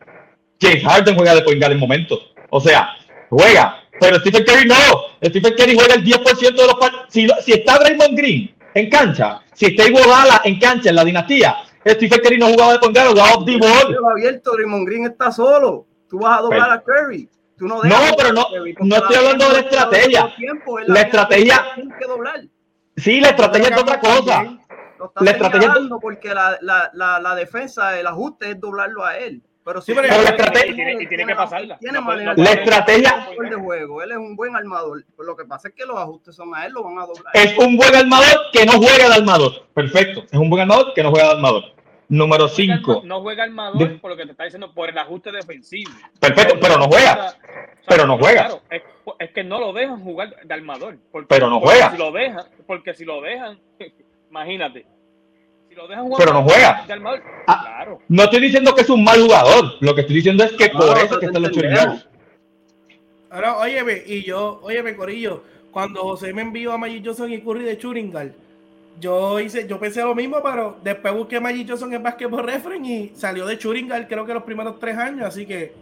James 0.61 0.85
Harden 0.85 1.15
juega 1.15 1.35
de 1.35 1.43
point 1.43 1.61
guard 1.61 1.73
en 1.73 1.79
momentos. 1.79 2.33
O 2.51 2.61
sea, 2.61 2.97
juega. 3.31 3.83
Pero 4.01 4.19
Stephen 4.21 4.45
Curry 4.45 4.69
no. 4.69 4.75
Stephen 5.29 5.55
Curry 5.55 5.75
juega 5.75 5.95
el 5.95 6.05
10% 6.05 6.55
de 6.55 6.67
los 6.67 6.75
partidos. 6.75 7.05
Si, 7.11 7.29
si 7.45 7.53
está 7.53 7.79
Draymond 7.79 8.17
Green 8.17 8.55
en 8.75 8.91
cancha. 8.91 9.43
Si 9.55 9.67
está 9.67 9.89
Iguodala 9.89 10.43
en 10.45 10.59
cancha 10.59 10.91
en 10.91 10.97
la 10.97 11.05
dinastía, 11.05 11.57
Stephen 11.85 12.21
Curry 12.21 12.39
no 12.39 12.49
jugaba 12.49 12.75
de 12.75 12.79
pongado, 12.79 13.11
jugaba 13.11 13.35
off 13.35 13.45
the 13.45 13.57
ball. 13.57 13.99
abierto, 14.13 14.57
Raymond 14.57 14.87
Green 14.87 15.07
está 15.07 15.33
solo. 15.33 15.87
Tú 16.09 16.21
vas 16.21 16.39
a 16.39 16.43
doblar 16.43 16.71
a 16.71 16.81
Curry. 16.81 17.29
Tú 17.57 17.67
no, 17.67 17.83
no, 17.83 17.97
pero 18.17 18.33
no, 18.33 18.47
no 18.81 18.97
estoy 18.97 19.17
hablando 19.17 19.49
de 19.49 19.53
la 19.53 19.59
estrategia. 19.59 20.35
la, 20.87 21.01
estrategia. 21.01 21.67
Sí, 22.97 23.21
la 23.21 23.31
estrategia 23.31 23.69
es 23.75 23.83
otra 23.83 23.99
cosa. 23.99 24.59
La 25.21 25.31
estrategia 25.33 25.75
porque 26.01 26.33
la, 26.33 26.57
la, 26.61 26.89
la, 26.95 27.19
la 27.19 27.35
defensa, 27.35 27.99
el 27.99 28.07
ajuste 28.07 28.53
es 28.53 28.61
doblarlo 28.61 29.05
a 29.05 29.19
él. 29.19 29.43
Pero 29.69 29.83
sí, 29.83 29.93
pero 29.95 30.09
la 30.09 30.31
estrategia 30.31 30.75
tiene, 30.75 31.27
que 31.27 31.35
pasarla. 31.35 31.79
la 31.83 32.53
estrategia 32.53 33.29
de 33.39 33.55
juego, 33.55 34.03
él 34.03 34.13
es 34.13 34.17
un 34.17 34.35
buen 34.35 34.57
armador. 34.57 35.05
lo 35.19 35.37
que 35.37 35.45
pasa 35.45 35.69
es 35.69 35.75
que 35.75 35.85
los 35.85 35.95
ajustes 35.99 36.35
son 36.35 36.55
a 36.55 36.65
él, 36.65 36.73
lo 36.73 36.85
van 36.85 36.99
a 36.99 37.05
doblar. 37.05 37.31
Es 37.35 37.59
un 37.59 37.77
buen 37.77 37.95
armador 37.95 38.47
que 38.51 38.65
no 38.65 38.73
juega 38.73 39.09
de 39.11 39.15
armador. 39.17 39.67
Perfecto. 39.75 40.25
Es 40.31 40.39
un 40.39 40.49
buen 40.49 40.63
armador 40.63 40.95
que 40.95 41.03
no 41.03 41.11
juega 41.11 41.27
de 41.27 41.35
armador. 41.35 41.65
Número 42.09 42.49
5. 42.49 43.03
No 43.05 43.21
juega 43.21 43.45
armador 43.45 44.01
por 44.01 44.13
lo 44.13 44.17
que 44.17 44.25
te 44.25 44.31
está 44.31 44.45
diciendo 44.45 44.73
por 44.73 44.89
el 44.89 44.97
ajuste 44.97 45.31
defensivo. 45.33 45.91
Perfecto, 46.19 46.57
pero 46.59 46.79
no 46.79 46.87
juega. 46.87 47.35
pero 47.87 48.07
no 48.07 48.17
juega. 48.17 48.47
Claro, 48.47 48.63
es, 49.19 49.31
que 49.33 49.45
no 49.45 49.61
lo 49.61 49.75
dejan 49.75 50.03
jugar 50.03 50.35
de 50.45 50.55
armador. 50.55 50.97
pero 51.29 51.51
no 51.51 51.61
juega. 51.61 51.91
Si 51.91 51.99
lo 51.99 52.11
dejan, 52.11 52.47
porque 52.67 52.95
si 52.95 53.05
lo 53.05 53.21
dejan, 53.21 53.61
imagínate 54.31 54.87
pero 56.17 56.33
no 56.33 56.43
juega. 56.43 56.85
Ah, 57.47 57.87
no 58.09 58.23
estoy 58.25 58.41
diciendo 58.41 58.75
que 58.75 58.83
es 58.83 58.91
un 58.91 59.05
mal 59.05 59.21
jugador. 59.21 59.75
Lo 59.81 59.95
que 59.95 60.03
estoy 60.03 60.17
diciendo 60.17 60.45
es 60.45 60.53
que 60.53 60.69
por 60.71 60.99
eso 60.99 61.19
que 61.19 61.27
está 61.27 61.39
los 61.39 61.53
Ahora, 63.31 63.59
óyeme, 63.59 64.03
y 64.07 64.23
yo, 64.23 64.59
óyeme, 64.63 64.97
Corillo, 64.97 65.43
cuando 65.71 66.03
José 66.03 66.33
me 66.33 66.43
envió 66.43 66.73
a 66.73 66.79
Magic 66.79 67.05
Johnson 67.05 67.31
y 67.31 67.41
Curry 67.43 67.63
de 67.63 67.77
Churingal, 67.77 68.35
yo 68.99 69.39
hice, 69.39 69.69
yo 69.69 69.79
pensé 69.79 70.03
lo 70.03 70.15
mismo, 70.15 70.43
pero 70.43 70.79
después 70.83 71.15
busqué 71.15 71.39
Magic 71.39 71.69
Johnson 71.69 71.93
en 71.93 72.03
Basketball 72.03 72.45
Reference 72.45 72.91
y 72.91 73.13
salió 73.15 73.45
de 73.45 73.59
Churingal, 73.59 74.09
creo 74.09 74.25
que 74.25 74.33
los 74.33 74.45
primeros 74.45 74.81
tres 74.81 74.97
años, 74.97 75.27
así 75.27 75.45
que, 75.45 75.73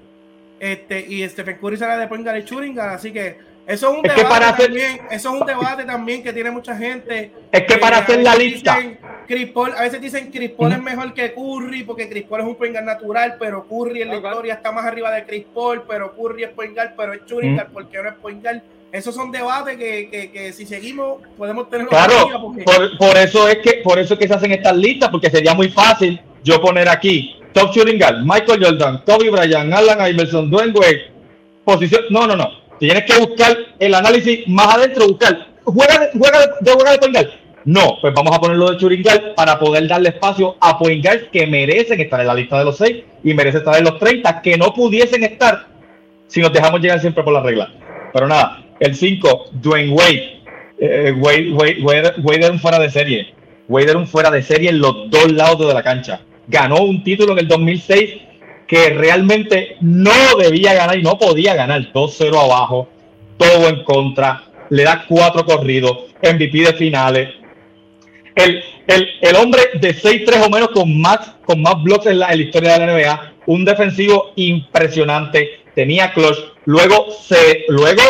este, 0.59 1.07
y 1.07 1.27
Stephen 1.29 1.59
Curry 1.59 1.77
sale 1.77 2.01
de 2.01 2.09
Pongal 2.09 2.35
de 2.35 2.45
Churingal, 2.45 2.91
así 2.91 3.13
que 3.13 3.39
eso 3.67 3.91
es 3.91 3.97
un 3.97 4.03
debate 4.03 4.63
también, 4.63 5.01
eso 5.11 5.35
es 5.35 5.41
un 5.41 5.47
debate 5.47 5.85
también 5.85 6.23
que 6.23 6.33
tiene 6.33 6.53
mucha 6.53 6.77
gente. 6.77 7.33
Es 7.51 7.63
que 7.65 7.79
para 7.79 7.99
hacer 7.99 8.23
la 8.23 8.37
lista. 8.37 8.79
Chris 9.27 9.51
Paul, 9.51 9.73
a 9.77 9.83
veces 9.83 10.01
dicen 10.01 10.31
Chris 10.31 10.51
Paul 10.51 10.71
es 10.71 10.81
mejor 10.81 11.13
que 11.13 11.35
Curry 11.35 11.83
porque 11.83 12.09
Chris 12.09 12.25
Paul 12.29 12.43
es 12.43 12.47
un 12.47 12.55
point 12.55 12.77
natural, 12.81 13.35
pero 13.41 13.67
Curry 13.67 14.03
en 14.03 14.09
la 14.09 14.17
historia 14.17 14.55
está 14.55 14.71
más 14.71 14.85
arriba 14.85 15.11
de 15.11 15.25
Chris 15.25 15.47
Paul, 15.53 15.83
pero 15.89 16.15
Curry 16.15 16.45
es 16.45 16.51
point 16.51 16.79
pero 16.97 17.13
es 17.13 17.27
Churingal 17.27 17.67
porque 17.73 18.01
no 18.01 18.09
es 18.09 18.15
point 18.15 18.47
Esos 18.93 19.13
son 19.13 19.33
debates 19.33 19.77
que, 19.77 20.09
que, 20.11 20.31
que, 20.31 20.53
si 20.53 20.65
seguimos 20.65 21.23
podemos 21.37 21.69
tener 21.69 21.89
Claro, 21.89 22.15
por, 22.65 22.99
por, 22.99 23.17
eso 23.17 23.49
es 23.49 23.59
que 23.59 23.81
por 23.83 23.99
eso 23.99 24.15
es 24.15 24.21
que 24.21 24.29
se 24.29 24.35
hacen 24.35 24.53
estas 24.53 24.77
listas 24.77 25.11
porque 25.11 25.29
sería 25.29 25.55
muy 25.55 25.71
fácil 25.71 26.21
yo 26.45 26.61
poner 26.61 26.89
aquí 26.89 27.41
top 27.53 27.75
shooting 27.75 27.99
Michael 28.23 28.65
Jordan, 28.65 29.03
Kobe 29.05 29.29
Bryant, 29.29 29.73
Alan 29.73 30.09
Iverson, 30.09 30.49
Dwayne 30.49 30.73
Wade, 30.73 31.11
posición, 31.65 32.03
no, 32.11 32.29
no, 32.29 32.37
no 32.37 32.66
Tienes 32.79 33.05
que 33.05 33.19
buscar 33.19 33.57
el 33.79 33.95
análisis 33.95 34.47
más 34.49 34.75
adentro, 34.75 35.09
buscar. 35.09 35.47
¿Juega 35.65 36.11
juega 36.13 36.41
de, 36.41 36.73
juega 36.73 36.93
de 36.93 36.99
point 36.99 37.17
No, 37.65 37.99
pues 38.01 38.15
vamos 38.15 38.37
a 38.37 38.41
ponerlo 38.41 38.71
de 38.71 38.77
Churingal 38.77 39.35
para 39.35 39.59
poder 39.59 39.89
darle 39.89 40.11
espacio 40.11 40.57
a 40.61 40.79
point 40.79 41.05
que 41.33 41.47
merecen 41.47 42.01
estar 42.01 42.21
en 42.21 42.27
la 42.27 42.35
lista 42.35 42.59
de 42.59 42.65
los 42.65 42.77
6 42.77 42.97
y 43.25 43.35
merecen 43.35 43.61
estar 43.61 43.77
en 43.77 43.85
los 43.85 43.99
30 43.99 44.43
que 44.43 44.57
no 44.57 44.73
pudiesen 44.73 45.25
estar 45.25 45.67
si 46.29 46.41
nos 46.41 46.53
dejamos 46.53 46.81
llegar 46.81 47.01
siempre 47.01 47.25
por 47.25 47.33
la 47.33 47.41
regla. 47.43 47.73
Pero 48.13 48.29
nada, 48.29 48.65
el 48.79 48.95
5, 48.95 49.51
Dwayne 49.53 49.93
Wade. 49.93 50.37
Eh, 50.79 51.15
Wade, 51.17 51.53
Wade, 51.53 51.79
Wade, 51.83 52.15
Wade 52.23 52.45
era 52.45 52.53
un 52.53 52.61
fuera 52.61 52.79
de 52.79 52.91
serie. 52.91 53.35
Wade 53.69 53.91
era 53.91 53.99
un 53.99 54.07
fuera 54.07 54.31
de 54.31 54.43
serie 54.43 54.71
en 54.71 54.79
los 54.79 55.11
dos 55.11 55.33
lados 55.33 55.67
de 55.67 55.75
la 55.75 55.83
cancha. 55.83 56.21
Ganó 56.47 56.83
un 56.83 57.03
título 57.03 57.33
en 57.33 57.41
el 57.41 57.49
2006 57.49 58.26
que 58.67 58.91
realmente 58.91 59.77
no 59.81 60.37
debía 60.39 60.75
ganar 60.75 60.99
y 60.99 61.03
no 61.03 61.19
podía 61.19 61.55
ganar 61.55 61.93
2-0 61.93 62.37
abajo, 62.39 62.89
todo 63.37 63.69
en 63.69 63.85
contra, 63.85 64.45
le 64.71 64.83
da 64.83 65.05
cuatro 65.09 65.45
corridos, 65.45 66.07
MVP 66.23 66.59
de 66.59 66.73
finales. 66.73 67.29
El, 68.35 68.63
el, 68.87 69.37
hombre 69.37 69.63
de 69.81 69.95
6-3 69.95 70.47
o 70.47 70.51
menos 70.51 70.71
con 70.71 71.01
más, 71.01 71.35
con 71.47 71.63
más 71.63 71.83
blocks 71.83 72.07
en 72.07 72.19
la, 72.19 72.35
historia 72.35 72.79
de 72.79 72.87
la 72.87 72.93
NBA, 72.93 73.33
un 73.47 73.65
defensivo 73.65 74.33
impresionante, 74.37 75.61
tenía 75.75 76.13
clutch, 76.13 76.39
luego 76.67 77.07
se, 77.11 77.65
luego 77.69 78.03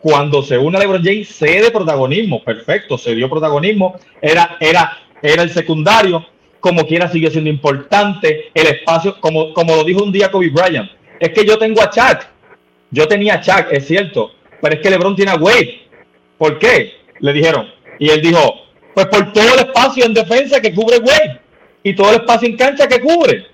cuando 0.00 0.42
se 0.42 0.58
une 0.58 0.78
a 0.78 0.80
LeBron 0.80 1.02
James, 1.02 1.28
cede 1.28 1.70
protagonismo, 1.70 2.42
perfecto, 2.42 2.98
se 2.98 3.14
dio 3.14 3.28
protagonismo, 3.28 3.96
era, 4.20 4.56
era, 4.60 4.98
era 5.22 5.42
el 5.42 5.50
secundario, 5.50 6.26
como 6.60 6.86
quiera 6.86 7.08
sigue 7.08 7.30
siendo 7.30 7.50
importante, 7.50 8.50
el 8.54 8.66
espacio, 8.66 9.20
como, 9.20 9.52
como 9.52 9.76
lo 9.76 9.84
dijo 9.84 10.02
un 10.02 10.12
día 10.12 10.30
Kobe 10.30 10.50
Bryant, 10.50 10.90
es 11.20 11.30
que 11.30 11.44
yo 11.44 11.58
tengo 11.58 11.82
a 11.82 11.90
Chuck, 11.90 12.26
yo 12.90 13.06
tenía 13.06 13.34
a 13.34 13.40
Chuck, 13.40 13.68
es 13.70 13.86
cierto, 13.86 14.32
pero 14.60 14.74
es 14.74 14.80
que 14.80 14.90
LeBron 14.90 15.16
tiene 15.16 15.32
a 15.32 15.36
Wade. 15.36 15.82
¿Por 16.36 16.58
qué? 16.58 16.94
Le 17.20 17.32
dijeron. 17.32 17.68
Y 17.98 18.10
él 18.10 18.22
dijo, 18.22 18.54
pues 18.94 19.06
por 19.06 19.32
todo 19.32 19.54
el 19.54 19.60
espacio 19.60 20.04
en 20.04 20.14
defensa 20.14 20.60
que 20.60 20.74
cubre 20.74 20.98
Wade 20.98 21.40
y 21.82 21.94
todo 21.94 22.10
el 22.10 22.16
espacio 22.16 22.48
en 22.48 22.56
cancha 22.56 22.86
que 22.86 23.00
cubre. 23.00 23.46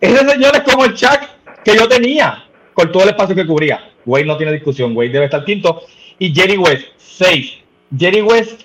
Ese 0.00 0.28
señor 0.28 0.54
es 0.56 0.62
como 0.62 0.84
el 0.84 0.94
Chuck 0.94 1.20
que 1.64 1.74
yo 1.76 1.88
tenía, 1.88 2.44
con 2.72 2.92
todo 2.92 3.04
el 3.04 3.10
espacio 3.10 3.34
que 3.34 3.46
cubría. 3.46 3.90
Wade 4.04 4.24
no 4.24 4.36
tiene 4.36 4.52
discusión, 4.52 4.96
Wade 4.96 5.10
debe 5.10 5.24
estar 5.26 5.44
quinto. 5.44 5.82
Y 6.18 6.34
Jerry 6.34 6.56
West, 6.56 6.88
seis. 6.96 7.58
Jerry 7.96 8.22
West 8.22 8.62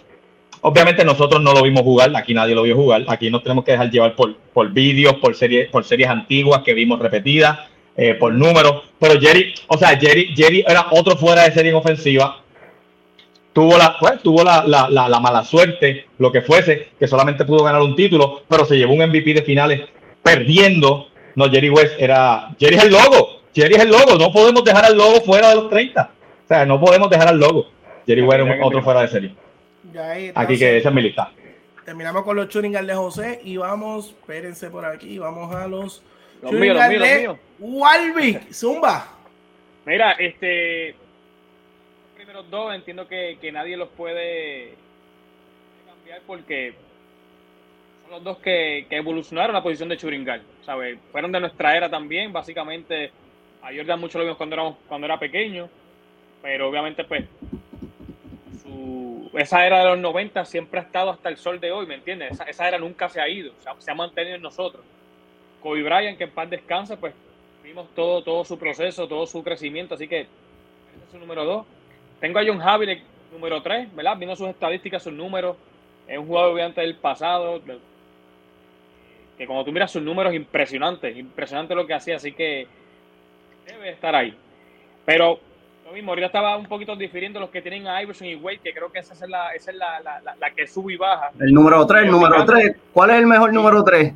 Obviamente 0.62 1.05
nosotros 1.05 1.41
no 1.41 1.53
lo 1.53 1.64
vimos 1.64 1.84
jugar, 1.84 2.12
aquí 2.16 2.34
nadie 2.34 2.53
lo 2.53 2.64
vio 2.64 2.76
jugar, 2.76 3.05
aquí 3.07 3.30
nos 3.30 3.43
tenemos 3.43 3.64
que 3.64 3.72
dejar 3.72 3.89
llevar 3.89 4.16
por, 4.16 4.36
por 4.53 4.70
vídeos, 4.72 5.16
por 5.16 5.34
series, 5.34 5.70
por 5.70 5.86
series 5.86 6.10
antiguas 6.10 6.64
que 6.64 6.74
vimos 6.74 6.99
repetidas, 6.99 7.60
eh, 7.95 8.14
por 8.16 8.34
números. 8.34 8.84
Pero 8.99 9.20
Jerry, 9.20 9.53
o 9.68 9.78
sea, 9.78 9.97
Jerry, 9.97 10.34
Jerry 10.36 10.64
era 10.68 10.88
otro 10.91 11.16
fuera 11.16 11.43
de 11.43 11.51
serie 11.53 11.72
en 11.72 11.78
ofensiva. 11.78 12.41
Tuvo 13.53 13.78
la, 13.78 13.95
pues, 13.99 14.22
tuvo 14.22 14.43
la, 14.43 14.64
la, 14.68 14.89
la, 14.89 15.20
mala 15.20 15.43
suerte, 15.43 16.07
lo 16.18 16.32
que 16.32 16.41
fuese, 16.41 16.89
que 16.99 17.07
solamente 17.07 17.45
pudo 17.45 17.64
ganar 17.64 17.82
un 17.82 17.95
título, 17.95 18.43
pero 18.47 18.66
se 18.66 18.78
llevó 18.78 18.93
un 18.93 19.07
MVP 19.07 19.34
de 19.34 19.41
finales 19.41 19.82
perdiendo. 20.22 21.07
No, 21.36 21.49
Jerry 21.49 21.70
West 21.70 21.93
era. 21.97 22.49
Jerry 22.60 22.76
es 22.76 22.84
el 22.84 22.91
logo. 22.91 23.41
Jerry 23.55 23.76
es 23.76 23.84
el 23.84 23.89
logo. 23.89 24.18
No 24.18 24.32
podemos 24.32 24.64
dejar 24.64 24.86
al 24.86 24.97
logo 24.97 25.22
fuera 25.22 25.49
de 25.49 25.55
los 25.55 25.70
30. 25.70 26.01
O 26.01 26.47
sea, 26.47 26.66
no 26.66 26.80
podemos 26.80 27.10
dejar 27.10 27.30
al 27.30 27.39
logo. 27.39 27.68
Jerry 28.05 28.22
West 28.22 28.47
es 28.47 28.60
otro 28.62 28.84
fuera 28.84 29.01
de 29.01 29.07
serie. 29.07 29.32
Aquí 30.36 30.57
que 30.57 30.77
esa 30.77 30.89
es 30.89 30.95
mi 30.95 31.01
lista. 31.01 31.32
Terminamos 31.86 32.23
con 32.23 32.36
los 32.36 32.49
Churingal 32.49 32.86
de 32.86 32.93
José 32.93 33.41
y 33.43 33.57
vamos, 33.57 34.09
espérense 34.09 34.69
por 34.69 34.86
aquí, 34.86 35.17
vamos 35.17 35.53
a 35.55 35.67
los, 35.67 36.03
los 36.41 36.51
míos, 36.51 36.77
los 36.77 38.15
míos, 38.15 38.41
Zumba. 38.53 39.07
Mira, 39.86 40.11
este 40.13 40.89
los 40.89 42.15
primeros 42.15 42.49
dos 42.51 42.75
entiendo 42.75 43.07
que, 43.07 43.38
nadie 43.51 43.75
los 43.75 43.89
puede 43.89 44.75
cambiar 45.88 46.21
porque 46.27 46.73
son 48.03 48.11
los 48.11 48.23
dos 48.23 48.38
que, 48.38 48.86
evolucionaron 48.91 49.55
la 49.55 49.63
posición 49.63 49.89
de 49.89 49.97
Churingal, 49.97 50.43
¿sabes? 50.65 50.99
Fueron 51.11 51.32
de 51.32 51.39
nuestra 51.39 51.75
era 51.75 51.89
también, 51.89 52.32
básicamente 52.32 53.11
a 53.63 53.73
Jordan 53.75 53.99
mucho 53.99 54.19
lo 54.19 54.25
vimos 54.25 54.38
cuando, 54.38 54.55
éramos, 54.55 54.75
cuando 54.88 55.05
era 55.05 55.17
pequeño, 55.17 55.69
pero 56.41 56.69
obviamente 56.69 57.03
pues 57.03 57.25
esa 59.34 59.65
era 59.65 59.80
de 59.80 59.86
los 59.86 59.99
90 59.99 60.43
siempre 60.45 60.80
ha 60.80 60.84
estado 60.84 61.11
hasta 61.11 61.30
el 61.30 61.38
sol 61.38 61.59
de 61.59 61.71
hoy, 61.71 61.86
¿me 61.86 61.95
entiendes? 61.95 62.39
Esa, 62.47 62.67
era 62.67 62.77
nunca 62.77 63.09
se 63.09 63.21
ha 63.21 63.30
ido, 63.30 63.53
se 63.80 63.91
ha 63.91 63.95
mantenido 63.95 64.36
en 64.36 64.41
nosotros. 64.41 64.84
Kobe 65.61 65.84
Bryant, 65.84 66.17
que 66.17 66.23
en 66.23 66.32
paz 66.32 66.49
descansa, 66.49 66.97
pues 66.97 67.13
vimos 67.63 67.88
todo, 67.93 68.23
todo 68.23 68.43
su 68.45 68.57
proceso, 68.57 69.07
todo 69.07 69.27
su 69.27 69.43
crecimiento, 69.43 69.95
así 69.95 70.07
que 70.07 70.21
ese 70.21 71.05
es 71.05 71.11
su 71.11 71.19
número 71.19 71.45
dos. 71.45 71.65
Tengo 72.19 72.39
a 72.39 72.43
John 72.45 72.59
Javier, 72.59 73.01
número 73.32 73.61
tres, 73.61 73.93
¿verdad? 73.95 74.17
Viendo 74.17 74.36
sus 74.36 74.49
estadísticas, 74.49 75.03
sus 75.03 75.13
números, 75.13 75.57
es 76.07 76.17
un 76.17 76.25
jugador 76.25 76.53
obviamente 76.53 76.82
del 76.82 76.95
pasado, 76.95 77.61
que 79.38 79.45
cuando 79.45 79.63
tú 79.63 79.71
miras 79.71 79.91
sus 79.91 80.01
números, 80.01 80.34
impresionantes, 80.34 81.15
impresionante 81.15 81.75
lo 81.75 81.86
que 81.86 81.93
hacía, 81.93 82.15
así 82.15 82.32
que 82.32 82.67
debe 83.65 83.91
estar 83.91 84.15
ahí. 84.15 84.36
Pero 85.05 85.39
lo 85.89 85.95
mismo, 85.95 86.11
ahorita 86.11 86.27
estaba 86.27 86.55
un 86.55 86.67
poquito 86.67 86.95
difiriendo 86.95 87.39
los 87.39 87.49
que 87.49 87.61
tienen 87.61 87.87
a 87.87 88.01
Iverson 88.01 88.27
y 88.27 88.35
Wade, 88.35 88.59
que 88.59 88.73
creo 88.73 88.91
que 88.91 88.99
esa 88.99 89.13
es 89.13 89.27
la, 89.27 89.49
esa 89.53 89.71
es 89.71 89.77
la, 89.77 89.99
la, 89.99 90.35
la, 90.39 90.51
que 90.51 90.67
sube 90.67 90.93
y 90.93 90.97
baja. 90.97 91.31
El 91.39 91.51
número 91.51 91.85
3, 91.85 92.03
el 92.03 92.11
número 92.11 92.45
3. 92.45 92.75
¿Cuál 92.93 93.09
es 93.09 93.15
el 93.17 93.25
mejor 93.25 93.51
número 93.51 93.83
3? 93.83 94.13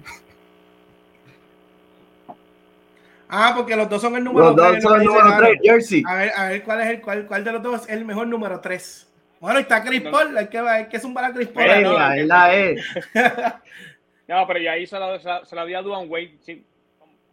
Ah, 3.28 3.54
porque 3.56 3.76
los 3.76 3.90
dos 3.90 4.02
son 4.02 4.16
el 4.16 4.24
número 4.24 4.54
3. 4.54 4.58
Los 4.58 4.74
dos 4.74 4.84
son 4.84 5.02
el 5.02 5.08
número 5.08 5.38
3, 5.38 5.60
Jersey. 5.64 6.04
A 6.08 6.16
ver, 6.16 6.32
a 6.36 6.50
ver 6.50 6.64
cuál 6.64 6.82
es 6.82 6.88
el 6.90 7.02
cuál, 7.02 7.26
cuál 7.26 7.44
de 7.44 7.52
los 7.52 7.64
dos 7.64 7.82
es 7.82 7.90
el 7.90 8.06
mejor 8.06 8.28
número 8.28 8.60
3. 8.60 9.10
Bueno, 9.40 9.60
está 9.60 9.84
Chris 9.84 10.02
Paul, 10.04 10.38
hay 10.38 10.48
que, 10.48 10.58
hay 10.60 10.88
que 10.88 11.00
zumbar 11.00 11.26
a 11.26 11.34
Chris 11.34 11.48
Paul. 11.48 11.68
Venga, 11.68 12.18
él 12.18 12.28
la 12.28 12.56
es. 12.56 12.86
no, 14.28 14.48
pero 14.48 14.60
ya 14.60 14.74
ahí 14.74 14.86
se 14.86 15.00
la, 15.00 15.20
se 15.44 15.56
la, 15.56 15.66
di 15.66 15.74
a 15.74 15.82
Duan 15.82 16.06
Wade, 16.08 16.38
sí, 16.42 16.64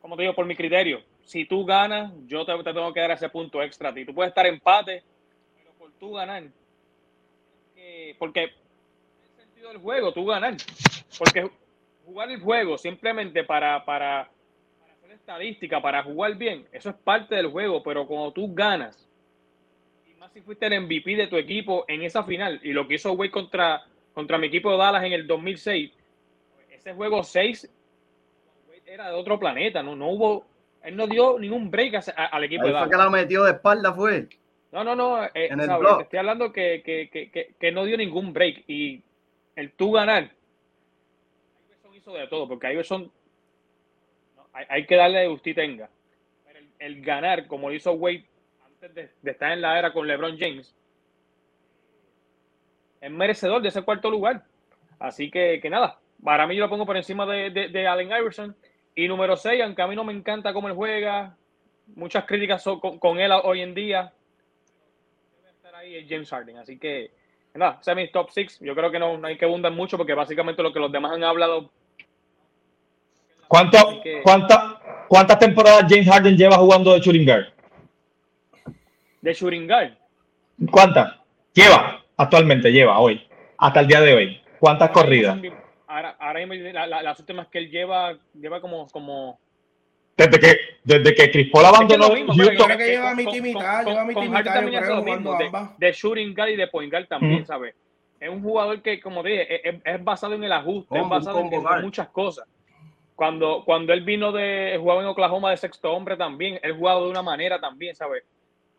como 0.01 0.17
te 0.17 0.23
digo, 0.23 0.35
por 0.35 0.47
mi 0.47 0.57
criterio 0.57 1.03
si 1.31 1.45
tú 1.45 1.65
ganas, 1.65 2.13
yo 2.27 2.45
te, 2.45 2.53
tengo 2.65 2.93
que 2.93 2.99
dar 2.99 3.13
ese 3.13 3.29
punto 3.29 3.63
extra 3.63 3.91
a 3.91 3.95
ti. 3.95 4.05
Tú 4.05 4.13
puedes 4.13 4.31
estar 4.31 4.45
empate, 4.47 5.05
pero 5.55 5.71
por 5.79 5.93
tú 5.93 6.15
ganar. 6.15 6.43
porque 8.19 8.43
el 8.43 9.31
sentido 9.37 9.69
del 9.69 9.79
juego, 9.79 10.13
tú 10.13 10.27
ganar. 10.27 10.57
Porque 11.17 11.49
jugar 12.05 12.33
el 12.33 12.41
juego 12.41 12.77
simplemente 12.77 13.45
para, 13.45 13.85
para, 13.85 14.29
hacer 14.93 15.13
estadística, 15.13 15.81
para 15.81 16.03
jugar 16.03 16.35
bien, 16.35 16.67
eso 16.73 16.91
es 16.91 16.97
parte 16.97 17.37
del 17.37 17.47
juego, 17.47 17.81
pero 17.81 18.09
cuando 18.09 18.33
tú 18.33 18.53
ganas, 18.53 19.09
y 20.11 20.15
más 20.15 20.33
si 20.33 20.41
fuiste 20.41 20.67
el 20.67 20.81
MVP 20.81 21.15
de 21.15 21.29
tu 21.29 21.37
equipo 21.37 21.85
en 21.87 22.03
esa 22.03 22.25
final, 22.25 22.59
y 22.65 22.73
lo 22.73 22.89
que 22.89 22.95
hizo 22.95 23.13
Wade 23.13 23.31
contra, 23.31 23.85
contra 24.15 24.37
mi 24.37 24.49
equipo 24.49 24.73
de 24.73 24.79
Dallas 24.79 25.05
en 25.05 25.13
el 25.13 25.29
2006, 25.29 25.93
ese 26.71 26.93
juego 26.93 27.23
6 27.23 27.71
era 28.85 29.11
de 29.11 29.15
otro 29.15 29.39
planeta, 29.39 29.81
no, 29.85 29.95
no 29.95 30.09
hubo 30.09 30.50
él 30.83 30.97
no 30.97 31.07
dio 31.07 31.39
ningún 31.39 31.71
break 31.71 32.03
al 32.17 32.45
equipo 32.45 32.67
de 32.67 32.73
Dallas. 32.73 32.91
que 32.91 32.97
la 32.97 33.11
metió 33.11 33.45
de 33.45 33.53
espalda 33.53 33.93
fue? 33.93 34.29
No, 34.73 34.85
no, 34.85 34.95
no. 34.95 35.25
Eh, 35.25 35.31
en 35.35 35.61
el 35.61 35.71
Estoy 36.01 36.19
hablando 36.19 36.53
que, 36.53 36.83
que, 36.85 37.11
que, 37.11 37.55
que, 37.59 37.73
no 37.73 37.85
dio 37.85 37.97
ningún 37.97 38.33
break. 38.33 38.65
Y 38.67 39.03
el 39.57 39.73
tú 39.73 39.93
ganar, 39.93 40.31
Iverson 41.67 41.95
hizo 41.95 42.13
de 42.15 42.27
todo, 42.29 42.49
porque 42.49 42.73
Iverson 42.73 43.11
hay, 44.53 44.67
hay 44.69 44.87
que 44.87 44.97
darle 44.97 45.21
de 45.21 45.29
usted 45.29 45.55
tenga. 45.55 45.91
Pero 46.47 46.61
el, 46.79 47.03
ganar, 47.03 47.47
como 47.47 47.69
lo 47.69 47.75
hizo 47.75 47.93
Wade 47.93 48.25
antes 48.65 49.13
de, 49.23 49.31
estar 49.31 49.53
en 49.53 49.61
la 49.61 49.79
era 49.79 49.93
con 49.93 50.07
LeBron 50.07 50.39
James, 50.39 50.75
es 53.01 53.11
merecedor 53.11 53.61
de 53.61 53.69
ese 53.69 53.83
cuarto 53.83 54.11
lugar. 54.11 54.45
Así 54.99 55.31
que, 55.31 55.59
que 55.61 55.69
nada, 55.69 55.99
para 56.23 56.47
mí 56.47 56.55
yo 56.55 56.63
lo 56.63 56.71
pongo 56.71 56.87
por 56.87 56.97
encima 56.97 57.27
de, 57.27 57.51
de, 57.51 57.69
de 57.69 57.87
Allen 57.87 58.09
Iverson. 58.09 58.57
Y 59.01 59.09
número 59.09 59.35
6, 59.35 59.63
aunque 59.63 59.81
a 59.81 59.87
mí 59.87 59.97
no 59.97 60.05
me 60.05 60.13
encanta 60.13 60.53
cómo 60.53 60.69
él 60.69 60.75
juega, 60.75 61.35
muchas 61.95 62.27
críticas 62.27 62.63
con, 63.01 63.19
él 63.19 63.33
hoy 63.45 63.63
en 63.63 63.75
día, 63.75 64.13
debe 65.39 65.51
estar 65.53 65.75
ahí 65.75 66.07
James 66.07 66.29
Harden. 66.29 66.59
Así 66.59 66.79
que, 66.79 67.11
nada, 67.55 67.79
ese 67.81 67.93
es 67.93 67.97
mi 67.97 68.11
top 68.11 68.29
6. 68.31 68.59
Yo 68.61 68.75
creo 68.75 68.91
que 68.91 68.99
no, 68.99 69.19
hay 69.25 69.39
que 69.39 69.47
abundar 69.47 69.73
mucho 69.73 69.97
porque 69.97 70.13
básicamente 70.13 70.63
lo 70.63 70.71
que 70.71 70.81
los 70.81 70.93
demás 70.93 71.13
han 71.13 71.25
hablado. 71.25 71.71
¿Cuánto, 73.49 73.79
¿Cuántas 75.09 75.39
temporadas 75.39 75.87
James 75.89 76.07
Harden 76.07 76.37
lleva 76.37 76.59
jugando 76.59 76.93
de 76.93 77.01
shooting 77.01 77.25
guard? 77.25 77.47
¿De 79.23 79.33
shooting 79.33 79.67
guard? 79.67 79.93
¿Cuántas? 80.71 81.17
Lleva, 81.55 82.05
actualmente 82.19 82.71
lleva 82.71 82.99
hoy, 82.99 83.27
hasta 83.57 83.81
el 83.81 83.87
día 83.87 84.03
de 84.03 84.15
hoy. 84.15 84.43
¿Cuántas 84.59 84.91
corridas? 84.91 85.39
Ahora, 85.91 86.17
ahora 86.19 86.87
la, 86.87 87.03
las 87.03 87.19
últimas 87.19 87.49
que 87.49 87.59
él 87.59 87.71
lleva, 87.71 88.17
lleva 88.35 88.61
como, 88.61 88.87
como 88.89 89.39
desde 90.17 90.39
que, 90.39 90.57
desde 90.85 91.15
que 91.15 91.31
Chris 91.31 91.51
Paul 91.51 91.65
abandonó 91.65 92.15
es 92.15 92.25
que 92.25 92.27
Houston. 92.27 92.79
que 92.79 92.87
lleva 92.87 93.15
mi 93.15 93.27
timita, 93.27 93.83
lleva 93.83 94.05
mi 94.05 94.15
timita, 94.15 94.61
lo 94.61 95.03
mismo, 95.03 95.37
de, 95.37 95.51
de, 95.79 95.93
shooting 95.93 96.35
guard 96.35 96.51
y 96.51 96.57
de 96.57 96.67
point 96.69 96.93
guard 96.93 97.07
también, 97.07 97.47
¿sabes? 97.47 97.75
Es 98.19 98.29
un 98.29 98.43
jugador 98.43 98.83
que, 98.83 99.01
como 99.01 99.23
dije, 99.23 99.67
es, 99.69 99.77
es 99.83 100.05
basado 100.05 100.35
en 100.35 100.45
el 100.45 100.53
ajuste, 100.53 100.99
es 100.99 101.09
basado 101.09 101.41
en, 101.41 101.53
en, 101.53 101.83
muchas 101.83 102.09
cosas. 102.09 102.47
Cuando, 103.15 103.63
cuando 103.65 103.93
él 103.93 104.03
vino 104.03 104.31
de, 104.31 104.77
jugaba 104.79 105.01
en 105.01 105.09
Oklahoma 105.09 105.51
de 105.51 105.57
sexto 105.57 105.91
hombre 105.93 106.17
también, 106.17 106.61
él 106.63 106.77
jugaba 106.77 107.01
de 107.01 107.09
una 107.09 107.23
manera 107.23 107.59
también, 107.59 107.95
¿sabes? 107.97 108.23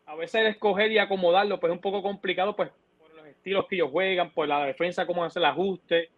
A 0.06 0.16
veces 0.16 0.48
escoger 0.48 0.92
y 0.92 1.00
acomodarlo, 1.00 1.60
pues 1.60 1.72
es 1.72 1.76
un 1.76 1.82
poco 1.82 2.04
complicado, 2.04 2.56
pues, 2.56 2.70
por 3.00 3.12
los 3.16 3.26
estilos 3.26 3.66
que 3.68 3.76
ellos 3.76 3.90
juegan, 3.92 4.30
por 4.32 4.48
la 4.48 4.64
defensa, 4.66 5.08
cómo 5.08 5.24
hace 5.24 5.40
el 5.40 5.46
ajuste 5.46 6.10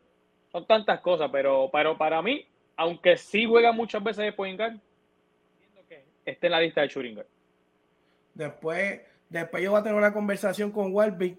son 0.53 0.67
tantas 0.67 1.01
cosas, 1.01 1.29
pero, 1.31 1.69
pero 1.73 1.97
para 1.97 2.21
mí, 2.21 2.45
aunque 2.77 3.17
sí 3.17 3.45
juega 3.45 3.71
muchas 3.71 4.01
veces 4.03 4.23
de 4.23 4.31
point 4.31 4.57
guard, 4.57 4.75
que 5.89 6.05
esté 6.25 6.47
en 6.47 6.51
la 6.51 6.61
lista 6.61 6.81
de 6.81 6.87
shooting 6.87 7.19
Después, 8.35 9.01
después 9.29 9.63
yo 9.63 9.71
voy 9.71 9.79
a 9.79 9.83
tener 9.83 9.97
una 9.97 10.13
conversación 10.13 10.71
con 10.71 10.93
Walvick 10.93 11.37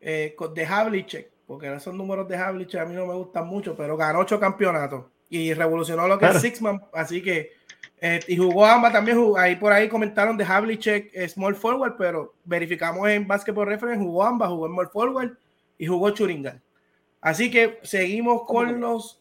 eh, 0.00 0.34
de 0.54 0.66
Havlicek, 0.66 1.30
porque 1.46 1.72
esos 1.72 1.94
números 1.94 2.28
de 2.28 2.36
Havlicek 2.36 2.80
a 2.80 2.84
mí 2.84 2.94
no 2.94 3.06
me 3.06 3.14
gustan 3.14 3.46
mucho, 3.46 3.76
pero 3.76 3.96
ganó 3.96 4.18
ocho 4.18 4.38
campeonatos 4.40 5.04
y 5.30 5.54
revolucionó 5.54 6.08
lo 6.08 6.18
que 6.18 6.26
es 6.26 6.40
Sixman, 6.40 6.82
así 6.92 7.22
que 7.22 7.52
eh, 8.00 8.18
y 8.26 8.36
jugó 8.36 8.66
ambas 8.66 8.92
también, 8.92 9.18
ahí 9.38 9.54
por 9.54 9.72
ahí 9.72 9.88
comentaron 9.88 10.36
de 10.36 10.44
Havlicek 10.44 11.10
eh, 11.14 11.28
Small 11.28 11.54
Forward, 11.54 11.94
pero 11.96 12.34
verificamos 12.44 13.08
en 13.08 13.24
Basketball 13.24 13.68
Reference, 13.68 14.02
jugó 14.02 14.24
ambas, 14.24 14.48
jugó 14.48 14.66
Small 14.66 14.88
Forward 14.88 15.38
y 15.78 15.86
jugó 15.86 16.10
Churingal. 16.10 16.60
Así 17.22 17.50
que 17.50 17.78
seguimos 17.82 18.42
con 18.44 18.80
los. 18.80 19.20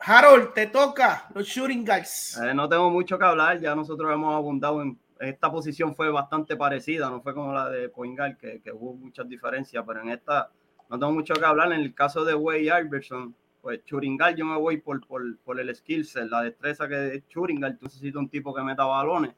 Harold, 0.00 0.52
te 0.52 0.66
toca 0.66 1.28
los 1.34 1.46
shooting 1.46 1.84
guys. 1.84 2.38
Eh, 2.42 2.52
no 2.52 2.68
tengo 2.68 2.90
mucho 2.90 3.18
que 3.18 3.24
hablar, 3.24 3.58
ya 3.60 3.74
nosotros 3.74 4.12
hemos 4.12 4.34
abundado 4.34 4.82
en 4.82 4.98
esta 5.20 5.50
posición 5.50 5.94
fue 5.94 6.10
bastante 6.10 6.56
parecida, 6.56 7.10
no 7.10 7.20
fue 7.20 7.34
como 7.34 7.52
la 7.52 7.68
de 7.68 7.88
Poingal, 7.88 8.36
que, 8.36 8.60
que, 8.60 8.70
hubo 8.72 8.94
muchas 8.94 9.28
diferencias, 9.28 9.82
pero 9.86 10.02
en 10.02 10.10
esta 10.10 10.50
no 10.88 10.98
tengo 10.98 11.12
mucho 11.12 11.34
que 11.34 11.44
hablar. 11.44 11.72
En 11.72 11.80
el 11.80 11.94
caso 11.94 12.24
de 12.24 12.34
Wade 12.34 12.70
Iverson, 12.84 13.34
pues 13.60 13.84
Churingal 13.84 14.36
yo 14.36 14.44
me 14.44 14.56
voy 14.56 14.78
por, 14.78 15.04
por, 15.06 15.22
por 15.38 15.60
el 15.60 15.74
skill 15.74 16.04
set, 16.04 16.28
la 16.28 16.42
destreza 16.42 16.88
que 16.88 17.14
es 17.14 17.28
Churingal, 17.28 17.78
tú 17.78 17.86
necesitas 17.86 18.20
un 18.20 18.28
tipo 18.28 18.54
que 18.54 18.62
meta 18.62 18.84
balones. 18.84 19.34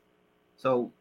So, 0.57 0.93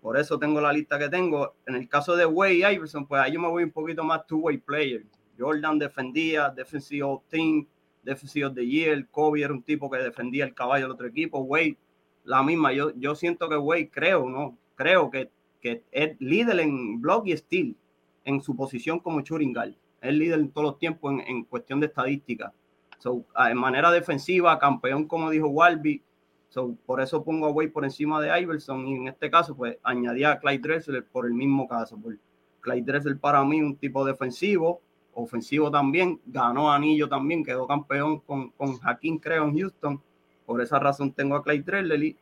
por 0.00 0.16
eso 0.16 0.38
tengo 0.38 0.60
la 0.60 0.72
lista 0.72 0.98
que 0.98 1.08
tengo. 1.08 1.54
En 1.66 1.74
el 1.74 1.88
caso 1.88 2.16
de 2.16 2.24
Wade 2.24 2.72
Iverson, 2.72 3.06
pues 3.06 3.20
ahí 3.20 3.32
yo 3.32 3.40
me 3.40 3.48
voy 3.48 3.64
un 3.64 3.70
poquito 3.70 4.04
más 4.04 4.26
two-way 4.26 4.58
player. 4.58 5.04
Jordan 5.38 5.78
defendía, 5.78 6.50
Defensive 6.50 7.20
Team, 7.28 7.66
Defensive 8.02 8.50
de 8.50 8.66
Year, 8.66 9.06
Kobe 9.10 9.42
era 9.42 9.52
un 9.52 9.62
tipo 9.62 9.90
que 9.90 9.98
defendía 9.98 10.44
el 10.44 10.54
caballo 10.54 10.84
del 10.84 10.92
otro 10.92 11.06
equipo, 11.06 11.40
Wade, 11.40 11.76
la 12.24 12.42
misma, 12.42 12.72
yo, 12.72 12.92
yo 12.96 13.14
siento 13.14 13.48
que 13.48 13.56
Wade, 13.56 13.90
creo, 13.90 14.28
¿no? 14.28 14.58
Creo 14.74 15.10
que, 15.10 15.30
que 15.60 15.82
es 15.90 16.20
líder 16.20 16.60
en 16.60 17.00
block 17.00 17.26
y 17.26 17.36
steel 17.36 17.76
en 18.24 18.42
su 18.42 18.54
posición 18.54 19.00
como 19.00 19.20
shooting 19.20 19.54
es 20.00 20.14
líder 20.14 20.38
en 20.38 20.50
todos 20.50 20.72
los 20.72 20.78
tiempos 20.78 21.14
en, 21.26 21.44
cuestión 21.44 21.80
de 21.80 21.86
estadística. 21.86 22.52
So, 22.98 23.24
en 23.36 23.56
manera 23.56 23.90
defensiva, 23.90 24.58
campeón, 24.58 25.06
como 25.06 25.30
dijo 25.30 25.48
Walby. 25.48 26.02
So, 26.48 26.76
por 26.86 27.00
eso 27.00 27.24
pongo 27.24 27.46
a 27.46 27.50
Wade 27.50 27.70
por 27.70 27.84
encima 27.84 28.20
de 28.20 28.40
Iverson. 28.40 28.86
Y 28.86 28.94
en 28.96 29.08
este 29.08 29.30
caso, 29.30 29.56
pues 29.56 29.76
añadía 29.82 30.32
a 30.32 30.38
Clyde 30.38 30.58
Dressler 30.58 31.06
por 31.06 31.26
el 31.26 31.34
mismo 31.34 31.68
caso. 31.68 31.98
Por 31.98 32.18
Clyde 32.60 32.82
Dressler 32.82 33.18
para 33.18 33.44
mí 33.44 33.60
un 33.60 33.76
tipo 33.76 34.04
defensivo, 34.04 34.80
ofensivo 35.22 35.70
también. 35.70 36.20
Ganó 36.26 36.70
anillo 36.70 37.08
también, 37.08 37.44
quedó 37.44 37.66
campeón 37.66 38.20
con, 38.20 38.50
con 38.50 38.78
Hakim, 38.82 39.18
creo, 39.18 39.44
en 39.44 39.58
Houston. 39.58 40.02
Por 40.46 40.60
esa 40.60 40.78
razón 40.78 41.12
tengo 41.12 41.36
a 41.36 41.42
Clyde 41.42 41.64
Dressler. 41.64 42.16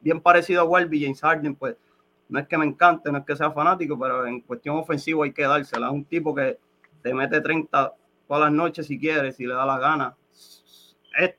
bien 0.00 0.20
parecido 0.20 0.62
a 0.62 0.64
Walby, 0.64 1.02
James 1.02 1.20
Harden, 1.20 1.54
pues 1.54 1.76
no 2.28 2.38
es 2.38 2.46
que 2.46 2.58
me 2.58 2.66
encante, 2.66 3.10
no 3.10 3.18
es 3.18 3.24
que 3.24 3.36
sea 3.36 3.50
fanático, 3.50 3.98
pero 3.98 4.26
en 4.26 4.40
cuestión 4.40 4.76
ofensiva 4.76 5.24
hay 5.24 5.32
que 5.32 5.42
dársela. 5.42 5.86
Es 5.86 5.92
un 5.92 6.04
tipo 6.04 6.34
que 6.34 6.58
te 7.02 7.14
mete 7.14 7.40
30 7.40 7.94
todas 8.26 8.42
las 8.42 8.52
noches 8.52 8.86
si 8.86 8.98
quiere, 8.98 9.32
si 9.32 9.46
le 9.46 9.54
da 9.54 9.64
la 9.64 9.78
gana. 9.78 10.16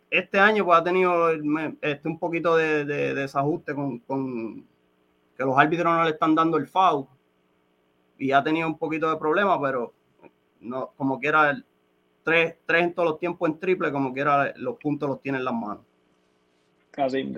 Este 0.09 0.39
año 0.39 0.65
pues 0.65 0.79
ha 0.79 0.83
tenido 0.83 1.29
este, 1.81 2.07
un 2.07 2.19
poquito 2.19 2.57
de, 2.57 2.83
desajuste 2.85 3.73
con, 3.73 4.67
que 5.37 5.43
los 5.45 5.57
árbitros 5.57 5.85
no 5.85 6.03
le 6.03 6.09
están 6.09 6.35
dando 6.35 6.57
el 6.57 6.67
foul 6.67 7.05
y 8.17 8.33
ha 8.33 8.43
tenido 8.43 8.67
un 8.67 8.77
poquito 8.77 9.09
de 9.09 9.15
problema, 9.15 9.61
pero 9.61 9.93
no, 10.59 10.91
como 10.97 11.19
quiera, 11.19 11.61
tres, 12.23 12.55
tres 12.65 12.83
en 12.83 12.93
todos 12.93 13.09
los 13.09 13.19
tiempos 13.19 13.49
en 13.49 13.59
triple, 13.59 13.91
como 13.91 14.13
quiera, 14.13 14.53
los 14.57 14.77
puntos 14.77 15.09
los 15.09 15.21
tiene 15.21 15.37
en 15.37 15.45
las 15.45 15.53
manos. 15.53 15.83
Casi. 16.91 17.33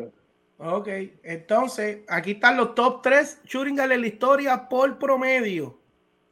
Ok, 0.63 0.87
entonces 1.23 2.01
aquí 2.07 2.31
están 2.31 2.55
los 2.55 2.75
top 2.75 3.01
3 3.01 3.41
shooting 3.45 3.79
en 3.79 3.89
la 3.89 4.07
historia 4.07 4.69
por 4.69 4.99
promedio. 4.99 5.77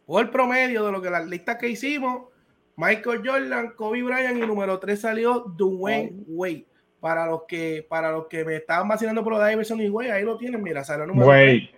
Por 0.06 0.30
promedio 0.30 0.86
de 0.86 0.92
lo 0.92 1.02
que 1.02 1.10
las 1.10 1.26
listas 1.28 1.58
que 1.58 1.70
hicimos. 1.70 2.28
Michael 2.76 3.22
Jordan, 3.26 3.74
Kobe 3.76 4.04
Bryant 4.04 4.38
y 4.38 4.46
número 4.46 4.80
3 4.80 5.02
salió 5.02 5.40
Dwayne 5.58 6.24
Wade. 6.28 6.66
Para 7.00 7.26
los 7.26 7.44
que 7.48 7.86
para 7.90 8.12
los 8.12 8.28
que 8.28 8.46
me 8.46 8.58
estaban 8.58 8.88
vacilando 8.88 9.24
por 9.24 9.34
lo 9.34 9.40
de 9.40 9.54
Iverson 9.54 9.82
y 9.82 9.90
Wade, 9.90 10.12
ahí 10.12 10.24
lo 10.24 10.38
tienen, 10.38 10.62
mira, 10.62 10.84
salió 10.84 11.06
número 11.08 11.28
Wade. 11.28 11.70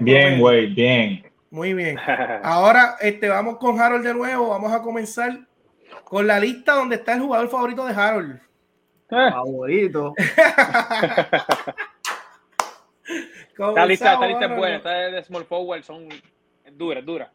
Bien, 0.00 0.40
Wade, 0.40 0.66
bien. 0.66 1.27
Muy 1.50 1.74
bien. 1.74 1.98
Ahora 2.42 2.96
este, 3.00 3.28
vamos 3.28 3.58
con 3.58 3.80
Harold 3.80 4.04
de 4.04 4.14
nuevo. 4.14 4.48
Vamos 4.50 4.72
a 4.72 4.82
comenzar 4.82 5.38
con 6.04 6.26
la 6.26 6.38
lista 6.38 6.74
donde 6.74 6.96
está 6.96 7.14
el 7.14 7.20
jugador 7.20 7.48
favorito 7.48 7.86
de 7.86 7.94
Harold. 7.94 8.40
Favorito. 9.08 10.14
esta 13.58 13.86
lista, 13.86 14.12
esta 14.12 14.26
lista 14.26 14.44
es 14.44 14.56
buena, 14.56 14.76
esta 14.76 14.90
de 14.90 15.22
Small 15.24 15.44
Forward 15.44 15.82
son 15.82 16.08
duras, 16.72 17.04
duras. 17.04 17.30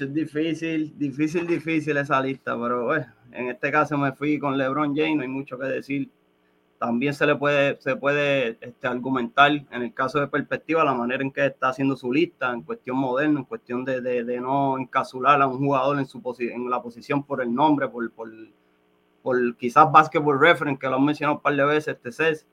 es 0.00 0.14
difícil, 0.14 0.96
difícil, 0.96 1.46
difícil 1.46 1.96
esa 1.96 2.20
lista, 2.20 2.56
pero 2.60 2.94
en 2.94 3.48
este 3.48 3.72
caso 3.72 3.98
me 3.98 4.12
fui 4.12 4.38
con 4.38 4.56
LeBron 4.56 4.94
James, 4.96 5.16
no 5.16 5.22
hay 5.22 5.28
mucho 5.28 5.58
que 5.58 5.66
decir. 5.66 6.08
También 6.78 7.12
se 7.12 7.26
le 7.26 7.34
puede, 7.34 7.80
se 7.80 7.96
puede 7.96 8.56
este, 8.60 8.86
argumentar 8.86 9.50
en 9.50 9.82
el 9.82 9.92
caso 9.92 10.20
de 10.20 10.28
perspectiva 10.28 10.84
la 10.84 10.94
manera 10.94 11.22
en 11.22 11.32
que 11.32 11.44
está 11.46 11.70
haciendo 11.70 11.96
su 11.96 12.12
lista, 12.12 12.52
en 12.52 12.62
cuestión 12.62 12.96
moderna, 12.96 13.40
en 13.40 13.44
cuestión 13.46 13.84
de, 13.84 14.00
de, 14.00 14.40
no 14.40 14.78
encasular 14.78 15.42
a 15.42 15.46
un 15.48 15.58
jugador 15.58 15.98
en, 15.98 16.06
su 16.06 16.22
en 16.38 16.70
la 16.70 16.80
posición 16.80 17.24
por 17.24 17.42
el 17.42 17.52
nombre, 17.52 17.88
por, 17.88 18.08
por 18.12 18.30
por 19.22 19.56
quizás 19.56 19.90
Basketball 19.90 20.40
Reference, 20.40 20.78
que 20.78 20.88
lo 20.88 20.96
han 20.96 21.04
mencionado 21.04 21.36
un 21.36 21.42
par 21.42 21.54
de 21.54 21.64
veces, 21.64 21.96
este 21.96 22.12
CES. 22.12 22.46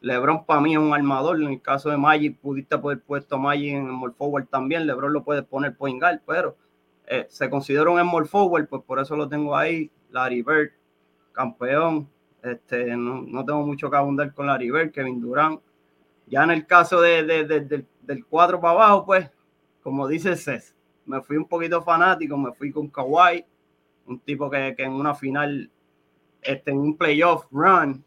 LeBron 0.00 0.44
para 0.44 0.60
mí 0.60 0.72
es 0.72 0.78
un 0.78 0.94
armador. 0.94 1.40
En 1.40 1.48
el 1.48 1.62
caso 1.62 1.90
de 1.90 1.96
Magic, 1.96 2.38
pudiste 2.38 2.78
poder 2.78 3.00
puesto 3.00 3.36
a 3.36 3.38
Magic 3.38 3.74
en 3.74 3.86
el 3.86 4.12
forward 4.12 4.46
también. 4.46 4.86
LeBron 4.86 5.12
lo 5.12 5.22
puede 5.22 5.42
poner 5.42 5.76
point 5.76 6.00
guard, 6.00 6.20
pero 6.26 6.56
eh, 7.06 7.26
se 7.28 7.50
considera 7.50 7.90
un 7.90 8.00
small 8.00 8.26
forward, 8.26 8.66
pues 8.66 8.82
por 8.82 8.98
eso 8.98 9.14
lo 9.14 9.28
tengo 9.28 9.56
ahí. 9.56 9.90
Larry 10.10 10.42
Bird, 10.42 10.70
campeón. 11.32 12.08
Este, 12.42 12.96
no, 12.96 13.44
tengo 13.44 13.66
mucho 13.66 13.90
que 13.90 13.96
abundar 13.96 14.32
con 14.34 14.46
Larry 14.46 14.70
Bird, 14.70 14.92
Kevin 14.92 15.20
Durant. 15.20 15.60
Ya 16.26 16.44
en 16.44 16.50
el 16.50 16.66
caso 16.66 17.00
de, 17.00 17.24
del 18.02 18.26
4 18.26 18.60
para 18.60 18.72
abajo, 18.72 19.06
pues, 19.06 19.30
como 19.82 20.06
dice 20.06 20.36
Cés, 20.36 20.74
me 21.06 21.20
fui 21.22 21.36
un 21.36 21.46
poquito 21.46 21.82
fanático, 21.82 22.36
me 22.36 22.52
fui 22.52 22.70
con 22.70 22.88
Kawhi, 22.88 23.44
un 24.06 24.20
tipo 24.20 24.48
que, 24.48 24.74
que 24.76 24.84
en 24.84 24.92
una 24.92 25.14
final 25.14 25.70
este, 26.42 26.70
en 26.70 26.78
un 26.78 26.96
playoff 26.96 27.46
run, 27.50 28.04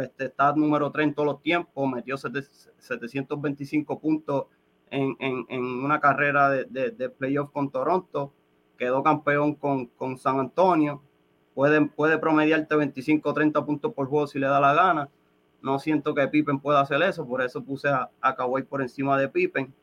este, 0.00 0.26
está 0.26 0.52
número 0.54 0.90
3 0.90 1.08
en 1.08 1.14
todos 1.14 1.26
los 1.26 1.42
tiempos, 1.42 1.90
metió 1.90 2.16
725 2.16 4.00
puntos 4.00 4.46
en, 4.90 5.16
una 5.50 6.00
carrera 6.00 6.50
de, 6.50 7.10
playoff 7.10 7.50
con 7.50 7.70
Toronto, 7.70 8.32
quedó 8.76 9.02
campeón 9.02 9.54
con, 9.54 10.18
San 10.18 10.38
Antonio, 10.38 11.02
puede, 11.56 11.84
puede 11.86 12.18
promediarte 12.18 12.76
25 12.76 13.28
o 13.28 13.34
30 13.34 13.64
puntos 13.64 13.92
por 13.92 14.06
juego 14.06 14.28
si 14.28 14.38
le 14.38 14.46
da 14.46 14.60
la 14.60 14.74
gana. 14.74 15.08
No 15.62 15.80
siento 15.80 16.14
que 16.14 16.28
Pippen 16.28 16.60
pueda 16.60 16.80
hacer 16.80 17.02
eso, 17.02 17.26
por 17.26 17.42
eso 17.42 17.64
puse 17.64 17.88
a, 17.88 18.10
a 18.20 18.36
Kawhi 18.36 18.62
por 18.62 18.82
encima 18.82 19.18
de 19.18 19.28
Pippen. 19.28 19.74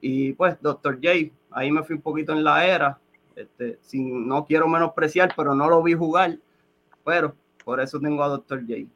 Y 0.00 0.32
pues, 0.34 0.60
Dr. 0.60 0.96
J, 0.96 1.32
ahí 1.52 1.70
me 1.70 1.84
fui 1.84 1.96
un 1.96 2.02
poquito 2.02 2.32
en 2.32 2.44
la 2.44 2.66
era. 2.66 2.98
Este, 3.36 3.78
sin, 3.82 4.26
no 4.26 4.44
quiero 4.44 4.66
menospreciar, 4.66 5.32
pero 5.36 5.54
no 5.54 5.70
lo 5.70 5.82
vi 5.82 5.94
jugar 5.94 6.38
pero 7.06 7.36
por 7.64 7.80
eso 7.80 8.00
tengo 8.00 8.24
a 8.24 8.28
Dr. 8.28 8.62
J. 8.62 8.88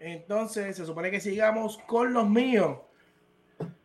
Entonces, 0.00 0.76
se 0.76 0.84
supone 0.84 1.10
que 1.10 1.20
sigamos 1.20 1.78
con 1.86 2.12
los 2.12 2.28
míos. 2.28 2.78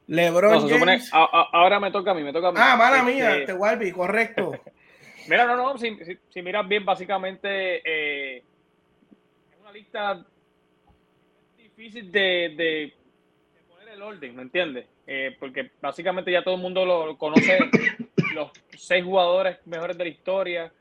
LeBron 0.07 0.67
James. 0.67 1.09
ahora 1.13 1.79
me 1.79 1.91
toca 1.91 2.11
a 2.11 2.13
mí, 2.15 2.23
me 2.23 2.33
toca 2.33 2.47
a 2.47 2.51
mí. 2.51 2.57
Ah, 2.59 2.75
mala 2.75 2.97
este, 2.97 3.11
mía, 3.13 3.45
te 3.45 3.53
Walby, 3.53 3.91
correcto. 3.91 4.53
Mira, 5.27 5.45
no, 5.45 5.55
no, 5.55 5.77
si, 5.77 6.41
miras 6.41 6.67
bien, 6.67 6.83
básicamente 6.85 7.81
eh, 7.85 8.43
es 9.51 9.59
una 9.61 9.71
lista 9.71 10.25
difícil 11.57 12.11
de, 12.11 12.93
poner 13.69 13.89
el 13.89 14.01
orden, 14.01 14.35
¿me 14.35 14.41
entiendes? 14.41 14.87
Eh, 15.07 15.35
porque 15.39 15.71
básicamente 15.81 16.31
ya 16.31 16.43
todo 16.43 16.55
el 16.55 16.61
mundo 16.61 16.85
lo 16.85 17.17
conoce, 17.17 17.59
los 18.33 18.51
seis 18.77 19.03
jugadores 19.03 19.57
mejores 19.65 19.97
de 19.97 20.03
la 20.03 20.09
historia. 20.09 20.71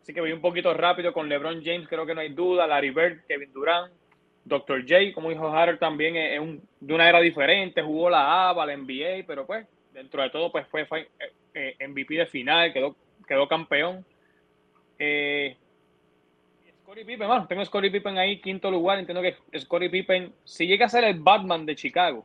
Así 0.00 0.12
que 0.12 0.20
voy 0.20 0.32
un 0.32 0.40
poquito 0.40 0.74
rápido 0.74 1.12
con 1.12 1.28
LeBron 1.28 1.62
James, 1.64 1.88
creo 1.88 2.04
que 2.04 2.14
no 2.14 2.20
hay 2.20 2.30
duda. 2.30 2.66
Larry 2.66 2.90
Bird, 2.90 3.24
Kevin 3.26 3.52
Durant, 3.52 3.92
Dr. 4.44 4.82
J, 4.82 5.12
como 5.14 5.30
dijo 5.30 5.48
Harold, 5.48 5.78
también 5.78 6.16
es 6.16 6.40
de 6.80 6.94
una 6.94 7.08
era 7.08 7.20
diferente. 7.20 7.82
Jugó 7.82 8.10
la 8.10 8.48
ABA, 8.48 8.66
la 8.66 8.76
NBA, 8.76 9.24
pero 9.26 9.46
pues 9.46 9.66
dentro 9.92 10.22
de 10.22 10.30
todo 10.30 10.50
pues 10.50 10.66
fue, 10.68 10.86
fue 10.86 11.08
eh, 11.54 11.76
MVP 11.86 12.14
de 12.14 12.26
final, 12.26 12.72
quedó, 12.72 12.96
quedó 13.26 13.48
campeón. 13.48 14.04
Eh, 14.98 15.56
Scottie 16.82 17.04
Pippen, 17.04 17.26
bueno, 17.26 17.46
tengo 17.46 17.64
Scottie 17.64 17.90
Pippen 17.90 18.18
ahí, 18.18 18.40
quinto 18.40 18.70
lugar. 18.70 18.98
Entiendo 18.98 19.22
que 19.22 19.36
Scottie 19.58 19.90
Pippen, 19.90 20.32
si 20.44 20.66
llega 20.66 20.86
a 20.86 20.88
ser 20.88 21.04
el 21.04 21.18
Batman 21.20 21.64
de 21.66 21.76
Chicago, 21.76 22.24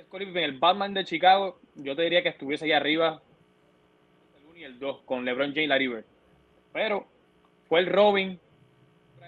Scottie 0.00 0.26
Pippen, 0.26 0.44
el 0.44 0.58
Batman 0.58 0.94
de 0.94 1.04
Chicago, 1.04 1.58
yo 1.74 1.96
te 1.96 2.02
diría 2.02 2.22
que 2.22 2.28
estuviese 2.28 2.66
ahí 2.66 2.72
arriba 2.72 3.20
el 4.64 4.78
2 4.78 5.00
con 5.04 5.24
LeBron 5.24 5.50
James 5.50 5.64
y 5.64 5.66
Larry 5.66 5.88
Bird. 5.88 6.04
Pero 6.72 7.06
fue 7.68 7.80
el 7.80 7.86
Robin, 7.86 8.38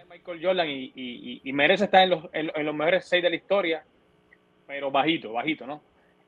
Michael 0.09 0.45
Jordan 0.45 0.68
y, 0.68 1.41
merece 1.53 1.85
estar 1.85 2.03
en 2.03 2.11
los, 2.11 2.24
en, 2.33 2.66
los 2.66 2.74
mejores 2.74 3.05
6 3.07 3.22
de 3.22 3.31
la 3.31 3.37
historia, 3.37 3.85
pero 4.66 4.91
bajito, 4.91 5.33
bajito, 5.33 5.66
¿no? 5.66 5.83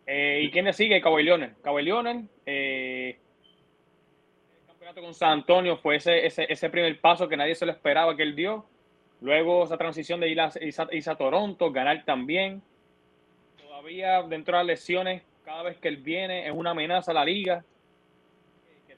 Eh, 0.07 0.42
¿Y 0.44 0.50
quién 0.50 0.64
le 0.64 0.72
sigue? 0.72 1.00
Kawhi 1.00 1.22
Leonard. 1.22 1.55
Kawhi 1.62 1.82
Leonard, 1.82 2.22
eh, 2.46 3.01
el 3.01 3.01
con 5.01 5.14
San 5.14 5.32
Antonio 5.32 5.76
fue 5.76 5.97
ese, 5.97 6.26
ese, 6.26 6.47
ese, 6.49 6.70
primer 6.70 7.01
paso 7.01 7.28
que 7.28 7.36
nadie 7.36 7.55
se 7.55 7.66
lo 7.66 7.72
esperaba 7.72 8.16
que 8.16 8.22
él 8.22 8.36
dio. 8.36 8.66
Luego 9.20 9.64
esa 9.64 9.78
transición 9.78 10.20
de 10.20 10.28
ir 10.28 10.40
a, 10.40 10.51
ir 10.61 11.09
a 11.09 11.14
Toronto, 11.16 11.72
ganar 11.72 12.05
también. 12.05 12.62
Todavía 13.57 14.22
dentro 14.22 14.57
de 14.57 14.64
las 14.64 14.66
lesiones, 14.66 15.22
cada 15.45 15.62
vez 15.62 15.78
que 15.78 15.88
él 15.88 15.99
viene 15.99 16.47
es 16.47 16.55
una 16.55 16.70
amenaza 16.70 17.12
a 17.12 17.14
la 17.14 17.24
liga 17.24 17.64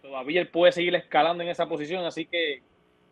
todavía 0.04 0.42
él 0.42 0.48
puede 0.48 0.70
seguir 0.70 0.94
escalando 0.94 1.42
en 1.42 1.48
esa 1.48 1.66
posición, 1.66 2.04
así 2.04 2.26
que 2.26 2.60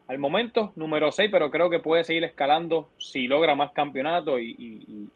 al 0.08 0.18
momento 0.18 0.72
número 0.76 1.10
6, 1.10 1.30
pero 1.32 1.50
creo 1.50 1.70
que 1.70 1.78
puede 1.78 2.04
seguir 2.04 2.22
escalando 2.24 2.90
si 2.98 3.26
logra 3.26 3.54
más 3.54 3.72
campeonatos 3.72 4.40
y, 4.40 5.08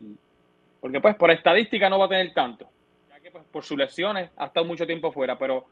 porque 0.80 1.00
pues 1.02 1.16
por 1.16 1.30
estadística 1.30 1.90
no 1.90 1.98
va 1.98 2.06
a 2.06 2.08
tener 2.08 2.32
tanto, 2.32 2.66
que 3.22 3.30
pues 3.30 3.44
por 3.52 3.62
sus 3.62 3.76
lesiones 3.76 4.30
ha 4.38 4.46
estado 4.46 4.64
mucho 4.64 4.86
tiempo 4.86 5.12
fuera, 5.12 5.38
pero 5.38 5.66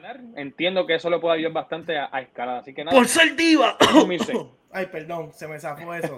ganar 0.00 0.20
entiendo 0.36 0.86
que 0.86 0.94
eso 0.94 1.10
le 1.10 1.18
puede 1.18 1.36
ayudar 1.36 1.52
bastante 1.52 1.98
a, 1.98 2.06
escalar, 2.20 2.58
así 2.58 2.72
que 2.72 2.84
nada. 2.84 2.96
Por 2.96 3.06
ser 3.06 3.36
diva. 3.36 3.76
Ay, 4.72 4.86
perdón, 4.86 5.32
se 5.32 5.48
me 5.48 5.58
zafó 5.58 5.94
eso. 5.94 6.16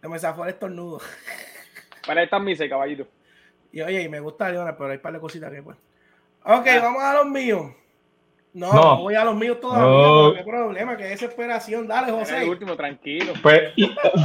se 0.00 0.08
me 0.08 0.18
zafó 0.18 0.44
el 0.44 0.50
estornudo. 0.50 1.00
Para 2.06 2.22
estar 2.22 2.40
mis 2.40 2.58
caballito. 2.58 3.06
Y 3.72 3.82
oye, 3.82 4.08
me 4.08 4.20
gusta 4.20 4.50
Leona, 4.50 4.76
pero 4.76 4.90
hay 4.90 4.96
un 4.96 5.02
par 5.02 5.12
de 5.12 5.20
cositas 5.20 5.52
que 5.52 5.62
pues. 5.62 5.76
Ok, 6.44 6.66
ah. 6.66 6.80
vamos 6.82 7.02
a 7.02 7.14
los 7.14 7.26
míos. 7.26 7.72
No, 8.52 8.72
no, 8.72 8.96
voy 9.02 9.14
a 9.14 9.22
los 9.22 9.36
míos 9.36 9.60
todavía. 9.60 10.38
¿Qué 10.38 10.50
problema? 10.50 10.96
¿Qué 10.96 11.04
desesperación? 11.04 11.86
Dale, 11.86 12.10
José. 12.10 12.42
El 12.42 12.48
último, 12.48 12.74
tranquilo. 12.74 13.32
Pues 13.40 13.72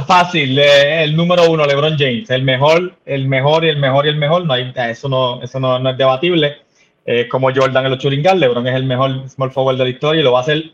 fácil, 0.06 0.58
el 0.58 1.14
número 1.14 1.48
uno, 1.48 1.64
LeBron 1.64 1.96
James, 1.96 2.28
el 2.30 2.42
mejor, 2.42 2.96
el 3.04 3.28
mejor 3.28 3.64
y 3.64 3.68
el 3.68 3.76
mejor 3.76 4.06
y 4.06 4.08
el 4.08 4.16
mejor. 4.16 4.44
No 4.44 4.54
hay, 4.54 4.72
eso 4.74 5.08
no, 5.08 5.40
eso 5.42 5.60
no, 5.60 5.88
es 5.88 5.96
debatible. 5.96 6.65
Eh, 7.06 7.28
como 7.28 7.54
Jordan 7.54 7.84
en 7.84 7.92
los 7.92 8.00
Churingal. 8.00 8.40
LeBron 8.40 8.66
es 8.66 8.74
el 8.74 8.84
mejor 8.84 9.28
small 9.28 9.52
forward 9.52 9.78
de 9.78 9.84
la 9.84 9.90
historia 9.90 10.20
y 10.20 10.24
lo 10.24 10.32
va 10.32 10.40
a 10.40 10.42
hacer 10.42 10.72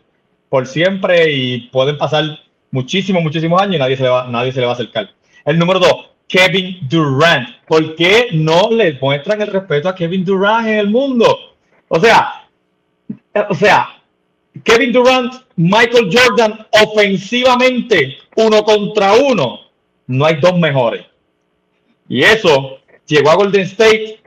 por 0.49 0.67
siempre 0.67 1.31
y 1.31 1.69
pueden 1.69 1.97
pasar 1.97 2.23
muchísimos, 2.71 3.23
muchísimos 3.23 3.61
años 3.61 3.75
y 3.75 3.79
nadie 3.79 3.97
se, 3.97 4.03
le 4.03 4.09
va, 4.09 4.27
nadie 4.27 4.51
se 4.51 4.59
le 4.59 4.65
va 4.65 4.73
a 4.73 4.75
acercar. 4.75 5.09
El 5.45 5.59
número 5.59 5.79
dos, 5.79 6.09
Kevin 6.27 6.79
Durant. 6.89 7.47
¿Por 7.67 7.95
qué 7.95 8.29
no 8.33 8.69
le 8.71 8.97
muestran 8.99 9.41
el 9.41 9.47
respeto 9.47 9.89
a 9.89 9.95
Kevin 9.95 10.25
Durant 10.25 10.67
en 10.67 10.79
el 10.79 10.89
mundo? 10.89 11.55
O 11.87 11.99
sea, 11.99 12.47
o 13.49 13.53
sea, 13.53 14.01
Kevin 14.63 14.91
Durant, 14.91 15.33
Michael 15.55 16.09
Jordan, 16.11 16.65
ofensivamente, 16.71 18.17
uno 18.35 18.63
contra 18.63 19.13
uno, 19.13 19.59
no 20.07 20.25
hay 20.25 20.35
dos 20.35 20.57
mejores. 20.57 21.05
Y 22.09 22.23
eso 22.23 22.79
llegó 23.05 23.31
a 23.31 23.35
Golden 23.35 23.61
State 23.61 24.22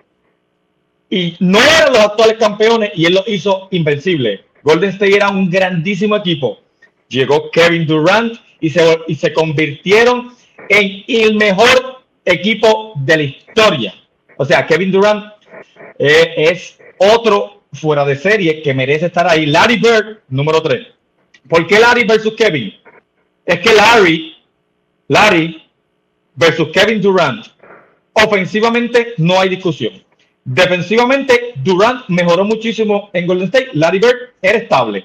y 1.09 1.37
no 1.41 1.59
eran 1.61 1.93
los 1.93 2.03
actuales 2.03 2.37
campeones 2.39 2.91
y 2.95 3.07
él 3.07 3.15
lo 3.15 3.25
hizo 3.27 3.69
invencible. 3.71 4.45
Golden 4.63 4.91
State 4.91 5.17
era 5.17 5.31
un 5.31 5.49
grandísimo 5.49 6.17
equipo. 6.17 6.61
Llegó 7.09 7.51
Kevin 7.51 7.87
Durant 7.87 8.35
y 8.61 8.71
se, 8.71 8.99
y 9.07 9.15
se 9.15 9.33
convirtieron 9.33 10.33
en 10.69 11.05
el 11.07 11.37
mejor 11.37 12.03
equipo 12.25 12.93
de 12.97 13.17
la 13.17 13.23
historia. 13.23 13.95
O 14.37 14.45
sea, 14.45 14.67
Kevin 14.67 14.91
Durant 14.91 15.25
eh, 15.99 16.35
es 16.37 16.79
otro 16.99 17.63
fuera 17.73 18.05
de 18.05 18.17
serie 18.17 18.63
que 18.63 18.75
merece 18.75 19.07
estar 19.07 19.29
ahí. 19.29 19.47
Larry 19.47 19.77
Bird, 19.77 20.19
número 20.29 20.61
3. 20.61 20.87
¿Por 21.49 21.67
qué 21.67 21.79
Larry 21.79 22.05
versus 22.05 22.35
Kevin? 22.35 22.75
Es 23.45 23.61
que 23.61 23.73
Larry, 23.73 24.35
Larry 25.09 25.63
versus 26.35 26.69
Kevin 26.73 27.01
Durant, 27.01 27.47
ofensivamente 28.13 29.15
no 29.19 29.41
hay 29.41 29.51
discusión. 29.51 30.06
Defensivamente, 30.47 31.55
Durant 31.57 32.05
mejoró 32.07 32.45
muchísimo 32.45 33.11
en 33.13 33.27
Golden 33.27 33.47
State. 33.47 33.71
Larry 33.73 33.99
Bird 33.99 34.17
era 34.41 34.59
estable. 34.59 35.05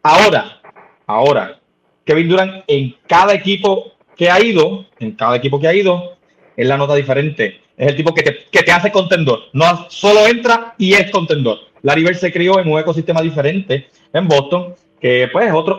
Ahora, 0.00 0.60
ahora, 1.08 1.58
Kevin 2.04 2.28
Durant 2.28 2.62
en 2.68 2.94
cada 3.08 3.34
equipo 3.34 3.94
que 4.16 4.30
ha 4.30 4.40
ido, 4.40 4.86
en 5.00 5.10
cada 5.16 5.34
equipo 5.34 5.58
que 5.58 5.66
ha 5.66 5.74
ido, 5.74 6.16
es 6.56 6.68
la 6.68 6.76
nota 6.76 6.94
diferente. 6.94 7.62
Es 7.76 7.88
el 7.88 7.96
tipo 7.96 8.14
que 8.14 8.22
te, 8.22 8.44
que 8.44 8.62
te 8.62 8.70
hace 8.70 8.92
contendor. 8.92 9.40
No 9.52 9.90
solo 9.90 10.24
entra 10.28 10.76
y 10.78 10.92
es 10.92 11.10
contendor. 11.10 11.58
Larry 11.82 12.04
Bird 12.04 12.16
se 12.18 12.32
crió 12.32 12.60
en 12.60 12.70
un 12.70 12.78
ecosistema 12.78 13.20
diferente 13.20 13.88
en 14.12 14.28
Boston, 14.28 14.76
que 15.00 15.28
pues 15.32 15.52
otro, 15.52 15.78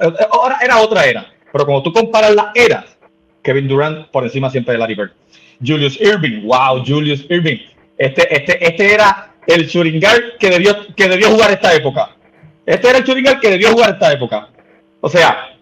era 0.62 0.80
otra 0.80 1.06
era. 1.06 1.34
Pero 1.50 1.66
como 1.66 1.82
tú 1.82 1.94
comparas 1.94 2.36
las 2.36 2.48
eras, 2.54 2.98
Kevin 3.42 3.70
Durant 3.70 4.10
por 4.10 4.26
encima 4.26 4.50
siempre 4.50 4.74
de 4.74 4.80
Larry 4.80 4.96
Bird. 4.96 5.12
Julius 5.66 5.98
Irving, 6.02 6.44
wow, 6.44 6.84
Julius 6.86 7.26
Irving. 7.30 7.60
Este, 7.98 8.36
este, 8.36 8.66
este 8.66 8.94
era 8.94 9.34
el 9.48 9.68
Churingal 9.70 10.36
que 10.40 10.50
debió, 10.50 10.76
que 10.96 11.08
debió 11.08 11.32
jugar 11.32 11.52
esta 11.52 11.74
época. 11.74 12.16
Este 12.66 12.90
era 12.90 13.00
el 13.00 13.04
Churingal 13.04 13.40
que 13.40 13.52
debió 13.52 13.72
jugar 13.72 13.92
esta 13.92 14.12
época. 14.12 14.50
O 15.02 15.10
sea, 15.10 15.58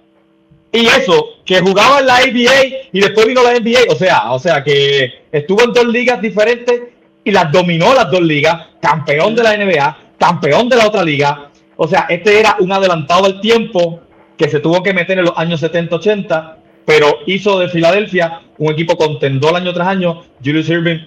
y 0.71 0.87
eso, 0.87 1.35
que 1.45 1.61
jugaba 1.61 1.99
en 1.99 2.07
la 2.07 2.17
ABA 2.17 2.89
y 2.91 2.99
después 2.99 3.25
vino 3.27 3.41
la 3.43 3.53
NBA, 3.53 3.91
o 3.91 3.95
sea, 3.95 4.31
o 4.33 4.39
sea, 4.39 4.63
que 4.63 5.25
estuvo 5.31 5.63
en 5.63 5.71
dos 5.71 5.87
ligas 5.87 6.21
diferentes 6.21 6.81
y 7.23 7.31
las 7.31 7.51
dominó 7.51 7.93
las 7.93 8.11
dos 8.11 8.21
ligas, 8.21 8.67
campeón 8.81 9.35
de 9.35 9.43
la 9.43 9.55
NBA, 9.55 9.97
campeón 10.17 10.67
de 10.67 10.75
la 10.75 10.87
otra 10.87 11.03
liga. 11.03 11.49
O 11.77 11.87
sea, 11.87 12.07
este 12.09 12.39
era 12.39 12.57
un 12.59 12.71
adelantado 12.71 13.23
del 13.23 13.39
tiempo 13.39 14.01
que 14.37 14.49
se 14.49 14.59
tuvo 14.59 14.83
que 14.83 14.93
meter 14.93 15.17
en 15.17 15.25
los 15.25 15.37
años 15.37 15.63
70-80, 15.63 16.55
pero 16.85 17.19
hizo 17.25 17.57
de 17.59 17.69
Filadelfia 17.69 18.41
un 18.57 18.73
equipo 18.73 18.97
contendor 18.97 19.55
año 19.55 19.73
tras 19.73 19.87
año. 19.87 20.23
Julius 20.43 20.69
Irving 20.69 20.99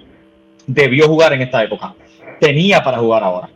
debió 0.69 1.09
jugar 1.09 1.33
en 1.33 1.43
esta 1.43 1.64
época. 1.64 1.95
Tenía 2.39 2.85
para 2.85 2.99
jugar 2.99 3.25
ahora. 3.25 3.49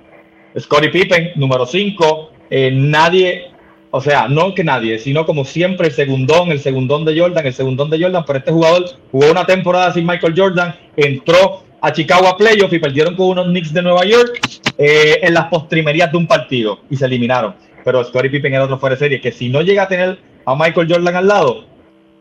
Scottie 0.58 0.90
Pippen, 0.90 1.30
número 1.36 1.64
5. 1.64 2.32
Eh, 2.50 2.72
nadie 2.72 3.52
o 3.94 4.00
sea, 4.00 4.26
no 4.26 4.54
que 4.54 4.64
nadie, 4.64 4.98
sino 4.98 5.26
como 5.26 5.44
siempre 5.44 5.88
el 5.88 5.92
segundón, 5.92 6.50
el 6.50 6.60
segundón 6.60 7.04
de 7.04 7.18
Jordan, 7.18 7.46
el 7.46 7.52
segundón 7.52 7.90
de 7.90 8.00
Jordan, 8.00 8.24
pero 8.26 8.38
este 8.38 8.50
jugador 8.50 8.86
jugó 9.10 9.30
una 9.30 9.44
temporada 9.44 9.92
sin 9.92 10.06
Michael 10.06 10.32
Jordan, 10.34 10.74
entró 10.96 11.62
a 11.78 11.92
Chicago 11.92 12.26
a 12.26 12.38
playoff 12.38 12.72
y 12.72 12.78
perdieron 12.78 13.14
con 13.14 13.26
unos 13.26 13.46
Knicks 13.48 13.70
de 13.74 13.82
Nueva 13.82 14.06
York 14.06 14.40
eh, 14.78 15.18
en 15.20 15.34
las 15.34 15.48
postrimerías 15.48 16.10
de 16.10 16.16
un 16.16 16.26
partido 16.26 16.80
y 16.88 16.96
se 16.96 17.04
eliminaron. 17.04 17.54
Pero 17.84 18.02
Scottie 18.02 18.30
Pippen 18.30 18.54
era 18.54 18.64
otro 18.64 18.78
fuera 18.78 18.94
de 18.94 19.00
serie, 19.00 19.20
que 19.20 19.30
si 19.30 19.50
no 19.50 19.60
llega 19.60 19.82
a 19.82 19.88
tener 19.88 20.18
a 20.46 20.54
Michael 20.54 20.88
Jordan 20.90 21.16
al 21.16 21.28
lado, 21.28 21.66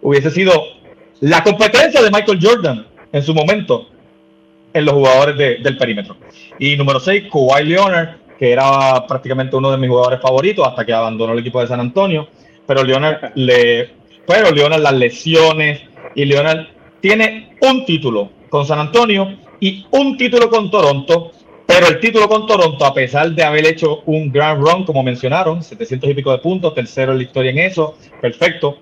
hubiese 0.02 0.30
sido 0.30 0.52
la 1.22 1.42
competencia 1.42 2.02
de 2.02 2.12
Michael 2.12 2.40
Jordan 2.42 2.86
en 3.14 3.24
su 3.24 3.34
momento 3.34 3.88
en 4.74 4.86
los 4.86 4.94
jugadores 4.94 5.64
del 5.64 5.78
perímetro. 5.78 6.18
Y 6.60 6.76
número 6.76 7.00
6, 7.00 7.26
Kawhi 7.32 7.64
Leonard, 7.66 8.18
que 8.38 8.52
era 8.52 9.06
prácticamente 9.08 9.56
uno 9.56 9.72
de 9.72 9.78
mis 9.78 9.90
jugadores 9.90 10.22
favoritos 10.22 10.68
hasta 10.68 10.86
que 10.86 10.94
abandonó 10.94 11.34
el 11.34 11.40
equipo 11.40 11.62
de 11.62 11.68
San 11.68 11.80
Antonio. 11.80 12.28
Pero 12.66 12.84
Leonard 12.84 13.32
le. 13.36 13.90
Pero 14.26 14.52
Leonard, 14.52 14.82
las 14.82 14.94
lesiones. 14.94 15.82
Y 16.16 16.26
Leonard 16.26 16.68
tiene 17.00 17.56
un 17.62 17.86
título 17.86 18.30
con 18.50 18.66
San 18.66 18.80
Antonio 18.80 19.38
y 19.60 19.86
un 19.92 20.18
título 20.18 20.50
con 20.50 20.70
Toronto. 20.70 21.32
Pero 21.66 21.88
el 21.88 22.00
título 22.00 22.28
con 22.28 22.46
Toronto, 22.48 22.86
a 22.86 22.94
pesar 22.94 23.32
de 23.32 23.44
haber 23.44 23.66
hecho 23.66 24.02
un 24.06 24.30
grand 24.32 24.62
run, 24.62 24.84
como 24.84 25.04
mencionaron, 25.04 25.64
700 25.64 26.10
y 26.10 26.14
pico 26.14 26.32
de 26.32 26.40
puntos, 26.40 26.76
tercero 26.76 27.14
en 27.14 27.20
la 27.20 27.24
historia 27.24 27.52
en 27.52 27.60
eso, 27.60 27.98
perfecto. 28.20 28.78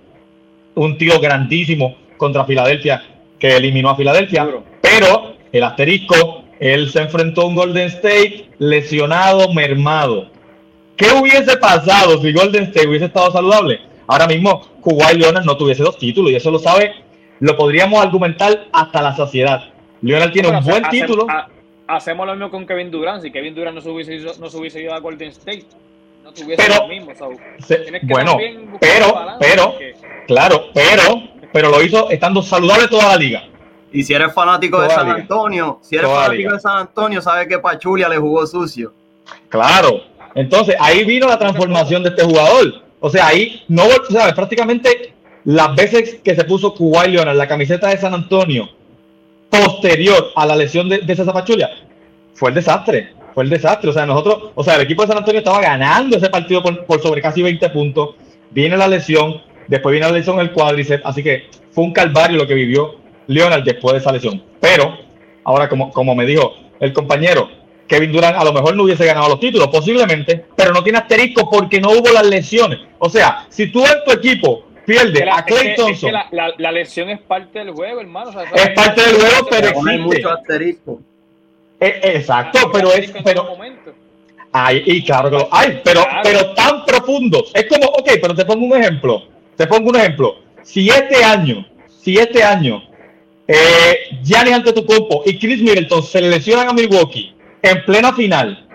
Un 0.74 0.98
tío 0.98 1.20
grandísimo 1.20 1.96
contra 2.18 2.46
Filadelfia, 2.46 3.04
que 3.38 3.56
eliminó 3.56 3.90
a 3.90 3.96
Filadelfia. 3.96 4.48
Pero 4.82 5.36
el 5.52 5.64
asterisco 5.64 6.44
él 6.60 6.90
se 6.90 7.02
enfrentó 7.02 7.42
a 7.42 7.46
un 7.46 7.56
Golden 7.56 7.88
State 7.88 8.50
lesionado, 8.60 9.54
mermado. 9.54 10.28
¿Qué 10.98 11.08
hubiese 11.12 11.56
pasado 11.56 12.22
si 12.22 12.34
Golden 12.34 12.64
State 12.66 12.88
hubiese 12.88 13.06
estado 13.06 13.32
saludable? 13.32 13.80
Ahora 14.08 14.28
mismo, 14.28 14.68
Kawhi 14.84 15.18
Leonard 15.18 15.46
no 15.46 15.56
tuviese 15.56 15.84
dos 15.84 15.98
títulos 15.98 16.32
y 16.32 16.36
eso 16.36 16.52
lo 16.52 16.60
sabe, 16.60 16.94
lo 17.40 17.56
podríamos 17.56 18.04
argumentar 18.04 18.68
hasta 18.74 19.02
la 19.02 19.16
sociedad. 19.16 19.70
Leonard 20.02 20.32
tiene 20.32 20.50
un 20.50 20.64
buen 20.64 20.84
título. 20.90 21.28
hacemos 21.88 22.28
lo 22.28 22.34
mismo 22.34 22.52
con 22.52 22.68
Kevin 22.68 22.92
Durant. 22.92 23.24
Si 23.24 23.32
Kevin 23.32 23.56
Durant 23.56 23.76
no 23.76 23.82
se 23.82 23.90
hubiese 23.90 24.18
no 24.40 24.50
se 24.50 24.58
hubiese 24.58 24.82
ido 24.82 24.94
a 24.94 25.00
Golden 25.00 25.30
State, 25.30 25.64
no 26.26 26.34
tuviese 26.34 26.62
pero, 26.62 26.82
lo 26.82 26.88
mismo. 26.90 27.14
bueno, 28.04 28.38
pero, 28.82 29.38
pero, 29.40 29.76
claro, 30.28 30.66
pero, 30.74 31.24
pero 31.54 31.70
lo 31.70 31.82
hizo 31.82 32.10
estando 32.10 32.42
saludable 32.42 32.90
toda 32.90 33.08
la 33.08 33.16
liga. 33.16 33.44
Y 33.92 34.04
si 34.04 34.14
eres 34.14 34.34
fanático 34.34 34.82
de 34.82 34.90
San 34.90 35.10
Antonio, 35.10 35.80
si 35.82 35.96
eres 35.96 36.10
fanático 36.10 36.54
de 36.54 36.60
San 36.60 36.78
Antonio, 36.78 37.22
sabes 37.22 37.48
que 37.48 37.60
Pachulia 37.60 38.08
le 38.08 38.18
jugó 38.18 38.46
sucio. 38.46 38.94
Claro. 39.50 40.02
Entonces, 40.36 40.76
ahí 40.80 41.04
vino 41.06 41.28
la 41.28 41.40
transformación 41.40 42.04
de 42.04 42.10
este 42.10 42.24
jugador. 42.24 42.84
O 43.00 43.10
sea, 43.10 43.28
ahí 43.28 43.64
no, 43.68 43.84
sabes, 44.10 44.34
prácticamente 44.34 45.14
las 45.46 45.76
veces 45.76 46.20
que 46.24 46.36
se 46.36 46.44
puso 46.44 46.74
Kuwait 46.76 47.12
Leonard 47.12 47.36
la 47.36 47.48
camiseta 47.48 47.88
de 47.88 47.98
San 47.98 48.14
Antonio, 48.14 48.70
posterior 49.50 50.28
a 50.36 50.46
la 50.46 50.56
lesión 50.56 50.88
de, 50.90 51.00
de 51.00 51.16
César 51.16 51.34
Pachulia, 51.34 51.70
fue 52.36 52.50
el 52.50 52.56
desastre. 52.56 53.14
Fue 53.34 53.44
el 53.44 53.50
desastre. 53.50 53.90
O 53.90 53.94
sea, 53.94 54.06
nosotros, 54.06 54.52
o 54.54 54.64
sea, 54.64 54.76
el 54.76 54.82
equipo 54.82 55.02
de 55.02 55.08
San 55.08 55.18
Antonio 55.18 55.40
estaba 55.40 55.62
ganando 55.62 56.18
ese 56.18 56.30
partido 56.30 56.62
por, 56.62 56.86
por 56.86 57.02
sobre 57.02 57.22
casi 57.22 57.42
20 57.42 57.70
puntos. 57.70 58.16
Viene 58.52 58.78
la 58.78 58.88
lesión, 58.88 59.42
después 59.68 59.94
viene 59.94 60.08
la 60.08 60.14
lesión 60.14 60.36
en 60.36 60.42
el 60.42 60.52
cuádriceps, 60.52 61.06
así 61.06 61.24
que 61.24 61.50
fue 61.72 61.84
un 61.84 61.94
calvario 61.94 62.38
lo 62.38 62.48
que 62.48 62.54
vivió 62.54 62.96
Leonard 63.30 63.64
después 63.64 63.94
de 63.94 64.00
esa 64.00 64.12
lesión. 64.12 64.44
Pero, 64.60 64.98
ahora 65.44 65.70
como, 65.70 65.92
como 65.92 66.16
me 66.16 66.26
dijo 66.26 66.54
el 66.80 66.92
compañero, 66.92 67.50
Kevin 67.88 68.12
Durant 68.12 68.38
a 68.38 68.44
lo 68.44 68.52
mejor 68.52 68.76
no 68.76 68.84
hubiese 68.84 69.06
ganado 69.06 69.30
los 69.30 69.40
títulos, 69.40 69.68
posiblemente, 69.68 70.46
pero 70.56 70.74
no 70.74 70.84
tiene 70.84 70.98
asterisco 70.98 71.50
porque 71.50 71.80
no 71.80 71.92
hubo 71.92 72.12
las 72.12 72.26
lesiones. 72.26 72.80
O 72.98 73.10
sea, 73.10 73.46
si 73.50 73.68
tú 73.72 73.86
en 73.86 74.04
tu 74.06 74.12
equipo 74.12 74.64
pierdes 74.86 75.24
a 75.32 75.46
Clay 75.46 75.76
Thompson. 75.76 76.12
la, 76.32 76.72
lesión 76.72 77.10
es 77.10 77.22
parte 77.22 77.60
del 77.60 77.72
juego, 77.72 78.02
hermano. 78.02 78.32
es 78.32 78.70
parte 78.70 79.02
del 79.02 79.16
juego, 79.16 79.48
pero 79.50 79.68
existe. 79.70 79.92
Hay 79.92 80.00
mucho 80.00 80.30
asterisco. 80.32 81.00
Eh, 81.80 82.00
exacto, 82.04 82.72
pero 82.74 82.92
es. 82.94 83.12
Pero, 83.24 83.58
ay, 84.52 84.84
y 84.86 85.04
claro 85.04 85.30
que 85.30 85.38
lo 85.38 85.48
hay, 85.52 85.82
pero, 85.84 86.04
pero 86.24 86.54
tan 86.54 86.84
profundos. 86.84 87.52
Es 87.54 87.68
como, 87.68 87.86
ok, 87.86 88.10
pero 88.22 88.34
te 88.36 88.44
pongo 88.44 88.66
un 88.66 88.82
ejemplo. 88.82 89.24
Te 89.56 89.68
pongo 89.68 89.90
un 89.90 89.96
ejemplo. 89.98 90.38
Si 90.64 90.90
este 90.90 91.24
año, 91.24 91.66
si 91.88 92.18
este 92.18 92.44
año 92.44 92.89
eh, 93.52 94.20
Giannis 94.22 94.54
Antetokounmpo 94.54 95.24
y 95.26 95.40
Chris 95.40 95.60
Middleton 95.60 96.04
se 96.04 96.22
lesionan 96.22 96.70
a 96.70 96.74
Milwaukee 96.74 97.34
en 97.64 97.84
plena 97.84 98.14
final, 98.14 98.68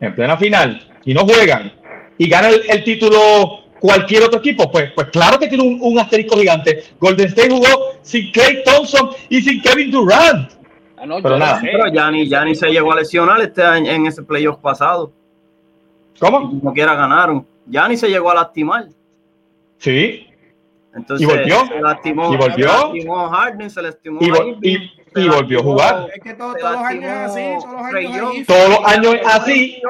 en 0.00 0.14
plena 0.14 0.36
final, 0.36 0.86
y 1.04 1.12
no 1.12 1.22
juegan, 1.22 1.72
y 2.16 2.28
ganan 2.28 2.52
el, 2.68 2.84
título 2.84 3.64
cualquier 3.80 4.22
otro 4.22 4.38
equipo, 4.38 4.70
pues, 4.70 4.92
pues 4.94 5.08
claro 5.08 5.36
que 5.36 5.48
tiene 5.48 5.64
un, 5.64 5.98
asterisco 5.98 6.38
gigante. 6.38 6.84
Golden 7.00 7.26
State 7.26 7.50
jugó 7.50 7.66
sin 8.02 8.30
Clay 8.30 8.62
Thompson 8.64 9.10
y 9.28 9.42
sin 9.42 9.60
Kevin 9.62 9.90
Durant. 9.90 10.52
Ah, 10.96 11.06
pero 11.20 11.36
nada. 11.36 11.60
Pero 11.60 11.86
Giannis, 11.90 12.60
se 12.60 12.68
llegó 12.68 12.92
a 12.92 12.96
lesionar 12.96 13.40
este 13.40 13.64
año 13.64 13.90
en 13.90 14.06
ese 14.06 14.22
playoff 14.22 14.58
pasado. 14.58 15.10
¿Cómo? 16.20 16.50
Como 16.50 16.72
quiera 16.72 16.94
ganaron. 16.94 17.44
Giannis 17.66 17.98
se 17.98 18.08
llegó 18.08 18.30
a 18.30 18.34
lastimar. 18.34 18.86
Sí, 19.78 20.29
entonces, 20.94 21.26
y 21.26 21.30
volvió. 21.30 21.66
Se 21.66 21.80
lastimó, 21.80 22.34
y 22.34 22.36
volvió. 22.36 22.68
Se 22.68 22.84
lastimó 22.84 23.28
Harden, 23.28 23.70
se 23.70 23.82
lastimó 23.82 24.20
y, 24.20 24.68
y, 24.68 24.92
y 25.16 25.28
volvió 25.28 25.60
a 25.60 25.62
jugar. 25.62 26.06
Es 26.14 26.22
que 26.22 26.34
todos, 26.34 26.56
los 26.60 26.76
años 26.76 27.04
es 27.04 27.10
así, 27.10 27.56
todos 27.60 27.82
los 27.82 27.94
años 27.94 28.30
así. 28.30 28.44
Todos 28.44 28.68
los 28.68 28.84
años 28.84 29.14
es 29.14 29.26
así. 29.26 29.82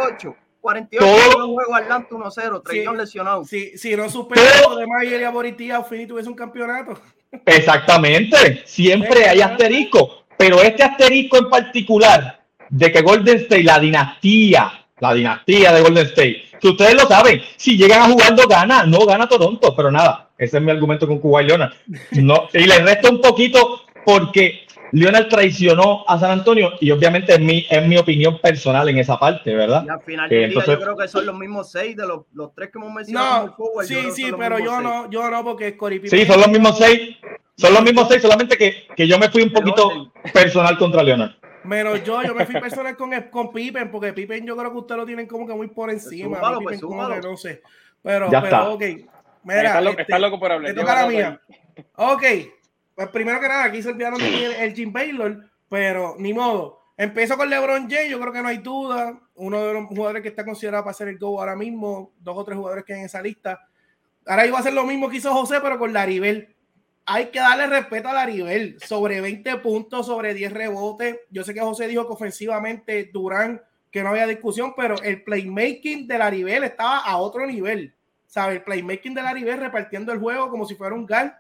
48 0.61 1.32
todo, 1.32 1.55
juego 1.55 1.74
Atlanta 1.74 2.09
1-0, 2.11 2.62
Trey 2.62 2.84
sí, 2.84 2.96
lesionado. 2.96 3.44
Si, 3.44 3.78
si 3.78 3.96
no 3.96 4.11
supera 4.11 4.42
de 4.78 4.86
Mayer 4.86 5.20
y 5.20 5.24
Aboritía, 5.24 5.82
Fini 5.82 6.07
tuviese 6.07 6.28
un 6.28 6.34
campeonato. 6.34 7.01
Exactamente, 7.46 8.62
siempre 8.66 9.28
hay 9.28 9.40
asterisco, 9.40 10.24
pero 10.36 10.61
este 10.61 10.82
asterisco 10.82 11.38
en 11.38 11.48
particular 11.48 12.40
de 12.68 12.92
que 12.92 13.03
Golden 13.03 13.38
State, 13.38 13.62
la 13.62 13.78
dinastía, 13.78 14.86
la 14.98 15.14
dinastía 15.14 15.72
de 15.72 15.80
Golden 15.80 16.07
State, 16.07 16.49
que 16.61 16.68
ustedes 16.68 16.94
lo 16.94 17.08
saben, 17.08 17.42
si 17.56 17.76
llegan 17.76 18.02
a 18.02 18.08
jugando 18.08 18.46
gana, 18.46 18.84
no 18.84 19.04
gana 19.06 19.28
Toronto, 19.28 19.74
pero 19.74 19.90
nada, 19.90 20.30
ese 20.38 20.58
es 20.58 20.62
mi 20.62 20.70
argumento 20.70 21.06
con 21.06 21.18
Cuba 21.18 21.42
y 21.42 21.46
Leonard. 21.46 21.72
No, 22.12 22.48
y 22.52 22.64
le 22.64 22.78
resto 22.80 23.11
un 23.11 23.20
poquito 23.20 23.82
porque 24.04 24.66
Leonard 24.92 25.28
traicionó 25.28 26.04
a 26.06 26.18
San 26.18 26.30
Antonio 26.30 26.72
y 26.80 26.90
obviamente 26.90 27.32
es 27.34 27.40
mi, 27.40 27.66
es 27.68 27.86
mi 27.86 27.96
opinión 27.96 28.38
personal 28.40 28.88
en 28.88 28.98
esa 28.98 29.18
parte, 29.18 29.54
¿verdad? 29.54 29.84
Y 29.86 29.88
al 29.88 30.00
final 30.00 30.28
día 30.28 30.48
yo 30.48 30.61
creo 30.62 30.96
que 30.96 31.08
son 31.08 31.26
los 31.26 31.36
mismos 31.36 31.70
seis 31.70 31.96
de 31.96 32.06
los, 32.06 32.22
los 32.34 32.54
tres 32.54 32.70
que 32.70 32.78
hemos 32.78 32.92
mencionado. 32.92 33.56
No, 33.58 33.82
sí, 33.84 34.11
sí, 34.14 34.30
pero 34.36 34.58
yo 34.58 34.80
no, 34.80 35.11
yo 35.11 35.30
no, 35.30 35.44
porque 35.44 35.76
Corey 35.76 36.00
Sí, 36.06 36.26
son 36.26 36.40
los 36.40 36.48
mismos 36.48 36.78
seis, 36.78 37.16
son 37.56 37.74
los 37.74 37.82
mismos 37.82 38.08
seis, 38.08 38.22
solamente 38.22 38.56
que, 38.56 38.86
que 38.96 39.06
yo 39.06 39.18
me 39.18 39.28
fui 39.30 39.42
un 39.42 39.52
poquito 39.52 40.12
personal 40.32 40.76
contra 40.76 41.02
Leonard. 41.02 41.32
Menos 41.64 42.02
yo, 42.04 42.22
yo 42.22 42.34
me 42.34 42.46
fui 42.46 42.61
personal 42.61 42.96
con, 42.96 43.11
con 43.30 43.52
Pippen, 43.52 43.90
porque 43.90 44.12
Pippen 44.12 44.46
yo 44.46 44.56
creo 44.56 44.70
que 44.72 44.78
ustedes 44.78 44.98
lo 44.98 45.06
tienen 45.06 45.26
como 45.26 45.46
que 45.46 45.54
muy 45.54 45.68
por 45.68 45.90
encima. 45.90 46.38
Súbalo, 46.38 46.61
pues, 46.61 46.80
como 46.80 47.08
que 47.08 47.20
no 47.20 47.36
sé. 47.36 47.62
Pero, 48.02 48.30
ya 48.30 48.40
pero 48.40 48.56
está. 48.56 48.70
ok. 48.70 48.82
Mira, 49.42 49.62
está, 49.62 49.80
loco, 49.80 50.00
está 50.00 50.18
loco 50.18 50.40
por 50.40 50.52
hablar. 50.52 50.74
Te 50.74 50.80
toca 50.80 50.94
la 50.94 51.06
mía. 51.08 51.40
Ok. 51.96 52.22
Pues 52.94 53.08
primero 53.08 53.40
que 53.40 53.48
nada, 53.48 53.64
aquí 53.64 53.82
se 53.82 53.88
olvidaron 53.88 54.18
de 54.18 54.44
el, 54.44 54.52
el 54.52 54.74
Jim 54.74 54.92
Baylor, 54.92 55.50
pero 55.68 56.16
ni 56.18 56.32
modo. 56.34 56.80
Empiezo 56.96 57.38
con 57.38 57.48
LeBron 57.48 57.88
James, 57.88 58.11
yo 58.11 58.20
creo 58.20 58.32
que 58.32 58.42
no 58.42 58.48
hay 58.48 58.58
duda. 58.58 59.18
Uno 59.36 59.64
de 59.64 59.72
los 59.72 59.86
jugadores 59.86 60.22
que 60.22 60.28
está 60.28 60.44
considerado 60.44 60.84
para 60.84 60.92
ser 60.92 61.08
el 61.08 61.18
GO 61.18 61.40
ahora 61.40 61.56
mismo, 61.56 62.12
dos 62.18 62.36
o 62.36 62.44
tres 62.44 62.58
jugadores 62.58 62.84
que 62.84 62.92
hay 62.92 63.00
en 63.00 63.06
esa 63.06 63.22
lista. 63.22 63.58
Ahora 64.26 64.46
iba 64.46 64.58
a 64.58 64.61
hacer 64.61 64.74
lo 64.74 64.84
mismo 64.84 65.08
que 65.08 65.16
hizo 65.16 65.32
José, 65.32 65.61
pero 65.62 65.78
con 65.78 65.94
Laribel. 65.94 66.54
Hay 67.12 67.26
que 67.26 67.40
darle 67.40 67.66
respeto 67.66 68.08
a 68.08 68.14
Laribel. 68.14 68.76
Sobre 68.80 69.20
20 69.20 69.56
puntos, 69.56 70.06
sobre 70.06 70.32
10 70.34 70.52
rebotes. 70.52 71.18
Yo 71.30 71.44
sé 71.44 71.54
que 71.54 71.61
José 71.61 71.88
dijo 71.88 72.06
que 72.06 72.12
ofensivamente 72.12 73.11
Durán, 73.12 73.62
que 73.90 74.02
no 74.02 74.11
había 74.11 74.26
discusión, 74.26 74.74
pero 74.76 75.00
el 75.02 75.22
playmaking 75.24 76.06
de 76.06 76.18
Laribel 76.18 76.64
estaba 76.64 76.98
a 76.98 77.16
otro 77.16 77.46
nivel. 77.46 77.94
¿Sabe? 78.26 78.54
El 78.54 78.62
playmaking 78.62 79.14
de 79.14 79.22
Laribel 79.22 79.58
repartiendo 79.58 80.12
el 80.12 80.20
juego 80.20 80.50
como 80.50 80.64
si 80.64 80.76
fuera 80.76 80.94
un 80.94 81.04
gal 81.04 81.36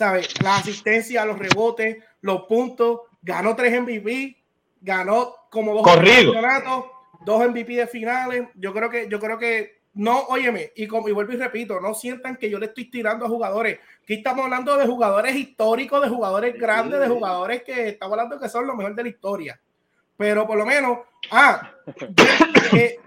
¿sabes? 0.00 0.28
La 0.42 0.56
asistencia, 0.56 1.26
los 1.26 1.38
rebotes, 1.38 1.98
los 2.22 2.44
puntos, 2.44 3.00
ganó 3.20 3.54
tres 3.54 3.78
MVP, 3.82 4.34
ganó 4.80 5.34
como 5.50 5.74
dos 5.74 5.84
campeonatos, 5.84 6.86
dos 7.26 7.46
MVP 7.46 7.74
de 7.74 7.86
finales. 7.86 8.48
Yo 8.54 8.72
creo 8.72 8.88
que, 8.88 9.08
yo 9.10 9.20
creo 9.20 9.36
que 9.36 9.79
no, 9.92 10.20
óyeme, 10.28 10.72
y, 10.76 10.86
como, 10.86 11.08
y 11.08 11.12
vuelvo 11.12 11.32
y 11.32 11.36
repito, 11.36 11.80
no 11.80 11.94
sientan 11.94 12.36
que 12.36 12.48
yo 12.48 12.58
le 12.58 12.66
estoy 12.66 12.90
tirando 12.90 13.26
a 13.26 13.28
jugadores. 13.28 13.80
Aquí 14.02 14.14
estamos 14.14 14.44
hablando 14.44 14.76
de 14.76 14.86
jugadores 14.86 15.34
históricos, 15.34 16.00
de 16.02 16.08
jugadores 16.08 16.58
grandes, 16.58 17.00
de 17.00 17.08
jugadores 17.08 17.62
que 17.64 17.88
estamos 17.88 18.12
hablando 18.12 18.38
que 18.38 18.48
son 18.48 18.66
los 18.66 18.76
mejores 18.76 18.96
de 18.96 19.02
la 19.02 19.08
historia. 19.08 19.60
Pero 20.16 20.46
por 20.46 20.58
lo 20.58 20.66
menos, 20.66 20.98
ah, 21.30 21.72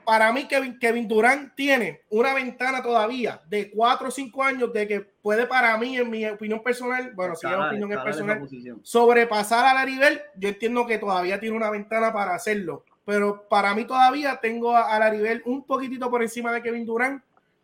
para 0.06 0.34
mí 0.34 0.48
Kevin, 0.48 0.80
Kevin 0.80 1.08
Durant 1.08 1.54
tiene 1.56 2.02
una 2.10 2.34
ventana 2.34 2.82
todavía 2.82 3.40
de 3.48 3.70
cuatro 3.70 4.08
o 4.08 4.12
cinco 4.12 4.44
años 4.44 4.74
de 4.74 4.88
que 4.88 5.02
puede 5.02 5.46
para 5.46 5.78
mí, 5.78 5.96
en 5.96 6.10
mi 6.10 6.26
opinión 6.26 6.64
personal, 6.64 7.12
bueno, 7.14 7.36
si 7.36 7.46
la 7.46 7.68
opinión 7.68 7.92
es 7.94 8.00
personal, 8.00 8.42
sobrepasar 8.82 9.66
a 9.66 9.76
la 9.76 9.86
nivel, 9.86 10.22
yo 10.36 10.50
entiendo 10.50 10.88
que 10.88 10.98
todavía 10.98 11.40
tiene 11.40 11.56
una 11.56 11.70
ventana 11.70 12.12
para 12.12 12.34
hacerlo. 12.34 12.84
Pero 13.06 13.48
para 13.50 13.74
mí 13.76 13.86
todavía 13.86 14.40
tengo 14.42 14.76
a, 14.76 14.98
la 14.98 15.10
nivel 15.10 15.42
un 15.46 15.64
poquitito 15.64 16.10
por 16.10 16.22
encima 16.22 16.52
de 16.52 16.62
Kevin 16.62 16.86
Durant. 16.86 17.24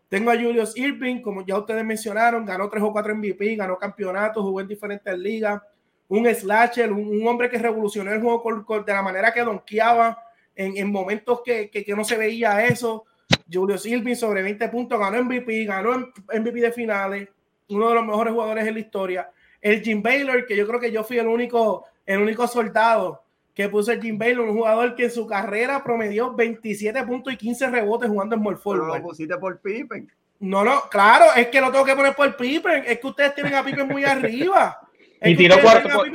Tengo 0.09 0.31
a 0.31 0.35
Julius 0.35 0.75
Irving, 0.75 1.21
como 1.21 1.45
ya 1.45 1.57
ustedes 1.57 1.85
mencionaron, 1.85 2.45
ganó 2.45 2.67
tres 2.69 2.83
o 2.83 2.91
cuatro 2.91 3.15
MVP, 3.15 3.55
ganó 3.55 3.77
campeonatos, 3.77 4.43
jugó 4.43 4.59
en 4.61 4.67
diferentes 4.67 5.17
ligas 5.17 5.61
un 6.09 6.27
slasher, 6.27 6.91
un, 6.91 7.25
hombre 7.25 7.49
que 7.49 7.57
revolucionó 7.57 8.11
el 8.11 8.19
juego 8.19 8.83
de 8.83 8.93
la 8.93 9.01
manera 9.01 9.31
que 9.31 9.41
donkeaba 9.41 10.21
en, 10.55 10.75
en 10.75 10.91
momentos 10.91 11.41
que, 11.45 11.69
que, 11.69 11.95
no 11.95 12.03
se 12.03 12.17
veía 12.17 12.65
eso. 12.65 13.05
Julio 13.51 13.77
Silvin 13.77 14.15
sobre 14.15 14.41
20 14.41 14.67
puntos, 14.69 14.99
ganó 14.99 15.23
MVP, 15.23 15.65
ganó 15.65 16.11
MVP 16.33 16.61
de 16.61 16.71
finales, 16.71 17.29
uno 17.69 17.89
de 17.89 17.95
los 17.95 18.05
mejores 18.05 18.33
jugadores 18.33 18.67
en 18.67 18.73
la 18.73 18.79
historia. 18.79 19.31
El 19.61 19.81
Jim 19.81 20.01
Baylor, 20.01 20.45
que 20.47 20.55
yo 20.55 20.67
creo 20.67 20.79
que 20.79 20.91
yo 20.91 21.03
fui 21.03 21.19
el 21.19 21.27
único, 21.27 21.85
el 22.05 22.19
único 22.19 22.47
soldado 22.47 23.23
que 23.53 23.69
puso 23.69 23.91
el 23.91 24.01
Jim 24.01 24.17
Baylor, 24.17 24.47
un 24.47 24.57
jugador 24.57 24.95
que 24.95 25.05
en 25.05 25.11
su 25.11 25.27
carrera 25.27 25.83
promedió 25.83 26.33
27 26.33 27.03
puntos 27.03 27.33
y 27.33 27.37
15 27.37 27.67
rebotes 27.69 28.09
jugando 28.09 28.35
en 28.35 28.41
Morford. 28.41 28.79
No 28.79 28.95
lo 28.95 29.01
pusiste 29.01 29.37
por 29.37 29.59
Pippen. 29.59 30.09
No, 30.39 30.63
no, 30.63 30.83
claro, 30.89 31.25
es 31.35 31.47
que 31.47 31.59
lo 31.59 31.71
tengo 31.71 31.83
que 31.83 31.95
poner 31.95 32.15
por 32.15 32.35
Pippen. 32.37 32.83
Es 32.87 32.99
que 32.99 33.07
ustedes 33.07 33.35
tienen 33.35 33.55
a 33.55 33.63
Pippen 33.63 33.87
muy 33.87 34.05
arriba. 34.05 34.79
Y 35.21 35.35
tiró 35.35 35.59
cuarto 35.61 35.89
por, 35.89 36.07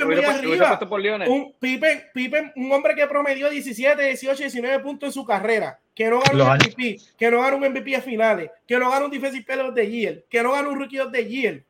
Un 1.28 1.54
Pippen, 1.58 2.52
un 2.56 2.72
hombre 2.72 2.94
que 2.94 3.06
promedió 3.06 3.50
17, 3.50 4.02
18, 4.02 4.38
19 4.44 4.78
puntos 4.82 5.08
en 5.08 5.12
su 5.12 5.26
carrera, 5.26 5.78
que 5.94 6.08
no 6.08 6.20
ganó 6.20 6.44
un 6.44 6.56
MVP, 6.56 6.98
que 7.18 7.30
no 7.30 7.42
ganó 7.42 7.58
un 7.58 7.68
MVP 7.68 7.96
a 7.96 8.00
finales, 8.00 8.50
que 8.66 8.78
no 8.78 8.90
ganó 8.90 9.04
un 9.06 9.10
Defensive 9.10 9.44
Player 9.44 9.66
of 9.66 9.74
the 9.74 9.90
Year, 9.90 10.24
que 10.30 10.42
no 10.42 10.52
ganó 10.52 10.70
un 10.70 10.78
Rookie 10.78 11.00
of 11.00 11.12
the 11.12 11.22
Year. 11.22 11.62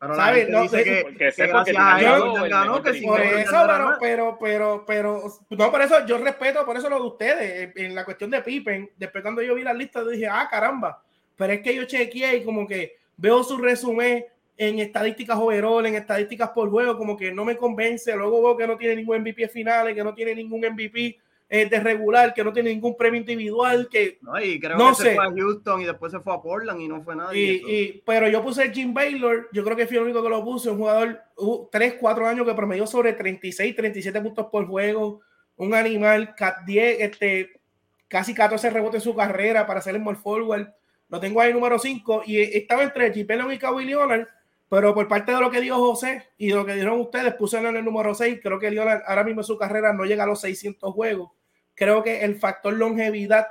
¿Sabes? 0.00 0.48
No, 0.48 0.62
dice 0.62 0.84
que, 0.84 1.04
que, 1.18 1.32
que 1.32 1.46
gracias 1.48 1.76
a 1.76 2.00
él 2.00 2.48
ganó, 2.48 2.82
que 2.82 3.02
por 3.02 3.20
eso, 3.20 3.66
pero, 4.00 4.38
pero, 4.38 4.84
pero, 4.86 5.22
no, 5.50 5.70
por 5.72 5.82
eso 5.82 6.06
yo 6.06 6.18
respeto, 6.18 6.64
por 6.64 6.76
eso 6.76 6.88
lo 6.88 7.00
de 7.00 7.06
ustedes, 7.06 7.72
en 7.76 7.94
la 7.94 8.04
cuestión 8.04 8.30
de 8.30 8.40
Pippen, 8.42 8.90
después 8.96 9.22
cuando 9.22 9.42
yo 9.42 9.56
vi 9.56 9.64
la 9.64 9.74
lista, 9.74 10.04
dije, 10.04 10.28
ah, 10.28 10.46
caramba, 10.48 11.02
pero 11.36 11.52
es 11.52 11.62
que 11.62 11.74
yo 11.74 11.84
chequeé 11.84 12.36
y 12.36 12.44
como 12.44 12.66
que 12.66 12.96
veo 13.16 13.42
su 13.42 13.58
resumen, 13.58 14.24
en 14.58 14.80
estadísticas 14.80 15.38
overall, 15.38 15.86
en 15.86 15.94
estadísticas 15.94 16.50
por 16.50 16.68
juego, 16.68 16.98
como 16.98 17.16
que 17.16 17.30
no 17.30 17.44
me 17.44 17.56
convence. 17.56 18.14
Luego 18.16 18.42
veo 18.42 18.56
que 18.56 18.66
no 18.66 18.76
tiene 18.76 18.96
ningún 18.96 19.20
MVP 19.20 19.48
final, 19.48 19.94
que 19.94 20.02
no 20.02 20.12
tiene 20.12 20.34
ningún 20.34 20.60
MVP 20.60 21.16
eh, 21.50 21.68
de 21.68 21.80
regular, 21.80 22.34
que 22.34 22.44
no 22.44 22.52
tiene 22.52 22.70
ningún 22.70 22.96
premio 22.96 23.20
individual, 23.20 23.88
que 23.90 24.18
no, 24.20 24.38
y 24.42 24.60
creo 24.60 24.76
que 24.76 24.94
se 24.94 25.14
fue 25.14 25.24
a 25.24 25.30
Houston 25.30 25.80
y 25.80 25.84
después 25.84 26.12
se 26.12 26.20
fue 26.20 26.34
a 26.34 26.42
Portland 26.42 26.80
y 26.80 26.88
no 26.88 27.02
fue 27.02 27.16
nada. 27.16 27.34
Y, 27.34 28.02
pero 28.04 28.28
yo 28.28 28.42
puse 28.42 28.70
Jim 28.70 28.92
Baylor, 28.92 29.48
yo 29.52 29.64
creo 29.64 29.76
que 29.76 29.86
fui 29.86 29.96
el 29.96 30.02
único 30.04 30.22
que 30.22 30.28
lo 30.28 30.44
puse, 30.44 30.70
un 30.70 30.78
jugador 30.78 31.20
uh, 31.36 31.68
3, 31.70 31.94
4 32.00 32.26
años 32.26 32.46
que 32.46 32.54
promedió 32.54 32.86
sobre 32.86 33.14
36, 33.14 33.74
37 33.74 34.20
puntos 34.20 34.46
por 34.52 34.66
juego, 34.66 35.20
un 35.56 35.74
animal, 35.74 36.34
10, 36.66 37.00
este, 37.00 37.60
casi 38.08 38.34
14 38.34 38.70
rebotes 38.70 39.02
en 39.02 39.10
su 39.10 39.16
carrera 39.16 39.66
para 39.66 39.80
hacer 39.80 39.94
el 39.94 40.02
more 40.02 40.18
forward. 40.18 40.68
Lo 41.08 41.18
tengo 41.18 41.40
ahí 41.40 41.52
número 41.52 41.78
5 41.78 42.24
y 42.26 42.40
estaba 42.40 42.82
entre 42.82 43.10
Baylor 43.24 43.52
y 43.52 43.58
Kawhi 43.58 43.86
Leonard 43.86 44.28
pero 44.68 44.94
por 44.94 45.08
parte 45.08 45.32
de 45.32 45.40
lo 45.40 45.50
que 45.50 45.60
dijo 45.60 45.76
José 45.76 46.28
y 46.36 46.48
de 46.48 46.54
lo 46.54 46.66
que 46.66 46.74
dijeron 46.74 47.00
ustedes, 47.00 47.34
puse 47.34 47.58
en 47.58 47.76
el 47.76 47.84
número 47.84 48.14
6. 48.14 48.40
Creo 48.42 48.58
que 48.58 48.70
Lionel 48.70 49.00
ahora 49.06 49.24
mismo 49.24 49.40
en 49.40 49.46
su 49.46 49.56
carrera 49.56 49.92
no 49.92 50.04
llega 50.04 50.24
a 50.24 50.26
los 50.26 50.40
600 50.40 50.92
juegos. 50.92 51.30
Creo 51.78 52.02
que 52.02 52.24
el 52.24 52.36
factor 52.36 52.74
longevidad, 52.74 53.46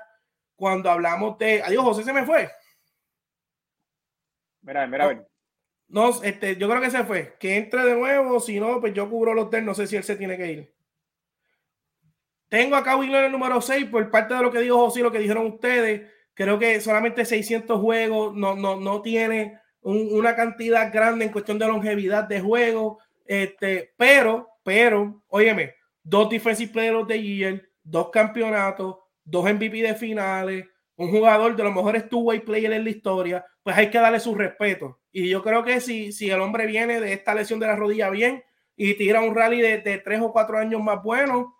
cuando 0.55 0.91
hablamos 0.91 1.37
de. 1.37 1.63
Adiós, 1.63 1.83
José 1.83 2.03
se 2.03 2.13
me 2.13 2.25
fue. 2.25 2.49
Mira, 4.61 4.85
mira, 4.85 5.25
no, 5.87 6.21
este, 6.21 6.57
yo 6.57 6.67
creo 6.69 6.81
que 6.81 6.91
se 6.91 7.05
fue. 7.05 7.37
Que 7.39 7.55
entre 7.55 7.83
de 7.85 7.95
nuevo, 7.95 8.39
si 8.41 8.59
no, 8.59 8.81
pues 8.81 8.93
yo 8.93 9.09
cubro 9.09 9.33
los 9.33 9.49
del. 9.49 9.65
No 9.65 9.73
sé 9.73 9.87
si 9.87 9.95
él 9.95 10.03
se 10.03 10.17
tiene 10.17 10.37
que 10.37 10.51
ir. 10.51 10.73
Tengo 12.49 12.75
acá 12.75 12.93
a 12.93 13.25
el 13.25 13.31
número 13.31 13.61
6 13.61 13.85
por 13.85 14.09
parte 14.09 14.33
de 14.33 14.41
lo 14.41 14.51
que 14.51 14.59
dijo 14.59 14.77
José 14.77 14.99
y 14.99 15.03
lo 15.03 15.11
que 15.11 15.19
dijeron 15.19 15.45
ustedes. 15.47 16.11
Creo 16.33 16.59
que 16.59 16.79
solamente 16.81 17.25
600 17.25 17.79
juegos 17.79 18.35
no, 18.35 18.55
no, 18.55 18.75
no 18.75 19.01
tiene 19.01 19.59
una 19.81 20.35
cantidad 20.35 20.91
grande 20.93 21.25
en 21.25 21.31
cuestión 21.31 21.57
de 21.57 21.67
longevidad 21.67 22.25
de 22.25 22.41
juego, 22.41 22.99
este, 23.25 23.93
pero, 23.97 24.49
pero, 24.63 25.23
óyeme, 25.27 25.75
dos 26.03 26.29
Defensive 26.29 26.73
Players 26.73 26.97
of 26.97 27.07
the 27.07 27.21
Year, 27.21 27.66
dos 27.87 28.09
campeonatos, 28.11 28.97
dos 29.23 29.43
MVP 29.45 29.81
de 29.81 29.95
finales, 29.95 30.65
un 30.95 31.11
jugador 31.11 31.55
de 31.55 31.63
los 31.63 31.73
mejores 31.73 32.09
two-way 32.09 32.39
players 32.39 32.75
en 32.75 32.83
la 32.83 32.89
historia, 32.89 33.45
pues 33.63 33.77
hay 33.77 33.89
que 33.89 33.99
darle 33.99 34.19
su 34.19 34.35
respeto. 34.35 34.99
Y 35.11 35.29
yo 35.29 35.43
creo 35.43 35.63
que 35.63 35.79
si, 35.79 36.11
si 36.11 36.29
el 36.29 36.41
hombre 36.41 36.65
viene 36.65 36.99
de 36.99 37.13
esta 37.13 37.33
lesión 37.33 37.59
de 37.59 37.67
la 37.67 37.75
rodilla 37.75 38.09
bien 38.09 38.43
y 38.75 38.95
tira 38.95 39.21
un 39.21 39.35
rally 39.35 39.61
de, 39.61 39.79
de 39.79 39.99
tres 39.99 40.21
o 40.21 40.31
cuatro 40.31 40.57
años 40.57 40.81
más 40.81 41.01
bueno, 41.03 41.55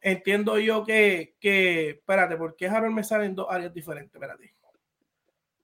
entiendo 0.00 0.58
yo 0.58 0.84
que, 0.84 1.36
que 1.40 1.90
espérate, 1.90 2.36
porque 2.36 2.68
Harold 2.68 2.94
me 2.94 3.04
sale 3.04 3.26
en 3.26 3.34
dos 3.34 3.48
áreas 3.50 3.74
diferentes, 3.74 4.14
espérate. 4.14 4.54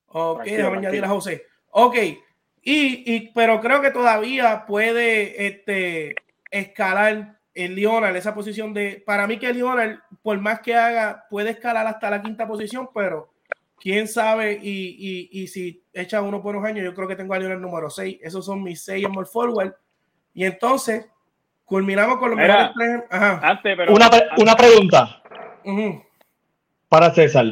Ok, 0.06 0.44
déjame 0.44 0.78
añadir 0.78 1.04
a 1.04 1.08
José. 1.08 1.46
Ok, 1.68 1.96
y, 1.96 3.14
y, 3.14 3.32
pero 3.32 3.60
creo 3.60 3.80
que 3.80 3.90
todavía 3.90 4.66
puede 4.66 5.46
este, 5.46 6.14
escalar 6.50 7.40
el 7.54 7.74
Lionel, 7.74 8.16
esa 8.16 8.34
posición 8.34 8.72
de. 8.72 9.02
Para 9.04 9.26
mí, 9.26 9.38
que 9.38 9.48
el 9.48 9.56
Lionel, 9.56 10.00
por 10.22 10.38
más 10.40 10.60
que 10.60 10.74
haga, 10.74 11.24
puede 11.28 11.50
escalar 11.50 11.86
hasta 11.86 12.10
la 12.10 12.22
quinta 12.22 12.46
posición, 12.46 12.88
pero 12.94 13.32
quién 13.80 14.08
sabe. 14.08 14.58
Y, 14.62 15.28
y, 15.30 15.42
y 15.42 15.46
si 15.48 15.84
echa 15.92 16.22
uno 16.22 16.42
por 16.42 16.56
unos 16.56 16.68
años, 16.68 16.84
yo 16.84 16.94
creo 16.94 17.08
que 17.08 17.16
tengo 17.16 17.34
a 17.34 17.38
Lionel 17.38 17.60
número 17.60 17.90
6. 17.90 18.18
Esos 18.22 18.44
son 18.44 18.62
mis 18.62 18.82
6 18.82 19.04
en 19.04 19.12
more 19.12 19.28
forward. 19.30 19.74
Y 20.34 20.44
entonces, 20.44 21.06
Culminamos 21.72 22.18
con 22.18 22.28
los 22.28 22.38
mejores 22.38 22.70
tres. 22.76 23.02
Antes, 23.10 23.76
pero, 23.78 23.94
una, 23.94 24.10
una 24.36 24.54
pregunta 24.54 25.22
para 26.86 27.14
César. 27.14 27.46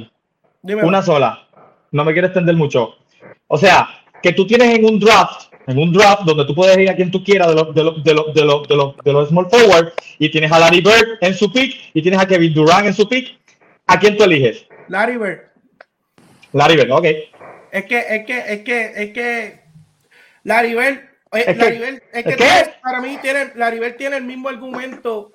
Una 0.62 1.00
sola. 1.00 1.48
No 1.90 2.04
me 2.04 2.12
quiero 2.12 2.26
extender 2.26 2.54
mucho. 2.54 2.96
O 3.46 3.56
sea, 3.56 3.88
que 4.22 4.32
tú 4.32 4.46
tienes 4.46 4.76
en 4.76 4.84
un 4.84 5.00
draft, 5.00 5.49
en 5.66 5.78
un 5.78 5.92
draft 5.92 6.22
donde 6.22 6.44
tú 6.44 6.54
puedes 6.54 6.76
ir 6.78 6.90
a 6.90 6.96
quien 6.96 7.10
tú 7.10 7.22
quieras 7.22 7.48
de 7.48 7.54
los, 7.54 7.74
de 7.74 7.84
los, 7.84 8.04
de 8.04 8.14
los, 8.14 8.34
de 8.34 8.44
los, 8.44 8.68
de 8.68 8.76
los, 8.76 8.96
de 8.96 9.12
los 9.12 9.28
small 9.28 9.48
forward 9.50 9.92
y 10.18 10.30
tienes 10.30 10.50
a 10.50 10.58
Larry 10.58 10.80
Bird 10.80 11.18
en 11.20 11.34
su 11.34 11.52
pick 11.52 11.90
y 11.94 12.02
tienes 12.02 12.20
a 12.20 12.26
Kevin 12.26 12.54
Durant 12.54 12.86
en 12.86 12.94
su 12.94 13.08
pick. 13.08 13.38
¿A 13.86 13.98
quién 13.98 14.16
tú 14.16 14.24
eliges? 14.24 14.66
Larry 14.88 15.16
Bird. 15.16 15.40
Larry 16.52 16.76
Bird, 16.76 16.90
ok. 16.90 17.04
Es 17.72 17.84
que, 17.84 17.98
es 17.98 18.26
que, 18.26 18.38
es 18.38 18.60
que, 18.62 18.92
es 18.96 19.12
que 19.12 19.60
Larry 20.44 20.74
Bird, 20.74 21.00
es, 21.32 21.44
que, 21.44 22.00
es 22.12 22.24
que, 22.24 22.72
para 22.82 23.00
mí 23.00 23.18
tiene, 23.22 23.52
Larry 23.54 23.78
Bird 23.78 23.96
tiene 23.96 24.16
el 24.16 24.24
mismo 24.24 24.48
argumento 24.48 25.32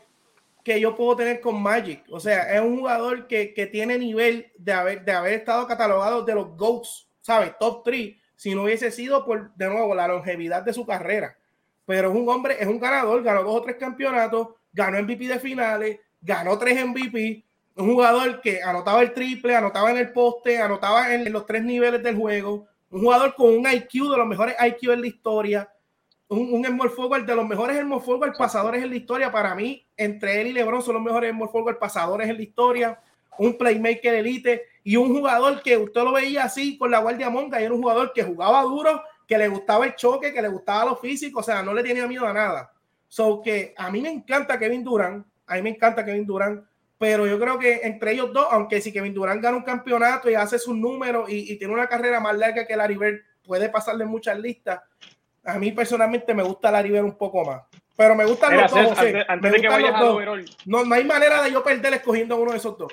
que 0.64 0.80
yo 0.80 0.96
puedo 0.96 1.16
tener 1.16 1.40
con 1.40 1.62
Magic. 1.62 2.04
O 2.10 2.20
sea, 2.20 2.54
es 2.54 2.60
un 2.60 2.80
jugador 2.80 3.28
que, 3.28 3.54
que 3.54 3.68
tiene 3.68 3.98
nivel 3.98 4.52
de 4.58 4.74
haber, 4.74 5.06
de 5.06 5.12
haber 5.12 5.34
estado 5.34 5.68
catalogado 5.68 6.24
de 6.24 6.34
los 6.34 6.58
GOATs, 6.58 7.08
¿sabes? 7.22 7.52
Top 7.60 7.84
3, 7.86 8.16
si 8.36 8.56
no 8.56 8.64
hubiese 8.64 8.92
sido 8.92 9.26
por, 9.26 9.54
de 9.56 9.70
nuevo, 9.70 9.96
la 9.96 10.08
longevidad 10.08 10.64
de 10.64 10.74
su 10.74 10.86
carrera. 10.86 11.38
Pero 11.86 12.10
es 12.10 12.16
un 12.16 12.28
hombre, 12.30 12.58
es 12.60 12.68
un 12.68 12.80
ganador, 12.80 13.24
ganó 13.24 13.44
dos 13.44 13.56
o 13.56 13.62
tres 13.62 13.78
campeonatos, 13.78 14.50
ganó 14.74 15.02
MVP 15.02 15.28
de 15.28 15.40
finales, 15.40 16.00
ganó 16.22 16.58
tres 16.58 16.86
MVP. 16.86 17.44
Un 17.78 17.94
jugador 17.94 18.42
que 18.42 18.64
anotaba 18.64 19.02
el 19.02 19.14
triple, 19.14 19.56
anotaba 19.56 19.92
en 19.92 19.98
el 19.98 20.12
poste, 20.12 20.62
anotaba 20.62 21.14
en 21.14 21.32
los 21.32 21.46
tres 21.46 21.64
niveles 21.64 22.02
del 22.02 22.16
juego. 22.16 22.68
Un 22.90 23.02
jugador 23.02 23.36
con 23.36 23.48
un 23.48 23.68
IQ 23.70 24.10
de 24.10 24.18
los 24.18 24.28
mejores 24.28 24.56
IQ 24.60 24.92
en 24.92 25.02
la 25.02 25.08
historia 25.08 25.70
un, 26.28 26.54
un 26.54 26.66
small 26.66 26.90
forward 26.90 27.26
de 27.26 27.36
los 27.36 27.48
mejores 27.48 27.80
small 27.80 28.02
forward 28.02 28.38
pasadores 28.38 28.84
en 28.84 28.90
la 28.90 28.96
historia. 28.96 29.32
Para 29.32 29.56
mí, 29.56 29.86
entre 29.96 30.42
él 30.42 30.48
y 30.48 30.54
LeBron 30.54 30.82
son 30.82 30.96
los 30.96 31.04
mejores 31.04 31.32
small 31.32 31.50
forward 31.50 31.78
pasadores 31.78 32.30
en 32.30 32.38
la 32.38 32.44
historia. 32.44 33.00
Un 33.40 33.58
playmaker 33.58 34.14
elite 34.14 34.64
y 34.84 34.96
un 34.96 35.14
jugador 35.14 35.62
que 35.62 35.78
usted 35.78 36.02
lo 36.04 36.12
veía 36.14 36.44
así 36.44 36.78
con 36.78 36.92
la 36.92 37.00
guardia 37.00 37.30
monga. 37.30 37.60
Y 37.60 37.66
era 37.66 37.74
un 37.74 37.82
jugador 37.82 38.14
que 38.14 38.24
jugaba 38.24 38.62
duro, 38.64 39.04
que 39.28 39.38
le 39.38 39.48
gustaba 39.48 39.86
el 39.86 39.96
choque, 39.96 40.34
que 40.34 40.42
le 40.42 40.48
gustaba 40.48 40.86
lo 40.86 40.96
físico. 40.96 41.40
O 41.40 41.44
sea, 41.44 41.64
no 41.64 41.74
le 41.74 41.84
tenía 41.84 42.08
miedo 42.08 42.26
a 42.26 42.34
nada. 42.34 42.72
So 43.08 43.42
que 43.42 43.74
a 43.78 43.90
mí 43.92 44.02
me 44.02 44.10
encanta 44.10 44.60
Kevin 44.60 44.84
Durant. 44.84 45.26
A 45.48 45.56
mí 45.56 45.62
me 45.62 45.70
encanta 45.70 46.06
Kevin 46.06 46.26
Durant. 46.26 46.64
Pero 46.98 47.28
yo 47.28 47.40
creo 47.40 47.60
que 47.60 47.82
entre 47.84 48.14
ellos 48.14 48.32
dos, 48.32 48.48
aunque 48.52 48.80
si 48.80 48.92
Kevin 48.92 49.14
Durant 49.14 49.42
gana 49.42 49.58
un 49.58 49.64
campeonato 49.64 50.30
y 50.30 50.36
hace 50.36 50.58
sus 50.58 50.76
números 50.76 51.30
y, 51.30 51.52
y 51.52 51.58
tiene 51.58 51.74
una 51.74 51.88
carrera 51.88 52.20
más 52.20 52.38
larga 52.38 52.66
que 52.66 52.76
Larry 52.76 52.96
Bird, 52.96 53.20
puede 53.44 53.70
pasarle 53.70 54.06
muchas 54.06 54.40
listas 54.40 54.80
a 55.46 55.60
mí 55.60 55.72
personalmente 55.72 56.34
me 56.34 56.44
gusta 56.44 56.72
la 56.72 56.82
River 56.82 57.04
un 57.04 57.18
poco 57.18 57.46
más. 57.46 57.62
Pero 57.96 58.16
me 58.16 58.26
gustan 58.26 58.58
los 58.58 58.72
dos. 58.72 58.98
Antes, 59.28 59.52
de 59.52 59.62
que 59.62 59.70
vayas 59.70 59.94
a 59.94 60.00
no, 60.66 60.84
no 60.84 60.96
hay 60.96 61.06
manera 61.06 61.42
de 61.44 61.52
yo 61.52 61.64
perder 61.64 61.94
escogiendo 61.94 62.36
uno 62.36 62.52
de 62.52 62.58
esos 62.58 62.78
dos. 62.78 62.92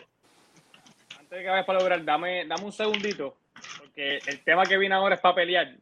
Antes 1.33 1.39
de 1.39 1.45
que 1.45 1.51
vayas 1.51 1.64
para 1.64 1.78
lograr, 1.78 2.05
dame, 2.05 2.45
dame 2.45 2.62
un 2.62 2.72
segundito. 2.72 3.39
Porque 3.78 4.18
el 4.26 4.45
tema 4.45 4.66
que 4.66 4.76
viene 4.76 4.95
ahora 4.95 5.14
es 5.14 5.20
para 5.22 5.35
pelear. 5.35 5.74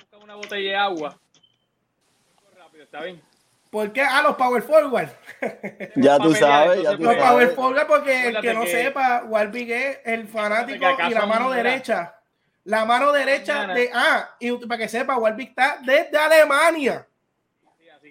Busca 0.00 0.16
una 0.16 0.34
botella 0.34 0.70
de 0.70 0.76
agua. 0.76 1.20
Rápido, 2.56 2.84
¿está 2.84 3.02
bien? 3.02 3.20
¿Por 3.68 3.92
qué? 3.92 4.00
Ah, 4.00 4.22
los 4.22 4.34
Power 4.36 4.62
Forward. 4.62 5.10
ya 5.96 6.18
tú 6.18 6.34
sabes. 6.34 6.82
Ya 6.82 6.92
los 6.92 7.16
Power 7.16 7.48
Forward, 7.50 7.86
porque 7.86 8.28
el 8.28 8.40
que 8.40 8.54
no 8.54 8.64
sepa, 8.64 9.24
Warwick 9.26 9.68
es 9.68 9.98
el 10.06 10.26
fanático 10.26 10.86
y 11.06 11.10
la 11.12 11.26
mano 11.26 11.50
derecha 11.50 12.14
la 12.64 12.86
mano 12.86 13.12
derecha 13.12 13.66
de. 13.66 13.90
Ah, 13.92 14.36
y 14.40 14.52
para 14.66 14.78
que 14.78 14.88
sepa, 14.88 15.18
Warwick 15.18 15.50
está 15.50 15.80
desde 15.84 16.16
Alemania. 16.16 17.06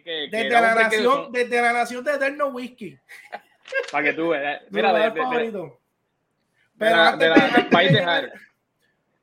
desde, 0.05 0.47
la 0.47 0.75
nación, 0.75 1.31
desde 1.31 1.59
la 1.59 1.73
nación 1.73 2.03
de 2.03 2.11
Eterno 2.11 2.49
Whisky. 2.49 2.99
Para 3.91 4.03
que 4.03 4.13
tú 4.13 4.29
veas. 4.29 4.61
Mira, 4.69 4.93
de, 4.93 5.09
de, 5.09 5.71
pero 6.77 7.01
antes 7.01 7.29
de, 7.29 8.31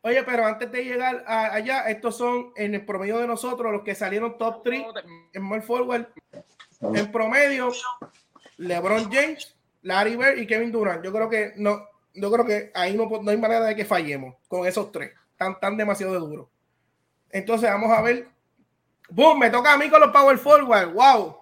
Oye, 0.02 0.22
pero 0.24 0.46
antes 0.46 0.72
de 0.72 0.84
llegar 0.84 1.24
allá, 1.26 1.82
estos 1.82 2.16
son 2.16 2.52
en 2.56 2.74
el 2.74 2.86
promedio 2.86 3.18
de 3.18 3.26
nosotros 3.26 3.70
los 3.70 3.82
que 3.82 3.94
salieron 3.94 4.38
top 4.38 4.62
3 4.64 4.84
en 5.34 5.42
More 5.42 5.60
Forward. 5.60 6.06
En 6.80 7.12
promedio, 7.12 7.70
LeBron 8.56 9.12
James, 9.12 9.54
Larry 9.82 10.16
Bird 10.16 10.38
y 10.38 10.46
Kevin 10.46 10.72
Durant. 10.72 11.04
Yo 11.04 11.12
creo 11.12 11.28
que 11.28 11.52
no, 11.56 11.86
yo 12.14 12.32
creo 12.32 12.46
que 12.46 12.70
ahí 12.74 12.96
no, 12.96 13.10
no 13.20 13.30
hay 13.30 13.36
manera 13.36 13.66
de 13.66 13.76
que 13.76 13.84
fallemos 13.84 14.36
con 14.48 14.66
esos 14.66 14.90
tres 14.90 15.12
tan, 15.40 15.58
tan 15.58 15.76
demasiado 15.76 16.20
duro. 16.20 16.50
Entonces 17.30 17.70
vamos 17.70 17.90
a 17.90 18.02
ver. 18.02 18.28
¡Boom! 19.08 19.38
Me 19.38 19.50
toca 19.50 19.72
a 19.72 19.78
mí 19.78 19.88
con 19.88 20.00
los 20.00 20.10
Power 20.10 20.36
Forward. 20.36 20.92
¡Wow! 20.92 21.38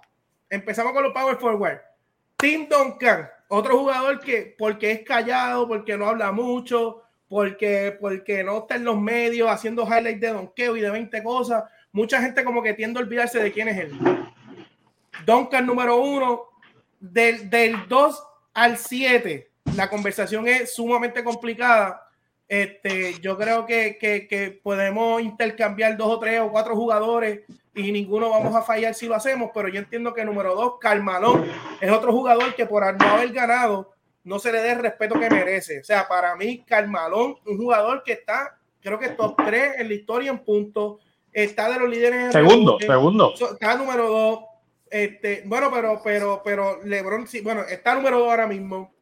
Empezamos 0.48 0.92
con 0.92 1.02
los 1.02 1.12
Power 1.12 1.36
Forward. 1.36 1.80
Tim 2.36 2.68
Duncan, 2.68 3.28
otro 3.48 3.78
jugador 3.78 4.20
que, 4.20 4.54
porque 4.58 4.92
es 4.92 5.02
callado, 5.02 5.66
porque 5.66 5.96
no 5.96 6.06
habla 6.06 6.32
mucho, 6.32 7.02
porque, 7.28 7.96
porque 8.00 8.44
no 8.44 8.58
está 8.58 8.76
en 8.76 8.84
los 8.84 9.00
medios 9.00 9.50
haciendo 9.50 9.86
highlights 9.86 10.20
de 10.20 10.28
donkeo 10.28 10.76
y 10.76 10.80
de 10.80 10.90
20 10.90 11.22
cosas. 11.22 11.64
Mucha 11.92 12.20
gente 12.20 12.44
como 12.44 12.62
que 12.62 12.74
tiende 12.74 13.00
a 13.00 13.02
olvidarse 13.02 13.42
de 13.42 13.52
quién 13.52 13.68
es 13.68 13.78
él. 13.78 13.98
Duncan 15.26 15.66
número 15.66 15.96
uno, 15.96 16.44
del, 17.00 17.48
del 17.48 17.88
2 17.88 18.22
al 18.54 18.76
7, 18.76 19.50
la 19.76 19.88
conversación 19.88 20.48
es 20.48 20.74
sumamente 20.74 21.22
complicada 21.22 22.07
este, 22.48 23.20
yo 23.20 23.36
creo 23.36 23.66
que, 23.66 23.98
que, 23.98 24.26
que, 24.26 24.50
podemos 24.50 25.20
intercambiar 25.20 25.96
dos 25.96 26.08
o 26.08 26.18
tres 26.18 26.40
o 26.40 26.50
cuatro 26.50 26.74
jugadores 26.74 27.40
y 27.74 27.92
ninguno 27.92 28.30
vamos 28.30 28.54
a 28.54 28.62
fallar 28.62 28.94
si 28.94 29.06
lo 29.06 29.14
hacemos, 29.14 29.50
pero 29.54 29.68
yo 29.68 29.78
entiendo 29.78 30.14
que 30.14 30.24
número 30.24 30.54
dos, 30.54 30.74
Carmalón, 30.80 31.44
es 31.80 31.90
otro 31.90 32.12
jugador 32.12 32.54
que 32.54 32.66
por 32.66 32.82
no 32.98 33.06
haber 33.06 33.32
ganado 33.32 33.92
no 34.24 34.38
se 34.38 34.52
le 34.52 34.60
dé 34.60 34.72
el 34.72 34.80
respeto 34.80 35.18
que 35.18 35.30
merece. 35.30 35.80
O 35.80 35.84
sea, 35.84 36.06
para 36.08 36.36
mí, 36.36 36.64
Carmalón, 36.66 37.36
un 37.46 37.56
jugador 37.56 38.02
que 38.02 38.12
está, 38.12 38.58
creo 38.80 38.98
que 38.98 39.10
top 39.10 39.36
3 39.44 39.74
en 39.78 39.88
la 39.88 39.94
historia 39.94 40.30
en 40.30 40.38
puntos, 40.38 40.96
está 41.32 41.70
de 41.70 41.78
los 41.78 41.88
líderes. 41.88 42.26
En 42.26 42.32
segundo, 42.32 42.78
segundo. 42.80 43.34
Está 43.34 43.76
número 43.76 44.08
dos. 44.08 44.40
Este, 44.90 45.42
bueno, 45.46 45.70
pero, 45.72 46.00
pero, 46.02 46.42
pero 46.44 46.82
LeBron, 46.82 47.26
sí, 47.26 47.40
bueno, 47.40 47.62
está 47.62 47.94
número 47.94 48.18
dos 48.18 48.30
ahora 48.30 48.46
mismo. 48.46 48.92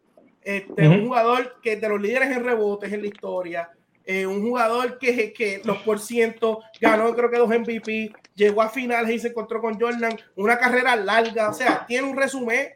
Este, 0.46 0.86
Un 0.86 1.04
jugador 1.08 1.58
que 1.60 1.74
de 1.74 1.88
los 1.88 2.00
líderes 2.00 2.30
en 2.30 2.44
rebotes 2.44 2.92
en 2.92 3.00
la 3.02 3.08
historia, 3.08 3.68
eh, 4.04 4.24
un 4.26 4.40
jugador 4.42 4.96
que, 4.96 5.32
que 5.32 5.60
los 5.64 5.78
por 5.78 5.98
ciento 5.98 6.62
ganó, 6.80 7.12
creo 7.16 7.28
que 7.28 7.38
dos 7.38 7.48
MVP, 7.48 8.12
llegó 8.36 8.62
a 8.62 8.68
finales 8.68 9.12
y 9.12 9.18
se 9.18 9.28
encontró 9.28 9.60
con 9.60 9.76
Jordan, 9.76 10.16
una 10.36 10.56
carrera 10.56 10.94
larga, 10.94 11.48
o 11.48 11.52
sea, 11.52 11.84
tiene 11.84 12.06
un 12.06 12.16
resumen, 12.16 12.68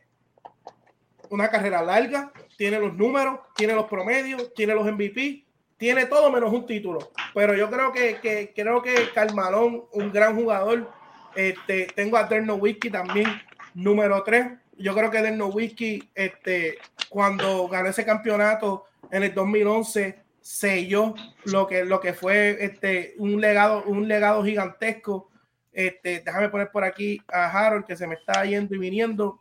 una 1.28 1.48
carrera 1.48 1.80
larga, 1.80 2.32
tiene 2.56 2.80
los 2.80 2.96
números, 2.96 3.38
tiene 3.54 3.74
los 3.74 3.86
promedios, 3.86 4.52
tiene 4.52 4.74
los 4.74 4.84
MVP, 4.84 5.44
tiene 5.76 6.06
todo 6.06 6.32
menos 6.32 6.52
un 6.52 6.66
título. 6.66 7.12
Pero 7.32 7.54
yo 7.54 7.70
creo 7.70 7.92
que, 7.92 8.16
que 8.16 8.52
creo 8.52 8.82
que 8.82 9.12
Carmalón, 9.14 9.84
un 9.92 10.10
gran 10.10 10.34
jugador, 10.34 10.90
este, 11.36 11.86
tengo 11.94 12.16
a 12.16 12.28
Terno 12.28 12.56
Whisky 12.56 12.90
también, 12.90 13.28
número 13.74 14.24
3. 14.24 14.58
Yo 14.80 14.94
creo 14.94 15.10
que 15.10 15.20
Terno 15.20 15.48
Whisky, 15.48 16.10
este, 16.14 16.78
cuando 17.08 17.68
ganó 17.68 17.90
ese 17.90 18.04
campeonato 18.04 18.86
en 19.10 19.22
el 19.24 19.34
2011, 19.34 20.18
selló 20.40 21.14
lo 21.44 21.66
que, 21.66 21.84
lo 21.84 22.00
que 22.00 22.14
fue 22.14 22.56
este, 22.64 23.14
un, 23.18 23.40
legado, 23.40 23.84
un 23.84 24.08
legado 24.08 24.42
gigantesco. 24.42 25.30
Este, 25.72 26.22
déjame 26.24 26.48
poner 26.48 26.70
por 26.70 26.82
aquí 26.82 27.20
a 27.28 27.46
Harold 27.46 27.84
que 27.84 27.96
se 27.96 28.06
me 28.06 28.14
está 28.14 28.44
yendo 28.44 28.74
y 28.74 28.78
viniendo. 28.78 29.40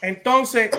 Entonces, 0.00 0.70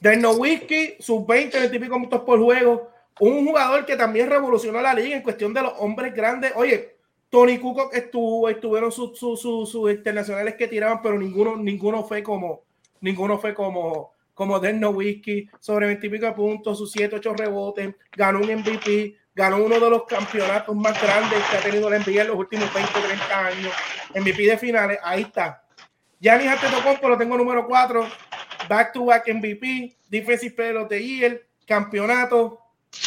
Derno 0.00 0.32
Whisky, 0.32 0.96
sus 1.00 1.26
20, 1.26 1.58
20 1.58 1.76
y 1.76 1.78
minutos 1.78 2.20
por 2.20 2.38
juego, 2.38 2.90
un 3.20 3.46
jugador 3.46 3.86
que 3.86 3.96
también 3.96 4.28
revolucionó 4.28 4.80
la 4.82 4.94
liga 4.94 5.16
en 5.16 5.22
cuestión 5.22 5.54
de 5.54 5.62
los 5.62 5.72
hombres 5.78 6.14
grandes. 6.14 6.52
Oye, 6.54 6.96
Tony 7.32 7.56
Kukoc 7.56 7.94
estuvo, 7.94 8.46
estuvieron 8.50 8.92
sus, 8.92 9.18
sus 9.18 9.90
internacionales 9.90 10.54
que 10.54 10.68
tiraban, 10.68 11.00
pero 11.00 11.18
ninguno, 11.18 11.56
ninguno 11.56 12.04
fue 12.04 12.22
como, 12.22 12.64
ninguno 13.00 13.38
fue 13.38 13.54
como, 13.54 14.12
como 14.34 14.60
Denno 14.60 14.90
Whisky, 14.90 15.48
sobre 15.58 15.86
20 15.86 16.06
y 16.06 16.10
pico 16.10 16.34
puntos, 16.34 16.76
sus 16.76 16.92
7, 16.92 17.16
8 17.16 17.32
rebotes, 17.32 17.94
ganó 18.14 18.40
un 18.40 18.54
MVP, 18.54 19.16
ganó 19.34 19.64
uno 19.64 19.80
de 19.80 19.88
los 19.88 20.04
campeonatos 20.04 20.76
más 20.76 21.00
grandes 21.00 21.42
que 21.50 21.56
ha 21.56 21.62
tenido 21.62 21.88
la 21.88 22.00
NBA 22.00 22.20
en 22.20 22.28
los 22.28 22.36
últimos 22.36 22.74
20, 22.74 22.92
30 22.92 23.46
años, 23.46 23.72
MVP 24.14 24.42
de 24.42 24.58
finales, 24.58 24.98
ahí 25.02 25.22
está. 25.22 25.64
Giannis 26.20 26.48
Antetokounmpo 26.48 27.08
lo 27.08 27.16
tengo 27.16 27.38
número 27.38 27.66
4, 27.66 28.08
back 28.68 28.92
to 28.92 29.06
back 29.06 29.26
MVP, 29.26 29.96
Defensive 30.10 30.54
Player 30.54 30.76
of 30.76 30.88
the 30.90 31.42
campeonato, 31.66 32.60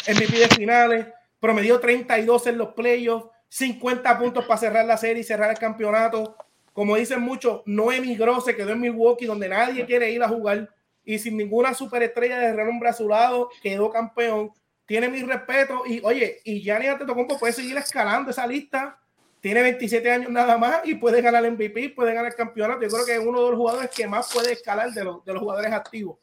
MVP 0.08 0.36
de 0.36 0.48
finales, 0.48 1.06
promedió 1.38 1.78
32 1.78 2.48
en 2.48 2.58
los 2.58 2.74
playoffs, 2.74 3.35
50 3.48 4.18
puntos 4.18 4.44
para 4.44 4.58
cerrar 4.58 4.84
la 4.84 4.96
serie 4.96 5.20
y 5.20 5.24
cerrar 5.24 5.50
el 5.50 5.58
campeonato 5.58 6.36
como 6.76 6.94
dicen 6.94 7.22
muchos, 7.22 7.62
no 7.64 7.90
emigró, 7.90 8.38
se 8.42 8.54
quedó 8.54 8.72
en 8.72 8.80
Milwaukee, 8.82 9.24
donde 9.24 9.48
nadie 9.48 9.86
quiere 9.86 10.10
ir 10.10 10.22
a 10.22 10.28
jugar 10.28 10.68
y 11.06 11.18
sin 11.18 11.34
ninguna 11.34 11.72
superestrella 11.72 12.38
de 12.38 12.52
renombre 12.52 12.90
a 12.90 12.92
su 12.92 13.08
lado, 13.08 13.48
quedó 13.62 13.88
campeón. 13.88 14.50
Tiene 14.84 15.08
mi 15.08 15.22
respeto 15.22 15.84
y 15.86 16.02
oye, 16.04 16.42
y 16.44 16.60
Gianni 16.60 16.88
Antetokounmpo 16.88 17.38
puede 17.38 17.54
seguir 17.54 17.78
escalando 17.78 18.30
esa 18.30 18.46
lista. 18.46 18.98
tiene 19.40 19.62
27 19.62 20.10
años 20.10 20.30
nada 20.30 20.58
más 20.58 20.82
y 20.84 20.96
puede 20.96 21.22
ganar 21.22 21.46
el 21.46 21.52
MVP, 21.52 21.94
puede 21.96 22.12
ganar 22.12 22.30
el 22.30 22.36
campeonato. 22.36 22.82
Yo 22.82 22.88
creo 22.90 23.06
que 23.06 23.14
es 23.14 23.26
uno 23.26 23.42
de 23.42 23.50
los 23.52 23.58
jugadores 23.58 23.90
que 23.90 24.06
más 24.06 24.30
puede 24.30 24.52
escalar 24.52 24.90
de 24.90 25.02
los, 25.02 25.24
de 25.24 25.32
los 25.32 25.40
jugadores 25.40 25.72
activos. 25.72 26.18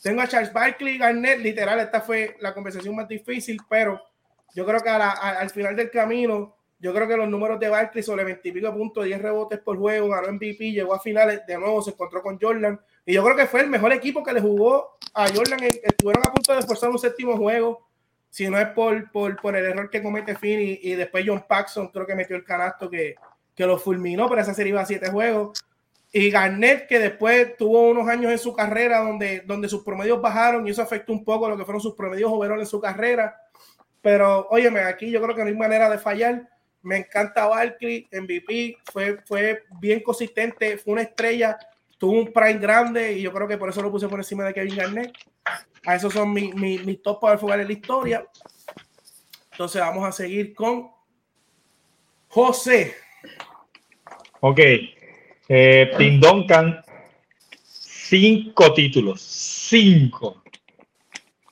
Tengo 0.00 0.20
a 0.20 0.28
Charles 0.28 0.52
Barkley, 0.52 0.96
Garnett, 0.96 1.40
literal, 1.40 1.80
esta 1.80 2.02
fue 2.02 2.36
la 2.38 2.54
conversación 2.54 2.94
más 2.94 3.08
difícil, 3.08 3.58
pero 3.68 4.00
yo 4.54 4.64
creo 4.64 4.80
que 4.80 4.90
al 4.90 5.50
final 5.50 5.74
del 5.74 5.90
camino, 5.90 6.54
yo 6.80 6.94
creo 6.94 7.08
que 7.08 7.16
los 7.16 7.28
números 7.28 7.58
de 7.58 7.68
Barkley 7.68 8.02
sobre 8.02 8.24
20 8.24 8.48
y 8.48 8.52
pico 8.52 8.72
puntos, 8.72 9.04
10 9.04 9.20
rebotes 9.20 9.58
por 9.58 9.76
juego, 9.76 10.08
ganó 10.08 10.32
MVP, 10.32 10.72
llegó 10.72 10.94
a 10.94 11.00
finales, 11.00 11.42
de 11.46 11.58
nuevo 11.58 11.82
se 11.82 11.90
encontró 11.90 12.22
con 12.22 12.38
Jordan. 12.40 12.80
Y 13.04 13.14
yo 13.14 13.24
creo 13.24 13.36
que 13.36 13.46
fue 13.46 13.62
el 13.62 13.68
mejor 13.68 13.92
equipo 13.92 14.22
que 14.22 14.32
le 14.32 14.40
jugó 14.40 14.96
a 15.14 15.26
Jordan. 15.28 15.58
Estuvieron 15.64 16.24
a 16.24 16.32
punto 16.32 16.54
de 16.54 16.62
forzar 16.62 16.90
un 16.90 16.98
séptimo 16.98 17.36
juego 17.36 17.88
si 18.30 18.48
no 18.48 18.58
es 18.58 18.68
por, 18.68 19.10
por, 19.10 19.40
por 19.40 19.56
el 19.56 19.64
error 19.64 19.90
que 19.90 20.02
comete 20.02 20.36
Finney 20.36 20.80
y, 20.82 20.94
después 20.94 21.24
John 21.26 21.44
Paxson 21.48 21.88
creo 21.88 22.06
que 22.06 22.14
metió 22.14 22.36
el 22.36 22.44
canasto 22.44 22.90
que, 22.90 23.16
que 23.54 23.66
lo 23.66 23.78
fulminó, 23.78 24.28
pero 24.28 24.42
esa 24.42 24.54
serie 24.54 24.70
iba 24.70 24.80
a 24.80 24.86
siete 24.86 25.10
juegos. 25.10 25.64
Y 26.12 26.30
Garnett, 26.30 26.86
que 26.86 26.98
después 26.98 27.56
tuvo 27.56 27.90
unos 27.90 28.08
años 28.08 28.32
en 28.32 28.38
su 28.38 28.54
carrera 28.54 29.00
donde, 29.00 29.40
donde 29.40 29.68
sus 29.68 29.82
promedios 29.82 30.20
bajaron 30.22 30.66
y 30.66 30.70
eso 30.70 30.82
afectó 30.82 31.12
un 31.12 31.24
poco 31.24 31.48
lo 31.48 31.56
que 31.56 31.64
fueron 31.64 31.82
sus 31.82 31.94
promedios 31.94 32.30
overall 32.32 32.60
en 32.60 32.66
su 32.66 32.80
carrera. 32.80 33.36
Pero, 34.00 34.46
óyeme, 34.50 34.80
aquí 34.80 35.10
yo 35.10 35.20
creo 35.20 35.34
que 35.34 35.42
no 35.42 35.48
hay 35.48 35.56
manera 35.56 35.90
de 35.90 35.98
fallar. 35.98 36.48
Me 36.88 36.96
encanta 36.96 37.46
Barkley, 37.46 38.08
MVP, 38.10 38.78
fue, 38.90 39.18
fue 39.26 39.64
bien 39.78 40.00
consistente, 40.00 40.78
fue 40.78 40.94
una 40.94 41.02
estrella, 41.02 41.58
tuvo 41.98 42.12
un 42.12 42.32
prime 42.32 42.54
grande 42.54 43.12
y 43.12 43.20
yo 43.20 43.30
creo 43.30 43.46
que 43.46 43.58
por 43.58 43.68
eso 43.68 43.82
lo 43.82 43.90
puse 43.90 44.08
por 44.08 44.18
encima 44.18 44.44
de 44.44 44.54
Kevin 44.54 44.74
Garnett. 44.74 45.12
A 45.84 45.96
esos 45.96 46.14
son 46.14 46.32
mis, 46.32 46.54
mis, 46.54 46.82
mis 46.86 47.02
top 47.02 47.20
power 47.20 47.60
en 47.60 47.66
la 47.66 47.72
historia. 47.74 48.26
Entonces 49.52 49.82
vamos 49.82 50.08
a 50.08 50.12
seguir 50.12 50.54
con 50.54 50.90
José. 52.28 52.94
Ok. 54.40 54.60
Eh, 55.46 55.90
Tim 55.98 56.20
Duncan, 56.20 56.82
cinco 57.64 58.72
títulos. 58.72 59.20
Cinco. 59.20 60.42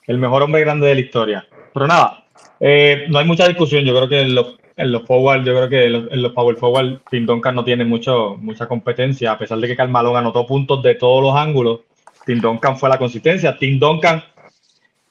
El 0.07 0.17
mejor 0.17 0.41
hombre 0.41 0.61
grande 0.61 0.87
de 0.87 0.95
la 0.95 1.01
historia. 1.01 1.47
Pero 1.71 1.85
nada, 1.85 2.27
eh, 2.59 3.05
no 3.07 3.19
hay 3.19 3.25
mucha 3.27 3.47
discusión. 3.47 3.85
Yo 3.85 3.95
creo 3.95 4.09
que 4.09 4.23
los, 4.23 4.57
en 4.77 4.91
los 4.91 5.03
forward, 5.03 5.43
yo 5.43 5.55
creo 5.55 5.69
que 5.69 5.85
en 5.85 6.21
los, 6.21 6.33
power 6.33 6.55
forward, 6.55 6.99
Tim 7.09 7.25
Duncan 7.25 7.55
no 7.55 7.63
tiene 7.63 7.83
mucho, 7.83 8.37
mucha 8.39 8.67
competencia, 8.67 9.31
a 9.31 9.37
pesar 9.37 9.57
de 9.57 9.67
que 9.67 9.75
Carmalón 9.75 10.15
anotó 10.15 10.45
puntos 10.45 10.83
de 10.83 10.93
todos 10.93 11.23
los 11.23 11.35
ángulos. 11.35 11.81
Tim 12.25 12.39
Duncan 12.39 12.77
fue 12.77 12.87
la 12.87 12.99
consistencia. 12.99 13.57
Tim 13.57 13.79
Duncan 13.79 14.23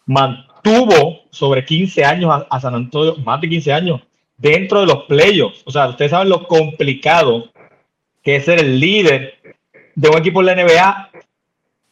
mantuvo 0.06 1.24
sobre 1.30 1.64
15 1.64 2.04
años 2.04 2.44
a, 2.48 2.60
San 2.60 2.76
Antonio, 2.76 3.16
más 3.24 3.40
de 3.40 3.48
15 3.48 3.72
años, 3.72 4.00
dentro 4.36 4.80
de 4.80 4.86
los 4.86 5.04
playoffs. 5.04 5.62
O 5.64 5.72
sea, 5.72 5.88
ustedes 5.88 6.12
saben 6.12 6.28
lo 6.28 6.46
complicado 6.46 7.50
que 8.22 8.36
es 8.36 8.44
ser 8.44 8.60
el 8.60 8.78
líder 8.78 9.34
de 9.96 10.08
un 10.08 10.18
equipo 10.18 10.40
en 10.40 10.46
la 10.46 10.54
NBA 10.54 11.10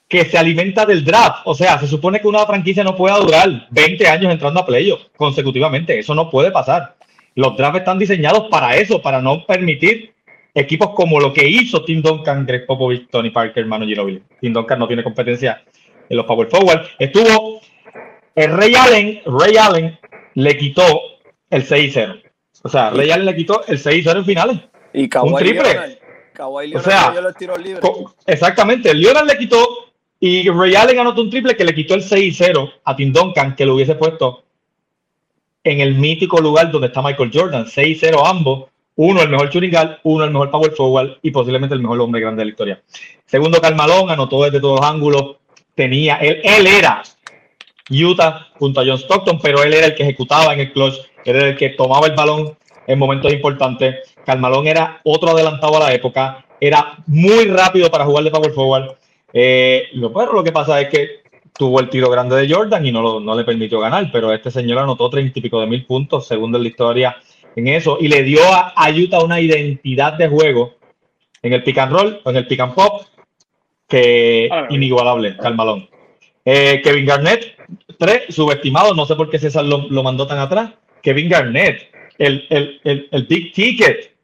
que 0.06 0.24
se 0.26 0.38
alimenta 0.38 0.86
del 0.86 1.04
draft. 1.04 1.38
O 1.44 1.56
sea, 1.56 1.80
se 1.80 1.88
supone 1.88 2.20
que 2.20 2.28
una 2.28 2.46
franquicia 2.46 2.84
no 2.84 2.94
puede 2.94 3.18
durar 3.18 3.66
20 3.70 4.06
años 4.06 4.32
entrando 4.32 4.60
a 4.60 4.66
playoffs 4.66 5.10
consecutivamente. 5.16 5.98
Eso 5.98 6.14
no 6.14 6.30
puede 6.30 6.52
pasar. 6.52 6.94
Los 7.34 7.56
drafts 7.56 7.80
están 7.80 7.98
diseñados 7.98 8.48
para 8.50 8.76
eso, 8.76 9.02
para 9.02 9.20
no 9.20 9.44
permitir 9.46 10.14
equipos 10.54 10.90
como 10.94 11.18
lo 11.18 11.32
que 11.32 11.46
hizo 11.46 11.84
Tim 11.84 12.00
Duncan, 12.00 12.46
Greg 12.46 12.66
Popovich, 12.66 13.08
Tony 13.10 13.30
Parker, 13.30 13.66
Manu 13.66 13.86
Ginobili. 13.86 14.22
Tim 14.40 14.52
Duncan 14.52 14.78
no 14.78 14.86
tiene 14.86 15.02
competencia 15.02 15.64
en 16.08 16.16
los 16.16 16.26
power 16.26 16.48
forward. 16.48 16.82
Estuvo 16.98 17.60
el 18.34 18.56
Ray 18.56 18.74
Allen, 18.74 19.20
Ray 19.26 19.56
Allen 19.56 19.98
le 20.34 20.56
quitó 20.56 20.84
el 21.50 21.66
6-0. 21.66 22.22
O 22.62 22.68
sea, 22.68 22.90
Ray 22.90 23.10
Allen 23.10 23.26
le 23.26 23.36
quitó 23.36 23.64
el 23.66 23.82
6-0 23.82 24.18
en 24.18 24.24
finales. 24.24 24.56
Y 24.92 25.02
un 25.02 25.34
triple. 25.36 25.98
o 26.38 26.80
sea, 26.80 27.14
exactamente, 28.26 28.94
Leonard 28.94 29.26
le 29.26 29.38
quitó 29.38 29.66
y 30.20 30.48
Ray 30.48 30.74
Allen 30.76 31.00
anotó 31.00 31.22
un 31.22 31.30
triple 31.30 31.56
que 31.56 31.64
le 31.64 31.74
quitó 31.74 31.94
el 31.94 32.02
6-0 32.02 32.72
a 32.84 32.96
Tim 32.96 33.12
Duncan, 33.12 33.56
que 33.56 33.66
lo 33.66 33.74
hubiese 33.74 33.96
puesto 33.96 34.44
en 35.64 35.80
el 35.80 35.94
mítico 35.94 36.40
lugar 36.40 36.70
donde 36.70 36.88
está 36.88 37.02
Michael 37.02 37.30
Jordan. 37.32 37.64
6-0 37.66 38.22
ambos. 38.24 38.66
Uno 38.96 39.22
el 39.22 39.28
mejor 39.28 39.50
churingal, 39.50 39.98
uno 40.04 40.24
el 40.24 40.30
mejor 40.30 40.50
power 40.50 40.70
forward 40.70 41.16
y 41.22 41.32
posiblemente 41.32 41.74
el 41.74 41.82
mejor 41.82 42.00
hombre 42.00 42.20
grande 42.20 42.42
de 42.42 42.44
la 42.44 42.50
historia. 42.50 42.82
Segundo, 43.26 43.60
Carmalón 43.60 44.08
anotó 44.10 44.44
desde 44.44 44.60
todos 44.60 44.80
los 44.80 44.88
ángulos. 44.88 45.36
Tenía, 45.74 46.16
él, 46.16 46.40
él 46.44 46.66
era 46.68 47.02
Utah 47.90 48.46
junto 48.56 48.80
a 48.80 48.84
John 48.84 48.98
Stockton, 48.98 49.40
pero 49.40 49.64
él 49.64 49.74
era 49.74 49.86
el 49.86 49.94
que 49.96 50.04
ejecutaba 50.04 50.54
en 50.54 50.60
el 50.60 50.72
clutch, 50.72 50.94
era 51.24 51.48
el 51.48 51.56
que 51.56 51.70
tomaba 51.70 52.06
el 52.06 52.14
balón 52.14 52.56
en 52.86 52.98
momentos 52.98 53.32
importantes. 53.32 54.14
Carmalón 54.24 54.68
era 54.68 55.00
otro 55.02 55.30
adelantado 55.30 55.76
a 55.78 55.88
la 55.88 55.94
época, 55.94 56.44
era 56.60 56.98
muy 57.06 57.46
rápido 57.46 57.90
para 57.90 58.04
jugar 58.04 58.22
de 58.22 58.30
power 58.30 58.52
forward. 58.52 58.96
Eh, 59.32 59.88
lo, 59.94 60.10
lo 60.10 60.44
que 60.44 60.52
pasa 60.52 60.80
es 60.80 60.88
que 60.88 61.23
tuvo 61.56 61.80
el 61.80 61.88
tiro 61.88 62.10
grande 62.10 62.36
de 62.36 62.52
Jordan 62.52 62.84
y 62.84 62.92
no, 62.92 63.20
no 63.20 63.34
le 63.34 63.44
permitió 63.44 63.80
ganar, 63.80 64.10
pero 64.12 64.32
este 64.32 64.50
señor 64.50 64.78
anotó 64.78 65.08
treinta 65.08 65.38
y 65.38 65.42
pico 65.42 65.60
de 65.60 65.66
mil 65.66 65.86
puntos, 65.86 66.26
segundo 66.26 66.58
en 66.58 66.64
la 66.64 66.68
historia 66.68 67.16
en 67.56 67.68
eso, 67.68 67.98
y 68.00 68.08
le 68.08 68.22
dio 68.24 68.40
a, 68.42 68.74
Utah 68.90 69.22
una 69.22 69.40
identidad 69.40 70.14
de 70.14 70.28
juego 70.28 70.74
en 71.42 71.52
el 71.52 71.62
pick 71.62 71.78
and 71.78 71.92
roll, 71.92 72.20
en 72.24 72.36
el 72.36 72.46
pick 72.46 72.60
and 72.60 72.74
pop, 72.74 73.02
que 73.88 74.48
ah, 74.50 74.66
inigualable, 74.70 75.36
Carmalón. 75.36 75.88
Eh, 76.44 76.80
Kevin 76.82 77.06
Garnett, 77.06 77.56
tres, 77.98 78.34
subestimado, 78.34 78.92
no 78.94 79.06
sé 79.06 79.14
por 79.14 79.30
qué 79.30 79.38
César 79.38 79.64
lo, 79.64 79.88
lo 79.88 80.02
mandó 80.02 80.26
tan 80.26 80.38
atrás. 80.38 80.72
Kevin 81.02 81.28
Garnett, 81.28 81.90
el, 82.18 82.46
el, 82.50 82.80
el, 82.82 83.08
el, 83.12 83.26
Big 83.26 83.52
Ticket, 83.52 84.14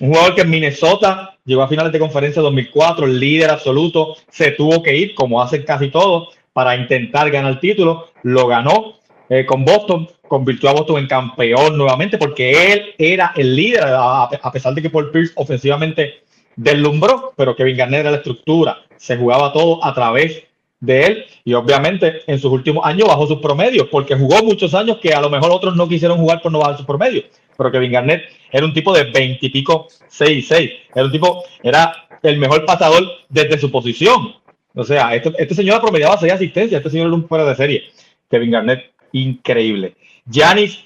un 0.00 0.08
jugador 0.08 0.34
que 0.34 0.42
en 0.42 0.50
Minnesota 0.50 1.36
llegó 1.44 1.62
a 1.62 1.68
finales 1.68 1.92
de 1.92 1.98
conferencia 1.98 2.40
2004, 2.40 3.06
el 3.06 3.20
líder 3.20 3.50
absoluto, 3.50 4.16
se 4.30 4.52
tuvo 4.52 4.82
que 4.82 4.96
ir, 4.96 5.14
como 5.14 5.42
hacen 5.42 5.64
casi 5.64 5.90
todos, 5.90 6.28
para 6.52 6.76
intentar 6.76 7.30
ganar 7.30 7.52
el 7.52 7.60
título, 7.60 8.08
lo 8.22 8.46
ganó 8.46 8.94
eh, 9.28 9.46
con 9.46 9.64
Boston, 9.64 10.08
convirtió 10.28 10.68
a 10.68 10.72
Boston 10.72 10.98
en 10.98 11.06
campeón 11.06 11.76
nuevamente 11.76 12.18
porque 12.18 12.72
él 12.72 12.94
era 12.98 13.32
el 13.36 13.56
líder, 13.56 13.84
a, 13.86 14.28
pesar 14.52 14.74
de 14.74 14.82
que 14.82 14.90
Paul 14.90 15.10
Pierce 15.10 15.32
ofensivamente 15.36 16.22
deslumbró, 16.56 17.32
pero 17.36 17.56
Kevin 17.56 17.76
Garnett 17.76 18.00
era 18.00 18.10
la 18.10 18.16
estructura, 18.18 18.82
se 18.96 19.16
jugaba 19.16 19.52
todo 19.52 19.84
a 19.84 19.94
través 19.94 20.44
de 20.80 21.06
él 21.06 21.24
y 21.44 21.54
obviamente 21.54 22.22
en 22.26 22.38
sus 22.38 22.50
últimos 22.50 22.84
años 22.84 23.08
bajó 23.08 23.26
sus 23.26 23.38
promedios 23.38 23.88
porque 23.90 24.16
jugó 24.16 24.42
muchos 24.42 24.74
años 24.74 24.98
que 24.98 25.14
a 25.14 25.20
lo 25.20 25.30
mejor 25.30 25.50
otros 25.50 25.76
no 25.76 25.88
quisieron 25.88 26.18
jugar 26.18 26.42
por 26.42 26.52
no 26.52 26.58
bajar 26.58 26.76
sus 26.76 26.86
promedios, 26.86 27.24
pero 27.56 27.70
Kevin 27.70 27.92
Garnett 27.92 28.22
era 28.50 28.66
un 28.66 28.74
tipo 28.74 28.92
de 28.92 29.04
20 29.04 29.46
y 29.46 29.48
pico 29.48 29.86
6-6, 30.10 30.72
era 30.94 31.04
un 31.06 31.12
tipo, 31.12 31.44
era 31.62 32.08
el 32.22 32.38
mejor 32.38 32.64
pasador 32.64 33.04
desde 33.28 33.58
su 33.58 33.70
posición, 33.70 34.34
o 34.74 34.84
sea, 34.84 35.14
este, 35.14 35.32
este 35.38 35.54
señor 35.54 35.80
promediaba 35.80 36.18
seis 36.18 36.32
asistencias, 36.32 36.78
este 36.78 36.90
señor 36.90 37.08
era 37.08 37.16
un 37.16 37.28
fuera 37.28 37.44
de 37.44 37.54
serie, 37.54 37.84
Kevin 38.30 38.50
Garnett, 38.50 38.92
increíble. 39.12 39.94
Giannis 40.26 40.84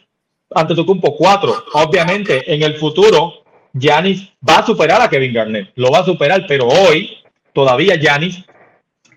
ante 0.54 0.74
tu 0.74 0.86
cumpo 0.86 1.16
4, 1.16 1.64
obviamente 1.74 2.52
en 2.52 2.62
el 2.62 2.76
futuro 2.76 3.44
Giannis 3.72 4.32
va 4.48 4.58
a 4.58 4.66
superar 4.66 5.02
a 5.02 5.08
Kevin 5.08 5.32
Garnett, 5.32 5.72
lo 5.76 5.90
va 5.90 5.98
a 5.98 6.04
superar, 6.04 6.46
pero 6.46 6.66
hoy 6.66 7.18
todavía 7.52 7.96
Giannis 7.96 8.44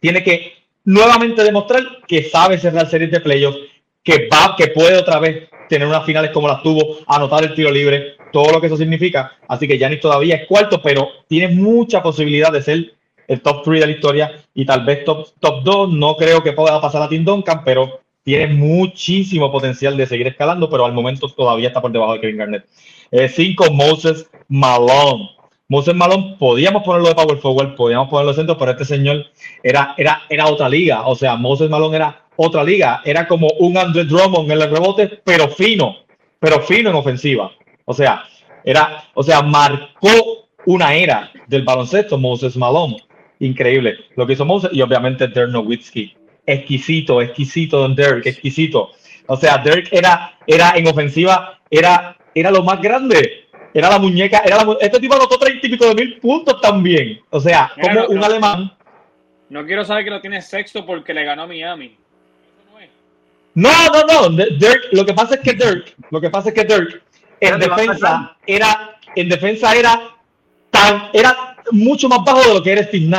tiene 0.02 0.24
que 0.24 0.54
nuevamente 0.86 1.44
demostrar 1.44 1.84
que 2.08 2.24
sabe 2.24 2.58
cerrar 2.58 2.90
series 2.90 3.12
de 3.12 3.20
playoffs, 3.20 3.60
que 4.04 4.28
va, 4.28 4.56
que 4.58 4.68
puede 4.68 4.98
otra 4.98 5.20
vez 5.20 5.50
tener 5.70 5.88
unas 5.88 6.06
finales 6.06 6.32
como 6.32 6.48
las 6.48 6.64
tuvo, 6.64 6.98
anotar 7.08 7.44
el 7.44 7.54
tiro 7.54 7.72
libre, 7.72 8.16
todo 8.32 8.52
lo 8.52 8.60
que 8.60 8.68
eso 8.68 8.78
significa. 8.78 9.34
Así 9.48 9.68
que 9.68 9.78
Giannis 9.78 10.02
todavía 10.02 10.36
es 10.36 10.48
cuarto, 10.48 10.82
pero 10.82 11.10
tiene 11.28 11.50
mucha 11.50 12.02
posibilidad 12.02 12.52
de 12.52 12.62
ser 12.62 12.94
el 13.30 13.42
top 13.42 13.64
3 13.64 13.80
de 13.80 13.86
la 13.86 13.94
historia 13.94 14.32
y 14.54 14.66
tal 14.66 14.84
vez 14.84 15.06
top, 15.06 15.28
top 15.40 15.64
2. 15.64 15.94
No 15.94 16.18
creo 16.18 16.44
que 16.44 16.52
pueda 16.52 16.82
pasar 16.82 17.04
a 17.04 17.08
Tim 17.08 17.24
Duncan, 17.24 17.64
pero 17.64 18.02
tiene 18.24 18.48
muchísimo 18.54 19.52
potencial 19.52 19.96
de 19.96 20.06
seguir 20.06 20.28
escalando, 20.28 20.70
pero 20.70 20.86
al 20.86 20.94
momento 20.94 21.30
todavía 21.30 21.70
está 21.70 21.82
por 21.82 21.92
debajo 21.92 22.14
de 22.14 22.22
Kevin 22.22 22.38
Garnett. 22.38 22.66
5, 23.12 23.66
eh, 23.66 23.70
Moses 23.72 24.30
Malone. 24.50 25.30
Moses 25.68 25.96
Malone 25.96 26.36
podíamos 26.40 26.84
ponerlo 26.84 27.10
de 27.10 27.16
power 27.16 27.38
forward, 27.38 27.76
podíamos 27.76 28.10
ponerlo 28.10 28.32
de 28.32 28.38
centro, 28.38 28.58
pero 28.58 28.72
este 28.72 28.86
señor 28.86 29.28
era, 29.62 29.94
era, 29.98 30.24
era 30.28 30.48
otra 30.48 30.68
liga. 30.68 31.08
O 31.08 31.16
sea, 31.16 31.36
Moses 31.36 31.70
Malone 31.70 31.96
era 31.96 32.26
otra 32.36 32.64
liga. 32.64 33.02
Era 33.06 33.28
como 33.28 33.48
un 33.60 33.78
Andre 33.78 34.06
Drummond 34.06 34.52
en 34.52 34.62
el 34.62 34.70
rebote, 34.72 35.22
pero 35.24 35.48
fino, 35.50 35.98
pero 36.40 36.62
fino 36.62 36.90
en 36.90 36.96
ofensiva. 36.96 37.52
O 37.86 37.94
sea, 37.94 38.24
era, 38.64 39.04
o 39.14 39.22
sea, 39.22 39.42
marcó 39.44 40.48
una 40.66 40.94
era 40.94 41.32
del 41.48 41.64
baloncesto 41.64 42.18
Moses 42.18 42.58
Malone. 42.58 42.98
Increíble 43.40 43.98
lo 44.16 44.28
que 44.28 44.34
hizo 44.34 44.46
Moses 44.46 44.72
y 44.74 44.82
obviamente 44.82 45.28
Dirk 45.28 45.50
Nowitzki. 45.50 46.16
Exquisito, 46.46 47.22
exquisito 47.22 47.80
Don 47.80 47.96
Dirk, 47.96 48.26
exquisito. 48.26 48.92
O 49.28 49.38
sea, 49.38 49.60
Dirk 49.60 49.88
era, 49.92 50.38
era 50.48 50.74
en 50.76 50.88
ofensiva, 50.88 51.60
era, 51.70 52.18
era 52.34 52.52
lo 52.52 52.64
más 52.64 52.82
grande 52.82 53.50
era 53.74 53.90
la 53.90 54.00
muñeca, 54.00 54.42
era 54.46 54.64
la, 54.64 54.78
este 54.80 55.00
tipo 55.00 55.16
anotó 55.16 55.38
treinta 55.38 55.66
y 55.66 55.70
pico 55.70 55.86
de 55.88 55.96
mil 55.96 56.20
puntos 56.20 56.60
también. 56.62 57.22
O 57.30 57.40
sea, 57.40 57.72
como 57.80 58.06
un 58.08 58.24
alemán. 58.24 58.72
No 59.50 59.66
quiero 59.66 59.84
saber 59.84 60.04
que 60.04 60.12
lo 60.12 60.22
tiene 60.22 60.42
sexto 60.42 60.86
porque 60.86 61.14
le 61.14 61.24
ganó 61.24 61.44
a 61.44 61.48
Miami. 61.48 61.96
No, 63.56 63.72
no, 63.90 64.30
no. 64.30 64.46
Dirk, 64.58 64.90
lo 64.92 65.06
que 65.06 65.14
pasa 65.14 65.36
es 65.36 65.42
que 65.42 65.54
Dirk, 65.54 65.96
lo 66.12 66.22
que 66.22 66.30
pasa 66.30 66.50
es 66.50 66.56
que 66.56 66.64
Dirk 66.64 67.02
en 67.42 67.60
defensa 67.60 68.38
era, 68.46 68.98
en 69.16 69.30
defensa 69.30 69.76
era 69.76 70.00
tan, 70.70 71.10
era 71.14 71.49
mucho 71.72 72.08
más 72.10 72.24
bajo 72.24 72.42
de 72.42 72.54
lo 72.54 72.64
que 72.64 72.72
era 72.72 72.84
Steve. 72.84 73.10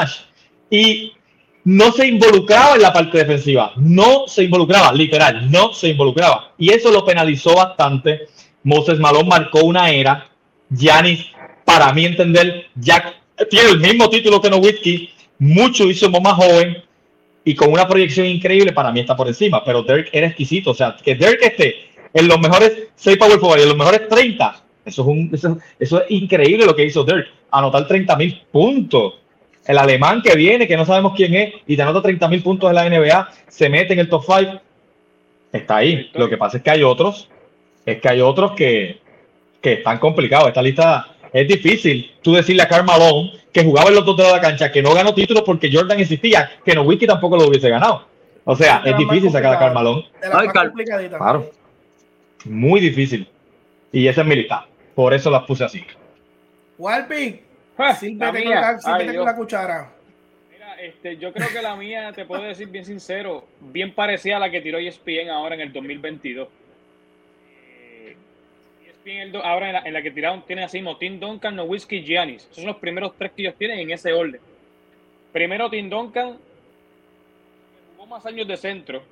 Y 0.70 1.12
no 1.64 1.92
se 1.92 2.06
involucraba 2.06 2.76
en 2.76 2.82
la 2.82 2.92
parte 2.92 3.18
defensiva. 3.18 3.72
No 3.76 4.24
se 4.26 4.44
involucraba, 4.44 4.92
literal, 4.92 5.50
no 5.50 5.72
se 5.72 5.88
involucraba. 5.88 6.52
Y 6.58 6.72
eso 6.72 6.90
lo 6.90 7.04
penalizó 7.04 7.54
bastante. 7.54 8.28
Moses 8.62 8.98
Malone 8.98 9.28
marcó 9.28 9.64
una 9.64 9.90
era. 9.90 10.26
Giannis, 10.70 11.26
para 11.64 11.92
mí 11.92 12.04
entender, 12.04 12.66
ya 12.76 13.14
tiene 13.48 13.70
el 13.70 13.80
mismo 13.80 14.08
título 14.08 14.40
que 14.40 14.50
Nowitzki, 14.50 15.10
mucho 15.38 15.84
hizo 15.88 16.08
más 16.10 16.34
joven 16.34 16.82
y 17.44 17.54
con 17.54 17.72
una 17.72 17.88
proyección 17.88 18.26
increíble, 18.26 18.72
para 18.72 18.92
mí 18.92 19.00
está 19.00 19.16
por 19.16 19.26
encima. 19.26 19.64
Pero 19.64 19.82
Dirk 19.82 20.10
era 20.12 20.28
exquisito. 20.28 20.70
O 20.70 20.74
sea, 20.74 20.96
que 21.02 21.14
Dirk 21.14 21.38
esté 21.42 21.90
en 22.12 22.28
los 22.28 22.38
mejores 22.40 22.88
6 22.94 23.16
power 23.16 23.38
forward 23.38 23.60
y 23.60 23.62
en 23.62 23.68
los 23.68 23.78
mejores 23.78 24.08
30, 24.08 24.62
eso 24.84 25.02
es, 25.02 25.08
un, 25.08 25.30
eso, 25.32 25.58
eso 25.78 26.02
es 26.02 26.10
increíble 26.10 26.66
lo 26.66 26.74
que 26.74 26.84
hizo 26.84 27.04
Dirk. 27.04 27.28
Anotar 27.50 27.86
30 27.86 28.16
mil 28.16 28.40
puntos 28.50 29.14
el 29.66 29.78
alemán 29.78 30.22
que 30.22 30.34
viene, 30.34 30.66
que 30.66 30.76
no 30.76 30.84
sabemos 30.84 31.12
quién 31.14 31.34
es, 31.34 31.54
y 31.66 31.76
te 31.76 31.82
anota 31.82 32.02
30 32.02 32.28
mil 32.28 32.42
puntos 32.42 32.70
en 32.70 32.74
la 32.74 32.88
NBA, 32.88 33.28
se 33.48 33.68
mete 33.68 33.92
en 33.92 34.00
el 34.00 34.08
top 34.08 34.24
5, 34.26 34.60
está 35.52 35.76
ahí. 35.76 36.10
Lo 36.14 36.28
que 36.28 36.36
pasa 36.36 36.56
es 36.56 36.62
que 36.62 36.70
hay 36.70 36.82
otros, 36.82 37.28
es 37.84 38.00
que 38.00 38.08
hay 38.08 38.20
otros 38.20 38.52
que, 38.52 39.00
que 39.60 39.74
están 39.74 39.98
complicados. 39.98 40.48
Esta 40.48 40.62
lista 40.62 41.08
es 41.32 41.46
difícil. 41.46 42.10
Tú 42.22 42.34
decirle 42.34 42.62
a 42.62 42.68
Karl 42.68 42.84
Malone 42.84 43.32
que 43.52 43.64
jugaba 43.64 43.90
en 43.90 43.96
los 43.96 44.04
dos 44.04 44.16
de 44.16 44.24
la 44.24 44.40
cancha, 44.40 44.72
que 44.72 44.82
no 44.82 44.94
ganó 44.94 45.14
títulos 45.14 45.42
porque 45.44 45.70
Jordan 45.72 46.00
existía, 46.00 46.50
que 46.64 46.74
no 46.74 46.82
Wiki 46.82 47.06
tampoco 47.06 47.36
lo 47.36 47.46
hubiese 47.46 47.68
ganado. 47.68 48.06
O 48.44 48.56
sea, 48.56 48.82
es 48.84 48.96
difícil 48.96 49.30
sacar 49.30 49.54
a 49.54 49.58
Karl 49.58 49.74
Malone. 49.74 50.08
Claro. 51.18 51.50
Muy 52.46 52.80
difícil. 52.80 53.28
Y 53.92 54.06
esa 54.06 54.22
es 54.22 54.26
mi 54.26 54.36
lista. 54.36 54.66
Por 54.94 55.14
eso 55.14 55.30
las 55.30 55.44
puse 55.44 55.64
así. 55.64 55.84
Walping, 56.78 57.40
Ah, 57.82 57.98
la, 58.98 59.34
cuchara. 59.34 59.90
Mira, 60.52 60.74
este, 60.82 61.16
yo 61.16 61.32
creo 61.32 61.48
que 61.48 61.62
la 61.62 61.74
mía, 61.76 62.12
te 62.12 62.26
puedo 62.26 62.42
decir 62.42 62.68
bien 62.68 62.84
sincero, 62.84 63.46
bien 63.58 63.94
parecida 63.94 64.36
a 64.36 64.40
la 64.40 64.50
que 64.50 64.60
tiró 64.60 64.78
ESPN 64.78 65.30
ahora 65.30 65.54
en 65.54 65.62
el 65.62 65.72
2022. 65.72 66.48
Eh, 67.56 68.16
ESPN 68.86 69.34
ahora 69.42 69.80
en 69.82 69.94
la, 69.94 70.02
que 70.02 70.10
tiraron 70.10 70.44
tiene 70.44 70.64
así 70.64 70.84
Tim 70.98 71.18
Duncan, 71.18 71.56
No 71.56 71.64
Whiskey, 71.64 72.02
Giannis. 72.04 72.42
Esos 72.44 72.56
son 72.56 72.66
los 72.66 72.76
primeros 72.76 73.14
tres 73.16 73.32
que 73.32 73.42
ellos 73.42 73.54
tienen 73.56 73.78
en 73.78 73.90
ese 73.92 74.12
orden. 74.12 74.40
Primero 75.32 75.70
Tim 75.70 75.88
Duncan, 75.88 76.36
jugó 77.96 78.06
más 78.06 78.26
años 78.26 78.46
de 78.46 78.58
centro. 78.58 79.02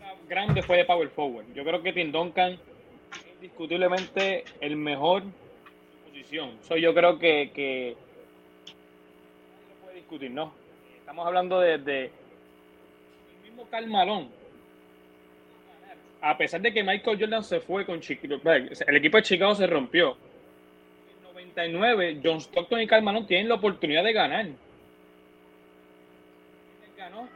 Era 0.00 0.14
grande, 0.28 0.62
fue 0.62 0.78
de 0.78 0.84
power 0.84 1.10
forward. 1.10 1.46
Yo 1.54 1.62
creo 1.62 1.80
que 1.80 1.92
Tim 1.92 2.10
Duncan 2.10 2.58
es 3.36 3.42
indiscutiblemente 3.42 4.44
el 4.60 4.76
mejor 4.76 5.22
So, 6.62 6.76
yo 6.76 6.92
creo 6.92 7.18
que, 7.18 7.52
que 7.54 7.96
no 9.68 9.74
puede 9.84 9.96
discutir, 9.96 10.30
¿no? 10.30 10.52
Estamos 10.98 11.26
hablando 11.26 11.60
de, 11.60 11.74
el 11.74 12.10
mismo 13.44 13.68
Carmalón. 13.70 14.28
A 16.20 16.36
pesar 16.36 16.60
de 16.60 16.72
que 16.72 16.82
Michael 16.82 17.20
Jordan 17.20 17.44
se 17.44 17.60
fue 17.60 17.86
con 17.86 18.00
Chicago, 18.00 18.40
el 18.44 18.96
equipo 18.96 19.18
de 19.18 19.22
Chicago 19.22 19.54
se 19.54 19.66
rompió. 19.68 20.16
En 21.16 21.22
99, 21.22 22.20
John 22.24 22.40
Stockton 22.40 22.80
y 22.80 22.86
Carl 22.88 23.26
tienen 23.26 23.48
la 23.48 23.54
oportunidad 23.54 24.02
de 24.02 24.12
ganar. 24.12 24.46
ganó? 26.96 27.28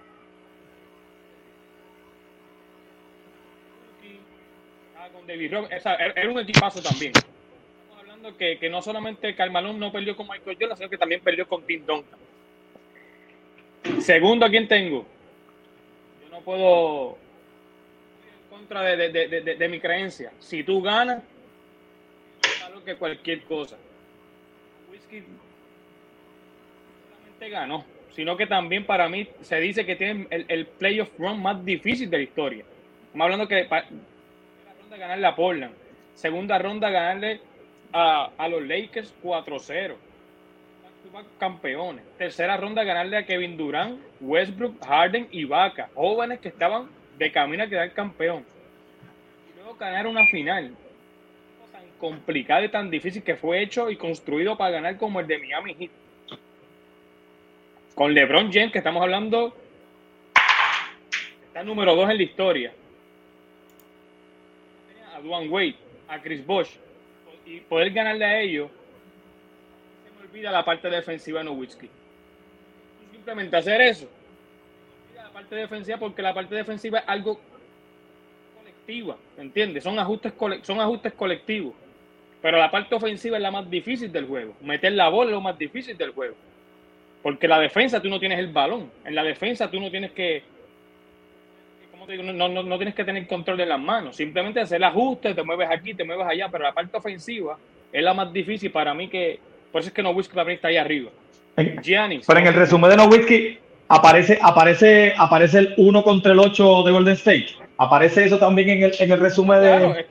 Con 5.13 5.27
David 5.27 5.53
Roberts. 5.53 5.85
era 5.87 6.31
un 6.31 6.39
equipazo 6.39 6.83
también 6.83 7.13
que, 8.37 8.69
no 8.71 8.83
solamente 8.83 9.35
Carmalón 9.35 9.79
no 9.79 9.93
perdió 9.93 10.17
con 10.17 10.29
Michael 10.29 10.57
Jordan, 10.61 10.77
sino 10.77 10.91
que 10.91 10.99
también 10.99 11.21
perdió 11.21 11.47
con 11.49 11.65
Tim 11.65 11.85
Duncan. 11.85 12.19
Segundo, 14.01 14.47
¿a 14.47 14.51
quién 14.51 14.69
tengo? 14.69 15.07
Yo 16.23 16.29
no 16.31 16.41
puedo 16.43 17.19
ir 18.23 18.33
en 18.35 18.59
contra 18.59 18.83
de, 18.83 19.69
mi 19.69 19.81
creencia. 19.81 20.33
Si 20.39 20.63
tú 20.63 20.83
ganas, 20.83 21.23
es 22.43 22.85
que 22.85 22.97
cualquier 22.97 23.43
cosa. 23.43 23.77
Whisky 24.91 25.23
solamente 27.11 27.49
ganó, 27.49 27.85
sino 28.15 28.37
que 28.37 28.47
también 28.47 28.85
para 28.85 29.09
mí 29.09 29.29
se 29.43 29.61
dice 29.61 29.85
que 29.85 29.97
tiene 29.97 30.27
el, 30.31 30.45
el 30.49 30.67
playoff 30.67 31.11
run 31.19 31.43
más 31.43 31.65
difícil 31.65 32.09
de 32.11 32.19
la 32.19 32.23
historia. 32.23 32.65
Estamos 33.07 33.25
hablando 33.25 33.49
que 33.49 33.67
ronda 34.91 35.07
ganarle 35.07 35.27
a 35.27 35.37
Portland, 35.37 35.75
segunda 36.15 36.59
ronda 36.59 36.91
ganarle 36.91 37.41
a, 37.93 38.49
los 38.49 38.63
Lakers 38.67 39.15
4-0. 39.23 39.95
Campeones. 41.39 42.05
Tercera 42.19 42.57
ronda 42.57 42.83
ganarle 42.83 43.17
a 43.17 43.25
Kevin 43.25 43.57
Durant, 43.57 44.01
Westbrook, 44.21 44.85
Harden 44.85 45.29
y 45.31 45.45
Vaca. 45.45 45.91
Jóvenes 45.95 46.41
que 46.41 46.49
estaban 46.49 46.89
de 47.19 47.31
camino 47.31 47.65
a 47.65 47.69
quedar 47.69 47.93
campeón. 47.93 48.45
Y 49.49 49.59
luego 49.59 49.77
ganar 49.77 50.07
una 50.07 50.27
final. 50.27 50.75
Tan 51.73 51.83
complicada 51.99 52.65
y 52.65 52.69
tan 52.69 52.91
difícil 52.91 53.23
que 53.23 53.37
fue 53.37 53.63
hecho 53.63 53.91
y 53.91 53.97
construido 53.97 54.57
para 54.57 54.73
ganar 54.73 54.97
como 54.97 55.21
el 55.21 55.27
de 55.27 55.39
Miami 55.39 55.75
Heat. 55.75 55.91
Con 57.95 58.13
LeBron 58.13 58.53
James, 58.53 58.73
que 58.73 58.79
estamos 58.79 59.03
hablando, 59.03 59.55
está 61.47 61.63
número 61.63 61.95
2 61.95 62.11
en 62.11 62.17
la 62.17 62.23
historia. 62.23 62.73
A 65.21 65.23
Duane 65.23 65.49
Wade, 65.49 65.75
a 66.09 66.19
Chris 66.19 66.45
Bosh, 66.45 66.71
y 67.45 67.61
poder 67.61 67.91
ganarle 67.91 68.25
a 68.25 68.41
ellos, 68.41 68.71
se 70.05 70.19
me 70.19 70.27
olvida 70.27 70.51
la 70.51 70.65
parte 70.65 70.89
defensiva 70.89 71.41
de 71.41 71.45
Nowitzki. 71.45 71.89
Simplemente 73.13 73.57
hacer 73.57 73.81
eso. 73.83 74.09
La 75.15 75.29
parte 75.29 75.55
defensiva 75.55 75.99
porque 75.99 76.23
la 76.23 76.33
parte 76.33 76.55
defensiva 76.55 77.01
es 77.01 77.05
algo 77.07 77.39
colectiva, 78.57 79.17
¿me 79.37 79.43
entiendes? 79.43 79.85
Son 79.85 79.99
ajustes, 79.99 80.33
son 80.63 80.81
ajustes 80.81 81.13
colectivos. 81.13 81.75
Pero 82.41 82.57
la 82.57 82.71
parte 82.71 82.95
ofensiva 82.95 83.37
es 83.37 83.43
la 83.43 83.51
más 83.51 83.69
difícil 83.69 84.11
del 84.11 84.27
juego. 84.27 84.55
Meter 84.63 84.93
la 84.93 85.11
bola 85.11 85.31
es 85.31 85.35
lo 85.35 85.43
más 85.43 85.59
difícil 85.59 85.99
del 85.99 86.13
juego. 86.13 86.35
Porque 87.23 87.47
la 87.47 87.61
defensa 87.61 88.01
tú 88.01 88.09
no 88.09 88.19
tienes 88.19 88.39
el 88.39 88.49
balón. 88.49 88.91
En 89.05 89.15
la 89.15 89.23
defensa 89.23 89.71
tú 89.71 89.79
no 89.79 89.91
tienes 89.91 90.13
que, 90.13 90.43
no, 92.23 92.49
no, 92.49 92.63
no, 92.63 92.77
tienes 92.77 92.95
que 92.95 93.05
tener 93.05 93.27
control 93.27 93.57
de 93.57 93.67
las 93.67 93.79
manos, 93.79 94.17
simplemente 94.17 94.61
hacer 94.61 94.83
ajustes, 94.83 95.35
te 95.35 95.43
mueves 95.43 95.69
aquí, 95.71 95.95
te 95.95 96.05
mueves 96.05 96.27
allá, 96.27 96.49
pero 96.51 96.65
la 96.65 96.73
parte 96.73 96.97
ofensiva 96.97 97.57
es 97.93 98.03
la 98.03 98.15
más 98.15 98.33
difícil 98.33 98.71
para 98.71 98.95
mí 98.95 99.09
que, 99.09 99.39
por 99.71 99.81
eso 99.81 99.89
es 99.89 99.95
que 99.95 100.03
No 100.03 100.11
Whisky 100.11 100.39
está 100.49 100.69
ahí 100.69 100.77
arriba. 100.77 101.11
Giannis. 101.83 102.27
Pero 102.27 102.41
en 102.41 102.47
el 102.47 102.55
resumen 102.55 102.91
de 102.91 102.97
No 102.97 103.07
Whisky 103.07 103.59
aparece, 103.89 104.39
aparece, 104.41 105.15
aparece 105.17 105.59
el 105.59 105.75
1 105.77 106.03
contra 106.03 106.33
el 106.33 106.39
8 106.39 106.83
de 106.85 106.93
Golden 106.93 107.15
State. 107.15 107.49
Aparece 107.77 108.25
eso 108.25 108.39
también 108.39 108.71
en 108.71 108.83
el, 108.85 108.95
en 108.99 109.13
el 109.13 109.21
resumen 109.21 109.61
de, 109.61 110.07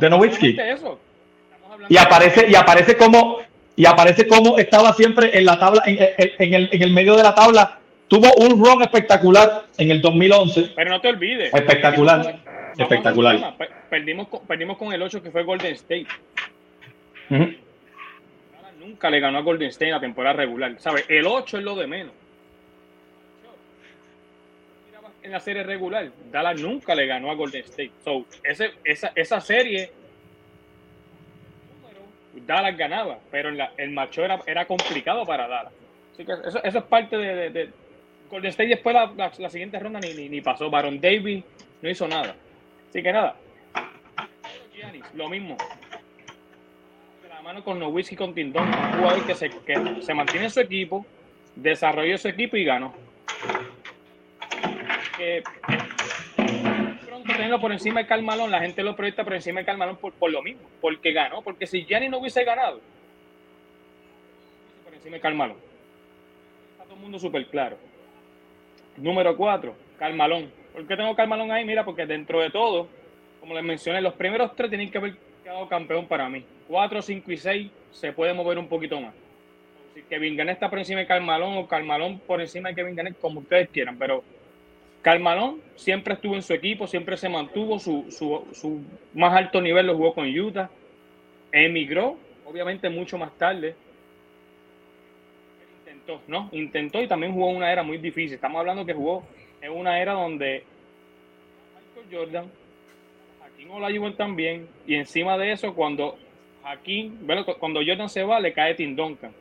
de 0.00 0.10
No 0.10 0.16
Whisky. 0.18 0.56
Y 1.88 1.96
aparece, 1.96 2.46
y 2.48 2.54
aparece 2.54 2.96
como 2.96 3.38
y 3.76 3.86
aparece 3.86 4.28
como 4.28 4.56
estaba 4.56 4.92
siempre 4.92 5.36
en 5.36 5.44
la 5.46 5.58
tabla, 5.58 5.82
en, 5.86 5.98
en, 6.16 6.54
el, 6.54 6.68
en 6.70 6.82
el 6.82 6.92
medio 6.92 7.16
de 7.16 7.24
la 7.24 7.34
tabla 7.34 7.80
Tuvo 8.08 8.32
un 8.34 8.62
run 8.62 8.82
espectacular 8.82 9.66
en 9.78 9.90
el 9.90 10.00
2011. 10.00 10.72
Pero 10.76 10.90
no 10.90 11.00
te 11.00 11.08
olvides. 11.08 11.54
Espectacular. 11.54 12.40
espectacular. 12.76 13.56
Perdimos 13.88 14.28
con, 14.28 14.46
perdimos 14.46 14.76
con 14.76 14.92
el 14.92 15.02
8 15.02 15.22
que 15.22 15.30
fue 15.30 15.42
Golden 15.42 15.72
State. 15.72 16.06
Nunca 18.78 19.08
le 19.08 19.20
ganó 19.20 19.38
a 19.38 19.42
Golden 19.42 19.68
State 19.68 19.86
en 19.86 19.92
la 19.92 20.00
temporada 20.00 20.36
regular. 20.36 20.74
¿Sabes? 20.78 21.06
El 21.08 21.26
8 21.26 21.58
es 21.58 21.64
lo 21.64 21.74
de 21.76 21.86
menos. 21.86 22.12
En 25.22 25.32
la 25.32 25.40
serie 25.40 25.62
regular, 25.62 26.10
Dallas 26.30 26.60
nunca 26.60 26.94
le 26.94 27.06
ganó 27.06 27.30
a 27.30 27.34
Golden 27.34 27.62
State. 27.62 27.92
So, 28.04 28.26
ese, 28.42 28.72
esa, 28.84 29.10
esa 29.14 29.40
serie, 29.40 29.90
Dallas 32.46 32.76
ganaba, 32.76 33.18
pero 33.30 33.48
en 33.48 33.56
la, 33.56 33.72
el 33.78 33.90
macho 33.90 34.22
era, 34.22 34.42
era 34.44 34.66
complicado 34.66 35.24
para 35.24 35.48
Dallas. 35.48 35.72
Así 36.12 36.26
que 36.26 36.32
eso, 36.32 36.62
eso 36.62 36.78
es 36.78 36.84
parte 36.84 37.16
de, 37.16 37.70
Golden 38.30 38.50
State 38.50 38.68
después 38.68 38.94
la, 38.94 39.32
la, 39.38 39.50
siguiente 39.50 39.78
ronda 39.78 40.00
ni, 40.00 40.28
ni, 40.28 40.40
pasó. 40.40 40.70
Baron 40.70 41.00
Davis 41.00 41.44
no 41.82 41.88
hizo 41.88 42.08
nada. 42.08 42.34
Así 42.88 43.02
que 43.02 43.12
nada. 43.12 43.36
lo 45.14 45.28
mismo. 45.28 45.56
De 47.22 47.28
la 47.28 47.42
mano 47.42 47.62
con 47.62 47.78
Nowitzki 47.78 48.16
con 48.16 48.34
Tindón. 48.34 48.68
Un 48.68 48.92
jugador 48.98 49.26
que 49.26 49.34
se, 49.34 49.50
que 49.50 50.02
se 50.02 50.14
mantiene 50.14 50.46
en 50.46 50.50
su 50.50 50.60
equipo, 50.60 51.04
desarrolló 51.54 52.18
su 52.18 52.28
equipo 52.28 52.56
y 52.56 52.64
ganó. 52.64 52.94
Que, 55.16 55.42
pronto 57.06 57.32
tenerlo 57.32 57.60
por 57.60 57.72
encima 57.72 58.00
de 58.00 58.06
Carmalón, 58.06 58.50
la 58.50 58.60
gente 58.60 58.82
lo 58.82 58.96
proyecta 58.96 59.22
por 59.22 59.34
encima 59.34 59.60
de 59.60 59.66
Carmalón 59.66 59.96
por, 59.96 60.12
por 60.12 60.30
lo 60.30 60.42
mismo, 60.42 60.62
porque 60.80 61.12
ganó, 61.12 61.42
porque 61.42 61.66
si 61.66 61.84
Gianni 61.84 62.08
no 62.08 62.18
hubiese 62.18 62.42
ganado, 62.42 62.80
por 64.84 64.92
encima 64.92 65.16
de 65.16 65.20
Carmalón. 65.20 65.56
Está 66.72 66.84
todo 66.84 66.94
el 66.94 67.00
mundo 67.00 67.18
súper 67.20 67.46
claro. 67.46 67.76
Número 68.96 69.36
4, 69.36 69.74
Carmalón. 69.98 70.50
¿Por 70.72 70.86
qué 70.86 70.96
tengo 70.96 71.14
Carmalón 71.14 71.50
ahí? 71.50 71.64
Mira, 71.64 71.84
porque 71.84 72.06
dentro 72.06 72.40
de 72.40 72.50
todo, 72.50 72.88
como 73.40 73.54
les 73.54 73.64
mencioné, 73.64 74.00
los 74.00 74.14
primeros 74.14 74.54
tres 74.56 74.70
tienen 74.70 74.90
que 74.90 74.98
ver 74.98 75.16
quedado 75.44 75.68
campeón 75.68 76.06
para 76.06 76.28
mí. 76.28 76.44
4, 76.68 77.02
5 77.02 77.32
y 77.32 77.36
6 77.36 77.70
se 77.92 78.12
puede 78.12 78.32
mover 78.32 78.58
un 78.58 78.66
poquito 78.66 79.00
más. 79.00 79.14
Si 79.94 80.02
Kevin 80.02 80.36
Garnett 80.36 80.54
está 80.54 80.70
por 80.70 80.78
encima 80.78 81.00
de 81.00 81.06
Carmalón 81.06 81.56
o 81.58 81.68
Carmalón 81.68 82.18
por 82.20 82.40
encima 82.40 82.70
de 82.70 82.74
Kevin 82.74 82.96
Garnett, 82.96 83.20
como 83.20 83.40
ustedes 83.40 83.68
quieran, 83.68 83.96
pero 83.98 84.24
Carmalón 85.02 85.60
siempre 85.76 86.14
estuvo 86.14 86.34
en 86.34 86.42
su 86.42 86.54
equipo, 86.54 86.86
siempre 86.86 87.16
se 87.16 87.28
mantuvo, 87.28 87.78
su, 87.78 88.06
su, 88.10 88.48
su 88.52 88.82
más 89.12 89.34
alto 89.36 89.60
nivel 89.60 89.86
lo 89.86 89.96
jugó 89.96 90.14
con 90.14 90.26
Utah, 90.26 90.70
emigró, 91.52 92.16
obviamente 92.46 92.88
mucho 92.88 93.18
más 93.18 93.36
tarde, 93.38 93.76
intentó, 96.04 96.20
¿no? 96.28 96.48
Intentó 96.52 97.02
y 97.02 97.08
también 97.08 97.32
jugó 97.32 97.48
una 97.48 97.72
era 97.72 97.82
muy 97.82 97.98
difícil. 97.98 98.34
Estamos 98.34 98.60
hablando 98.60 98.84
que 98.84 98.92
jugó 98.92 99.24
en 99.60 99.72
una 99.72 100.00
era 100.00 100.12
donde 100.12 100.64
Michael 101.74 102.16
Jordan, 102.26 102.50
Hakim 103.44 103.70
Olajuwon 103.70 104.16
también, 104.16 104.68
y 104.86 104.94
encima 104.94 105.38
de 105.38 105.52
eso, 105.52 105.74
cuando 105.74 106.16
Hakim, 106.64 107.26
cuando 107.58 107.80
Jordan 107.84 108.08
se 108.08 108.22
va, 108.22 108.40
le 108.40 108.52
cae 108.52 108.74
Tim 108.74 108.94
Duncan. 108.94 109.32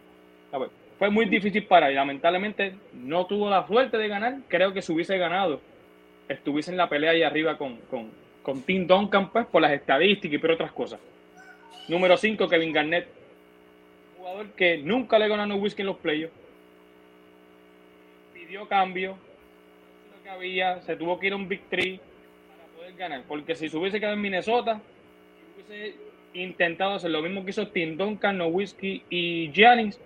Fue 1.00 1.10
muy 1.10 1.26
difícil 1.26 1.66
para 1.66 1.90
él. 1.90 1.96
Lamentablemente 1.96 2.76
no 2.94 3.26
tuvo 3.26 3.50
la 3.50 3.68
suerte 3.68 3.98
de 3.98 4.08
ganar. 4.08 4.38
Creo 4.48 4.72
que 4.72 4.82
si 4.82 4.94
hubiese 4.94 5.18
ganado, 5.18 5.60
estuviese 6.30 6.72
en 6.72 6.78
la 6.78 6.88
pelea 6.88 7.12
ahí 7.12 7.24
arriba 7.24 7.58
con, 7.58 7.78
con, 7.90 8.10
con 8.42 8.62
Tim 8.62 8.88
Duncan, 8.88 9.30
pues, 9.32 9.46
por 9.48 9.62
las 9.62 9.72
estadísticas 9.72 10.36
y 10.36 10.38
por 10.38 10.52
otras 10.52 10.72
cosas. 10.72 11.00
Número 11.90 12.16
5, 12.16 12.48
Kevin 12.48 12.72
Garnett. 12.72 13.08
jugador 14.18 14.52
que 14.52 14.78
nunca 14.78 15.20
le 15.20 15.28
ganó 15.28 15.54
a 15.54 15.58
whisky 15.58 15.82
en 15.82 15.88
los 15.88 15.98
playoffs. 15.98 16.43
Pidió 18.54 18.68
cambio. 18.68 19.18
Que 20.24 20.30
había, 20.30 20.80
se 20.84 20.96
tuvo 20.96 21.20
que 21.20 21.26
ir 21.26 21.34
a 21.34 21.38
un 21.38 21.48
Big 21.48 21.62
Three 21.72 22.00
para 22.48 22.70
poder 22.76 22.94
ganar. 22.94 23.24
Porque 23.28 23.56
si 23.56 23.68
se 23.68 23.76
hubiese 23.76 24.00
quedado 24.00 24.14
en 24.14 24.22
Minnesota, 24.22 24.80
hubiese 25.56 25.96
intentado 26.36 26.94
hacer 26.94 27.10
lo 27.10 27.24
mismo 27.24 27.44
que 27.44 27.50
hizo 27.50 27.68
Tim 27.70 27.98
Duncan, 27.98 28.40
Whisky 28.42 29.02
y 29.10 29.52
Giannis, 29.52 30.00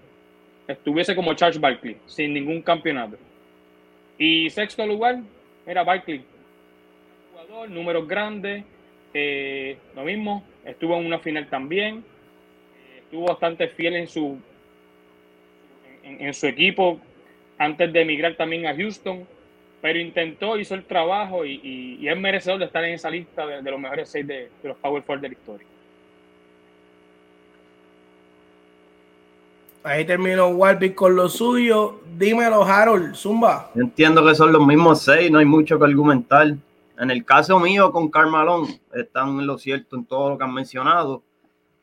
estuviese 0.66 1.14
como 1.14 1.34
Charles 1.34 1.60
Barkley, 1.60 1.98
sin 2.06 2.34
ningún 2.34 2.62
campeonato. 2.62 3.18
Y 4.18 4.50
sexto 4.50 4.88
lugar 4.88 5.20
era 5.66 5.84
Barkley, 5.84 6.24
jugador, 7.34 7.70
números 7.70 8.08
grandes, 8.08 8.64
eh, 9.14 9.78
lo 9.94 10.06
mismo, 10.06 10.46
estuvo 10.64 10.96
en 10.96 11.06
una 11.06 11.20
final 11.20 11.50
también, 11.50 11.98
eh, 11.98 13.00
estuvo 13.00 13.26
bastante 13.26 13.68
fiel 13.68 13.98
en 13.98 14.08
su, 14.08 14.40
en, 16.02 16.34
su 16.34 16.48
equipo 16.48 17.02
antes 17.58 17.92
de 17.92 18.02
emigrar 18.02 18.36
también 18.36 18.66
a 18.68 18.76
Houston, 18.76 19.26
pero 19.82 20.00
intentó, 20.00 20.58
hizo 20.58 20.76
el 20.76 20.84
trabajo 20.84 21.46
y, 21.46 22.08
es 22.08 22.18
merecedor 22.18 22.60
de 22.60 22.66
estar 22.66 22.84
en 22.84 22.94
esa 22.94 23.10
lista 23.10 23.46
de, 23.46 23.72
los 23.72 23.80
mejores 23.80 24.10
seis 24.10 24.26
de, 24.26 24.50
de 24.62 24.70
los 24.70 24.78
Power 24.78 25.04
Four 25.04 25.22
de 25.22 25.30
la 25.30 25.34
historia. 25.34 25.68
Ahí 29.88 30.04
terminó 30.04 30.50
Warby 30.50 30.94
con 30.94 31.16
lo 31.16 31.30
suyo. 31.30 32.02
Dímelo, 32.18 32.62
Harold, 32.64 33.16
Zumba. 33.16 33.72
entiendo 33.74 34.26
que 34.26 34.36
son 34.36 34.52
los 34.52 34.68
mismos 34.68 35.02
seis, 35.02 35.32
no 35.32 35.40
hay 35.40 35.46
mucho 35.46 35.80
que 35.80 35.86
argumentar. 35.86 36.56
En 37.00 37.12
el 37.12 37.24
caso 37.24 37.58
mío 37.60 37.92
con 37.94 38.10
Carmalón, 38.10 38.68
están 38.94 39.40
en 39.40 39.48
lo 39.48 39.58
cierto 39.58 39.96
en 39.96 40.04
todo 40.04 40.32
lo 40.32 40.38
que 40.38 40.44
han 40.44 40.54
mencionado, 40.54 41.24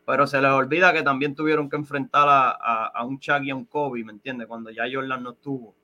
pero 0.06 0.26
se 0.26 0.40
les 0.40 0.50
olvida 0.50 0.92
que 0.92 1.02
también 1.02 1.34
tuvieron 1.34 1.68
que 1.68 1.76
enfrentar 1.76 2.26
a, 2.28 3.04
un 3.04 3.18
Chuck 3.18 3.42
y 3.42 3.50
a 3.50 3.54
un 3.54 3.64
Kobe, 3.64 4.04
¿me 4.04 4.12
entiendes? 4.12 4.46
Cuando 4.46 4.70
ya 4.70 4.84
Jordan 4.92 5.22
no 5.22 5.30
estuvo. 5.30 5.74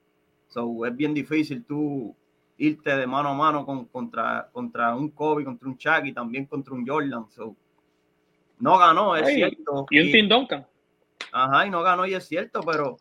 So, 0.49 0.85
es 0.85 0.95
bien 0.97 1.15
difícil 1.15 1.65
tú 1.65 2.15
irte 2.59 2.95
de 2.95 3.07
mano 3.07 3.31
a 3.31 3.35
mano 3.35 3.65
con, 3.65 3.87
contra, 3.87 4.49
contra 4.53 4.95
un 4.95 5.11
Kobe, 5.11 5.45
contra 5.45 5.69
un 5.69 5.79
Chuck 5.79 6.05
y 6.05 6.13
también 6.13 6.47
contra 6.47 6.75
un 6.75 6.87
Jordan. 6.87 7.27
So, 7.31 7.57
no 8.59 8.79
ganó, 8.79 9.17
es 9.17 9.29
cierto. 9.29 9.87
Y 9.91 10.01
un 10.01 10.13
Tim 10.13 10.29
Duncan. 10.29 10.67
Ajá, 11.33 11.67
y 11.67 11.71
no 11.71 11.83
ganó 11.83 12.07
y 12.07 12.15
es 12.15 12.25
cierto, 12.25 12.61
pero 12.61 12.97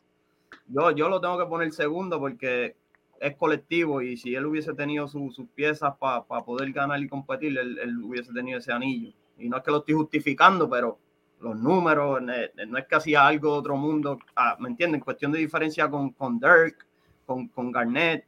yo, 0.67 0.91
yo 0.91 1.09
lo 1.09 1.19
tengo 1.19 1.37
que 1.37 1.45
poner 1.45 1.71
segundo 1.71 2.19
porque 2.19 2.75
es 3.19 3.35
colectivo 3.35 4.01
y 4.01 4.17
si 4.17 4.35
él 4.35 4.45
hubiese 4.45 4.73
tenido 4.73 5.07
sus 5.07 5.35
piezas 5.53 5.95
para 5.97 6.23
poder 6.45 6.71
ganar 6.71 7.01
y 7.01 7.07
competir, 7.07 7.57
él, 7.57 7.97
hubiese 8.03 8.31
tenido 8.33 8.59
ese 8.59 8.71
anillo. 8.71 9.11
Y 9.37 9.49
no 9.49 9.57
es 9.57 9.63
que 9.63 9.71
lo 9.71 9.77
estoy 9.77 9.95
justificando, 9.95 10.69
pero 10.69 10.99
los 11.39 11.55
números, 11.57 12.21
no 12.21 12.77
es 12.77 12.85
que 12.87 12.95
hacía 12.95 13.25
algo 13.25 13.53
de 13.53 13.59
otro 13.59 13.77
mundo, 13.77 14.19
ah, 14.35 14.57
¿me 14.59 14.69
entienden? 14.69 14.99
Cuestión 14.99 15.31
de 15.31 15.39
diferencia 15.39 15.89
con, 15.89 16.11
con 16.11 16.39
Dirk, 16.39 16.85
con, 17.25 17.47
con 17.47 17.71
Garnett, 17.71 18.25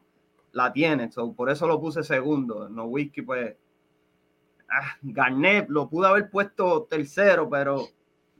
la 0.54 0.72
tiene, 0.72 1.10
por 1.36 1.50
eso 1.50 1.68
lo 1.68 1.80
puse 1.80 2.04
segundo. 2.04 2.70
No 2.70 2.86
whisky, 2.86 3.22
pues, 3.22 3.56
ah, 4.70 4.98
Garnett 5.02 5.70
lo 5.70 5.90
pude 5.90 6.08
haber 6.08 6.30
puesto 6.30 6.84
tercero, 6.84 7.50
pero 7.50 7.88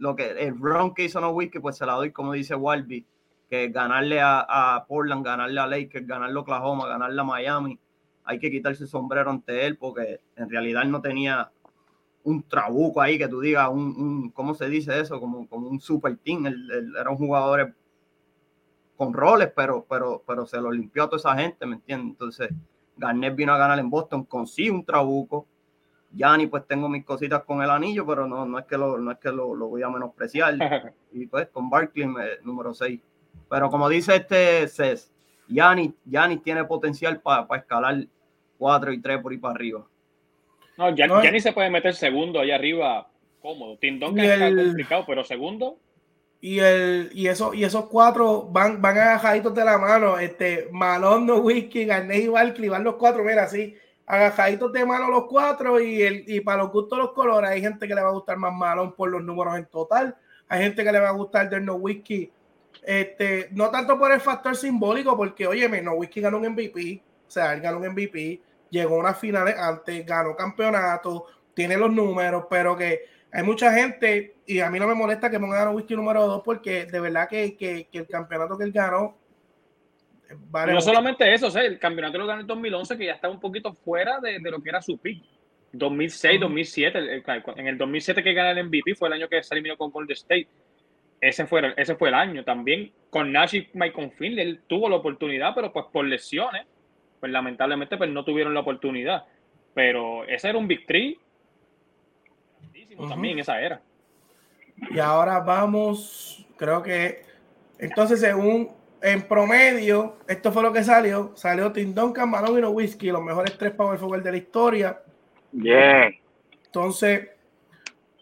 lo 0.02 0.16
que 0.16 0.32
el 0.32 0.58
run 0.60 0.96
que 0.96 1.04
hizo 1.04 1.22
No 1.22 1.30
Whisky, 1.30 1.60
pues 1.60 1.78
se 1.78 1.86
la 1.86 1.94
doy, 1.94 2.12
como 2.12 2.34
dice 2.34 2.56
Walby, 2.56 3.06
que 3.48 3.68
ganarle 3.70 4.20
a, 4.20 4.84
Portland, 4.88 5.24
ganarle 5.24 5.60
a 5.60 5.68
Lakers, 5.68 6.08
ganarle 6.08 6.38
a 6.38 6.42
Oklahoma, 6.42 6.88
ganarle 6.88 7.22
a 7.22 7.24
Miami, 7.24 7.80
hay 8.24 8.40
que 8.40 8.50
quitarse 8.50 8.84
el 8.84 8.90
sombrero 8.90 9.30
ante 9.30 9.66
él 9.66 9.78
porque 9.78 10.22
en 10.36 10.50
realidad 10.50 10.86
no 10.86 11.02
tenía 11.02 11.52
un 12.24 12.44
trabuco 12.44 13.02
ahí 13.02 13.18
que 13.18 13.28
tú 13.28 13.40
digas, 13.40 13.70
un, 13.70 14.30
¿cómo 14.32 14.54
se 14.54 14.70
dice 14.70 15.00
eso? 15.00 15.20
Como, 15.20 15.48
como 15.48 15.68
un 15.68 15.80
super 15.80 16.16
team. 16.18 16.46
Él, 16.46 16.94
era 17.00 17.10
un 17.10 17.18
jugador 17.18 17.74
con 18.96 19.14
roles, 19.14 19.52
pero, 19.56 19.86
pero, 19.90 20.24
pero 20.26 20.46
se 20.46 20.62
lo 20.62 20.72
limpió 20.72 21.04
a 21.04 21.10
toda 21.10 21.18
esa 21.18 21.42
gente, 21.42 21.66
¿me 21.66 21.76
entiendes? 21.76 22.12
Entonces, 22.12 22.50
Garnett 22.98 23.36
vino 23.36 23.54
a 23.54 23.58
ganar 23.58 23.80
en 23.80 23.90
Boston 23.90 24.26
con 24.26 24.46
sí 24.46 24.70
un 24.70 24.86
trabuco, 24.86 25.48
Yanni, 26.14 26.48
pues 26.48 26.68
tengo 26.68 26.90
mis 26.90 27.06
cositas 27.06 27.44
con 27.44 27.62
el 27.62 27.70
anillo, 27.70 28.06
pero 28.06 28.28
no, 28.28 28.46
no 28.46 28.60
es 28.60 28.66
que, 28.66 28.78
lo, 28.78 28.98
no 28.98 29.12
es 29.12 29.18
que 29.18 29.32
lo, 29.32 29.56
voy 29.56 29.82
a 29.82 29.90
menospreciar. 29.90 30.56
y 31.12 31.26
pues 31.28 31.48
con 31.50 31.70
Barkley, 31.70 32.08
número 32.44 32.74
6. 32.74 33.00
Pero 33.50 33.70
como 33.70 33.88
dice 33.90 34.18
este 34.18 34.68
Cés, 34.68 35.12
Yanni, 35.48 35.94
tiene 36.44 36.66
potencial 36.66 37.22
para 37.22 37.48
escalar 37.58 38.06
4 38.58 38.94
y 38.94 39.02
3 39.02 39.22
por 39.22 39.32
ahí 39.32 39.38
para 39.38 39.56
arriba. 39.56 39.86
No, 40.90 41.24
Yanni 41.24 41.40
se 41.40 41.54
puede 41.54 41.70
meter 41.70 41.94
segundo 41.94 42.40
ahí 42.40 42.52
arriba 42.52 43.08
cómodo. 43.42 43.78
Tim 43.78 44.00
Duncan 44.00 44.26
está 44.26 44.64
complicado, 44.64 45.04
pero 45.08 45.24
segundo. 45.24 45.78
Y, 46.40 46.60
el, 46.60 47.12
y, 47.14 47.28
eso, 47.28 47.54
y 47.54 47.64
esos 47.64 47.86
cuatro 47.86 48.48
van, 48.52 48.82
van 48.82 48.98
agajaditos 48.98 49.54
de 49.54 49.64
la 49.64 49.78
mano. 49.78 50.18
Este, 50.18 50.70
Malón, 50.72 51.26
No 51.26 51.38
Whisky, 51.38 51.86
Garnet 51.86 52.24
y 52.24 52.28
Barkley, 52.28 52.70
van 52.70 52.84
los 52.84 52.96
cuatro, 52.96 53.24
mira, 53.24 53.44
así 53.44 53.76
agajaditos 54.12 54.74
de 54.74 54.86
mano 54.86 55.10
los 55.10 55.24
cuatro 55.26 55.80
y, 55.80 56.02
el, 56.02 56.26
y 56.28 56.42
para 56.42 56.64
los 56.64 56.72
gustos 56.72 57.00
los 57.00 57.14
colores. 57.14 57.50
Hay 57.50 57.62
gente 57.62 57.88
que 57.88 57.96
le 57.96 58.02
va 58.02 58.10
a 58.10 58.14
gustar 58.14 58.36
más 58.38 58.54
Malón 58.54 58.94
por 58.94 59.10
los 59.10 59.24
números 59.24 59.56
en 59.58 59.66
total. 59.68 60.18
Hay 60.50 60.64
gente 60.64 60.84
que 60.84 60.92
le 60.92 61.00
va 61.00 61.10
a 61.10 61.14
gustar 61.14 61.50
del 61.50 61.64
No 61.64 61.76
Whisky. 61.76 62.30
Este, 62.84 63.48
no 63.52 63.70
tanto 63.70 63.98
por 63.98 64.12
el 64.12 64.20
factor 64.20 64.56
simbólico, 64.56 65.16
porque 65.16 65.48
oye, 65.48 65.70
No 65.82 65.94
Whisky 65.94 66.20
ganó 66.20 66.40
un 66.40 66.50
MVP, 66.50 67.02
o 67.26 67.32
sea, 67.32 67.54
él 67.54 67.62
ganó 67.62 67.78
un 67.78 67.88
MVP, 67.88 68.42
llegó 68.72 68.96
a 68.96 69.00
unas 69.02 69.20
finales 69.20 69.56
antes, 69.58 70.04
ganó 70.06 70.36
campeonato, 70.36 71.28
tiene 71.54 71.78
los 71.78 71.92
números, 71.92 72.46
pero 72.50 72.76
que 72.76 73.02
hay 73.32 73.44
mucha 73.44 73.72
gente, 73.72 74.38
y 74.48 74.60
a 74.60 74.72
mí 74.72 74.80
no 74.80 74.88
me 74.88 74.96
molesta 74.96 75.30
que 75.30 75.40
pongan 75.40 75.68
a 75.68 75.72
Whisky 75.72 75.96
número 75.96 76.26
dos, 76.26 76.42
porque 76.44 76.86
de 76.86 77.00
verdad 77.00 77.30
que, 77.30 77.56
que, 77.56 77.88
que 77.92 78.00
el 78.00 78.08
campeonato 78.08 78.58
que 78.58 78.64
él 78.64 78.72
ganó 78.72 79.22
no 80.68 80.82
solamente 80.82 81.34
eso, 81.34 81.58
el 81.60 81.80
campeonato 81.80 82.18
lo 82.18 82.26
ganó 82.26 82.42
en 82.42 82.48
2011, 82.48 82.98
que 82.98 83.06
ya 83.06 83.14
está 83.14 83.30
un 83.30 83.40
poquito 83.40 83.74
fuera 83.74 84.20
de, 84.20 84.40
lo 84.40 84.62
que 84.62 84.70
era 84.70 84.82
su 84.82 84.98
pick. 84.98 85.24
2006, 85.74 86.40
2007, 86.40 87.24
en 87.56 87.68
el 87.68 87.78
2007 87.78 88.22
que 88.24 88.34
ganó 88.34 88.60
el 88.60 88.66
MVP 88.68 88.94
fue 88.96 89.08
el 89.08 89.14
año 89.14 89.30
que 89.30 89.42
se 89.42 89.54
eliminó 89.54 89.78
con 89.78 89.90
Golden 89.90 90.14
State. 90.14 90.48
Ese 91.22 91.46
fue, 91.46 91.74
ese 91.78 91.96
fue 91.96 92.10
el 92.10 92.16
año 92.16 92.44
también. 92.44 92.92
Con 93.10 93.32
Nash 93.32 93.56
y 93.56 93.70
Michael 93.74 94.12
Finn, 94.12 94.38
él 94.38 94.62
tuvo 94.68 94.90
la 94.90 94.98
oportunidad, 94.98 95.54
pero 95.56 95.72
pues 95.72 95.86
por 95.92 96.06
lesiones, 96.06 96.66
pues 97.22 97.32
lamentablemente 97.32 97.96
pues 97.96 98.10
no 98.10 98.26
tuvieron 98.26 98.54
la 98.54 98.60
oportunidad. 98.60 99.24
Pero 99.74 100.26
ese 100.26 100.50
era 100.50 100.58
un 100.58 100.68
Big 100.68 100.86
Three 100.86 101.18
también 103.08 103.40
esa 103.40 103.62
era. 103.62 103.82
Y 104.90 105.00
ahora 105.00 105.40
vamos, 105.40 106.46
creo 106.58 106.82
que 106.82 107.24
entonces 107.80 108.20
según 108.20 108.70
en 109.02 109.24
promedio, 109.24 110.18
esto 110.28 110.52
fue 110.52 110.64
lo 110.64 110.74
que 110.74 110.84
salió. 110.84 111.32
Salió 111.36 111.72
Tim 111.72 111.94
Duncan, 111.94 112.30
Malone 112.30 112.62
y 112.62 112.64
Whisky, 112.66 113.12
los 113.12 113.24
mejores 113.24 113.58
tres 113.58 113.72
power 113.72 113.98
forward 113.98 114.24
de 114.24 114.32
la 114.32 114.38
historia. 114.38 115.02
Bien. 115.52 116.20
Entonces, 116.66 117.30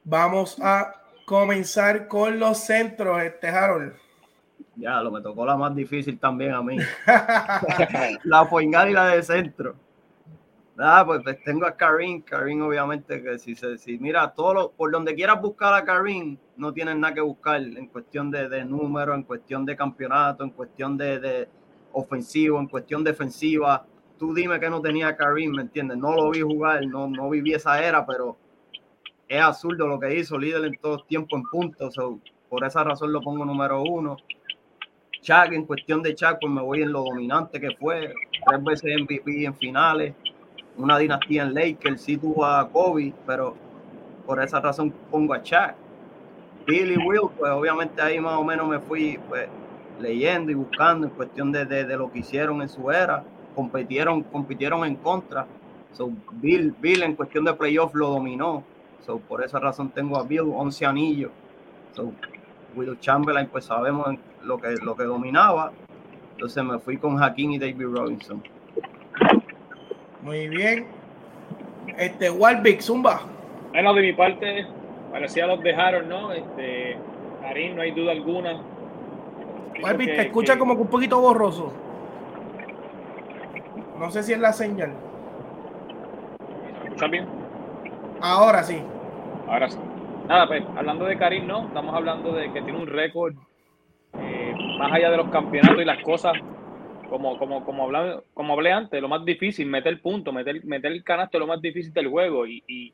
vamos 0.03 0.57
a 0.61 1.03
comenzar 1.25 2.07
con 2.07 2.39
los 2.39 2.59
centros, 2.59 3.21
este 3.21 3.47
Harold. 3.47 3.93
Ya, 4.79 5.01
lo 5.01 5.11
me 5.11 5.21
tocó 5.21 5.45
la 5.45 5.57
más 5.57 5.75
difícil 5.75 6.17
también 6.19 6.53
a 6.53 6.61
mí. 6.61 6.77
la 8.23 8.49
poingada 8.49 8.89
y 8.89 8.93
la 8.93 9.07
de 9.07 9.23
centro. 9.23 9.75
Nada, 10.75 11.05
pues, 11.05 11.21
pues, 11.23 11.43
tengo 11.43 11.65
a 11.65 11.75
Karim. 11.75 12.21
Karim, 12.21 12.61
obviamente, 12.61 13.21
que 13.21 13.37
si 13.37 13.53
se, 13.53 13.77
si 13.77 13.99
mira, 13.99 14.33
todo 14.33 14.53
lo, 14.53 14.71
por 14.71 14.89
donde 14.89 15.13
quieras 15.13 15.41
buscar 15.41 15.73
a 15.73 15.83
Karim, 15.83 16.37
no 16.55 16.71
tienen 16.71 17.01
nada 17.01 17.13
que 17.13 17.21
buscar 17.21 17.61
en 17.61 17.87
cuestión 17.87 18.31
de, 18.31 18.47
de 18.47 18.63
número, 18.63 19.13
en 19.13 19.23
cuestión 19.23 19.65
de 19.65 19.75
campeonato, 19.75 20.45
en 20.45 20.51
cuestión 20.51 20.97
de, 20.97 21.19
de, 21.19 21.49
ofensivo, 21.91 22.59
en 22.59 22.67
cuestión 22.67 23.03
defensiva. 23.03 23.85
Tú 24.17 24.33
dime 24.33 24.59
que 24.59 24.69
no 24.69 24.81
tenía 24.81 25.15
Karim, 25.15 25.51
¿me 25.51 25.63
entiendes? 25.63 25.97
No 25.97 26.15
lo 26.15 26.29
vi 26.29 26.41
jugar, 26.41 26.85
no, 26.85 27.07
no 27.07 27.29
viví 27.29 27.53
esa 27.53 27.83
era, 27.83 28.05
pero 28.05 28.37
es 29.27 29.41
absurdo 29.41 29.87
lo 29.87 29.99
que 29.99 30.15
hizo, 30.15 30.37
líder 30.37 30.65
en 30.65 30.77
todo 30.77 31.03
tiempo 31.03 31.35
en 31.35 31.43
puntos. 31.43 31.95
por 32.49 32.63
esa 32.63 32.83
razón 32.83 33.13
lo 33.13 33.21
pongo 33.21 33.45
número 33.45 33.83
uno. 33.83 34.17
Chuck, 35.21 35.51
en 35.51 35.65
cuestión 35.65 36.01
de 36.01 36.15
Chuck, 36.15 36.37
pues 36.41 36.51
me 36.51 36.61
voy 36.61 36.81
en 36.81 36.91
lo 36.91 37.03
dominante 37.03 37.59
que 37.59 37.71
fue. 37.71 38.13
Tres 38.45 38.63
veces 38.63 39.01
MVP 39.01 39.45
en 39.45 39.55
finales. 39.55 40.13
Una 40.77 40.97
dinastía 40.97 41.43
en 41.43 41.53
Lakers. 41.53 42.01
Sí 42.01 42.17
tuvo 42.17 42.45
a 42.45 42.67
Kobe, 42.69 43.13
pero 43.25 43.55
por 44.25 44.41
esa 44.41 44.59
razón 44.59 44.93
pongo 45.11 45.33
a 45.33 45.43
Chuck. 45.43 45.73
Billy 46.65 46.97
Will, 46.97 47.29
pues 47.37 47.51
obviamente 47.51 48.01
ahí 48.01 48.19
más 48.19 48.37
o 48.37 48.43
menos 48.43 48.67
me 48.67 48.79
fui 48.79 49.19
pues, 49.27 49.47
leyendo 49.99 50.51
y 50.51 50.55
buscando 50.55 51.07
en 51.07 51.13
cuestión 51.13 51.51
de, 51.51 51.65
de, 51.65 51.97
lo 51.97 52.11
que 52.11 52.19
hicieron 52.19 52.61
en 52.61 52.69
su 52.69 52.91
era. 52.91 53.23
Compitieron, 53.55 54.23
compitieron 54.23 54.85
en 54.85 54.95
contra. 54.95 55.45
So, 55.93 56.11
Bill, 56.33 56.73
Bill 56.79 57.03
en 57.03 57.15
cuestión 57.15 57.43
de 57.45 57.53
playoff 57.53 57.93
lo 57.95 58.09
dominó 58.09 58.63
por 59.17 59.43
esa 59.43 59.59
razón 59.59 59.89
tengo 59.89 60.17
a 60.17 60.23
Bill 60.23 60.51
11 60.53 60.85
anillos. 60.85 61.31
So, 61.93 62.11
Will 62.75 62.99
Chamberlain, 62.99 63.47
pues 63.47 63.65
sabemos 63.65 64.07
lo 64.43 64.59
que, 64.59 64.75
lo 64.83 64.95
que 64.95 65.03
dominaba. 65.03 65.71
Entonces 66.33 66.63
me 66.63 66.79
fui 66.79 66.97
con 66.97 67.21
Hakim 67.21 67.51
y 67.51 67.59
David 67.59 67.85
Robinson. 67.85 68.41
Muy 70.21 70.47
bien. 70.47 70.87
Este, 71.97 72.29
Walvick, 72.29 72.81
Zumba. 72.81 73.21
Bueno, 73.71 73.93
de 73.93 74.01
mi 74.01 74.13
parte, 74.13 74.65
parecía 75.11 75.47
los 75.47 75.61
dejaron, 75.61 76.07
¿no? 76.07 76.31
Este, 76.31 76.97
Karim, 77.41 77.75
no 77.75 77.81
hay 77.81 77.91
duda 77.91 78.11
alguna. 78.11 78.61
Walvick, 79.81 80.15
te 80.15 80.21
escucha 80.21 80.57
como 80.57 80.75
que 80.75 80.81
un 80.81 80.87
poquito 80.87 81.19
borroso. 81.19 81.73
No 83.97 84.09
sé 84.11 84.23
si 84.23 84.33
es 84.33 84.39
la 84.39 84.53
señal. 84.53 84.93
¿Escucha 86.85 87.07
bien? 87.07 87.27
Ahora 88.21 88.63
sí. 88.63 88.81
Ahora 89.47 89.69
sí. 89.69 89.77
Nada, 90.27 90.47
pues, 90.47 90.63
hablando 90.77 91.05
de 91.05 91.17
Karim, 91.17 91.47
no, 91.47 91.65
estamos 91.67 91.95
hablando 91.95 92.31
de 92.33 92.51
que 92.53 92.61
tiene 92.61 92.77
un 92.77 92.87
récord 92.87 93.33
más 94.79 94.93
allá 94.93 95.11
de 95.11 95.17
los 95.17 95.29
campeonatos 95.29 95.81
y 95.81 95.85
las 95.85 96.01
cosas, 96.01 96.33
como, 97.09 97.37
como, 97.37 97.65
como, 97.65 97.83
hablé, 97.83 98.21
como 98.33 98.53
hablé 98.53 98.71
antes, 98.71 99.01
lo 99.01 99.09
más 99.09 99.25
difícil, 99.25 99.67
meter 99.67 100.01
punto, 100.01 100.31
meter, 100.31 100.63
meter 100.63 100.93
el 100.93 101.03
canasto 101.03 101.37
es 101.37 101.39
lo 101.41 101.47
más 101.47 101.61
difícil 101.61 101.93
del 101.93 102.07
juego. 102.07 102.47
Y, 102.47 102.93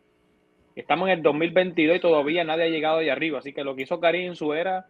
estamos 0.76 1.07
en 1.07 1.20
el 1.20 1.22
2022 1.22 1.98
y 1.98 1.99
todavía 1.99 2.44
nadie 2.44 2.64
ha 2.64 2.70
llegado 2.70 2.98
ahí 2.98 3.10
arriba. 3.10 3.38
Así 3.38 3.53
que 3.53 3.64
lo 3.64 3.76
que 3.76 3.84
hizo 3.84 3.99
Karim 3.99 4.30
en 4.30 4.36
su 4.36 4.52
era 4.53 4.88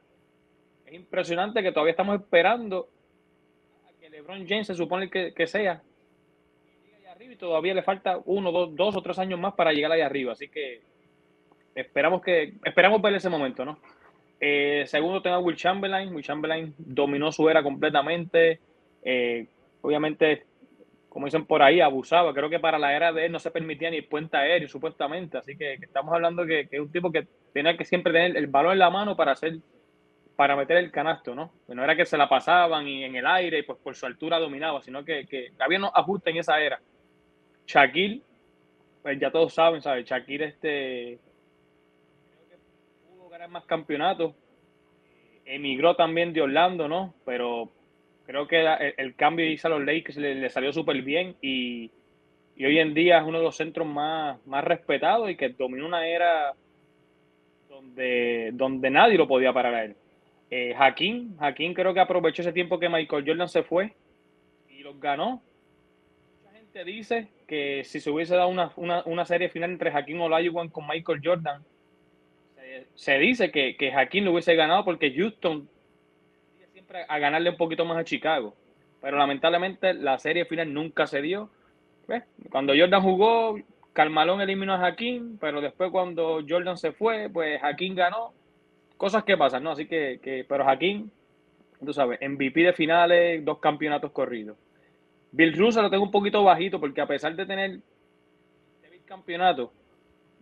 es 0.85 0.93
impresionante 0.93 1.61
que 1.61 1.73
todavía 1.73 1.91
estamos 1.91 2.15
esperando 2.15 2.87
a 3.85 3.99
que 3.99 4.09
LeBron 4.09 4.47
James 4.47 4.67
se 4.67 4.73
supone 4.73 5.09
que, 5.09 5.33
que 5.33 5.47
sea. 5.47 5.83
y 7.19 7.35
todavía 7.35 7.73
le 7.73 7.83
falta 7.83 8.19
uno, 8.23 8.53
dos, 8.53 8.73
dos 8.73 8.95
o 8.95 9.01
tres 9.01 9.19
años 9.19 9.37
más 9.37 9.53
para 9.53 9.73
llegar 9.73 9.91
ahí 9.91 10.01
arriba. 10.01 10.31
Así 10.31 10.47
que 10.47 10.81
esperamos 11.75 12.21
que 12.21 12.53
esperamos 12.63 13.01
ver 13.01 13.15
ese 13.15 13.29
momento, 13.29 13.65
¿no? 13.65 13.77
Eh, 14.39 14.83
segundo 14.87 15.21
tengo 15.21 15.37
a 15.37 15.39
Will 15.39 15.55
Chamberlain. 15.55 16.13
Will 16.13 16.23
Chamberlain 16.23 16.73
dominó 16.77 17.31
su 17.31 17.49
era 17.49 17.63
completamente. 17.63 18.59
Eh, 19.03 19.47
obviamente, 19.81 20.45
como 21.09 21.25
dicen 21.25 21.45
por 21.45 21.61
ahí, 21.61 21.81
abusaba. 21.81 22.33
Creo 22.33 22.49
que 22.49 22.59
para 22.59 22.79
la 22.79 22.95
era 22.95 23.13
de 23.13 23.25
él 23.25 23.31
no 23.31 23.39
se 23.39 23.51
permitía 23.51 23.89
ni 23.89 23.97
el 23.97 24.05
puente 24.05 24.37
aéreo, 24.37 24.67
supuestamente. 24.67 25.37
Así 25.37 25.55
que, 25.57 25.73
estamos 25.73 26.13
hablando 26.13 26.45
que, 26.45 26.67
que, 26.67 26.77
es 26.77 26.81
un 26.81 26.91
tipo 26.91 27.11
que 27.11 27.27
tenía 27.53 27.77
que 27.77 27.85
siempre 27.85 28.11
tener 28.11 28.35
el 28.37 28.47
balón 28.47 28.73
en 28.73 28.79
la 28.79 28.89
mano 28.89 29.15
para 29.15 29.31
hacer 29.33 29.59
para 30.35 30.55
meter 30.55 30.77
el 30.77 30.91
canasto, 30.91 31.33
¿no? 31.33 31.51
No 31.67 31.83
era 31.83 31.95
que 31.95 32.05
se 32.05 32.17
la 32.17 32.27
pasaban 32.27 32.87
y 32.87 33.03
en 33.03 33.15
el 33.15 33.25
aire 33.25 33.59
y 33.59 33.63
pues 33.63 33.79
por 33.79 33.95
su 33.95 34.05
altura 34.05 34.37
dominaba, 34.37 34.81
sino 34.81 35.03
que, 35.05 35.25
que 35.25 35.51
había 35.59 35.77
unos 35.77 35.91
ajustes 35.93 36.33
en 36.33 36.39
esa 36.39 36.59
era. 36.59 36.79
Shaquille, 37.65 38.21
pues 39.01 39.19
ya 39.19 39.31
todos 39.31 39.53
saben, 39.53 39.81
¿sabes? 39.81 40.05
Shaquille 40.05 40.45
este, 40.45 41.19
más 43.47 43.65
campeonatos. 43.65 44.33
Emigró 45.45 45.95
también 45.95 46.33
de 46.33 46.41
Orlando, 46.41 46.87
¿no? 46.87 47.13
Pero 47.25 47.71
creo 48.25 48.47
que 48.47 48.65
el, 48.97 49.15
cambio 49.15 49.49
hizo 49.49 49.67
a 49.67 49.71
los 49.71 49.85
Lakers 49.85 50.17
le, 50.17 50.49
salió 50.49 50.73
súper 50.73 51.01
bien 51.01 51.35
y, 51.41 51.91
hoy 52.57 52.79
en 52.79 52.93
día 52.93 53.19
es 53.19 53.23
uno 53.25 53.37
de 53.37 53.43
los 53.43 53.55
centros 53.55 53.87
más, 53.87 54.45
más 54.47 54.63
respetados 54.63 55.29
y 55.29 55.35
que 55.35 55.49
dominó 55.49 55.85
una 55.85 56.07
era 56.07 56.53
donde, 57.69 58.51
donde 58.53 58.89
nadie 58.89 59.17
lo 59.17 59.27
podía 59.27 59.53
parar 59.53 59.75
a 59.75 59.83
él. 59.85 59.95
Eh, 60.49 60.73
Hakim, 60.77 61.35
creo 61.73 61.93
que 61.93 61.99
aprovechó 61.99 62.41
ese 62.41 62.53
tiempo 62.53 62.79
que 62.79 62.89
Michael 62.89 63.25
Jordan 63.25 63.49
se 63.49 63.63
fue 63.63 63.93
y 64.69 64.79
los 64.79 64.99
ganó. 64.99 65.41
Mucha 66.43 66.57
gente 66.57 66.83
dice 66.85 67.27
que 67.47 67.83
si 67.83 67.99
se 67.99 68.09
hubiese 68.09 68.35
dado 68.35 68.49
una, 68.49 68.71
una, 69.05 69.25
serie 69.25 69.49
final 69.49 69.71
entre 69.71 69.91
Hakim 69.91 70.21
Olajuwon 70.21 70.69
con 70.69 70.87
Michael 70.87 71.21
Jordan, 71.23 71.63
se 72.95 73.17
dice 73.17 73.51
que, 73.51 73.75
que 73.77 73.91
Jaquín 73.91 74.25
lo 74.25 74.31
hubiese 74.31 74.55
ganado 74.55 74.85
porque 74.85 75.13
Houston 75.15 75.69
siempre 76.71 77.05
a 77.07 77.19
ganarle 77.19 77.51
un 77.51 77.57
poquito 77.57 77.85
más 77.85 77.97
a 77.97 78.03
Chicago. 78.03 78.55
Pero 79.01 79.17
lamentablemente 79.17 79.93
la 79.93 80.17
serie 80.19 80.45
final 80.45 80.73
nunca 80.73 81.07
se 81.07 81.21
dio. 81.21 81.49
Cuando 82.49 82.73
Jordan 82.77 83.01
jugó, 83.01 83.57
Carmalón 83.93 84.41
eliminó 84.41 84.73
a 84.73 84.79
Jaquín, 84.79 85.37
pero 85.39 85.61
después 85.61 85.91
cuando 85.91 86.41
Jordan 86.47 86.77
se 86.77 86.91
fue, 86.91 87.29
pues 87.31 87.61
Jaquín 87.61 87.95
ganó. 87.95 88.33
Cosas 88.97 89.23
que 89.23 89.37
pasan, 89.37 89.63
¿no? 89.63 89.71
Así 89.71 89.87
que, 89.87 90.19
que 90.21 90.45
pero 90.47 90.65
Jaquín, 90.65 91.11
tú 91.83 91.93
sabes, 91.93 92.19
MVP 92.21 92.61
de 92.61 92.73
finales, 92.73 93.43
dos 93.43 93.59
campeonatos 93.59 94.11
corridos. 94.11 94.57
Bill 95.31 95.57
Russell 95.57 95.83
lo 95.83 95.89
tengo 95.89 96.03
un 96.03 96.11
poquito 96.11 96.43
bajito 96.43 96.79
porque 96.79 97.01
a 97.01 97.07
pesar 97.07 97.35
de 97.35 97.45
tener 97.45 97.79
campeonato, 99.05 99.71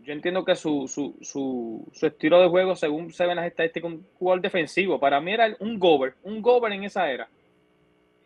yo 0.04 0.12
entiendo 0.14 0.44
que 0.44 0.56
su, 0.56 0.88
su, 0.88 1.16
su, 1.22 1.88
su, 1.94 2.06
estilo 2.06 2.42
de 2.42 2.50
juego, 2.50 2.76
según 2.76 3.12
se 3.14 3.26
ven 3.26 3.38
las 3.38 3.46
estadísticas, 3.46 3.92
un 3.92 4.06
jugador 4.20 4.42
defensivo. 4.42 5.00
Para 5.00 5.22
mí 5.22 5.32
era 5.32 5.56
un 5.60 5.80
gober, 5.80 6.16
un 6.24 6.42
gober 6.42 6.74
en 6.74 6.84
esa 6.84 7.10
era. 7.10 7.30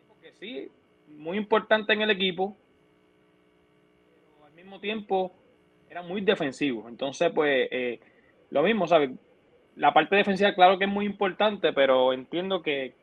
Porque 0.08 0.32
sí, 0.32 0.68
muy 1.06 1.36
importante 1.36 1.92
en 1.92 2.02
el 2.02 2.10
equipo, 2.10 2.56
pero 4.10 4.46
al 4.46 4.52
mismo 4.52 4.80
tiempo 4.80 5.32
era 5.88 6.02
muy 6.02 6.20
defensivo. 6.20 6.88
Entonces, 6.88 7.30
pues, 7.32 7.68
eh, 7.70 8.00
lo 8.50 8.62
mismo, 8.62 8.88
¿sabes? 8.88 9.10
La 9.76 9.94
parte 9.94 10.16
defensiva, 10.16 10.54
claro 10.54 10.78
que 10.78 10.84
es 10.84 10.90
muy 10.90 11.06
importante, 11.06 11.72
pero 11.72 12.12
entiendo 12.12 12.60
que 12.60 12.94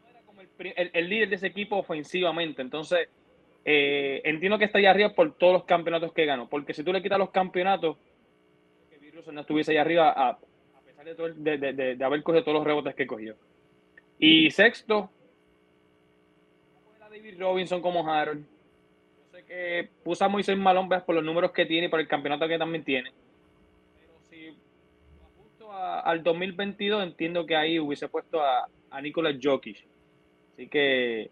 no 0.00 0.08
era 0.08 0.22
como 0.22 0.40
el, 0.40 0.90
el 0.94 1.08
líder 1.08 1.28
de 1.28 1.34
ese 1.34 1.48
equipo 1.48 1.76
ofensivamente. 1.76 2.62
Entonces, 2.62 3.08
eh, 3.70 4.22
entiendo 4.24 4.58
que 4.58 4.64
está 4.64 4.78
ahí 4.78 4.86
arriba 4.86 5.10
por 5.10 5.34
todos 5.36 5.52
los 5.52 5.64
campeonatos 5.64 6.14
que 6.14 6.24
ganó, 6.24 6.48
porque 6.48 6.72
si 6.72 6.82
tú 6.82 6.90
le 6.90 7.02
quitas 7.02 7.18
los 7.18 7.28
campeonatos, 7.28 7.98
que 8.88 8.96
Virus 8.96 9.26
no 9.26 9.42
estuviese 9.42 9.72
ahí 9.72 9.76
arriba 9.76 10.08
a, 10.08 10.38
pesar 10.86 11.34
de, 11.34 11.98
haber 12.02 12.22
cogido 12.22 12.44
todos 12.44 12.56
los 12.56 12.66
rebotes 12.66 12.94
que 12.94 13.06
cogió. 13.06 13.36
Y 14.18 14.50
sexto, 14.52 15.10
David 16.98 17.38
Robinson 17.38 17.82
como 17.82 18.10
Harold. 18.10 18.46
Yo 19.18 19.24
sé 19.32 19.44
que 19.44 19.90
puso 20.02 20.24
a 20.24 20.30
Moisés 20.30 20.56
Malón 20.56 20.88
por 20.88 21.14
los 21.14 21.24
números 21.24 21.52
que 21.52 21.66
tiene 21.66 21.88
y 21.88 21.90
por 21.90 22.00
el 22.00 22.08
campeonato 22.08 22.48
que 22.48 22.56
también 22.56 22.84
tiene. 22.84 23.12
Pero 24.00 24.14
si 24.30 24.56
justo 25.36 25.70
al 25.74 26.22
2022 26.22 27.02
entiendo 27.02 27.44
que 27.44 27.54
ahí 27.54 27.78
hubiese 27.78 28.08
puesto 28.08 28.40
a, 28.40 28.66
a 28.88 29.00
Nicolás 29.02 29.36
Jokic. 29.42 29.84
Así 30.54 30.68
que 30.68 31.30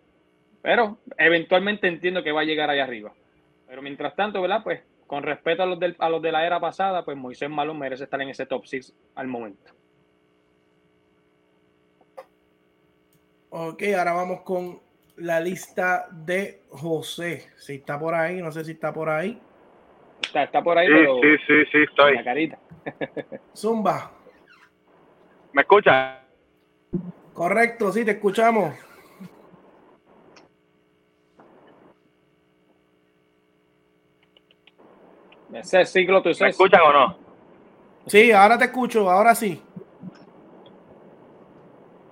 pero 0.67 0.99
eventualmente 1.17 1.87
entiendo 1.87 2.25
que 2.25 2.33
va 2.33 2.41
a 2.41 2.45
llegar 2.45 2.69
allá 2.69 2.83
arriba. 2.83 3.13
Pero 3.69 3.83
mientras 3.83 4.17
tanto, 4.17 4.43
¿verdad? 4.43 4.65
Pues 4.65 4.83
con 5.07 5.23
respeto 5.23 5.63
a 5.63 5.67
los, 5.67 5.79
a 5.97 6.11
los 6.11 6.21
de 6.21 6.33
la 6.33 6.45
era 6.45 6.59
pasada, 6.59 7.05
pues 7.05 7.17
Moisés 7.17 7.49
Malón 7.49 7.79
merece 7.79 8.03
estar 8.03 8.21
en 8.21 8.31
ese 8.31 8.47
top 8.47 8.67
6 8.67 8.93
al 9.15 9.29
momento. 9.29 9.71
Ok, 13.51 13.81
ahora 13.97 14.13
vamos 14.15 14.41
con 14.41 14.81
la 15.19 15.39
lista 15.39 16.09
de 16.11 16.63
José. 16.71 17.47
Si 17.59 17.77
está 17.77 17.97
por 17.97 18.17
ahí, 18.17 18.43
no 18.43 18.51
sé 18.51 18.65
si 18.65 18.73
está 18.73 18.93
por 18.93 19.09
ahí. 19.09 19.41
Está, 20.21 20.43
está 20.43 20.65
por 20.65 20.77
ahí, 20.79 20.89
sí, 20.89 20.95
pero. 20.97 21.21
Sí, 21.21 21.29
sí, 21.47 21.65
sí, 21.71 21.79
estoy. 21.89 22.17
La 22.17 22.25
carita. 22.25 22.59
Zumba. 23.57 24.11
¿Me 25.53 25.63
escucha? 25.63 26.25
Correcto, 27.35 27.93
sí, 27.93 28.05
te 28.05 28.11
escuchamos. 28.11 28.86
Ese 35.61 35.87
ciclo 35.87 36.23
tú 36.23 36.31
¿Me 36.41 36.49
escuchan 36.49 36.81
o 36.83 36.93
no? 36.93 37.19
Sí, 38.07 38.31
ahora 38.31 38.59
te 38.59 38.67
escucho, 38.67 39.11
ahora 39.11 39.35
sí. 39.35 39.61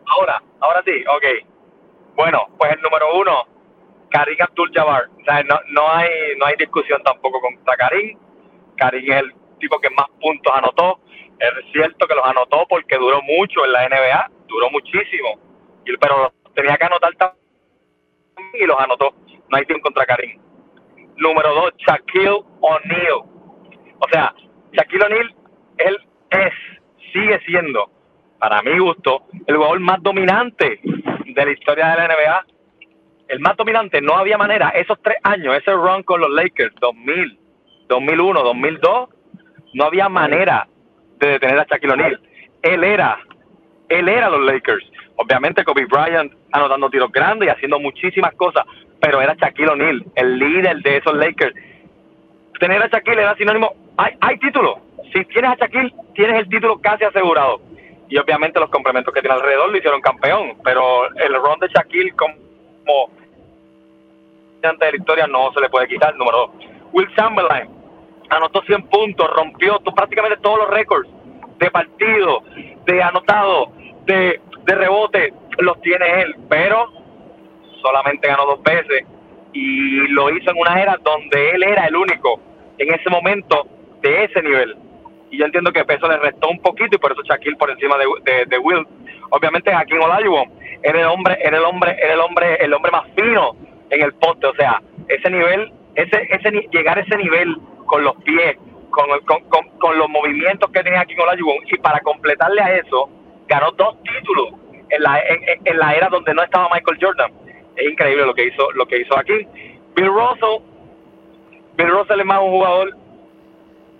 Ahora, 0.06 0.42
ahora 0.60 0.82
sí, 0.84 1.04
ok. 1.06 1.46
Bueno, 2.16 2.46
pues 2.58 2.72
el 2.72 2.80
número 2.80 3.06
uno, 3.18 3.44
Karim 4.10 4.36
Abdul 4.40 4.70
Jabbar. 4.72 5.08
O 5.20 5.24
sea, 5.24 5.42
no, 5.42 5.58
no, 5.68 5.88
hay, 5.90 6.08
no 6.38 6.46
hay 6.46 6.56
discusión 6.56 7.02
tampoco 7.02 7.40
contra 7.40 7.76
Karim. 7.76 8.18
Karim 8.76 9.12
es 9.12 9.22
el 9.22 9.34
tipo 9.58 9.78
que 9.80 9.90
más 9.90 10.06
puntos 10.20 10.52
anotó. 10.54 11.00
Es 11.38 11.72
cierto 11.72 12.06
que 12.06 12.14
los 12.14 12.24
anotó 12.24 12.64
porque 12.68 12.96
duró 12.96 13.20
mucho 13.22 13.64
en 13.64 13.72
la 13.72 13.88
NBA, 13.88 14.30
duró 14.46 14.70
muchísimo. 14.70 15.38
Pero 15.84 16.32
tenía 16.54 16.76
que 16.76 16.84
anotar 16.84 17.14
también 17.16 17.44
y 18.54 18.66
los 18.66 18.78
anotó. 18.80 19.14
No 19.48 19.58
hay 19.58 19.66
tiempo 19.66 19.84
contra 19.84 20.06
Karim. 20.06 20.40
Número 21.16 21.54
dos, 21.54 21.72
Shaquille 21.76 22.42
O'Neal. 22.60 23.33
O 24.04 24.08
sea, 24.10 24.34
Shaquille 24.72 25.04
O'Neal, 25.04 25.34
él 25.78 25.98
es, 26.30 26.52
sigue 27.12 27.40
siendo, 27.46 27.90
para 28.38 28.60
mi 28.62 28.78
gusto, 28.78 29.22
el 29.46 29.56
jugador 29.56 29.80
más 29.80 30.02
dominante 30.02 30.80
de 30.82 31.44
la 31.44 31.50
historia 31.50 31.88
de 31.88 31.96
la 31.96 32.08
NBA. 32.08 32.46
El 33.28 33.40
más 33.40 33.56
dominante, 33.56 34.02
no 34.02 34.16
había 34.16 34.36
manera. 34.36 34.68
Esos 34.70 35.00
tres 35.02 35.16
años, 35.22 35.56
ese 35.56 35.72
run 35.72 36.02
con 36.02 36.20
los 36.20 36.30
Lakers, 36.30 36.74
2000, 36.80 37.38
2001, 37.88 38.42
2002, 38.42 39.08
no 39.72 39.84
había 39.84 40.08
manera 40.10 40.68
de 41.18 41.28
detener 41.28 41.60
a 41.60 41.64
Shaquille 41.64 41.94
O'Neal. 41.94 42.20
Él 42.62 42.84
era, 42.84 43.18
él 43.88 44.08
era 44.08 44.28
los 44.28 44.40
Lakers. 44.40 44.84
Obviamente 45.16 45.64
Kobe 45.64 45.86
Bryant 45.86 46.32
anotando 46.52 46.90
tiros 46.90 47.10
grandes 47.10 47.48
y 47.48 47.50
haciendo 47.50 47.80
muchísimas 47.80 48.34
cosas, 48.34 48.64
pero 49.00 49.22
era 49.22 49.34
Shaquille 49.34 49.70
O'Neal, 49.70 50.04
el 50.16 50.38
líder 50.38 50.82
de 50.82 50.98
esos 50.98 51.14
Lakers. 51.14 51.54
Tener 52.60 52.82
a 52.82 52.88
Shaquille 52.88 53.20
era 53.20 53.34
sinónimo, 53.36 53.72
hay, 53.96 54.14
hay 54.20 54.38
título. 54.38 54.80
Si 55.12 55.24
tienes 55.26 55.52
a 55.52 55.56
Shaquille, 55.56 55.92
tienes 56.14 56.40
el 56.40 56.48
título 56.48 56.78
casi 56.80 57.04
asegurado. 57.04 57.60
Y 58.08 58.18
obviamente 58.18 58.60
los 58.60 58.70
complementos 58.70 59.12
que 59.12 59.20
tiene 59.20 59.34
alrededor 59.34 59.70
lo 59.70 59.76
hicieron 59.76 60.00
campeón, 60.00 60.56
pero 60.62 61.06
el 61.16 61.34
run 61.34 61.58
de 61.60 61.68
Shaquille 61.68 62.12
como 62.12 63.10
de 64.62 64.90
la 64.90 64.96
historia 64.96 65.26
no 65.26 65.52
se 65.52 65.60
le 65.60 65.68
puede 65.68 65.88
quitar. 65.88 66.14
Número 66.16 66.38
dos, 66.38 66.50
Will 66.92 67.14
Chamberlain 67.14 67.68
anotó 68.30 68.62
100 68.62 68.88
puntos, 68.88 69.30
rompió 69.34 69.78
prácticamente 69.80 70.38
todos 70.38 70.58
los 70.58 70.70
récords 70.70 71.08
de 71.58 71.70
partido, 71.70 72.42
de 72.86 73.02
anotado, 73.02 73.72
de, 74.06 74.40
de 74.64 74.74
rebote, 74.74 75.32
los 75.58 75.80
tiene 75.82 76.22
él, 76.22 76.34
pero 76.48 76.90
solamente 77.82 78.28
ganó 78.28 78.46
dos 78.46 78.62
veces 78.62 79.04
y 79.54 80.08
lo 80.08 80.30
hizo 80.30 80.50
en 80.50 80.58
una 80.58 80.82
era 80.82 80.98
donde 81.02 81.50
él 81.50 81.62
era 81.62 81.86
el 81.86 81.96
único 81.96 82.40
en 82.76 82.92
ese 82.92 83.08
momento 83.08 83.66
de 84.02 84.24
ese 84.24 84.42
nivel. 84.42 84.76
Y 85.30 85.38
yo 85.38 85.46
entiendo 85.46 85.72
que 85.72 85.84
peso 85.84 86.06
le 86.08 86.18
restó 86.18 86.48
un 86.48 86.60
poquito 86.60 86.96
y 86.96 86.98
por 86.98 87.12
eso 87.12 87.22
Shaquille 87.22 87.56
por 87.56 87.70
encima 87.70 87.96
de, 87.96 88.46
de, 88.46 88.58
Will. 88.58 88.86
Obviamente 89.30 89.72
Joaquín 89.72 90.00
Olajuwon 90.00 90.50
era 90.82 91.00
el 91.00 91.06
hombre, 91.06 91.38
era 91.40 91.56
el 91.56 91.64
hombre, 91.64 91.96
era 92.00 92.14
el 92.14 92.20
hombre, 92.20 92.54
el 92.56 92.74
hombre 92.74 92.92
más 92.92 93.06
fino 93.16 93.56
en 93.90 94.02
el 94.02 94.12
poste, 94.14 94.46
o 94.46 94.54
sea, 94.54 94.82
ese 95.08 95.30
nivel, 95.30 95.72
ese, 95.94 96.28
ese 96.30 96.50
llegar 96.72 96.98
a 96.98 97.02
ese 97.02 97.16
nivel 97.16 97.56
con 97.86 98.04
los 98.04 98.14
pies, 98.22 98.56
con, 98.90 99.08
con, 99.20 99.68
con, 99.78 99.98
los 99.98 100.08
movimientos 100.08 100.70
que 100.70 100.82
tenía 100.82 100.98
Joaquín 100.98 101.20
Olajuwon 101.20 101.56
y 101.66 101.76
para 101.78 102.00
completarle 102.00 102.60
a 102.60 102.76
eso 102.76 103.08
ganó 103.48 103.70
dos 103.72 103.96
títulos 104.02 104.54
en 104.90 105.02
la, 105.02 105.20
en, 105.64 105.78
la 105.78 105.94
era 105.94 106.08
donde 106.08 106.34
no 106.34 106.42
estaba 106.42 106.68
Michael 106.72 106.98
Jordan. 107.00 107.32
Es 107.76 107.90
increíble 107.90 108.24
lo 108.24 108.34
que 108.34 108.46
hizo, 108.46 108.70
lo 108.72 108.86
que 108.86 109.00
hizo 109.00 109.18
aquí. 109.18 109.46
Bill 109.94 110.08
Russell, 110.08 110.62
Bill 111.76 111.90
Russell 111.90 112.20
es 112.20 112.26
más 112.26 112.40
un 112.40 112.50
jugador, 112.50 112.96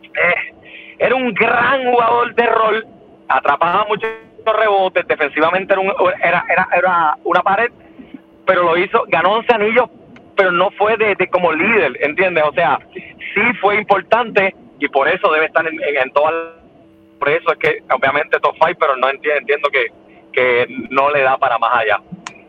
eh, 0.02 0.54
era 0.98 1.14
un 1.14 1.32
gran 1.34 1.84
jugador 1.90 2.34
de 2.34 2.46
rol, 2.46 2.86
atrapaba 3.28 3.86
muchos 3.88 4.10
rebotes, 4.44 5.06
defensivamente 5.06 5.72
era, 5.72 5.80
un, 5.80 5.92
era, 6.22 6.44
era, 6.48 6.68
era 6.76 7.16
una 7.24 7.42
pared, 7.42 7.70
pero 8.46 8.62
lo 8.62 8.76
hizo, 8.76 9.04
ganó 9.08 9.32
11 9.34 9.54
anillos, 9.54 9.90
pero 10.36 10.52
no 10.52 10.70
fue 10.72 10.96
de, 10.96 11.16
como 11.28 11.52
líder, 11.52 11.96
¿entiendes? 12.00 12.44
O 12.44 12.52
sea, 12.52 12.78
sí 12.92 13.42
fue 13.60 13.76
importante 13.76 14.54
y 14.78 14.88
por 14.88 15.08
eso 15.08 15.30
debe 15.32 15.46
estar 15.46 15.66
en, 15.66 15.80
en, 15.82 16.10
todas 16.10 16.34
por 17.18 17.28
eso 17.28 17.52
es 17.52 17.58
que 17.58 17.78
obviamente 17.90 18.38
top 18.40 18.54
5, 18.54 18.76
pero 18.78 18.96
no 18.96 19.08
entiendo, 19.08 19.38
entiendo 19.38 19.68
que 19.70 19.86
que 20.34 20.66
no 20.90 21.10
le 21.10 21.22
da 21.22 21.38
para 21.38 21.58
más 21.58 21.78
allá. 21.78 22.00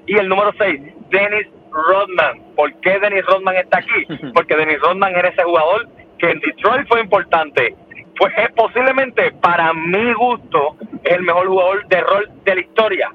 Y 0.07 0.17
el 0.17 0.29
número 0.29 0.51
6, 0.57 0.81
Dennis 1.09 1.47
Rodman. 1.71 2.41
¿Por 2.55 2.73
qué 2.81 2.99
Dennis 2.99 3.25
Rodman 3.25 3.55
está 3.57 3.79
aquí? 3.79 4.05
Porque 4.33 4.55
Dennis 4.55 4.79
Rodman 4.79 5.15
era 5.15 5.29
ese 5.29 5.43
jugador 5.43 5.87
que 6.17 6.29
en 6.29 6.39
Detroit 6.39 6.87
fue 6.87 7.01
importante. 7.01 7.75
Pues 8.17 8.33
es 8.37 8.51
posiblemente, 8.53 9.31
para 9.41 9.73
mi 9.73 10.13
gusto, 10.13 10.77
el 11.03 11.21
mejor 11.23 11.47
jugador 11.47 11.87
de 11.87 12.01
rol 12.01 12.29
de 12.45 12.55
la 12.55 12.61
historia. 12.61 13.11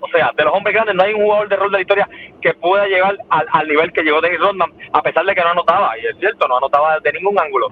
O 0.00 0.08
sea, 0.08 0.32
de 0.36 0.44
los 0.44 0.52
hombres 0.52 0.74
grandes 0.74 0.94
no 0.94 1.02
hay 1.02 1.14
un 1.14 1.22
jugador 1.22 1.48
de 1.48 1.56
rol 1.56 1.70
de 1.70 1.78
la 1.78 1.80
historia 1.80 2.08
que 2.42 2.52
pueda 2.54 2.86
llegar 2.86 3.16
al, 3.30 3.46
al 3.50 3.68
nivel 3.68 3.90
que 3.90 4.02
llegó 4.02 4.20
Dennis 4.20 4.40
Rodman, 4.40 4.70
a 4.92 5.00
pesar 5.00 5.24
de 5.24 5.34
que 5.34 5.40
no 5.40 5.48
anotaba. 5.48 5.98
Y 5.98 6.06
es 6.06 6.18
cierto, 6.18 6.46
no 6.46 6.58
anotaba 6.58 7.00
de 7.00 7.12
ningún 7.12 7.38
ángulo. 7.38 7.70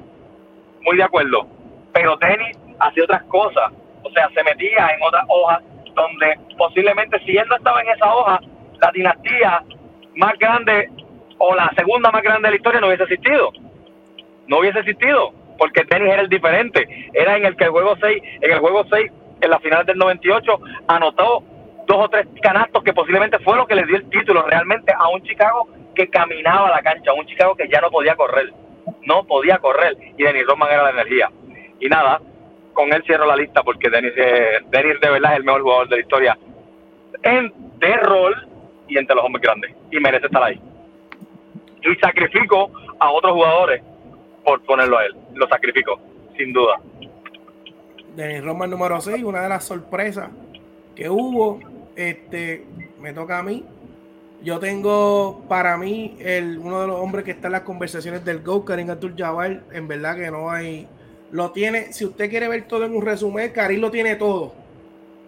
Muy 0.80 0.96
de 0.96 1.02
acuerdo. 1.02 1.46
Pero 1.92 2.16
Dennis 2.16 2.56
hacía 2.80 3.04
otras 3.04 3.22
cosas. 3.24 3.70
O 4.02 4.10
sea, 4.10 4.30
se 4.30 4.42
metía 4.44 4.88
en 4.96 5.02
otras 5.02 5.24
hojas 5.28 5.62
donde 5.94 6.38
posiblemente 6.56 7.18
si 7.24 7.36
él 7.36 7.46
no 7.48 7.56
estaba 7.56 7.80
en 7.82 7.88
esa 7.88 8.14
hoja, 8.14 8.40
la 8.80 8.90
dinastía 8.92 9.62
más 10.16 10.38
grande 10.38 10.90
o 11.38 11.54
la 11.54 11.70
segunda 11.76 12.10
más 12.10 12.22
grande 12.22 12.48
de 12.48 12.50
la 12.50 12.56
historia 12.56 12.80
no 12.80 12.88
hubiese 12.88 13.04
existido. 13.04 13.52
No 14.46 14.58
hubiese 14.58 14.80
existido, 14.80 15.32
porque 15.58 15.84
tenis 15.84 16.12
era 16.12 16.22
el 16.22 16.28
diferente. 16.28 16.86
Era 17.12 17.36
en 17.36 17.46
el 17.46 17.56
que 17.56 17.64
el 17.64 17.70
juego 17.70 17.96
6, 18.00 18.22
en 18.40 18.52
el 18.52 18.58
juego 18.58 18.84
6, 18.90 19.10
en 19.40 19.50
la 19.50 19.58
final 19.60 19.86
del 19.86 19.98
98, 19.98 20.60
anotó 20.88 21.44
dos 21.86 22.04
o 22.04 22.08
tres 22.08 22.26
canastos 22.40 22.82
que 22.84 22.92
posiblemente 22.92 23.38
fue 23.40 23.56
lo 23.56 23.66
que 23.66 23.74
le 23.74 23.84
dio 23.86 23.96
el 23.96 24.08
título 24.08 24.42
realmente 24.42 24.92
a 24.96 25.08
un 25.08 25.22
Chicago 25.22 25.68
que 25.94 26.08
caminaba 26.08 26.70
la 26.70 26.82
cancha, 26.82 27.10
a 27.10 27.14
un 27.14 27.26
Chicago 27.26 27.54
que 27.54 27.68
ya 27.68 27.80
no 27.80 27.90
podía 27.90 28.14
correr. 28.14 28.52
No 29.06 29.24
podía 29.24 29.58
correr. 29.58 29.96
Y 30.16 30.22
Denis 30.22 30.46
Roman 30.46 30.70
era 30.70 30.84
la 30.84 30.90
energía. 30.90 31.30
Y 31.80 31.88
nada, 31.88 32.20
con 32.72 32.92
él 32.92 33.02
cierro 33.04 33.26
la 33.26 33.36
lista 33.36 33.62
porque 33.62 33.90
Denis, 33.90 34.12
eh, 34.16 34.58
Denis 34.70 35.00
de 35.00 35.10
verdad 35.10 35.32
es 35.32 35.38
el 35.38 35.44
mejor 35.44 35.62
jugador 35.62 35.88
de 35.88 35.96
la 35.96 36.02
historia 36.02 36.38
en 37.22 37.52
de 37.78 37.96
rol 37.96 38.48
y 38.88 38.98
entre 38.98 39.14
los 39.14 39.24
hombres 39.24 39.42
grandes 39.42 39.72
y 39.90 40.00
merece 40.00 40.26
estar 40.26 40.42
ahí. 40.42 40.60
Y 41.82 41.94
sacrifico 41.96 42.70
a 42.98 43.10
otros 43.10 43.32
jugadores 43.32 43.82
por 44.44 44.62
ponerlo 44.62 44.98
a 44.98 45.06
él. 45.06 45.16
Lo 45.34 45.48
sacrifico, 45.48 45.98
sin 46.36 46.52
duda. 46.52 46.80
Denis 48.14 48.44
Roman 48.44 48.70
número 48.70 49.00
6, 49.00 49.22
una 49.24 49.42
de 49.42 49.48
las 49.48 49.64
sorpresas 49.64 50.30
que 50.94 51.08
hubo. 51.08 51.60
Este, 51.96 52.64
me 53.00 53.12
toca 53.12 53.38
a 53.38 53.42
mí. 53.42 53.64
Yo 54.42 54.58
tengo 54.58 55.44
para 55.48 55.76
mí 55.76 56.16
el, 56.18 56.58
uno 56.58 56.80
de 56.80 56.86
los 56.88 56.96
hombres 57.00 57.24
que 57.24 57.30
está 57.30 57.48
en 57.48 57.52
las 57.52 57.62
conversaciones 57.62 58.24
del 58.24 58.42
Go, 58.42 58.64
Karim 58.64 58.90
Abdul 58.90 59.14
Jabbar. 59.16 59.62
En 59.72 59.88
verdad 59.88 60.16
que 60.16 60.30
no 60.30 60.50
hay 60.50 60.88
lo 61.32 61.50
tiene, 61.50 61.92
si 61.92 62.04
usted 62.04 62.28
quiere 62.30 62.46
ver 62.46 62.68
todo 62.68 62.84
en 62.84 62.94
un 62.94 63.02
resumen, 63.02 63.50
Karim 63.50 63.80
lo 63.80 63.90
tiene 63.90 64.16
todo. 64.16 64.52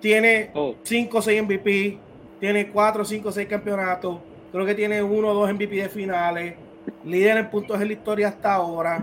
Tiene 0.01 0.51
5 0.83 1.19
o 1.19 1.23
6 1.23 1.43
MVP, 1.43 1.99
tiene 2.39 2.69
4, 2.69 3.05
5 3.05 3.29
o 3.29 3.33
6 3.33 3.49
campeonatos, 3.49 4.19
creo 4.53 4.67
que 4.67 4.75
tiene 4.75 5.03
1 5.03 5.29
o 5.29 5.35
2 5.35 5.55
MVP 5.55 5.77
de 5.77 5.89
finales, 5.89 6.55
líder 7.05 7.39
en 7.39 7.51
puntos 7.51 7.81
en 7.81 7.89
la 7.89 7.95
historia 7.95 8.29
hasta 8.29 8.53
ahora, 8.53 9.03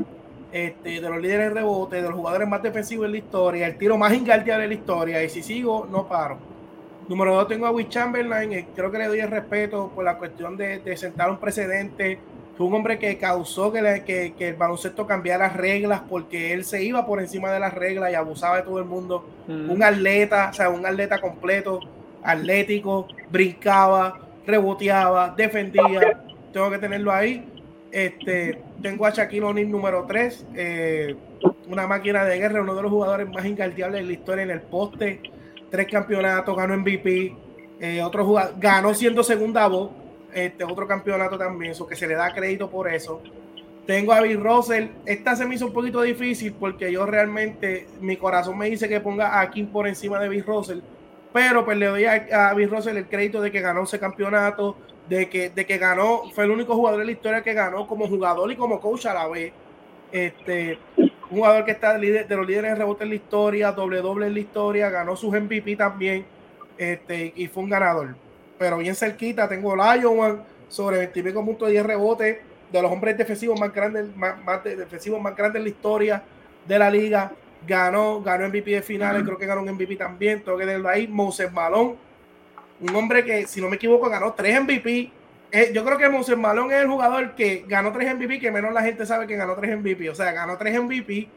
este, 0.52 1.02
de 1.02 1.10
los 1.10 1.20
líderes 1.20 1.48
en 1.48 1.56
rebote, 1.56 1.96
de 1.96 2.04
los 2.04 2.14
jugadores 2.14 2.48
más 2.48 2.62
defensivos 2.62 3.08
en 3.08 3.14
la 3.14 3.18
historia, 3.18 3.66
el 3.66 3.78
tiro 3.78 3.98
más 3.98 4.14
ingardeable 4.14 4.64
de 4.64 4.68
la 4.68 4.74
historia, 4.76 5.24
y 5.24 5.30
si 5.30 5.42
sigo, 5.42 5.88
no 5.90 6.08
paro. 6.08 6.38
Número 7.10 7.34
2 7.34 7.48
tengo 7.48 7.66
a 7.66 7.72
Will 7.72 7.90
Chamberlain, 7.90 8.54
eh, 8.54 8.68
creo 8.76 8.92
que 8.92 9.00
le 9.00 9.08
doy 9.08 9.22
el 9.22 9.32
respeto 9.32 9.92
por 9.96 10.06
la 10.06 10.20
cuestión 10.20 10.56
de, 10.56 10.80
de 10.80 10.96
sentar 10.96 11.32
un 11.32 11.40
precedente 11.40 12.20
fue 12.62 12.68
un 12.68 12.76
hombre 12.76 13.00
que 13.00 13.18
causó 13.18 13.74
que, 13.74 14.36
que, 14.38 14.48
el 14.50 14.54
baloncesto 14.54 15.08
cambiara 15.08 15.48
las 15.48 15.58
reglas 15.58 16.04
porque 16.08 16.54
él 16.54 16.64
se 16.64 16.84
iba 16.84 17.08
por 17.08 17.20
encima 17.20 17.52
de 17.52 17.60
las 17.60 17.74
reglas 17.74 18.12
y 18.12 18.14
abusaba 18.14 18.58
de 18.58 18.62
todo 18.62 18.78
el 18.78 18.86
mundo. 18.86 19.28
Mm. 19.48 19.72
Un 19.72 19.82
atleta, 19.82 20.50
o 20.52 20.54
sea, 20.54 20.70
un 20.70 20.86
atleta 20.86 21.20
completo, 21.20 21.80
atlético, 22.22 23.08
brincaba, 23.32 24.20
reboteaba, 24.46 25.34
defendía. 25.36 26.22
Tengo 26.54 26.70
que 26.70 26.78
tenerlo 26.78 27.12
ahí. 27.12 27.44
Este, 27.92 28.62
tengo 28.80 29.08
a 29.08 29.10
Shaquille 29.10 29.42
O'Neal 29.44 29.72
número 29.72 30.06
3, 30.08 30.46
eh, 30.54 31.16
una 31.68 31.88
máquina 31.88 32.26
de 32.26 32.38
guerra, 32.38 32.62
uno 32.62 32.76
de 32.76 32.84
los 32.84 32.92
jugadores 32.92 33.28
más 33.28 33.44
incardiables 33.44 34.02
de 34.02 34.06
la 34.06 34.14
historia 34.14 34.44
en 34.44 34.52
el 34.52 34.62
poste. 34.62 35.20
Tres 35.72 35.88
campeonatos, 35.88 36.56
ganó 36.56 36.78
MVP. 36.78 37.36
Eh, 37.80 38.04
otro 38.04 38.24
jugador, 38.24 38.54
ganó 38.60 38.94
siendo 38.94 39.24
segunda 39.24 39.66
voz 39.66 39.90
este 40.34 40.64
otro 40.64 40.88
campeonato 40.88 41.38
también, 41.38 41.72
eso 41.72 41.88
que 41.88 41.96
se 41.96 42.08
le 42.08 42.16
da 42.16 42.34
crédito 42.34 42.70
por 42.70 42.92
eso. 42.92 43.22
Tengo 43.86 44.14
a 44.14 44.22
Bill 44.22 44.44
Russell. 44.44 44.88
Esta 45.06 45.36
se 45.36 45.46
me 45.46 45.56
hizo 45.56 45.66
un 45.66 45.74
poquito 45.74 46.02
difícil 46.02 46.54
porque 46.54 46.92
yo 46.92 47.06
realmente, 47.06 47.88
mi 48.00 48.16
corazón 48.16 48.58
me 48.58 48.70
dice 48.70 48.88
que 48.88 49.00
ponga 49.00 49.40
a 49.40 49.50
Kim 49.50 49.68
por 49.68 49.88
encima 49.88 50.20
de 50.20 50.30
Bill 50.30 50.46
Russell. 50.46 50.80
Pero 51.34 51.66
pues 51.66 51.78
le 51.78 51.88
doy 51.88 52.06
a, 52.06 52.50
a 52.50 52.54
Bill 52.54 52.70
Russell 52.70 52.98
el 52.98 53.08
crédito 53.08 53.42
de 53.42 53.52
que 53.52 53.62
ganó 53.62 53.84
ese 53.84 54.00
campeonato, 54.00 54.78
de 55.10 55.30
que, 55.30 55.50
de 55.50 55.66
que 55.66 55.78
ganó, 55.78 56.30
fue 56.34 56.44
el 56.44 56.52
único 56.52 56.76
jugador 56.76 57.00
de 57.00 57.06
la 57.06 57.12
historia 57.12 57.42
que 57.42 57.54
ganó 57.54 57.88
como 57.88 58.08
jugador 58.08 58.52
y 58.52 58.56
como 58.56 58.80
coach 58.80 59.08
a 59.08 59.14
la 59.14 59.28
vez. 59.28 59.52
Este, 60.12 60.78
un 60.98 61.10
jugador 61.30 61.66
que 61.66 61.72
está 61.72 61.98
de, 61.98 62.26
los 62.30 62.48
líderes 62.48 62.72
de 62.72 62.76
rebote 62.76 63.04
en 63.04 63.10
la 63.10 63.16
historia, 63.16 63.72
doble 63.72 64.02
doble 64.02 64.28
en 64.28 64.34
la 64.34 64.40
historia, 64.40 64.90
ganó 64.90 65.16
sus 65.16 65.34
MVP 65.34 65.78
también, 65.78 66.26
este, 66.78 67.34
y 67.36 67.48
fue 67.48 67.64
un 67.64 67.70
ganador 67.70 68.16
pero 68.62 68.78
bien 68.78 68.94
cerquita. 68.94 69.50
Tengo 69.50 69.76
Lion 69.76 70.44
sobre 70.70 71.00
20 71.00 71.34
puntos 71.34 71.68
de 71.68 71.72
10 71.72 71.84
rebotes, 71.84 72.38
de 72.72 72.82
los 72.82 72.92
hombres 72.92 73.18
defensivos 73.18 73.60
más 73.60 73.74
grandes, 73.74 74.16
más, 74.16 74.64
defensivos 74.64 75.20
más 75.20 75.36
grandes 75.36 75.58
en 75.58 75.64
la 75.64 75.70
historia 75.70 76.24
de 76.68 76.78
la 76.78 76.92
liga. 76.92 77.32
Ganó, 77.68 78.22
ganó 78.22 78.48
MVP 78.48 78.70
de 78.70 78.82
finales, 78.84 79.24
creo 79.24 79.36
que 79.36 79.48
ganó 79.48 79.62
un 79.62 79.72
MVP 79.72 79.96
también. 79.96 80.44
Tengo 80.44 80.60
que 80.60 80.66
tenerlo 80.66 80.90
ahí. 80.90 81.08
Moses 81.08 81.52
Malón, 81.52 81.96
un 82.80 82.96
hombre 82.96 83.26
que, 83.26 83.48
si 83.48 83.60
no 83.60 83.68
me 83.68 83.78
equivoco, 83.78 84.08
ganó 84.08 84.34
3 84.34 84.62
MVP 84.62 85.12
eh, 85.54 85.72
yo 85.74 85.84
creo 85.84 85.98
que 85.98 86.08
Moses 86.08 86.38
Malone 86.38 86.76
es 86.78 86.84
el 86.84 86.88
jugador 86.88 87.36
que 87.36 87.66
ganó 87.68 87.92
tres 87.92 88.16
MVP, 88.16 88.40
que 88.40 88.52
menos 88.52 88.72
la 88.72 88.84
gente 88.84 89.06
sabe 89.06 89.28
que 89.28 89.36
ganó 89.36 89.56
tres 89.56 89.78
MVP. 89.78 90.10
O 90.10 90.16
sea, 90.16 90.32
ganó 90.32 90.58
tres 90.58 90.82
MVP, 90.82 91.28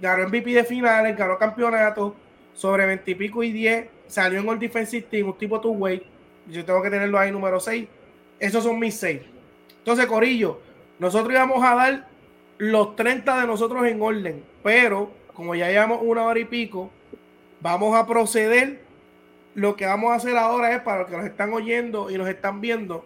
ganó 0.00 0.26
MVP 0.26 0.54
de 0.54 0.64
finales, 0.64 1.16
ganó 1.16 1.38
campeonato, 1.38 2.16
sobre 2.52 2.84
20 2.86 3.08
y 3.08 3.14
pico 3.14 3.44
y 3.44 3.52
10, 3.52 3.86
salió 4.08 4.40
en 4.40 4.48
el 4.48 4.58
Defensive 4.58 5.06
Team, 5.08 5.28
un 5.28 5.38
tipo 5.38 5.60
two 5.60 5.70
way. 5.70 6.02
Yo 6.48 6.64
tengo 6.64 6.82
que 6.82 6.90
tenerlo 6.90 7.18
ahí 7.18 7.30
número 7.30 7.60
6. 7.60 7.86
Esos 8.38 8.64
son 8.64 8.78
mis 8.78 8.94
6. 8.96 9.20
Entonces, 9.78 10.06
Corillo, 10.06 10.60
nosotros 10.98 11.32
íbamos 11.32 11.62
a 11.64 11.74
dar 11.74 12.08
los 12.58 12.96
30 12.96 13.40
de 13.40 13.46
nosotros 13.46 13.86
en 13.86 14.02
orden, 14.02 14.44
pero 14.62 15.10
como 15.32 15.54
ya 15.54 15.68
llevamos 15.68 16.00
una 16.02 16.24
hora 16.24 16.40
y 16.40 16.44
pico, 16.44 16.90
vamos 17.60 17.96
a 17.96 18.06
proceder. 18.06 18.86
Lo 19.54 19.74
que 19.76 19.86
vamos 19.86 20.12
a 20.12 20.16
hacer 20.16 20.36
ahora 20.36 20.72
es 20.72 20.82
para 20.82 21.00
los 21.00 21.10
que 21.10 21.16
nos 21.16 21.26
están 21.26 21.52
oyendo 21.52 22.10
y 22.10 22.18
nos 22.18 22.28
están 22.28 22.60
viendo. 22.60 23.04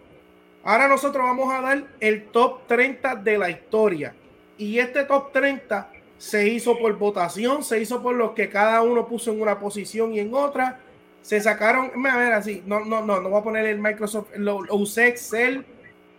Ahora 0.63 0.87
nosotros 0.87 1.23
vamos 1.23 1.53
a 1.53 1.61
dar 1.61 1.83
el 1.99 2.25
top 2.25 2.67
30 2.67 3.15
de 3.15 3.37
la 3.37 3.49
historia. 3.49 4.15
Y 4.57 4.77
este 4.79 5.03
top 5.03 5.31
30 5.31 5.89
se 6.17 6.47
hizo 6.47 6.77
por 6.77 6.97
votación, 6.97 7.63
se 7.63 7.81
hizo 7.81 8.01
por 8.01 8.15
los 8.15 8.31
que 8.31 8.49
cada 8.49 8.81
uno 8.81 9.07
puso 9.07 9.31
en 9.31 9.41
una 9.41 9.59
posición 9.59 10.13
y 10.13 10.19
en 10.19 10.33
otra. 10.33 10.79
Se 11.23 11.41
sacaron, 11.41 12.05
a 12.05 12.17
ver 12.17 12.33
así, 12.33 12.61
no, 12.65 12.81
no, 12.81 13.01
no, 13.01 13.19
no 13.19 13.29
voy 13.29 13.39
a 13.39 13.43
poner 13.43 13.65
el 13.65 13.79
Microsoft, 13.79 14.27
lo, 14.35 14.57
usé 14.69 15.07
Excel, 15.07 15.65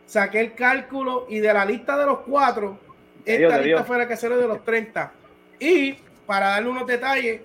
saqué 0.06 0.40
el 0.40 0.54
cálculo 0.54 1.26
y 1.28 1.38
de 1.38 1.54
la 1.54 1.64
lista 1.64 1.96
de 1.96 2.06
los 2.06 2.20
cuatro, 2.20 2.78
esta 3.24 3.58
lista 3.58 3.84
fue 3.84 3.98
la 3.98 4.08
que 4.08 4.16
salió 4.16 4.38
de 4.38 4.48
los 4.48 4.64
30. 4.64 5.12
Y 5.60 5.92
para 6.26 6.48
darle 6.48 6.70
unos 6.70 6.86
detalles, 6.86 7.42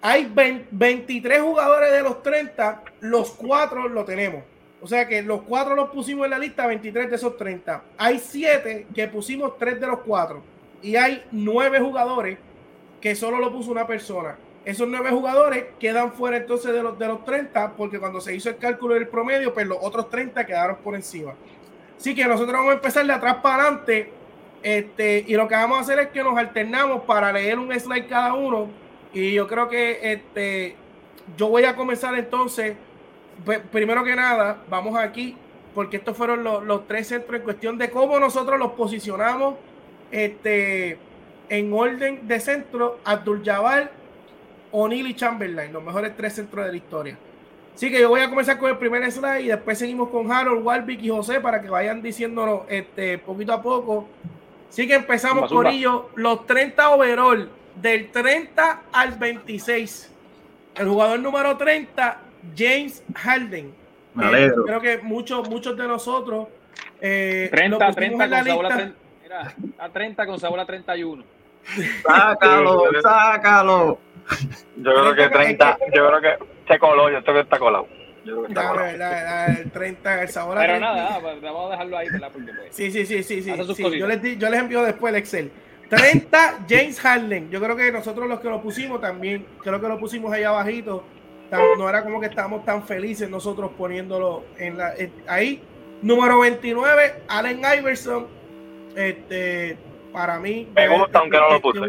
hay 0.00 0.32
23 0.70 1.40
jugadores 1.42 1.92
de 1.92 2.02
los 2.02 2.22
30, 2.22 2.82
los 3.00 3.32
cuatro 3.32 3.88
lo 3.88 4.04
tenemos. 4.04 4.42
O 4.80 4.86
sea 4.86 5.08
que 5.08 5.22
los 5.22 5.42
cuatro 5.42 5.74
los 5.74 5.90
pusimos 5.90 6.24
en 6.26 6.30
la 6.30 6.38
lista, 6.38 6.66
23 6.66 7.10
de 7.10 7.16
esos 7.16 7.36
30. 7.36 7.82
Hay 7.98 8.18
7 8.18 8.86
que 8.94 9.08
pusimos 9.08 9.58
3 9.58 9.80
de 9.80 9.86
los 9.86 10.00
4. 10.00 10.42
Y 10.82 10.96
hay 10.96 11.24
9 11.32 11.80
jugadores 11.80 12.38
que 13.00 13.16
solo 13.16 13.38
lo 13.38 13.50
puso 13.52 13.72
una 13.72 13.86
persona. 13.86 14.36
Esos 14.66 14.88
9 14.88 15.10
jugadores 15.10 15.64
quedan 15.80 16.12
fuera 16.12 16.36
entonces 16.36 16.74
de 16.74 16.82
los, 16.82 16.98
de 16.98 17.06
los 17.06 17.24
30 17.24 17.76
porque 17.76 17.98
cuando 17.98 18.20
se 18.20 18.34
hizo 18.34 18.50
el 18.50 18.56
cálculo 18.56 18.94
del 18.94 19.06
promedio, 19.06 19.54
pues 19.54 19.66
los 19.66 19.78
otros 19.80 20.10
30 20.10 20.44
quedaron 20.44 20.76
por 20.84 20.94
encima. 20.94 21.34
Así 21.96 22.14
que 22.14 22.24
nosotros 22.26 22.52
vamos 22.52 22.72
a 22.72 22.74
empezar 22.74 23.06
de 23.06 23.12
atrás 23.12 23.36
para 23.36 23.62
adelante 23.62 24.12
este, 24.62 25.24
y 25.24 25.34
lo 25.36 25.46
que 25.46 25.54
vamos 25.54 25.78
a 25.78 25.82
hacer 25.82 26.00
es 26.00 26.08
que 26.08 26.24
nos 26.24 26.36
alternamos 26.36 27.04
para 27.04 27.32
leer 27.32 27.56
un 27.56 27.72
slide 27.78 28.08
cada 28.08 28.34
uno. 28.34 28.68
Y 29.12 29.32
yo 29.32 29.46
creo 29.46 29.68
que 29.68 30.00
este, 30.02 30.74
yo 31.36 31.48
voy 31.48 31.62
a 31.62 31.76
comenzar 31.76 32.18
entonces. 32.18 32.76
Primero 33.70 34.02
que 34.02 34.16
nada, 34.16 34.64
vamos 34.68 34.98
aquí, 34.98 35.36
porque 35.72 35.98
estos 35.98 36.16
fueron 36.16 36.42
los, 36.42 36.88
tres 36.88 37.06
centros 37.06 37.36
en 37.36 37.44
cuestión 37.44 37.78
de 37.78 37.88
cómo 37.90 38.18
nosotros 38.18 38.58
los 38.58 38.72
posicionamos 38.72 39.54
este, 40.10 40.98
en 41.48 41.72
orden 41.72 42.26
de 42.26 42.40
centro. 42.40 42.98
Abdul 43.04 43.44
Jabbar, 43.44 43.92
O'Neill 44.72 45.06
y 45.06 45.14
Chamberlain, 45.14 45.72
los 45.72 45.82
mejores 45.82 46.16
tres 46.16 46.34
centros 46.34 46.64
de 46.64 46.70
la 46.70 46.76
historia. 46.76 47.16
Así 47.74 47.90
que 47.90 48.00
yo 48.00 48.08
voy 48.08 48.20
a 48.20 48.30
comenzar 48.30 48.58
con 48.58 48.70
el 48.70 48.78
primer 48.78 49.10
slide 49.12 49.40
y 49.40 49.48
después 49.48 49.78
seguimos 49.78 50.08
con 50.08 50.32
Harold, 50.32 50.64
Warwick 50.64 51.02
y 51.02 51.10
José 51.10 51.40
para 51.40 51.60
que 51.60 51.68
vayan 51.68 52.00
diciéndonos 52.00 52.62
este, 52.68 53.18
poquito 53.18 53.52
a 53.52 53.62
poco 53.62 54.08
Así 54.76 54.86
que 54.86 54.94
empezamos 54.94 55.50
por 55.50 55.66
ello. 55.66 56.10
Los 56.16 56.46
30 56.46 56.90
overall, 56.90 57.48
del 57.76 58.10
30 58.10 58.82
al 58.92 59.12
26. 59.12 60.12
El 60.74 60.88
jugador 60.88 61.18
número 61.20 61.56
30, 61.56 62.20
James 62.54 63.02
Harden. 63.14 63.74
Eh, 64.22 64.52
creo 64.66 64.80
que 64.80 64.98
muchos, 64.98 65.48
muchos 65.48 65.76
de 65.76 65.88
nosotros. 65.88 66.48
Eh, 67.00 67.48
30, 67.50 67.92
30 67.92 68.28
con 68.28 68.44
sabor 68.44 68.66
a 68.66 68.76
30, 68.76 68.94
mira, 69.22 69.54
a 69.78 69.88
30 69.88 70.26
con 70.26 70.40
sabor 70.40 70.60
a 70.60 70.66
31. 70.66 71.24
Sácalo, 72.02 72.84
sácalo. 73.02 73.98
Yo 74.76 74.92
creo 74.92 75.14
que 75.14 75.28
30, 75.28 75.78
yo 75.94 76.08
creo 76.08 76.20
que 76.20 76.44
se 76.68 76.78
coló, 76.78 77.10
yo 77.10 77.22
creo 77.22 77.34
que 77.34 77.40
está 77.40 77.58
colado. 77.58 77.86
Dale, 78.48 78.98
dale, 78.98 79.60
el 79.62 79.70
30, 79.70 80.22
el 80.22 80.28
sabor 80.28 80.58
Pero 80.58 80.80
nada, 80.80 81.20
pues, 81.20 81.40
vamos 81.40 81.68
a 81.68 81.70
dejarlo 81.70 81.98
ahí, 81.98 82.08
¿verdad? 82.10 82.30
Porque, 82.32 82.52
pues, 82.52 82.74
sí, 82.74 82.90
sí, 82.90 83.06
sí, 83.06 83.22
sí. 83.22 83.42
sí, 83.42 83.98
Yo, 83.98 84.06
les 84.06 84.38
yo 84.38 84.50
les 84.50 84.60
envío 84.60 84.82
después 84.82 85.12
el 85.12 85.18
Excel. 85.20 85.52
30, 85.88 86.66
James 86.68 87.00
Harden. 87.00 87.50
Yo 87.50 87.60
creo 87.60 87.76
que 87.76 87.92
nosotros 87.92 88.28
los 88.28 88.40
que 88.40 88.48
lo 88.48 88.60
pusimos 88.60 89.00
también, 89.00 89.46
creo 89.62 89.80
que 89.80 89.88
lo 89.88 89.98
pusimos 89.98 90.32
ahí 90.32 90.42
abajito. 90.42 91.04
No 91.78 91.88
era 91.88 92.02
como 92.02 92.20
que 92.20 92.26
estábamos 92.26 92.64
tan 92.64 92.82
felices 92.82 93.30
nosotros 93.30 93.70
poniéndolo 93.78 94.44
en 94.58 94.78
la, 94.78 94.94
ahí. 95.28 95.62
Número 96.02 96.40
29, 96.40 97.22
Allen 97.28 97.60
Iverson. 97.78 98.26
Este, 98.96 99.78
para 100.12 100.40
mí. 100.40 100.68
Me 100.74 100.88
gusta, 100.88 101.20
aunque 101.20 101.36
no 101.38 101.50
lo 101.50 101.60
puse. 101.60 101.80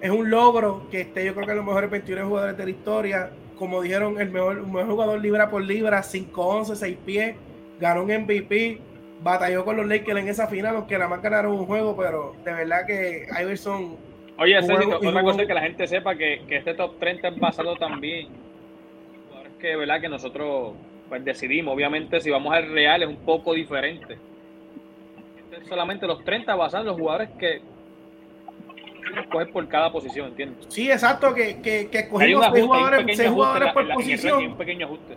Es 0.00 0.10
un 0.10 0.30
logro 0.30 0.86
que 0.90 1.02
esté, 1.02 1.24
yo 1.24 1.34
creo 1.34 1.46
que 1.46 1.54
los 1.54 1.64
mejores 1.64 1.90
21 1.90 2.26
jugadores 2.26 2.56
de 2.56 2.64
la 2.64 2.70
historia 2.70 3.30
como 3.56 3.82
dijeron, 3.82 4.20
el 4.20 4.30
mejor, 4.30 4.64
jugador 4.64 5.20
libra 5.20 5.50
por 5.50 5.62
libra, 5.62 6.02
5'11, 6.02 6.74
6 6.74 6.98
pies, 7.04 7.36
ganó 7.80 8.02
un 8.02 8.12
MVP, 8.12 8.78
batalló 9.22 9.64
con 9.64 9.76
los 9.76 9.86
Lakers 9.86 10.20
en 10.20 10.28
esa 10.28 10.46
final, 10.46 10.76
aunque 10.76 10.94
nada 10.94 11.08
más 11.08 11.22
ganaron 11.22 11.52
un 11.52 11.66
juego, 11.66 11.96
pero 11.96 12.36
de 12.44 12.52
verdad 12.52 12.86
que 12.86 13.26
Iverson. 13.40 13.96
Oye, 14.38 14.60
Cécito, 14.62 14.98
otra 14.98 15.22
cosa 15.22 15.42
es 15.42 15.48
que 15.48 15.54
la 15.54 15.62
gente 15.62 15.86
sepa 15.86 16.14
que, 16.14 16.42
este 16.48 16.74
top 16.74 16.98
30 16.98 17.28
es 17.28 17.38
basado 17.38 17.76
también. 17.76 18.28
Que, 19.58 19.74
verdad, 19.74 20.00
que 20.00 20.08
nosotros 20.08 20.74
pues, 21.08 21.24
decidimos, 21.24 21.74
obviamente, 21.74 22.20
si 22.20 22.30
vamos 22.30 22.52
al 22.52 22.70
real 22.70 23.02
es 23.02 23.08
un 23.08 23.16
poco 23.16 23.54
diferente. 23.54 24.18
Este 25.50 25.66
solamente 25.66 26.06
los 26.06 26.22
30 26.22 26.54
basados 26.54 26.84
en 26.84 26.88
los 26.88 27.00
jugadores 27.00 27.30
que 27.38 27.62
escoger 29.20 29.50
por 29.50 29.66
cada 29.68 29.90
posición, 29.90 30.28
¿entiendes? 30.28 30.66
Sí, 30.68 30.90
exacto, 30.90 31.34
que, 31.34 31.60
que, 31.60 31.88
que 31.88 31.98
escogimos 32.00 32.46
seis 32.52 32.64
jugadores, 32.64 33.16
seis 33.16 33.30
jugadores 33.30 33.72
por 33.72 33.94
posición. 33.94 34.44
un 34.44 34.56
pequeño 34.56 34.86
ajuste. 34.86 35.16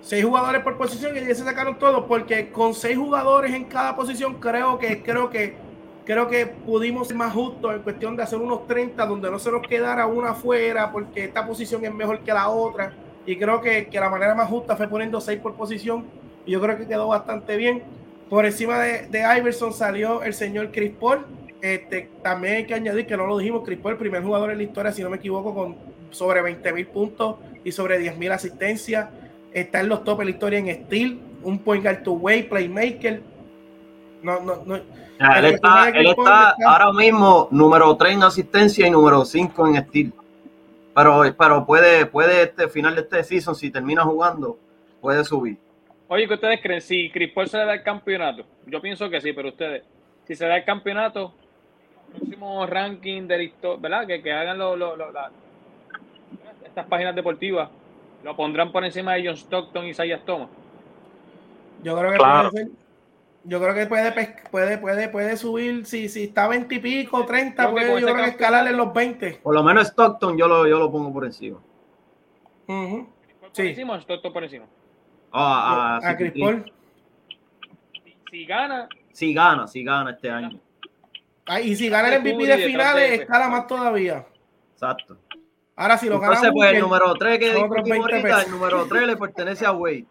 Seis 0.00 0.24
jugadores 0.24 0.62
por 0.62 0.76
posición 0.78 1.16
y 1.16 1.20
ya 1.20 1.34
se 1.34 1.44
sacaron 1.44 1.78
todos, 1.78 2.04
porque 2.06 2.50
con 2.50 2.74
seis 2.74 2.96
jugadores 2.96 3.52
en 3.52 3.64
cada 3.64 3.96
posición 3.96 4.34
creo 4.34 4.78
que 4.78 5.02
creo 5.02 5.28
que 5.28 5.56
creo 6.04 6.26
que 6.26 6.46
pudimos 6.46 7.08
ser 7.08 7.18
más 7.18 7.34
justos 7.34 7.74
en 7.74 7.82
cuestión 7.82 8.16
de 8.16 8.22
hacer 8.22 8.38
unos 8.38 8.66
30 8.66 9.04
donde 9.04 9.30
no 9.30 9.38
se 9.38 9.52
nos 9.52 9.60
quedara 9.60 10.06
una 10.06 10.30
afuera 10.30 10.90
porque 10.90 11.24
esta 11.24 11.46
posición 11.46 11.84
es 11.84 11.92
mejor 11.92 12.20
que 12.20 12.32
la 12.32 12.48
otra 12.48 12.94
y 13.26 13.36
creo 13.36 13.60
que, 13.60 13.88
que 13.88 14.00
la 14.00 14.08
manera 14.08 14.34
más 14.34 14.48
justa 14.48 14.74
fue 14.74 14.88
poniendo 14.88 15.20
seis 15.20 15.38
por 15.38 15.54
posición 15.54 16.06
y 16.46 16.52
yo 16.52 16.62
creo 16.62 16.78
que 16.78 16.86
quedó 16.86 17.08
bastante 17.08 17.58
bien. 17.58 17.82
Por 18.30 18.46
encima 18.46 18.78
de, 18.78 19.06
de 19.08 19.38
Iverson 19.38 19.74
salió 19.74 20.22
el 20.22 20.32
señor 20.32 20.70
Chris 20.72 20.92
Paul, 20.98 21.26
este, 21.60 22.10
también 22.22 22.56
hay 22.56 22.66
que 22.66 22.74
añadir 22.74 23.06
que 23.06 23.16
no 23.16 23.26
lo 23.26 23.38
dijimos, 23.38 23.62
Chris 23.64 23.78
el 23.84 23.96
primer 23.96 24.22
jugador 24.22 24.50
en 24.52 24.58
la 24.58 24.64
historia, 24.64 24.92
si 24.92 25.02
no 25.02 25.10
me 25.10 25.16
equivoco, 25.16 25.54
con 25.54 25.76
sobre 26.10 26.40
20 26.42 26.72
mil 26.72 26.86
puntos 26.86 27.36
y 27.64 27.72
sobre 27.72 27.98
10 27.98 28.16
mil 28.16 28.32
asistencias. 28.32 29.08
Está 29.52 29.80
en 29.80 29.88
los 29.88 30.04
top 30.04 30.20
de 30.20 30.24
la 30.26 30.30
historia 30.30 30.58
en 30.58 30.84
steel, 30.84 31.20
un 31.42 31.58
point 31.58 31.82
guard 31.82 32.02
to 32.02 32.12
way, 32.12 32.44
playmaker. 32.44 33.22
No, 34.22 34.40
no, 34.40 34.62
no. 34.64 34.76
él, 34.76 35.44
está, 35.44 36.54
ahora 36.66 36.92
mismo 36.92 37.48
número 37.50 37.96
3 37.96 38.14
en 38.14 38.22
asistencia 38.22 38.86
y 38.86 38.90
número 38.90 39.24
5 39.24 39.68
en 39.68 39.86
steel. 39.86 40.12
Pero, 40.94 41.22
pero 41.38 41.64
puede, 41.64 42.06
puede 42.06 42.42
este 42.42 42.68
final 42.68 42.94
de 42.94 43.02
este 43.02 43.22
season, 43.24 43.54
si 43.54 43.70
termina 43.70 44.02
jugando, 44.02 44.58
puede 45.00 45.24
subir. 45.24 45.56
Oye, 46.08 46.26
¿qué 46.26 46.34
ustedes 46.34 46.60
creen? 46.62 46.80
Si 46.80 47.10
Chris 47.10 47.32
Paul 47.32 47.48
se 47.48 47.58
le 47.58 47.66
da 47.66 47.74
el 47.74 47.82
campeonato, 47.82 48.44
yo 48.66 48.80
pienso 48.80 49.08
que 49.10 49.20
sí, 49.20 49.32
pero 49.32 49.48
ustedes, 49.48 49.84
si 50.26 50.34
se 50.34 50.46
da 50.46 50.56
el 50.56 50.64
campeonato, 50.64 51.34
próximo 52.10 52.66
ranking 52.66 53.26
de 53.26 53.44
historia, 53.44 53.80
¿verdad? 53.80 54.06
Que, 54.06 54.22
que 54.22 54.32
hagan 54.32 54.58
lo, 54.58 54.76
lo, 54.76 54.96
estas 56.64 56.86
páginas 56.86 57.14
deportivas, 57.14 57.68
lo 58.22 58.36
pondrán 58.36 58.72
por 58.72 58.84
encima 58.84 59.14
de 59.14 59.26
John 59.26 59.36
Stockton 59.36 59.86
y 59.86 59.94
Sayas 59.94 60.24
Thomas. 60.24 60.48
Yo 61.82 61.96
creo 61.96 62.12
que 62.12 62.18
puede 62.18 62.50
ser, 62.50 62.68
yo 63.44 63.60
creo 63.60 63.74
que 63.74 63.86
puede, 63.86 64.12
puede, 64.50 64.78
puede, 64.78 65.08
puede 65.08 65.36
subir, 65.36 65.86
si, 65.86 66.08
si 66.08 66.24
está 66.24 66.48
20 66.48 66.74
y 66.74 66.78
pico, 66.78 67.24
30, 67.24 67.70
puede 67.70 68.00
yo 68.00 68.06
creo 68.06 68.24
que 68.24 68.30
escalar 68.30 68.66
en 68.66 68.76
los 68.76 68.92
20. 68.92 69.40
Por 69.42 69.54
lo 69.54 69.62
menos 69.62 69.88
Stockton 69.88 70.36
yo 70.36 70.48
lo, 70.48 70.66
yo 70.66 70.78
lo 70.78 70.90
pongo 70.90 71.12
por 71.12 71.24
encima. 71.24 71.58
¿Por 72.66 73.64
encima 73.64 73.94
o 73.94 74.00
Stockton 74.00 74.32
por 74.32 74.44
encima? 74.44 74.66
Ah, 75.32 76.00
a, 76.02 76.16
Chris 76.16 76.32
Paul. 76.38 76.72
Si, 78.30 78.44
gana. 78.44 78.88
Si 79.12 79.34
gana, 79.34 79.66
si 79.66 79.84
gana 79.84 80.10
este 80.10 80.30
año 80.30 80.60
y 81.62 81.76
si 81.76 81.88
gana 81.88 82.14
el 82.14 82.20
MVP 82.20 82.46
de 82.46 82.58
finales, 82.58 83.20
escala 83.20 83.48
más 83.48 83.66
todavía. 83.66 84.26
Exacto. 84.74 85.16
Ahora, 85.76 85.96
si 85.96 86.08
lo 86.08 86.18
gana. 86.18 86.40
pues 86.52 86.72
el 86.74 86.80
número 86.80 87.14
3 87.14 87.38
que 87.38 87.52
ahorita, 87.52 88.42
el 88.42 88.50
número 88.50 88.86
3 88.86 89.06
le 89.06 89.16
pertenece 89.16 89.64
a 89.64 89.72
Wade. 89.72 90.06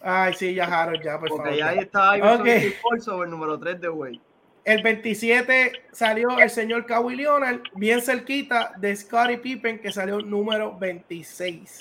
Ay, 0.00 0.34
sí, 0.34 0.54
ya 0.54 0.64
Harold, 0.64 1.02
ya, 1.02 1.18
por 1.18 1.28
Porque 1.28 1.50
favor. 1.50 1.62
ahí 1.64 1.78
está 1.78 2.16
Iverson 2.16 2.40
okay. 2.40 2.74
sobre 3.00 3.26
el 3.26 3.30
número 3.30 3.58
3 3.58 3.80
de 3.80 3.88
Wade. 3.88 4.20
El 4.64 4.82
27 4.82 5.72
salió 5.90 6.38
el 6.38 6.50
señor 6.50 6.86
Kawhi 6.86 7.16
Leonard, 7.16 7.60
bien 7.74 8.00
cerquita 8.00 8.72
de 8.76 8.94
Scottie 8.94 9.38
Pippen, 9.38 9.80
que 9.80 9.90
slió 9.90 10.20
número 10.20 10.76
26. 10.78 11.78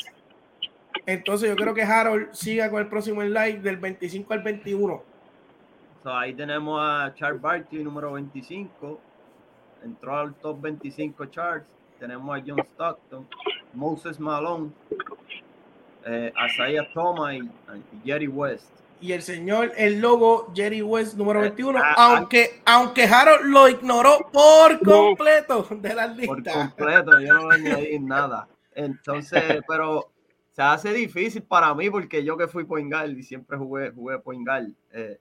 Entonces 1.05 1.49
yo 1.49 1.55
creo 1.55 1.73
que 1.73 1.83
Harold 1.83 2.33
siga 2.33 2.69
con 2.69 2.81
el 2.81 2.87
próximo 2.87 3.21
live 3.21 3.59
del 3.59 3.77
25 3.77 4.33
al 4.33 4.41
21. 4.41 5.03
Ahí 6.05 6.33
tenemos 6.33 6.79
a 6.81 7.13
Charles 7.15 7.41
Barkley, 7.41 7.83
número 7.83 8.13
25. 8.13 8.99
Entró 9.83 10.17
al 10.17 10.33
top 10.35 10.61
25 10.61 11.25
charts. 11.27 11.67
Tenemos 11.99 12.35
a 12.35 12.43
John 12.45 12.59
Stockton, 12.59 13.27
Moses 13.73 14.19
Malone, 14.19 14.71
eh, 16.05 16.33
Isaiah 16.47 16.87
Thomas 16.93 17.35
y 17.35 17.49
Jerry 18.03 18.27
West 18.27 18.81
y 19.01 19.13
el 19.13 19.23
señor, 19.23 19.71
el 19.77 19.99
logo 19.99 20.51
Jerry 20.55 20.83
West 20.83 21.15
número 21.15 21.41
21, 21.41 21.79
eh, 21.79 21.81
ah, 21.83 21.93
ah, 21.97 22.17
aunque, 22.17 22.61
aunque 22.65 23.03
Harold 23.03 23.45
lo 23.45 23.67
ignoró 23.67 24.29
por 24.31 24.79
completo 24.79 25.67
de 25.71 25.95
la 25.95 26.05
lista. 26.05 26.27
Por 26.27 26.43
completo, 26.43 27.19
yo 27.19 27.33
no 27.33 27.49
le 27.49 27.55
añadí 27.55 27.99
nada. 27.99 28.47
Entonces, 28.73 29.41
pero 29.67 30.11
se 30.51 30.61
hace 30.61 30.93
difícil 30.93 31.41
para 31.41 31.73
mí 31.73 31.89
porque 31.89 32.23
yo 32.23 32.37
que 32.37 32.47
fui 32.47 32.63
Poingal 32.63 33.17
y 33.17 33.23
siempre 33.23 33.57
jugué, 33.57 33.89
jugué 33.89 34.19
Poingal. 34.19 34.75
Eh, 34.91 35.19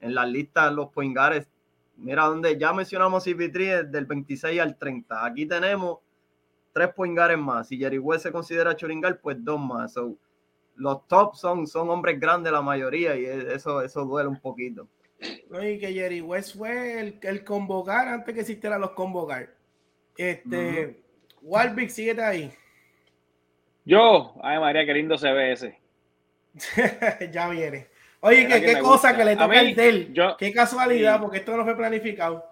en 0.00 0.14
la 0.14 0.26
lista 0.26 0.70
los 0.70 0.88
Poingares, 0.88 1.48
mira 1.96 2.24
donde 2.24 2.58
ya 2.58 2.72
mencionamos 2.72 3.26
CP3 3.26 3.90
del 3.90 4.06
26 4.06 4.60
al 4.60 4.76
30. 4.76 5.24
Aquí 5.24 5.46
tenemos 5.46 5.98
tres 6.72 6.88
Poingares 6.94 7.38
más. 7.38 7.68
Si 7.68 7.78
Jerry 7.78 7.98
West 7.98 8.24
se 8.24 8.32
considera 8.32 8.76
Churingal, 8.76 9.18
pues 9.18 9.36
dos 9.40 9.60
más 9.60 9.94
los 10.80 11.06
top 11.08 11.36
son, 11.36 11.66
son 11.66 11.90
hombres 11.90 12.18
grandes 12.18 12.50
la 12.50 12.62
mayoría 12.62 13.14
y 13.14 13.26
eso, 13.26 13.82
eso 13.82 14.04
duele 14.06 14.30
un 14.30 14.40
poquito. 14.40 14.88
y 15.20 15.78
que 15.78 15.92
Jerry 15.92 16.22
West 16.22 16.56
fue 16.56 16.98
el, 16.98 17.18
el 17.20 17.44
convocar 17.44 18.08
antes 18.08 18.34
que 18.34 18.40
existieran 18.40 18.80
los 18.80 18.92
convocar. 18.92 19.54
Este, 20.16 21.02
uh 21.42 21.88
síguete 21.88 22.22
ahí. 22.22 22.52
Yo, 23.84 24.34
ay 24.42 24.58
María, 24.58 24.86
qué 24.86 24.94
lindo 24.94 25.18
se 25.18 25.30
ve 25.32 25.52
ese. 25.52 25.78
ya 27.30 27.50
viene. 27.50 27.88
Oye, 28.20 28.46
que, 28.46 28.60
qué 28.60 28.78
cosa 28.80 29.16
que 29.16 29.24
le 29.24 29.36
toca 29.36 29.60
al 29.60 29.74
Del. 29.74 30.14
qué 30.38 30.52
casualidad, 30.52 31.20
porque 31.20 31.38
esto 31.38 31.56
no 31.56 31.64
fue 31.64 31.76
planificado. 31.76 32.44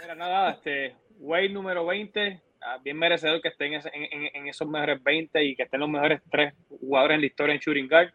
Mira, 0.00 0.14
nada, 0.14 0.50
este, 0.52 0.94
Wade 1.18 1.48
número 1.48 1.84
20, 1.86 2.40
Ah, 2.62 2.78
bien 2.82 2.98
merecedor 2.98 3.40
que 3.40 3.48
esté 3.48 3.66
en, 3.66 4.46
esos 4.46 4.68
mejores 4.68 5.02
20 5.02 5.42
y 5.42 5.56
que 5.56 5.62
estén 5.62 5.80
los 5.80 5.88
mejores 5.88 6.20
tres 6.30 6.52
jugadores 6.68 7.14
en 7.14 7.20
la 7.22 7.26
historia 7.26 7.54
en 7.54 7.60
shooting 7.60 7.88
guard. 7.88 8.10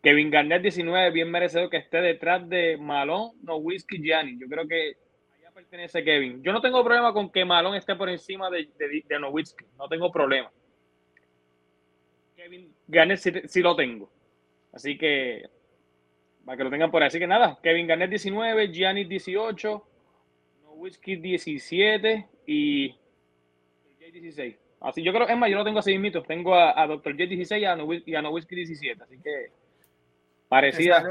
Kevin 0.00 0.30
Garnett 0.30 0.62
19, 0.62 1.10
bien 1.10 1.30
merecedor 1.30 1.68
que 1.68 1.78
esté 1.78 2.00
detrás 2.00 2.48
de 2.48 2.76
Malone, 2.76 3.32
no 3.42 3.56
Whiskey 3.56 4.00
Gianni. 4.00 4.38
Yo 4.38 4.46
creo 4.48 4.66
que 4.68 4.96
allá 5.36 5.50
pertenece 5.52 6.04
Kevin. 6.04 6.40
Yo 6.42 6.52
no 6.52 6.60
tengo 6.60 6.84
problema 6.84 7.12
con 7.12 7.30
que 7.30 7.44
Malone 7.44 7.78
esté 7.78 7.96
por 7.96 8.08
encima 8.08 8.48
de, 8.48 8.68
de, 8.78 9.04
de 9.08 9.18
Nowitzki. 9.18 9.64
No 9.76 9.88
tengo 9.88 10.10
problema. 10.12 10.50
Kevin 12.36 12.72
Garnett 12.86 13.48
sí, 13.48 13.60
lo 13.60 13.74
tengo. 13.74 14.08
Así 14.72 14.96
que 14.96 15.48
para 16.44 16.56
que 16.56 16.64
lo 16.64 16.70
tengan 16.70 16.90
por 16.90 17.02
ahí. 17.02 17.08
Así 17.08 17.18
que 17.18 17.26
nada, 17.26 17.58
Kevin 17.62 17.86
Garnett 17.86 18.10
19, 18.10 18.72
Gianni 18.72 19.04
18, 19.04 19.86
Nowitzki 20.64 21.16
17 21.16 22.28
y 22.46 22.94
16. 24.12 24.56
Así, 24.80 25.02
yo 25.02 25.12
creo, 25.12 25.28
es 25.28 25.36
más, 25.36 25.48
yo 25.48 25.56
lo 25.56 25.64
tengo 25.64 25.78
así 25.78 25.96
mismo. 25.96 26.22
Tengo 26.22 26.54
a, 26.54 26.80
a 26.80 26.86
Dr. 26.86 27.12
J 27.12 27.26
16 27.26 27.62
y 27.62 27.64
a, 27.64 27.76
no, 27.76 27.92
y 27.92 28.14
a 28.14 28.22
17. 28.22 29.02
Así 29.02 29.18
que 29.18 29.50
parecida 30.48 31.04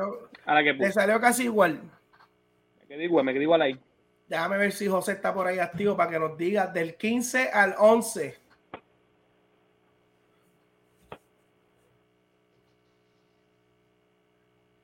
a 0.45 0.53
la 0.53 0.63
que 0.63 0.73
puse. 0.73 0.87
Te 0.87 0.93
salió 0.93 1.19
casi 1.19 1.43
igual. 1.45 1.81
Me 2.79 2.87
quedé 2.87 3.05
igual, 3.05 3.25
me 3.25 3.33
quedé 3.33 3.43
igual 3.43 3.61
ahí. 3.61 3.79
Déjame 4.27 4.57
ver 4.57 4.71
si 4.71 4.87
José 4.87 5.13
está 5.13 5.33
por 5.33 5.47
ahí 5.47 5.59
activo 5.59 5.95
para 5.95 6.11
que 6.11 6.19
nos 6.19 6.37
diga 6.37 6.67
del 6.67 6.95
15 6.95 7.49
al 7.49 7.75
11. 7.77 8.40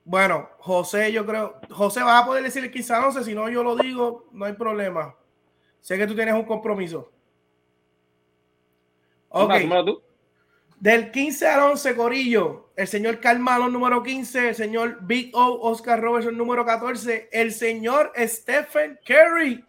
Bueno, 0.07 0.49
José, 0.59 1.11
yo 1.11 1.25
creo. 1.25 1.59
José, 1.69 2.01
vas 2.01 2.23
a 2.23 2.25
poder 2.25 2.41
decir 2.41 2.63
el 2.63 2.71
15 2.71 2.93
al 2.93 3.03
11. 3.03 3.25
Si 3.25 3.35
no, 3.35 3.49
yo 3.49 3.61
lo 3.61 3.75
digo, 3.75 4.29
no 4.31 4.45
hay 4.45 4.53
problema. 4.53 5.13
Sé 5.81 5.97
que 5.97 6.07
tú 6.07 6.15
tienes 6.15 6.33
un 6.33 6.45
compromiso. 6.45 7.11
Ok. 9.27 9.53
Del 10.79 11.11
15 11.11 11.47
al 11.47 11.59
11, 11.71 11.95
Corillo, 11.97 12.69
el 12.77 12.87
señor 12.87 13.19
Carmelo 13.19 13.67
número 13.67 14.01
15, 14.01 14.49
el 14.49 14.55
señor 14.55 14.99
Big 15.01 15.35
O, 15.35 15.59
Oscar 15.69 15.99
Robertson 15.99 16.37
número 16.37 16.63
14, 16.65 17.27
el 17.29 17.51
señor 17.51 18.13
Stephen 18.15 18.97
Curry 19.05 19.65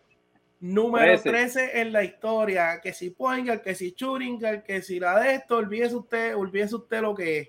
número 0.61 1.21
13, 1.21 1.81
en 1.81 1.93
la 1.93 2.05
historia. 2.05 2.81
Que 2.81 2.93
si 2.93 3.11
Poingal, 3.11 3.61
que 3.61 3.75
si 3.75 3.91
Churingal, 3.91 4.63
que 4.63 4.83
si 4.83 5.01
la 5.01 5.19
de 5.19 5.35
esto, 5.35 5.57
olvídese 5.57 5.97
usted, 5.97 6.37
olvídese 6.37 6.77
usted 6.77 7.01
lo 7.01 7.13
que 7.13 7.39
es. 7.41 7.49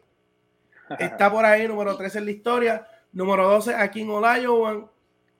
Está 0.98 1.32
por 1.32 1.45
ahí, 1.45 1.68
número 1.68 1.95
13 1.95 2.20
en 2.20 2.26
la 2.26 2.32
historia. 2.32 2.88
Número 3.11 3.48
12, 3.48 3.76
Akin 3.76 4.10
Olajuwon. 4.10 4.90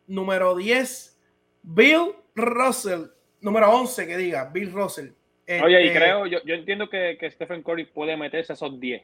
Número 0.08 0.56
10, 0.56 1.20
Bill 1.64 2.14
Russell. 2.36 3.06
Número 3.42 3.72
11, 3.72 4.08
que 4.08 4.18
diga, 4.18 4.50
Bill 4.52 4.72
Russell. 4.72 5.10
Oye, 5.64 5.84
y 5.84 5.88
este, 5.88 6.00
creo, 6.00 6.28
yo, 6.28 6.40
yo 6.46 6.56
entiendo 6.56 6.90
que, 6.90 7.18
que, 7.20 7.32
Stephen 7.32 7.64
Curry 7.64 7.86
puede 7.86 8.16
meterse 8.18 8.54
a 8.54 8.56
esos 8.56 8.80
10. 8.80 9.02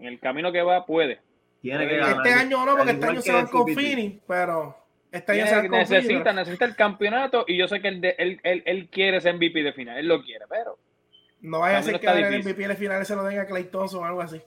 En 0.00 0.06
el 0.06 0.18
camino 0.18 0.50
que 0.50 0.62
va, 0.62 0.86
puede. 0.86 1.20
Tiene 1.60 1.86
que 1.86 1.98
Este 1.98 2.32
año 2.32 2.64
no, 2.64 2.76
porque 2.76 2.92
este 2.92 3.06
año 3.06 3.20
se 3.20 3.32
va 3.32 3.46
con 3.46 3.74
Fini, 3.74 4.20
pero 4.26 4.76
este 5.12 5.32
año 5.32 5.46
se 5.46 5.68
necesita, 5.68 6.32
necesita 6.32 6.64
el 6.64 6.76
campeonato 6.76 7.44
y 7.46 7.56
yo 7.56 7.68
sé 7.68 7.80
que 7.80 7.88
él, 7.88 8.14
él, 8.18 8.40
él, 8.42 8.62
él, 8.66 8.88
quiere 8.90 9.18
ese 9.18 9.32
MVP 9.32 9.62
de 9.62 9.72
final, 9.72 9.98
él 9.98 10.08
lo 10.08 10.22
quiere, 10.22 10.44
pero. 10.48 10.78
No 11.40 11.60
vaya 11.60 11.78
a 11.78 11.82
ser 11.82 12.00
que 12.00 12.06
el 12.06 12.42
MVP 12.42 12.68
de 12.68 12.76
final 12.76 13.04
se 13.04 13.14
lo 13.14 13.22
den 13.24 13.38
a 13.38 13.46
Clay 13.46 13.64
Thompson 13.64 14.02
o 14.02 14.06
algo 14.06 14.22
así 14.22 14.40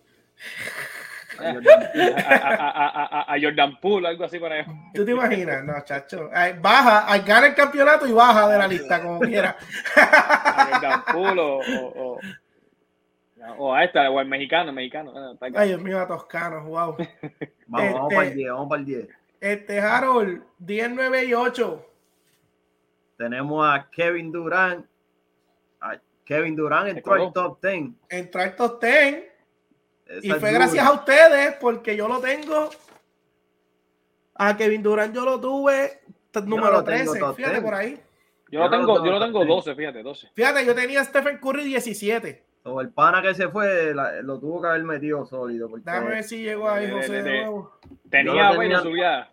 a, 1.40 3.36
Jordan 3.42 3.80
Poole, 3.80 4.08
algo 4.08 4.26
así 4.26 4.40
para 4.40 4.56
allá. 4.56 4.68
¿Tú 4.94 5.06
te 5.06 5.12
imaginas? 5.12 5.64
No, 5.64 5.74
chacho. 5.84 6.30
Baja, 6.62 7.18
gana 7.20 7.48
el 7.48 7.56
campeonato 7.56 8.08
y 8.08 8.12
baja 8.12 8.50
de 8.50 8.58
la 8.58 8.68
lista, 8.68 9.02
como 9.02 9.20
quiera. 9.20 9.56
A 9.96 10.70
Jordan 10.72 11.04
Poole 11.12 11.42
o, 11.42 12.20
o, 13.58 13.74
a 13.74 13.84
esta, 13.84 14.10
o 14.10 14.20
el 14.20 14.28
mexicano, 14.28 14.72
mexicano. 14.74 15.38
Ay, 15.56 15.70
Dios 15.70 15.82
mío, 15.82 16.00
a 16.00 16.08
Toscano, 16.08 16.64
wow. 16.64 16.98
vamos, 17.68 17.94
vamos 17.94 18.14
para 18.14 18.28
el 18.28 18.36
10, 18.36 18.52
vamos 18.52 18.70
para 18.70 18.80
el 18.80 18.86
10. 18.86 19.08
Este, 19.40 19.80
Harold, 19.80 20.44
10, 20.60 20.92
9 20.92 21.26
y 21.26 21.34
8. 21.34 21.86
Tenemos 23.18 23.68
a 23.68 23.90
Kevin 23.90 24.32
Durant. 24.32 24.86
Kevin 26.26 26.56
Durant 26.58 26.90
entró 26.90 27.14
al 27.14 27.32
top 27.32 27.62
10. 27.62 27.92
Entró 28.10 28.42
al 28.42 28.56
top 28.56 28.84
10 28.84 29.37
y 30.22 30.32
fue 30.32 30.52
gracias 30.52 30.86
a 30.86 30.92
ustedes 30.92 31.56
porque 31.60 31.96
yo 31.96 32.08
lo 32.08 32.20
tengo. 32.20 32.70
A 34.40 34.56
Kevin 34.56 34.84
Durant 34.84 35.16
yo 35.16 35.26
lo 35.26 35.40
tuve 35.40 36.02
número 36.46 36.84
13, 36.84 37.34
fíjate 37.36 37.62
por 37.62 37.74
ahí. 37.74 38.00
Yo 38.52 38.60
lo 38.62 38.70
tengo, 38.70 39.04
yo 39.04 39.12
lo 39.12 39.20
tengo 39.20 39.46
12, 39.46 39.76
fíjate, 39.76 40.04
12. 40.04 40.30
Fíjate, 40.34 40.66
yo 40.66 40.74
tenía 40.74 41.04
Stephen 41.04 41.38
Curry 41.38 41.64
17. 41.66 42.44
O 42.64 42.82
el 42.82 42.90
pana 42.90 43.22
que 43.22 43.34
se 43.34 43.48
fue 43.50 43.94
lo 44.24 44.40
tuvo 44.40 44.62
que 44.62 44.68
haber 44.68 44.84
metido 44.84 45.26
sólido. 45.26 45.70
Déjame 45.78 46.10
ver 46.10 46.24
si 46.24 46.44
llegó 46.44 46.70
ahí 46.70 46.90
José 46.92 47.24
de, 47.24 47.42
nuevo. 47.42 47.74
Tenía 48.10 48.52
buena 48.54 48.82
subida. 48.82 49.30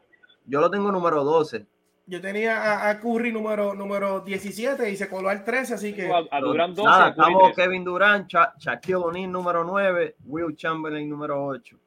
Yo 0.47 0.61
lo 0.61 0.71
tengo 0.71 0.91
número 0.93 1.25
12. 1.25 1.67
Yo 2.07 2.21
tenía 2.21 2.89
a, 2.89 3.01
Curry 3.01 3.33
número, 3.33 3.75
número 3.75 4.21
17 4.21 4.91
y 4.91 4.97
se 4.97 5.09
coló 5.09 5.31
al 5.31 5.43
13, 5.43 5.75
así 5.75 5.95
que. 5.95 6.11
A, 6.31 6.41
Durant 6.41 6.77
12. 6.77 6.89
Nada, 6.89 7.09
estamos 7.11 7.57
Kevin 7.57 7.83
Durant, 7.83 8.31
Shaquille 8.59 8.97
O'Neal 8.97 9.33
número 9.33 9.65
9, 9.65 10.17
Will 10.27 10.55
Chamberlain 10.55 11.09
número 11.09 11.43
8. 11.47 11.79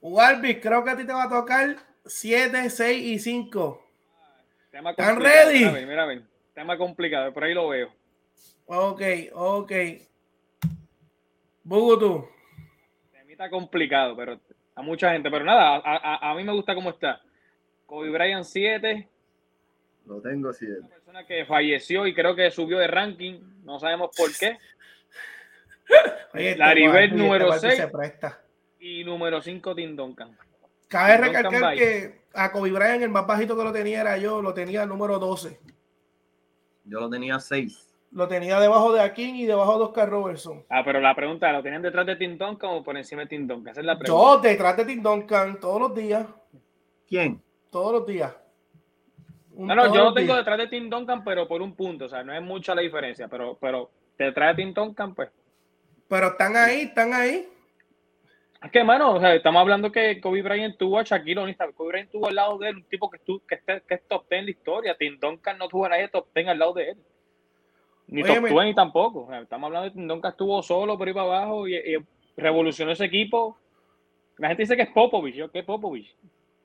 Walby, 0.00 0.60
creo 0.60 0.82
que 0.82 0.90
a 0.90 0.96
ti 0.96 1.06
te 1.06 1.12
va 1.12 1.24
a 1.24 1.28
tocar 1.28 1.76
7, 2.04 2.68
6 2.68 3.04
y 3.04 3.18
5. 3.20 3.84
Tema 4.72 4.90
¿Están 4.90 5.20
ready? 5.20 5.58
Mira, 5.66 5.86
mira, 5.86 6.06
mira, 6.06 6.22
tema 6.52 6.76
complicado, 6.76 7.32
por 7.32 7.44
ahí 7.44 7.54
lo 7.54 7.68
veo. 7.68 7.90
Ok, 8.66 9.02
ok. 9.34 9.72
Bogotá. 11.62 12.28
Está 13.28 13.50
complicado, 13.50 14.16
pero 14.16 14.40
a 14.74 14.82
mucha 14.82 15.12
gente. 15.12 15.30
Pero 15.30 15.44
nada, 15.44 15.76
a, 15.76 15.80
a, 16.26 16.30
a 16.32 16.34
mí 16.34 16.42
me 16.42 16.52
gusta 16.52 16.74
cómo 16.74 16.90
está. 16.90 17.22
Kobe 17.86 18.10
Bryant 18.10 18.44
7, 18.44 19.08
lo 20.08 20.20
tengo 20.20 20.48
así. 20.48 20.66
Una 20.66 20.88
persona 20.88 21.26
que 21.26 21.44
falleció 21.44 22.06
y 22.06 22.14
creo 22.14 22.34
que 22.34 22.50
subió 22.50 22.78
de 22.78 22.86
ranking. 22.86 23.40
No 23.64 23.78
sabemos 23.78 24.10
por 24.16 24.34
qué. 24.36 24.58
la 26.56 26.74
Larry 26.74 27.10
número 27.12 27.52
6 27.52 27.82
y 28.80 29.04
número 29.04 29.40
5 29.40 29.74
Tim 29.74 29.94
Duncan. 29.94 30.36
Cabe 30.88 31.18
recalcar 31.18 31.74
que 31.74 32.22
a 32.32 32.50
Kobe 32.50 32.70
Bryant 32.70 33.02
el 33.02 33.10
más 33.10 33.26
bajito 33.26 33.56
que 33.56 33.64
lo 33.64 33.72
tenía 33.72 34.00
era 34.00 34.16
yo, 34.16 34.40
lo 34.40 34.54
tenía 34.54 34.82
el 34.82 34.88
número 34.88 35.18
12. 35.18 35.60
Yo 36.84 37.00
lo 37.00 37.10
tenía 37.10 37.38
6. 37.38 37.86
Lo 38.12 38.26
tenía 38.26 38.58
debajo 38.58 38.94
de 38.94 39.02
Akin 39.02 39.36
y 39.36 39.44
debajo 39.44 39.76
de 39.76 39.84
Oscar 39.84 40.08
Robertson. 40.08 40.64
Ah, 40.70 40.82
pero 40.82 40.98
la 41.00 41.14
pregunta, 41.14 41.52
¿lo 41.52 41.62
tenían 41.62 41.82
detrás 41.82 42.06
de 42.06 42.16
Tim 42.16 42.38
Duncan 42.38 42.70
o 42.70 42.82
por 42.82 42.96
encima 42.96 43.22
de 43.22 43.28
Tim 43.28 43.46
Duncan? 43.46 43.72
Esa 43.72 43.80
es 43.80 43.86
la 43.86 43.98
pregunta. 43.98 44.24
Yo 44.24 44.40
detrás 44.40 44.76
de 44.78 44.84
Tim 44.86 45.02
Duncan 45.02 45.60
todos 45.60 45.80
los 45.80 45.94
días. 45.94 46.26
¿Quién? 47.06 47.42
Todos 47.70 47.92
los 47.92 48.06
días. 48.06 48.34
No, 49.58 49.74
no, 49.74 49.92
yo 49.92 50.04
lo 50.04 50.14
tengo 50.14 50.36
detrás 50.36 50.56
de 50.56 50.68
Tim 50.68 50.88
Duncan, 50.88 51.24
pero 51.24 51.48
por 51.48 51.60
un 51.60 51.74
punto, 51.74 52.04
o 52.04 52.08
sea, 52.08 52.22
no 52.22 52.32
es 52.32 52.40
mucha 52.40 52.76
la 52.76 52.80
diferencia, 52.80 53.26
pero, 53.26 53.58
pero 53.60 53.90
detrás 54.16 54.56
de 54.56 54.62
Tim 54.62 54.72
Duncan, 54.72 55.16
pues. 55.16 55.30
Pero 56.08 56.28
están 56.28 56.56
ahí, 56.56 56.82
están 56.82 57.12
ahí. 57.12 57.48
Es 58.62 58.70
que, 58.70 58.84
mano, 58.84 59.14
o 59.14 59.20
sea, 59.20 59.34
estamos 59.34 59.60
hablando 59.60 59.90
que 59.90 60.20
Kobe 60.20 60.42
Bryant 60.42 60.76
tuvo 60.76 61.00
a 61.00 61.02
Shaquille 61.02 61.40
O'Neal. 61.40 61.74
Kobe 61.74 61.88
Bryant 61.88 62.10
tuvo 62.10 62.28
al 62.28 62.36
lado 62.36 62.58
de 62.58 62.68
él 62.68 62.76
un 62.76 62.84
tipo 62.84 63.10
que, 63.10 63.16
estuvo, 63.16 63.40
que, 63.46 63.56
este, 63.56 63.82
que 63.86 63.94
es 63.94 64.02
top 64.06 64.28
10 64.28 64.38
en 64.38 64.44
la 64.44 64.50
historia. 64.50 64.96
Tim 64.96 65.18
Duncan 65.18 65.58
no 65.58 65.68
tuvo 65.68 65.86
a 65.86 65.88
nadie 65.88 66.08
top 66.08 66.28
10 66.32 66.48
al 66.48 66.58
lado 66.58 66.72
de 66.74 66.90
él. 66.90 66.96
Ni 68.06 68.22
top 68.22 68.40
20 68.40 68.74
tampoco. 68.74 69.32
estamos 69.34 69.66
hablando 69.66 69.88
de 69.88 69.94
Tim 69.94 70.06
Duncan 70.06 70.30
estuvo 70.30 70.62
solo 70.62 70.96
por 70.96 71.08
ahí 71.08 71.14
para 71.14 71.26
abajo 71.26 71.66
y, 71.66 71.96
revolucionó 72.36 72.92
ese 72.92 73.06
equipo. 73.06 73.58
La 74.36 74.48
gente 74.48 74.62
dice 74.62 74.76
que 74.76 74.82
es 74.82 74.90
Popovich. 74.90 75.34
¿Yo 75.34 75.50
qué 75.50 75.64
Popovich? 75.64 76.14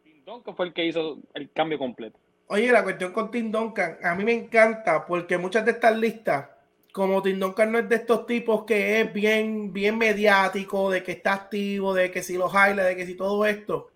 Tim 0.04 0.24
Duncan 0.24 0.56
fue 0.56 0.68
el 0.68 0.74
que 0.74 0.86
hizo 0.86 1.18
el 1.34 1.52
cambio 1.52 1.80
completo. 1.80 2.20
Oye, 2.48 2.72
la 2.72 2.84
cuestión 2.84 3.12
con 3.12 3.32
Tim 3.32 3.52
Duncan, 3.52 3.98
a 4.04 4.16
mí 4.16 4.24
me 4.24 4.34
encanta 4.34 5.06
porque 5.06 5.38
muchas 5.38 5.66
de 5.66 5.72
estas 5.72 5.98
listas 5.98 6.46
como 6.94 7.24
Tim 7.24 7.40
Duncan 7.40 7.72
no 7.72 7.80
es 7.80 7.90
de 7.90 7.96
estos 7.96 8.28
tipos 8.28 8.66
que 8.66 9.02
es 9.02 9.12
bien, 9.12 9.74
bien 9.74 9.98
mediático, 9.98 10.92
de 10.92 11.02
que 11.02 11.14
está 11.14 11.34
activo, 11.34 11.94
de 11.94 12.12
que 12.12 12.22
si 12.22 12.38
los 12.38 12.54
highlights, 12.54 12.86
de 12.86 12.96
que 12.96 13.06
si 13.08 13.16
todo 13.16 13.46
esto, 13.48 13.90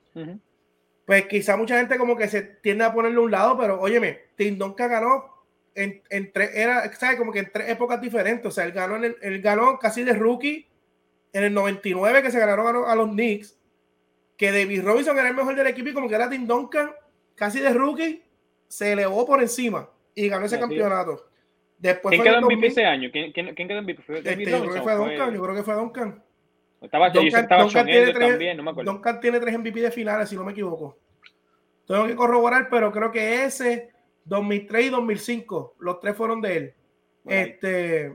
pues 1.06 1.28
quizá 1.28 1.56
mucha 1.56 1.78
gente 1.78 1.98
como 1.98 2.18
que 2.18 2.28
se 2.28 2.42
tiende 2.42 2.84
a 2.84 2.92
ponerle 2.92 3.20
un 3.20 3.30
lado, 3.30 3.56
pero 3.56 3.80
óyeme, 3.80 4.20
Tim 4.36 4.58
Duncan 4.58 4.90
ganó 4.90 5.38
en, 5.76 6.02
tres, 6.34 6.50
era, 6.56 6.92
¿sabes? 6.96 7.20
Como 7.20 7.32
que 7.32 7.40
en 7.40 7.52
tres 7.54 7.70
épocas 7.70 8.02
diferentes, 8.02 8.48
o 8.48 8.52
sea, 8.52 8.66
él 8.66 8.72
ganó, 8.72 8.96
en 8.96 9.16
el, 9.22 9.42
ganó 9.44 9.78
casi 9.78 10.04
de 10.04 10.14
rookie 10.14 10.68
en 11.34 11.44
el 11.44 11.54
99 11.54 12.24
que 12.24 12.32
se 12.32 12.40
ganaron 12.40 12.84
a, 12.84 12.96
los 12.96 13.10
Knicks, 13.10 13.56
que 14.36 14.52
David 14.52 14.84
Robinson 14.84 15.20
era 15.20 15.30
el 15.30 15.36
mejor 15.36 15.56
del 15.56 15.68
equipo 15.68 15.90
y 15.90 15.94
como 15.94 16.10
que 16.10 16.16
era 16.16 16.32
Tim 16.32 16.48
Duncan, 16.48 16.92
casi 17.36 17.60
de 17.60 17.70
rookie, 17.70 18.24
se 18.68 18.92
elevó 18.92 19.26
por 19.26 19.42
encima 19.42 19.90
y 20.14 20.28
ganó 20.28 20.46
ese 20.46 20.60
campeonato. 20.60 21.28
Después 21.78 22.14
¿Quién 22.14 22.24
quedó 22.24 22.38
en 22.38 22.46
MVP 22.46 22.68
ese 22.68 22.86
año? 22.86 23.10
¿Quién, 23.12 23.32
quién, 23.32 23.54
quién 23.54 23.68
quedó 23.68 23.78
en 23.78 23.84
MVP? 23.84 24.02
¿Fue 24.02 24.18
este, 24.18 24.46
yo 24.46 24.62
creo 24.62 24.74
que 24.74 24.82
fue 24.82 24.96
Duncan, 24.96 25.34
yo 25.34 25.44
creo 25.44 25.56
que 25.56 25.64
fue 25.64 25.76
Duncan. 25.76 26.24
Estaba, 26.82 27.10
Duncan, 27.10 27.44
estaba 27.44 27.64
Duncan 27.64 27.86
tiene 27.86 28.14
tres, 28.14 28.30
también, 28.30 28.58
no 28.58 28.64
me 28.64 28.72
acuerdo. 28.72 28.92
Duncan 28.92 29.20
tiene 29.20 29.40
tres 29.40 29.58
MVP 29.58 29.82
de 29.82 29.92
finales, 29.92 30.30
si 30.30 30.36
no 30.36 30.44
me 30.44 30.52
equivoco. 30.52 30.98
Tengo 31.88 32.06
que 32.06 32.16
corroborar, 32.16 32.68
pero 32.70 32.92
creo 32.92 33.12
que 33.12 33.46
ese, 33.46 33.92
2003 34.26 34.86
y 34.86 34.90
2005, 34.90 35.76
los 35.80 36.00
tres 36.00 36.16
fueron 36.16 36.42
de 36.42 36.58
él. 36.58 36.74
Este, 37.26 38.14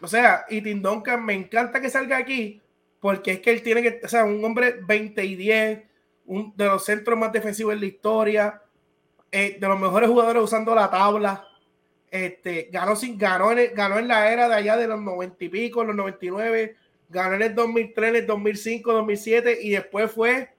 o 0.00 0.06
sea, 0.06 0.44
y 0.48 0.60
Tim 0.60 0.82
Duncan 0.82 1.24
me 1.24 1.34
encanta 1.34 1.80
que 1.80 1.88
salga 1.88 2.16
aquí, 2.16 2.60
porque 3.00 3.32
es 3.32 3.40
que 3.40 3.50
él 3.50 3.62
tiene 3.62 3.82
que, 3.82 4.00
o 4.04 4.08
sea, 4.08 4.24
un 4.24 4.44
hombre 4.44 4.76
20 4.86 5.24
y 5.24 5.36
10, 5.36 5.82
un, 6.26 6.56
de 6.56 6.66
los 6.66 6.84
centros 6.84 7.18
más 7.18 7.32
defensivos 7.32 7.74
en 7.74 7.80
la 7.80 7.86
historia, 7.86 8.62
eh, 9.32 9.56
de 9.58 9.68
los 9.68 9.80
mejores 9.80 10.08
jugadores 10.08 10.42
usando 10.42 10.74
la 10.74 10.90
tabla 10.90 11.48
este, 12.12 12.68
ganó, 12.70 12.94
sin, 12.94 13.16
ganó, 13.16 13.52
en, 13.52 13.74
ganó 13.74 13.98
en 13.98 14.06
la 14.06 14.30
era 14.30 14.46
de 14.46 14.54
allá 14.54 14.76
de 14.76 14.86
los 14.86 15.00
90 15.00 15.42
y 15.42 15.48
pico, 15.48 15.82
los 15.82 15.96
99, 15.96 16.76
ganó 17.08 17.36
en 17.36 17.42
el 17.42 17.54
2003, 17.54 18.10
en 18.10 18.16
el 18.16 18.26
2005, 18.26 18.92
2007 18.92 19.58
y 19.62 19.70
después 19.70 20.12
fue 20.12 20.54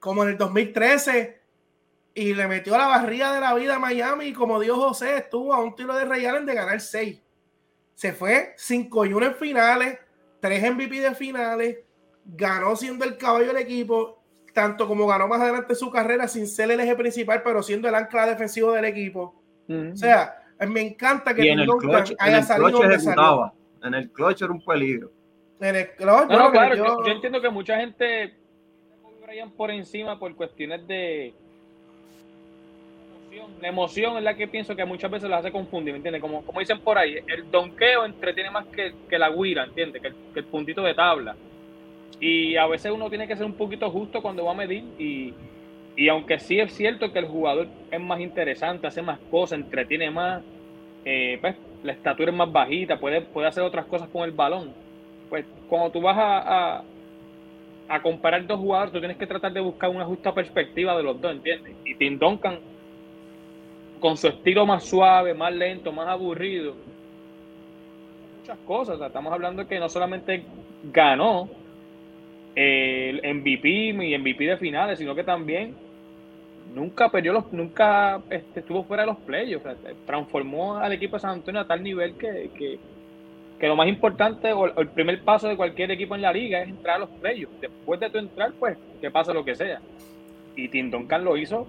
como 0.00 0.22
en 0.22 0.30
el 0.30 0.38
2013 0.38 1.38
y 2.14 2.32
le 2.32 2.48
metió 2.48 2.78
la 2.78 2.86
barriga 2.86 3.34
de 3.34 3.40
la 3.40 3.52
vida 3.52 3.76
a 3.76 3.78
Miami 3.78 4.28
y 4.28 4.32
como 4.32 4.58
Dios 4.58 4.78
José 4.78 5.18
estuvo 5.18 5.52
a 5.52 5.60
un 5.60 5.76
tiro 5.76 5.94
de 5.94 6.06
Ray 6.06 6.24
Allen 6.24 6.46
de 6.46 6.54
ganar 6.54 6.80
6. 6.80 7.20
Se 7.94 8.14
fue 8.14 8.54
5 8.56 9.04
y 9.04 9.12
1 9.12 9.26
en 9.26 9.34
finales, 9.34 9.98
3 10.40 10.72
MVP 10.72 11.00
de 11.00 11.14
finales, 11.14 11.76
ganó 12.24 12.74
siendo 12.74 13.04
el 13.04 13.18
caballo 13.18 13.48
del 13.48 13.58
equipo, 13.58 14.15
tanto 14.56 14.88
como 14.88 15.06
ganó 15.06 15.28
más 15.28 15.38
adelante 15.42 15.74
su 15.74 15.90
carrera 15.90 16.26
sin 16.26 16.46
ser 16.46 16.70
el 16.70 16.80
eje 16.80 16.96
principal, 16.96 17.42
pero 17.44 17.62
siendo 17.62 17.90
el 17.90 17.94
ancla 17.94 18.24
defensivo 18.24 18.72
del 18.72 18.86
equipo. 18.86 19.34
O 19.68 19.94
sea, 19.94 20.34
me 20.66 20.80
encanta 20.80 21.34
que 21.34 21.50
en 21.52 21.60
el 21.60 21.68
clutch, 21.68 22.14
haya 22.18 22.42
salido 22.42 22.82
En 23.82 23.92
el 23.92 24.10
clutch 24.10 24.40
era 24.40 24.50
un 24.50 24.64
peligro. 24.64 25.12
En 25.60 25.76
el 25.76 25.90
clutch, 25.90 26.30
no, 26.30 26.50
claro, 26.50 26.74
yo... 26.74 27.06
entiendo 27.06 27.42
que 27.42 27.50
mucha 27.50 27.76
gente 27.76 28.34
por 29.58 29.70
encima 29.70 30.18
por 30.18 30.34
cuestiones 30.34 30.86
de 30.86 31.34
emoción. 33.34 33.50
La 33.60 33.68
emoción 33.68 34.16
es 34.16 34.22
la 34.22 34.34
que 34.34 34.48
pienso 34.48 34.74
que 34.74 34.86
muchas 34.86 35.10
veces 35.10 35.28
las 35.28 35.40
hace 35.40 35.52
confundir, 35.52 35.92
¿me 35.92 35.98
entiendes? 35.98 36.22
Como, 36.22 36.46
como 36.46 36.60
dicen 36.60 36.80
por 36.80 36.96
ahí, 36.96 37.18
el 37.26 37.50
donqueo 37.50 38.06
entretiene 38.06 38.50
más 38.50 38.64
que, 38.68 38.94
que 39.06 39.18
la 39.18 39.28
guira, 39.28 39.64
¿entiendes? 39.64 40.00
Que 40.00 40.38
el, 40.38 40.44
puntito 40.46 40.80
de 40.80 40.94
tabla. 40.94 41.36
Y 42.20 42.56
a 42.56 42.66
veces 42.66 42.92
uno 42.92 43.08
tiene 43.08 43.28
que 43.28 43.36
ser 43.36 43.44
un 43.44 43.54
poquito 43.54 43.90
justo 43.90 44.22
cuando 44.22 44.44
va 44.44 44.52
a 44.52 44.54
medir 44.54 44.84
y, 44.98 45.34
y 45.96 46.08
aunque 46.08 46.38
sí 46.38 46.60
es 46.60 46.72
cierto 46.74 47.10
que 47.10 47.18
el 47.18 47.26
jugador 47.26 47.68
es 47.90 48.00
más 48.00 48.20
interesante, 48.20 48.86
hace 48.86 49.00
más 49.00 49.18
cosas, 49.30 49.58
entretiene 49.58 50.10
más, 50.10 50.42
eh, 51.04 51.38
pues 51.40 51.56
la 51.82 51.92
estatura 51.92 52.30
es 52.30 52.36
más 52.36 52.52
bajita, 52.52 52.98
puede, 52.98 53.22
puede 53.22 53.48
hacer 53.48 53.62
otras 53.62 53.86
cosas 53.86 54.08
con 54.08 54.24
el 54.24 54.32
balón. 54.32 54.72
Pues 55.30 55.46
cuando 55.68 55.90
tú 55.90 56.02
vas 56.02 56.16
a, 56.18 56.82
a, 57.88 58.02
comparar 58.02 58.46
dos 58.46 58.60
jugadores, 58.60 58.92
tú 58.92 58.98
tienes 58.98 59.16
que 59.16 59.26
tratar 59.26 59.52
de 59.52 59.60
buscar 59.60 59.88
una 59.88 60.04
justa 60.04 60.34
perspectiva 60.34 60.96
de 60.96 61.02
los 61.02 61.20
dos, 61.20 61.32
¿entiendes? 61.32 61.74
Y 61.84 61.94
Tim 61.94 62.18
Duncan, 62.18 62.58
con 63.98 64.16
su 64.16 64.28
estilo 64.28 64.66
más 64.66 64.84
suave, 64.84 65.32
más 65.32 65.52
lento, 65.54 65.92
más 65.92 66.08
aburrido, 66.08 66.74
muchas 68.38 68.58
cosas. 68.66 69.00
estamos 69.00 69.32
hablando 69.32 69.62
de 69.62 69.68
que 69.68 69.80
no 69.80 69.88
solamente 69.88 70.44
ganó 70.92 71.48
el 72.56 73.20
MVP 73.36 73.68
y 73.68 74.18
MVP 74.18 74.44
de 74.44 74.56
finales, 74.56 74.98
sino 74.98 75.14
que 75.14 75.22
también 75.22 75.74
nunca 76.74 77.10
perdió 77.10 77.34
los, 77.34 77.52
nunca 77.52 78.22
este, 78.30 78.60
estuvo 78.60 78.82
fuera 78.84 79.02
de 79.02 79.08
los 79.08 79.18
playoffs. 79.18 79.66
transformó 80.06 80.78
al 80.78 80.92
equipo 80.92 81.16
de 81.16 81.20
San 81.20 81.32
Antonio 81.32 81.60
a 81.60 81.66
tal 81.66 81.82
nivel 81.82 82.14
que, 82.16 82.50
que, 82.56 83.68
lo 83.68 83.76
más 83.76 83.88
importante 83.88 84.52
o 84.52 84.66
el 84.78 84.88
primer 84.88 85.22
paso 85.22 85.48
de 85.48 85.56
cualquier 85.56 85.90
equipo 85.90 86.14
en 86.14 86.22
la 86.22 86.32
liga 86.32 86.62
es 86.62 86.68
entrar 86.68 86.96
a 86.96 87.00
los 87.00 87.10
playoffs. 87.10 87.60
Después 87.60 88.00
de 88.00 88.10
tu 88.10 88.18
entrar, 88.18 88.52
pues, 88.58 88.76
que 89.00 89.10
pase 89.10 89.34
lo 89.34 89.44
que 89.44 89.54
sea. 89.54 89.80
Y 90.54 90.68
Tim 90.68 90.90
Duncan 90.90 91.24
lo 91.24 91.36
hizo 91.36 91.66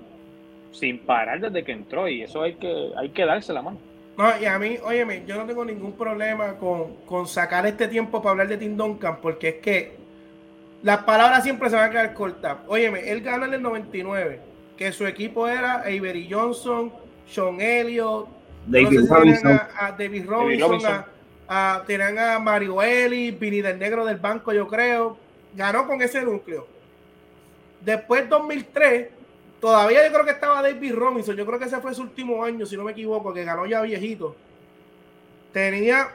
sin 0.71 0.99
parar 0.99 1.39
desde 1.39 1.63
que 1.63 1.71
entró 1.71 2.07
y 2.07 2.21
eso 2.21 2.43
hay 2.43 2.53
que, 2.55 2.91
hay 2.95 3.09
que 3.09 3.25
darse 3.25 3.51
la 3.51 3.61
mano. 3.61 3.77
No, 4.17 4.25
y 4.41 4.45
a 4.45 4.57
mí, 4.57 4.77
óyeme, 4.83 5.23
yo 5.27 5.35
no 5.35 5.45
tengo 5.45 5.63
ningún 5.63 5.93
problema 5.93 6.57
con, 6.57 6.95
con 7.05 7.27
sacar 7.27 7.65
este 7.65 7.87
tiempo 7.87 8.21
para 8.21 8.31
hablar 8.31 8.47
de 8.47 8.57
Tim 8.57 8.75
Duncan 8.75 9.19
porque 9.21 9.49
es 9.49 9.55
que 9.55 10.06
las 10.83 10.99
palabras 10.99 11.43
siempre 11.43 11.69
se 11.69 11.75
van 11.75 11.85
a 11.85 11.89
quedar 11.89 12.13
cortas. 12.13 12.57
Óyeme, 12.67 13.09
él 13.09 13.21
ganó 13.21 13.45
en 13.45 13.53
el 13.55 13.61
99 13.61 14.41
que 14.77 14.91
su 14.91 15.05
equipo 15.07 15.47
era 15.47 15.79
Avery 15.79 16.27
Johnson, 16.31 16.93
Sean 17.27 17.59
Elliott, 17.59 18.27
David 18.67 19.09
Robinson, 19.09 19.59
a, 19.79 19.91
David 19.91 20.25
Robinson, 20.27 21.05
A, 21.47 21.83
tenían 21.87 22.19
a 22.19 22.39
Mario 22.39 22.81
Eli, 22.81 23.31
Vinny 23.31 23.61
del 23.61 23.79
Negro 23.79 24.05
del 24.05 24.17
banco, 24.17 24.53
yo 24.53 24.67
creo. 24.67 25.17
Ganó 25.55 25.87
con 25.87 26.01
ese 26.01 26.21
núcleo. 26.21 26.67
Después 27.81 28.29
2003, 28.29 29.07
todavía 29.59 30.05
yo 30.05 30.13
creo 30.13 30.25
que 30.25 30.31
estaba 30.31 30.61
David 30.61 30.93
Robinson. 30.93 31.35
Yo 31.35 31.45
creo 31.45 31.57
que 31.57 31.65
ese 31.65 31.79
fue 31.79 31.95
su 31.95 32.03
último 32.03 32.43
año, 32.43 32.65
si 32.65 32.77
no 32.77 32.83
me 32.83 32.91
equivoco, 32.91 33.33
que 33.33 33.43
ganó 33.43 33.65
ya 33.65 33.81
viejito. 33.81 34.35
Tenía, 35.51 36.09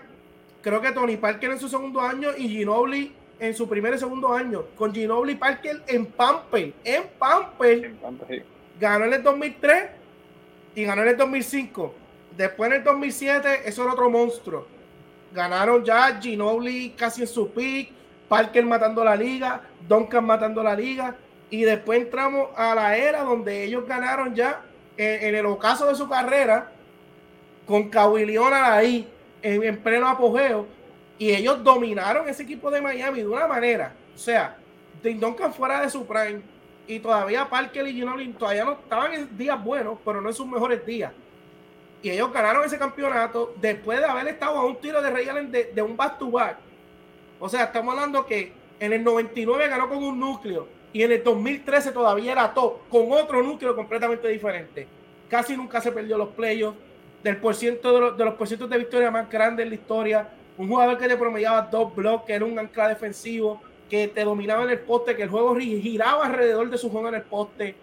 creo 0.60 0.80
que 0.80 0.92
Tony 0.92 1.16
Parker 1.16 1.50
en 1.50 1.58
su 1.58 1.68
segundo 1.68 2.00
año 2.00 2.30
y 2.36 2.48
Ginobili 2.48 3.12
en 3.42 3.54
su 3.54 3.68
primer 3.68 3.92
y 3.92 3.98
segundo 3.98 4.32
año. 4.32 4.64
Con 4.76 4.94
Ginobili 4.94 5.34
Parker 5.34 5.82
en 5.88 6.06
Pamper. 6.06 6.72
En 6.84 7.02
Pamper. 7.18 7.84
En 7.84 7.96
Pamper 7.96 8.44
ganó 8.78 9.04
en 9.04 9.12
el 9.14 9.22
2003 9.22 9.84
y 10.76 10.84
ganó 10.84 11.02
en 11.02 11.08
el 11.08 11.16
2005. 11.16 11.94
Después 12.36 12.70
en 12.70 12.76
el 12.78 12.84
2007, 12.84 13.62
eso 13.64 13.82
era 13.82 13.92
otro 13.92 14.08
monstruo. 14.08 14.66
Ganaron 15.32 15.84
ya 15.84 16.20
Ginobili 16.20 16.90
casi 16.90 17.22
en 17.22 17.26
su 17.26 17.50
pick, 17.50 17.90
Parker 18.28 18.64
matando 18.64 19.04
la 19.04 19.16
liga, 19.16 19.62
Duncan 19.88 20.24
matando 20.24 20.62
la 20.62 20.74
liga. 20.74 21.16
Y 21.50 21.62
después 21.62 22.00
entramos 22.00 22.48
a 22.56 22.74
la 22.74 22.96
era 22.96 23.24
donde 23.24 23.64
ellos 23.64 23.86
ganaron 23.86 24.34
ya 24.34 24.62
en, 24.96 25.34
el 25.34 25.46
ocaso 25.46 25.86
de 25.86 25.94
su 25.94 26.08
carrera 26.08 26.70
con 27.66 27.90
Kawhi 27.90 28.24
Leonard 28.24 28.72
ahí 28.72 29.08
en, 29.42 29.62
en 29.64 29.78
pleno 29.78 30.08
apogeo. 30.08 30.66
Y 31.18 31.30
ellos 31.30 31.62
dominaron 31.62 32.28
ese 32.28 32.42
equipo 32.42 32.70
de 32.70 32.80
Miami 32.80 33.20
de 33.20 33.28
una 33.28 33.46
manera. 33.46 33.94
O 34.14 34.18
sea, 34.18 34.56
Duncan 35.02 35.52
fuera 35.52 35.80
de 35.80 35.90
su 35.90 36.06
prime 36.06 36.40
y 36.86 36.98
todavía 36.98 37.48
Parker 37.48 37.86
y 37.86 37.92
Ginobili 37.92 38.32
todavía 38.32 38.64
no 38.64 38.72
estaban 38.72 39.12
en 39.14 39.36
días 39.36 39.62
buenos, 39.62 39.98
pero 40.04 40.20
no 40.20 40.28
en 40.28 40.34
sus 40.34 40.46
mejores 40.46 40.84
días. 40.84 41.12
Y 42.02 42.10
ellos 42.10 42.32
ganaron 42.32 42.64
ese 42.64 42.78
campeonato 42.78 43.54
después 43.60 44.00
de 44.00 44.06
haber 44.06 44.26
estado 44.28 44.58
a 44.58 44.64
un 44.66 44.76
tiro 44.76 45.00
de 45.00 45.10
Ray 45.10 45.28
Allen 45.28 45.52
de, 45.52 45.82
un 45.82 45.96
back 45.96 46.18
to 46.18 46.30
back. 46.30 46.58
O 47.38 47.48
sea, 47.48 47.64
estamos 47.64 47.94
hablando 47.94 48.26
que 48.26 48.52
en 48.80 48.92
el 48.92 49.04
99 49.04 49.68
ganó 49.68 49.88
con 49.88 50.02
un 50.02 50.18
núcleo 50.18 50.66
y 50.92 51.02
en 51.02 51.12
el 51.12 51.22
2013 51.22 51.92
todavía 51.92 52.32
era 52.32 52.52
top, 52.52 52.88
con 52.88 53.12
otro 53.12 53.42
núcleo 53.42 53.76
completamente 53.76 54.28
diferente. 54.28 54.88
Casi 55.28 55.56
nunca 55.56 55.80
se 55.80 55.92
perdió 55.92 56.18
los 56.18 56.30
playoffs, 56.30 56.76
del 57.22 57.36
por 57.36 57.54
ciento 57.54 57.92
de 57.92 58.00
los, 58.00 58.18
de 58.18 58.24
los 58.24 58.68
de 58.68 58.78
victoria 58.78 59.10
más 59.10 59.30
grandes 59.30 59.62
en 59.62 59.70
la 59.70 59.74
historia. 59.76 60.28
Un 60.58 60.68
jugador 60.68 60.98
que 60.98 61.08
le 61.08 61.16
promediaba 61.16 61.62
dos 61.62 61.94
blocks, 61.94 62.26
que 62.26 62.34
era 62.34 62.44
un 62.44 62.58
ancla 62.58 62.88
defensivo, 62.88 63.60
que 63.88 64.08
te 64.08 64.24
dominaba 64.24 64.64
en 64.64 64.70
el 64.70 64.78
poste, 64.78 65.16
que 65.16 65.24
el 65.24 65.28
juego 65.28 65.54
giraba 65.56 66.26
alrededor 66.26 66.70
de 66.70 66.78
su 66.78 66.90
juego 66.90 67.08
en 67.08 67.16
el 67.16 67.22
poste. 67.22 67.74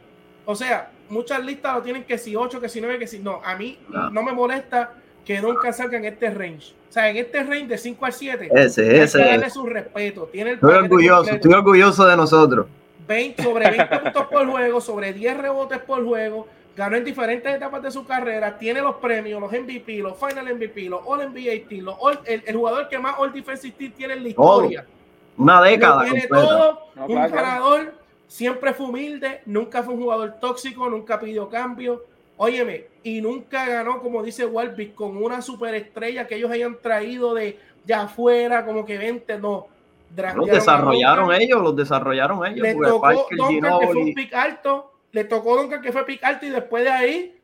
O 0.45 0.55
sea, 0.55 0.89
muchas 1.09 1.43
listas 1.45 1.75
lo 1.75 1.81
tienen 1.81 2.03
que 2.03 2.17
si 2.17 2.35
8, 2.35 2.59
que 2.59 2.69
si 2.69 2.81
9, 2.81 2.97
que 2.97 3.07
si 3.07 3.19
no. 3.19 3.41
A 3.43 3.55
mí 3.55 3.77
no, 3.89 4.23
me 4.23 4.33
molesta 4.33 4.93
que 5.23 5.39
nunca 5.41 5.71
salga 5.71 5.97
en 5.97 6.05
este 6.05 6.31
range. 6.31 6.73
O 6.89 6.91
sea, 6.91 7.09
en 7.09 7.17
este 7.17 7.43
range 7.43 7.67
de 7.67 7.77
5 7.77 8.05
al 8.05 8.13
7, 8.13 8.49
ese, 8.55 9.03
ese. 9.03 9.19
darle 9.19 9.49
su 9.51 9.65
respeto. 9.65 10.27
Tiene 10.31 10.51
el 10.51 10.55
estoy 10.55 10.73
orgulloso, 10.73 11.29
estoy 11.29 11.53
orgulloso 11.53 12.05
de 12.07 12.17
nosotros. 12.17 12.65
20, 13.07 13.43
sobre 13.43 13.69
20 13.69 13.99
puntos 13.99 14.27
por 14.27 14.47
juego, 14.47 14.81
sobre 14.81 15.13
10 15.13 15.37
rebotes 15.37 15.79
por 15.79 16.03
juego, 16.03 16.47
ganó 16.75 16.95
en 16.95 17.03
diferentes 17.03 17.53
etapas 17.53 17.81
de 17.81 17.91
su 17.91 18.05
carrera, 18.05 18.57
tiene 18.57 18.81
los 18.81 18.95
premios, 18.95 19.41
los 19.41 19.51
MVP, 19.51 19.97
los 19.97 20.17
Final 20.17 20.55
MVP, 20.55 20.83
los 20.89 21.01
All 21.05 21.29
NBA 21.29 21.67
Team, 21.67 21.85
los 21.85 21.97
el, 22.25 22.55
jugador 22.55 22.87
que 22.87 22.97
más 22.97 23.15
All 23.17 23.33
Defensive 23.33 23.75
Team 23.77 23.91
tiene 23.91 24.13
en 24.13 24.23
la 24.23 24.29
historia. 24.29 24.85
Una 25.37 25.61
década. 25.61 26.03
tiene 26.03 26.27
todo, 26.27 26.79
un 27.07 27.15
ganador, 27.15 27.93
siempre 28.27 28.73
fue 28.73 28.87
humilde, 28.87 29.41
nunca 29.45 29.83
fue 29.83 29.93
un 29.93 30.01
jugador 30.01 30.35
tóxico, 30.39 30.89
nunca 30.89 31.19
pidió 31.19 31.49
cambio. 31.49 32.03
Óyeme, 32.37 32.85
y 33.03 33.19
nunca 33.19 33.65
ganó, 33.65 33.99
como 33.99 34.23
dice 34.23 34.45
Walby, 34.45 34.91
con 34.91 35.21
una 35.21 35.41
superestrella 35.41 36.25
que 36.25 36.35
ellos 36.35 36.49
hayan 36.49 36.77
traído 36.81 37.33
de, 37.33 37.59
de 37.83 37.93
afuera, 37.93 38.65
como 38.65 38.85
que 38.85 38.97
vente, 38.97 39.37
no 39.37 39.67
los 40.35 40.47
desarrollaron 40.47 41.33
ellos, 41.33 41.61
los 41.61 41.75
desarrollaron 41.75 42.45
ellos. 42.45 42.61
Le 42.61 42.75
tocó 42.75 43.27
Duncan, 43.31 43.79
que 43.79 43.87
fue 43.87 43.95
un 43.95 44.13
pick 44.13 44.33
alto. 44.33 44.91
Le 45.11 45.23
tocó 45.23 45.57
Duncan, 45.57 45.81
que 45.81 45.91
fue 45.91 46.05
pick 46.05 46.23
alto. 46.23 46.45
Y 46.45 46.49
después 46.49 46.83
de 46.83 46.89
ahí, 46.89 47.41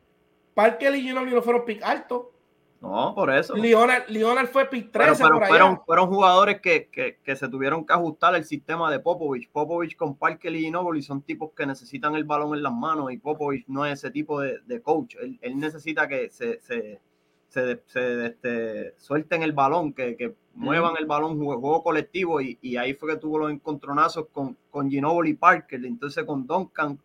Parker 0.54 0.94
y 0.94 1.02
Ginobili 1.02 1.34
no 1.34 1.42
fueron 1.42 1.64
pick 1.64 1.82
alto. 1.82 2.32
No, 2.80 3.14
por 3.14 3.30
eso. 3.30 3.54
Leonard, 3.56 4.48
fue 4.48 4.66
pick 4.66 4.92
13 4.92 5.22
pero, 5.22 5.46
fueron, 5.46 5.80
fueron, 5.84 6.08
jugadores 6.08 6.60
que, 6.60 6.88
que, 6.88 7.18
que, 7.22 7.36
se 7.36 7.48
tuvieron 7.48 7.86
que 7.86 7.92
ajustar 7.92 8.34
al 8.34 8.44
sistema 8.44 8.90
de 8.90 9.00
Popovich. 9.00 9.50
Popovich 9.50 9.96
con 9.96 10.16
Parker 10.16 10.54
y 10.54 10.60
Ginobili 10.60 11.02
son 11.02 11.22
tipos 11.22 11.50
que 11.56 11.66
necesitan 11.66 12.14
el 12.14 12.24
balón 12.24 12.54
en 12.54 12.62
las 12.62 12.72
manos 12.72 13.10
y 13.12 13.18
Popovich 13.18 13.64
no 13.66 13.86
es 13.86 13.94
ese 13.94 14.10
tipo 14.10 14.40
de, 14.40 14.60
de 14.66 14.80
coach. 14.82 15.16
Él, 15.20 15.38
él, 15.40 15.58
necesita 15.58 16.06
que 16.06 16.30
se, 16.30 16.60
se, 16.60 17.00
se, 17.48 17.82
se 17.86 18.26
este, 18.26 18.94
suelten 18.98 19.42
el 19.42 19.52
balón, 19.52 19.92
que, 19.92 20.16
que 20.16 20.34
muevan 20.54 20.94
el 20.98 21.06
balón, 21.06 21.42
juego, 21.42 21.82
colectivo, 21.82 22.40
y, 22.40 22.58
y, 22.60 22.76
ahí 22.76 22.94
fue 22.94 23.10
que 23.10 23.18
tuvo 23.18 23.38
los 23.38 23.50
encontronazos 23.50 24.26
con, 24.32 24.56
con 24.70 24.90
Ginobili 24.90 25.30
y 25.30 25.34
Parker, 25.34 25.84
entonces 25.84 26.24
con 26.24 26.46
Duncan 26.46 26.98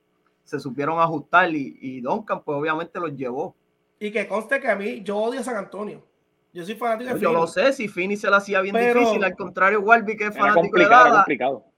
se 0.51 0.59
supieron 0.59 0.99
ajustar 0.99 1.49
y, 1.55 1.77
y 1.79 2.01
Duncan 2.01 2.43
pues 2.43 2.57
obviamente 2.57 2.99
los 2.99 3.15
llevó. 3.15 3.55
Y 3.99 4.11
que 4.11 4.27
conste 4.27 4.59
que 4.59 4.67
a 4.67 4.75
mí, 4.75 5.01
yo 5.01 5.17
odio 5.17 5.39
a 5.39 5.43
San 5.43 5.55
Antonio. 5.55 6.05
Yo 6.51 6.65
soy 6.65 6.75
fanático 6.75 7.13
de 7.13 7.21
Yo 7.21 7.31
lo 7.31 7.47
sé, 7.47 7.71
si 7.71 7.87
Fini 7.87 8.17
se 8.17 8.29
la 8.29 8.37
hacía 8.37 8.59
bien 8.59 8.75
difícil, 8.75 9.23
al 9.23 9.35
contrario, 9.37 9.79
Walby, 9.79 10.17
que 10.17 10.25
es 10.25 10.37
fanático 10.37 10.77
de 10.77 10.89
Dada, 10.89 11.25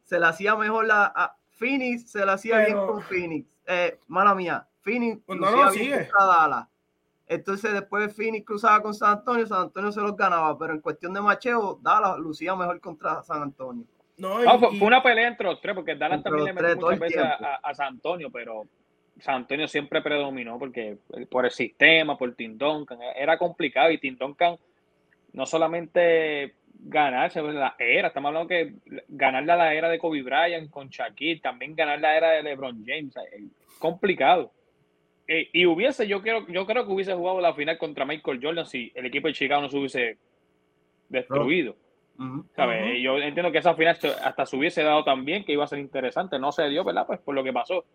se 0.04 0.20
la 0.20 0.30
hacía 0.30 0.56
mejor 0.56 0.88
la, 0.88 1.14
a 1.16 1.38
Phoenix, 1.52 2.10
se 2.10 2.26
la 2.26 2.34
hacía 2.34 2.66
bien 2.66 2.78
con 2.78 3.04
Phoenix. 3.04 3.48
Eh, 3.68 4.00
mala 4.08 4.34
mía, 4.34 4.68
Phoenix 4.82 5.22
pues 5.24 5.40
no, 5.40 5.52
no, 5.52 5.70
sigue. 5.70 6.10
Entonces 7.28 7.74
después 7.74 8.14
Phoenix 8.16 8.44
cruzaba 8.44 8.82
con 8.82 8.96
San 8.96 9.20
Antonio, 9.20 9.46
San 9.46 9.62
Antonio 9.62 9.92
se 9.92 10.02
los 10.02 10.18
ganaba, 10.18 10.58
pero 10.58 10.74
en 10.74 10.82
cuestión 10.82 11.14
de 11.14 11.22
macheo, 11.22 11.80
Dallas 11.84 12.18
lucía 12.18 12.56
mejor 12.56 12.82
contra 12.82 13.22
San 13.22 13.44
Antonio. 13.44 13.86
No, 14.18 14.60
fue, 14.60 14.70
una 14.82 15.02
pelea 15.02 15.28
entre 15.28 15.48
los 15.48 15.60
tres, 15.60 15.74
porque 15.76 15.96
Dallas 15.96 16.22
también 16.22 16.46
le 16.46 16.54
metió 16.54 16.76
muchas 16.76 17.00
veces 17.00 17.22
a, 17.22 17.74
San 17.74 17.88
Antonio, 17.88 18.30
pero 18.32 18.64
San 19.20 19.36
Antonio 19.36 19.68
siempre 19.68 20.02
predominó 20.02 20.60
porque 20.60 20.98
por 21.30 21.46
el 21.46 21.52
sistema, 21.52 22.18
por 22.18 22.34
Tim 22.36 22.58
Duncan, 22.58 23.00
era 23.16 23.38
complicado 23.38 23.92
y 23.92 23.98
Tim 23.98 24.18
Duncan 24.18 24.58
no 25.34 25.46
solamente 25.46 26.54
ganarse 26.86 27.42
la 27.42 27.76
era, 27.80 28.10
estamos 28.10 28.30
hablando 28.30 28.50
que 28.50 28.74
ganar 29.08 29.44
la 29.46 29.74
era 29.74 29.90
de 29.90 29.98
Kobe 29.98 30.22
Bryant 30.22 30.70
con 30.70 30.90
Shaquille, 30.90 31.42
también 31.42 31.76
ganar 31.76 32.00
la 32.00 32.16
era 32.16 32.32
de 32.32 32.44
LeBron 32.44 32.84
James, 32.86 33.16
complicado. 33.80 34.52
Eh, 35.28 35.50
y 35.54 35.66
hubiese, 35.66 36.08
yo 36.08 36.22
creo, 36.22 36.46
yo 36.48 36.66
creo 36.66 36.86
que 36.86 36.92
hubiese 36.92 37.14
jugado 37.14 37.40
la 37.40 37.54
final 37.54 37.78
contra 37.78 38.06
Michael 38.06 38.40
Jordan 38.44 38.66
si 38.66 38.92
el 38.94 39.06
equipo 39.06 39.28
de 39.28 39.34
Chicago 39.34 39.62
no 39.62 39.70
se 39.70 39.78
hubiese 39.78 40.18
destruido. 41.10 41.76
Yo 42.18 43.18
entiendo 43.18 43.52
que 43.52 43.58
esa 43.58 43.76
final 43.76 43.98
hasta 44.24 44.46
se 44.46 44.56
hubiese 44.56 44.84
dado 44.84 45.04
también, 45.04 45.44
que 45.44 45.54
iba 45.54 45.64
a 45.64 45.68
ser 45.68 45.80
interesante. 45.80 46.40
No 46.40 46.52
se 46.52 46.68
dio, 46.70 46.84
¿verdad? 46.84 47.08
Pues 47.08 47.20
por 47.20 47.36
lo 47.36 47.44
que 47.44 47.54
pasó. 47.54 47.86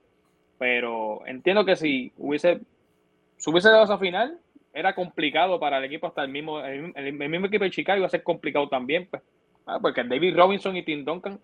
Pero 0.58 1.24
entiendo 1.26 1.64
que 1.64 1.76
si 1.76 2.12
hubiese, 2.18 2.60
se 3.36 3.50
hubiese 3.50 3.70
dado 3.70 3.84
esa 3.84 3.98
final, 3.98 4.38
era 4.72 4.94
complicado 4.94 5.60
para 5.60 5.78
el 5.78 5.84
equipo, 5.84 6.08
hasta 6.08 6.22
el 6.22 6.30
mismo, 6.30 6.60
el, 6.60 7.12
mismo 7.12 7.46
equipo 7.46 7.64
de 7.64 7.70
Chicago 7.70 7.98
iba 7.98 8.06
a 8.06 8.10
ser 8.10 8.22
complicado 8.22 8.68
también. 8.68 9.06
Pues, 9.08 9.22
ah, 9.66 9.78
porque 9.80 10.02
David 10.02 10.36
Robinson 10.36 10.76
y 10.76 10.84
Tim 10.84 11.04
Duncan 11.04 11.40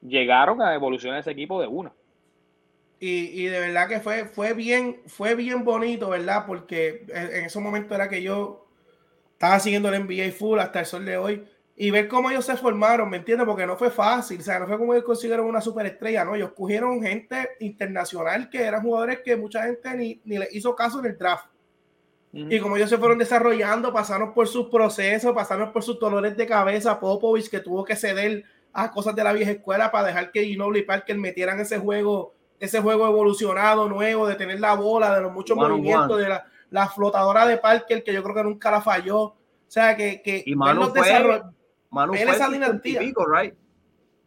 llegaron 0.00 0.62
a 0.62 0.74
evolucionar 0.74 1.20
ese 1.20 1.32
equipo 1.32 1.60
de 1.60 1.66
una. 1.66 1.92
Y, 3.02 3.44
de 3.44 3.60
verdad 3.60 3.88
que 3.88 4.00
fue, 4.00 4.26
fue, 4.26 4.52
bien, 4.52 5.00
fue 5.06 5.34
bien 5.34 5.64
bonito, 5.64 6.10
¿verdad? 6.10 6.44
Porque 6.46 7.06
en, 7.08 7.46
ese 7.46 7.58
momento 7.58 7.94
era 7.94 8.10
que 8.10 8.20
yo 8.20 8.68
estaba 9.32 9.58
siguiendo 9.58 9.88
el 9.88 10.04
NBA 10.04 10.32
full 10.32 10.58
hasta 10.58 10.80
el 10.80 10.86
sol 10.86 11.06
de 11.06 11.16
hoy 11.16 11.42
y 11.82 11.90
ver 11.90 12.08
cómo 12.08 12.30
ellos 12.30 12.44
se 12.44 12.58
formaron, 12.58 13.08
¿me 13.08 13.16
entiendes? 13.16 13.46
Porque 13.46 13.66
no 13.66 13.74
fue 13.74 13.90
fácil, 13.90 14.38
o 14.38 14.42
sea, 14.42 14.58
no 14.58 14.66
fue 14.66 14.76
como 14.76 14.92
ellos 14.92 15.06
consiguieron 15.06 15.46
una 15.46 15.62
superestrella, 15.62 16.26
¿no? 16.26 16.34
Ellos 16.34 16.52
cogieron 16.54 17.00
gente 17.00 17.52
internacional 17.60 18.50
que 18.50 18.62
eran 18.62 18.82
jugadores 18.82 19.20
que 19.24 19.34
mucha 19.34 19.62
gente 19.62 19.96
ni, 19.96 20.20
ni 20.26 20.36
le 20.36 20.46
hizo 20.52 20.76
caso 20.76 21.00
en 21.00 21.06
el 21.06 21.16
draft. 21.16 21.46
Y 22.34 22.60
como 22.60 22.76
ellos 22.76 22.90
se 22.90 22.98
fueron 22.98 23.16
desarrollando, 23.16 23.94
pasaron 23.94 24.34
por 24.34 24.46
sus 24.46 24.68
procesos, 24.68 25.32
pasaron 25.32 25.72
por 25.72 25.82
sus 25.82 25.98
dolores 25.98 26.36
de 26.36 26.46
cabeza, 26.46 27.00
Popovich 27.00 27.48
que 27.48 27.60
tuvo 27.60 27.82
que 27.82 27.96
ceder 27.96 28.44
a 28.74 28.90
cosas 28.90 29.16
de 29.16 29.24
la 29.24 29.32
vieja 29.32 29.52
escuela 29.52 29.90
para 29.90 30.08
dejar 30.08 30.30
que 30.32 30.44
Ginobili 30.44 30.80
y 30.80 30.82
Parker 30.82 31.16
metieran 31.16 31.60
ese 31.60 31.78
juego 31.78 32.34
ese 32.58 32.82
juego 32.82 33.06
evolucionado, 33.06 33.88
nuevo, 33.88 34.26
de 34.26 34.34
tener 34.34 34.60
la 34.60 34.74
bola, 34.74 35.14
de 35.14 35.22
los 35.22 35.32
muchos 35.32 35.56
movimientos, 35.56 36.18
de 36.18 36.28
la, 36.28 36.44
la, 36.68 36.88
flotadora 36.88 37.46
de 37.46 37.56
Parker, 37.56 38.04
que 38.04 38.12
yo 38.12 38.22
creo 38.22 38.34
que 38.34 38.44
nunca 38.44 38.70
la 38.70 38.82
falló. 38.82 39.18
O 39.22 39.36
sea, 39.66 39.96
que, 39.96 40.20
que 40.20 40.42
y 40.44 40.54
Manu 40.54 40.90
fue, 40.90 41.40
ver 41.90 42.28
esa 42.28 42.48
dinastía, 42.48 43.00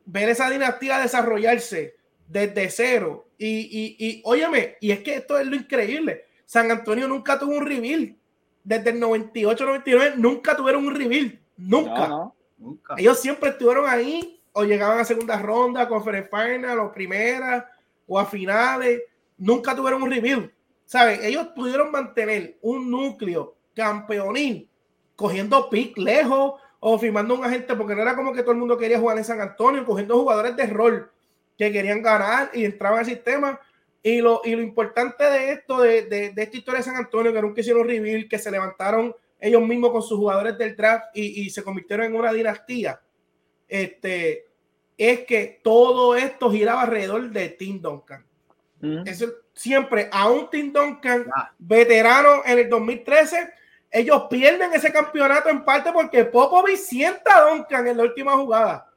ver 0.05 0.29
esa 0.29 0.49
dinastía 0.49 0.99
desarrollarse 0.99 1.95
desde 2.27 2.69
cero. 2.69 3.27
Y, 3.37 3.47
y, 3.47 3.95
y, 3.99 4.21
óyeme, 4.25 4.77
y 4.79 4.91
es 4.91 4.99
que 4.99 5.15
esto 5.15 5.37
es 5.37 5.47
lo 5.47 5.55
increíble. 5.55 6.25
San 6.45 6.69
Antonio 6.71 7.07
nunca 7.07 7.39
tuvo 7.39 7.57
un 7.57 7.65
reveal. 7.65 8.15
Desde 8.63 8.91
el 8.91 9.01
98-99 9.01 10.15
nunca 10.15 10.55
tuvieron 10.55 10.85
un 10.85 10.95
reveal. 10.95 11.39
Nunca. 11.57 12.31
nunca. 12.57 12.95
Ellos 12.97 13.19
siempre 13.19 13.49
estuvieron 13.49 13.87
ahí 13.87 14.39
o 14.53 14.63
llegaban 14.63 14.99
a 14.99 15.05
segunda 15.05 15.37
ronda, 15.41 15.87
conference 15.87 16.29
final 16.29 16.79
o 16.79 16.91
primera 16.91 17.69
o 18.07 18.19
a 18.19 18.25
finales, 18.25 19.01
nunca 19.37 19.75
tuvieron 19.75 20.03
un 20.03 20.11
review. 20.11 20.49
¿Sabes? 20.85 21.23
Ellos 21.23 21.47
pudieron 21.55 21.91
mantener 21.91 22.57
un 22.61 22.89
núcleo 22.89 23.55
campeonil 23.75 24.69
cogiendo 25.15 25.69
pick 25.69 25.97
lejos 25.97 26.61
o 26.85 26.99
firmando 26.99 27.35
un 27.35 27.45
agente, 27.45 27.75
porque 27.77 27.95
no 27.95 28.01
era 28.01 28.13
como 28.13 28.33
que 28.33 28.41
todo 28.41 28.51
el 28.51 28.57
mundo 28.57 28.77
quería 28.77 28.99
jugar 28.99 29.17
en 29.17 29.23
San 29.23 29.39
Antonio, 29.39 29.85
cogiendo 29.85 30.19
jugadores 30.19 30.53
de 30.57 30.67
rol 30.67 31.09
que 31.57 31.71
querían 31.71 32.01
ganar 32.01 32.51
y 32.53 32.65
entraban 32.65 32.99
al 32.99 33.05
sistema. 33.05 33.57
Y 34.01 34.19
lo, 34.19 34.41
y 34.43 34.53
lo 34.53 34.61
importante 34.61 35.23
de 35.23 35.53
esto, 35.53 35.79
de, 35.79 36.01
de, 36.03 36.33
esta 36.35 36.57
historia 36.57 36.79
de 36.79 36.83
San 36.83 36.97
Antonio, 36.97 37.31
que 37.31 37.41
nunca 37.41 37.61
hicieron 37.61 37.87
reveal, 37.87 38.27
que 38.27 38.37
se 38.37 38.51
levantaron 38.51 39.15
ellos 39.39 39.61
mismos 39.61 39.91
con 39.91 40.01
sus 40.01 40.17
jugadores 40.17 40.57
del 40.57 40.75
draft 40.75 41.05
y, 41.15 41.43
y 41.43 41.49
se 41.51 41.63
convirtieron 41.63 42.07
en 42.07 42.15
una 42.15 42.33
dinastía. 42.33 42.99
Este, 43.69 44.47
es 44.97 45.21
que 45.21 45.61
todo 45.63 46.17
esto 46.17 46.51
giraba 46.51 46.81
alrededor 46.81 47.29
de 47.29 47.47
Tim 47.47 47.81
Duncan. 47.81 48.25
Eso 49.05 49.27
siempre, 49.53 50.09
a 50.11 50.29
un 50.29 50.49
Tim 50.49 50.73
Duncan 50.73 51.27
veterano 51.57 52.41
en 52.45 52.59
el 52.59 52.69
2013, 52.69 53.53
ellos 53.93 54.23
pierden 54.29 54.73
ese 54.73 54.91
campeonato 54.91 55.49
en 55.49 55.63
parte 55.63 55.91
porque 55.93 56.25
Popovich 56.25 56.77
sienta 56.77 57.37
a 57.37 57.49
Duncan 57.51 57.87
en 57.87 57.97
la 57.97 58.03
última 58.03 58.33
jugada. 58.33 58.89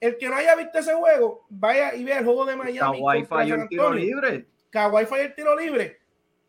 El 0.00 0.16
que 0.16 0.28
no 0.28 0.36
haya 0.36 0.54
visto 0.54 0.78
ese 0.78 0.94
juego, 0.94 1.44
vaya 1.48 1.92
y 1.94 2.04
vea 2.04 2.20
el 2.20 2.24
juego 2.24 2.46
de 2.46 2.54
Miami. 2.54 3.02
Kawhi 3.02 3.24
falló 3.24 3.54
el 3.56 3.68
tiro 3.68 3.92
libre. 3.92 4.46
Kawhi 4.70 5.06
falló 5.06 5.24
el 5.24 5.34
tiro 5.34 5.56
libre. 5.56 5.98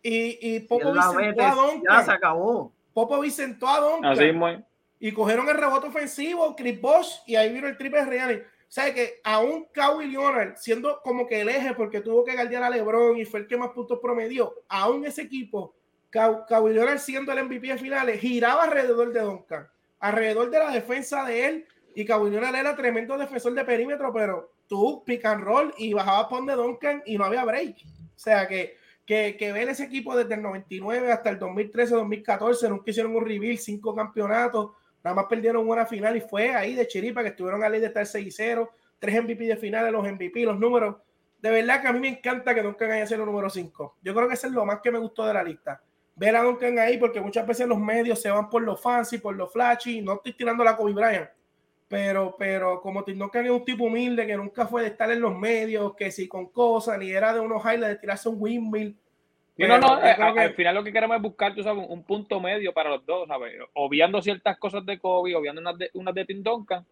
Y, 0.04 0.56
y 0.56 0.60
Popovich 0.62 1.02
sentó 1.02 1.44
a 1.44 1.56
Duncan. 1.56 1.98
Ya 1.98 2.04
se 2.04 2.12
acabó. 2.12 2.72
Popovich 2.94 3.34
sentó 3.34 3.68
a 3.68 3.80
Duncan. 3.80 4.66
y 5.00 5.12
cogieron 5.12 5.50
el 5.50 5.58
rebote 5.58 5.88
ofensivo, 5.88 6.56
Chris 6.56 6.80
Bosh, 6.80 7.22
y 7.26 7.36
ahí 7.36 7.52
vino 7.52 7.68
el 7.68 7.78
triple 7.78 8.06
real 8.06 8.46
sea 8.70 8.94
que 8.94 9.20
aún 9.24 9.66
Kawhi 9.74 10.06
Leonard, 10.06 10.56
siendo 10.56 11.02
como 11.02 11.26
que 11.26 11.42
el 11.42 11.50
eje 11.50 11.74
porque 11.74 12.02
tuvo 12.02 12.24
que 12.24 12.36
guardiar 12.36 12.62
a 12.62 12.70
LeBron 12.70 13.18
y 13.18 13.26
fue 13.26 13.42
el 13.42 13.48
que 13.48 13.58
más 13.58 13.72
puntos 13.72 14.00
promedió, 14.00 14.54
aún 14.70 15.04
ese 15.06 15.24
equipo, 15.24 15.76
Leonard 16.12 17.00
siendo 17.00 17.32
el 17.32 17.44
MVP 17.46 17.68
de 17.68 17.78
finales, 17.78 18.20
giraba 18.20 18.64
alrededor 18.64 19.14
de 19.14 19.22
Duncan, 19.22 19.68
alrededor 20.00 20.50
de 20.50 20.60
la 20.60 20.72
defensa 20.72 21.24
de 21.26 21.48
él. 21.48 21.68
Y 21.96 22.06
Leonard 22.06 22.56
era 22.56 22.76
tremendo 22.76 23.18
defensor 23.18 23.54
de 23.54 23.66
perímetro, 23.66 24.14
pero 24.14 24.54
tú 24.68 25.04
pick 25.06 25.26
and 25.26 25.44
roll 25.44 25.74
y 25.78 25.94
bajabas 25.94 26.28
por 26.28 26.46
de 26.46 26.54
Duncan 26.54 27.04
y 27.06 27.18
no 27.18 27.26
había 27.26 27.46
break. 27.46 27.78
O 28.16 28.20
sea 28.20 28.48
que, 28.48 28.78
que, 29.06 29.36
que 29.38 29.52
ver 29.52 29.70
ese 29.70 29.84
equipo 29.84 30.16
desde 30.16 30.36
el 30.36 30.42
99 30.42 31.12
hasta 31.12 31.30
el 31.30 31.40
2013-2014, 31.40 32.70
nunca 32.70 32.92
hicieron 32.92 33.16
un 33.16 33.26
reveal, 33.26 33.58
cinco 33.58 33.96
campeonatos 33.96 34.72
Nada 35.04 35.16
más 35.16 35.26
perdieron 35.28 35.68
una 35.68 35.86
final 35.86 36.18
y 36.18 36.22
fue 36.22 36.54
ahí 36.54 36.76
de 36.76 36.88
chiripa 36.88 37.22
que 37.22 37.30
estuvieron 37.30 37.64
a 37.64 37.70
ley 37.70 37.80
de 37.80 37.88
estar 37.88 38.06
6-0, 38.06 38.70
tres 39.00 39.24
MVP 39.24 39.46
de 39.46 39.56
finales, 39.56 39.92
los 39.92 40.04
MVP, 40.04 40.42
los 40.44 40.60
números. 40.60 40.98
De 41.42 41.50
verdad 41.50 41.82
que 41.82 41.88
a 41.88 41.94
mí 41.94 42.00
me 42.00 42.10
encanta 42.10 42.54
que 42.54 42.62
nunca 42.62 42.86
haya 42.86 43.08
sido 43.08 43.22
el 43.22 43.28
número 43.28 43.50
5. 43.50 43.98
Yo 44.02 44.14
creo 44.14 44.28
que 44.28 44.34
ese 44.34 44.48
es 44.48 44.54
lo 44.54 44.66
más 44.66 44.82
que 44.82 44.92
me 44.92 45.00
gustó 45.00 45.26
de 45.26 45.34
la 45.34 45.44
lista. 45.44 45.82
Ver 46.20 46.36
a 46.36 46.44
Duncan 46.44 46.78
ahí, 46.78 46.98
porque 46.98 47.22
muchas 47.22 47.48
veces 47.48 47.66
los 47.66 47.80
medios 47.80 48.22
se 48.22 48.30
van 48.30 48.50
por 48.50 48.62
lo 48.62 48.76
fancy, 48.76 49.20
por 49.20 49.36
lo 49.36 49.48
flashy. 49.48 50.02
No 50.02 50.16
estoy 50.16 50.34
tirando 50.34 50.66
la 50.66 50.76
Kobe 50.76 50.92
Bryant, 50.92 51.30
pero, 51.88 52.36
pero 52.38 52.82
como 52.82 53.06
Tim 53.06 53.18
Duncan 53.18 53.46
es 53.46 53.52
un 53.52 53.64
tipo 53.64 53.86
humilde 53.86 54.28
que 54.28 54.36
nunca 54.36 54.68
fue 54.68 54.82
de 54.82 54.90
estar 54.90 55.10
en 55.10 55.22
los 55.22 55.36
medios, 55.38 55.96
que 55.96 56.12
si 56.12 56.28
con 56.28 56.48
cosas, 56.48 57.00
ni 57.00 57.10
era 57.10 57.34
de 57.34 57.40
unos 57.40 57.64
highlights 57.64 57.88
de 57.88 57.96
tirarse 57.96 58.28
un 58.28 58.36
windmill. 58.38 58.98
no, 59.60 59.78
no, 59.78 60.04
eh, 60.04 60.12
al 60.12 60.54
final 60.56 60.76
lo 60.76 60.84
que 60.84 60.92
queremos 60.92 61.16
es 61.16 61.24
buscar, 61.24 61.56
tú 61.56 61.64
sabes, 61.64 61.86
un 61.88 62.04
punto 62.04 62.42
medio 62.42 62.74
para 62.74 62.90
los 62.90 63.06
dos, 63.06 63.26
¿sabes? 63.26 63.54
Obviando 63.74 64.22
ciertas 64.22 64.58
cosas 64.58 64.86
de 64.86 65.00
Kobe, 65.00 65.36
obviando 65.36 65.62
unas 65.62 65.78
de, 65.78 65.90
unas 65.94 66.14
de 66.14 66.26
Tim 66.26 66.44
Duncan 66.44 66.86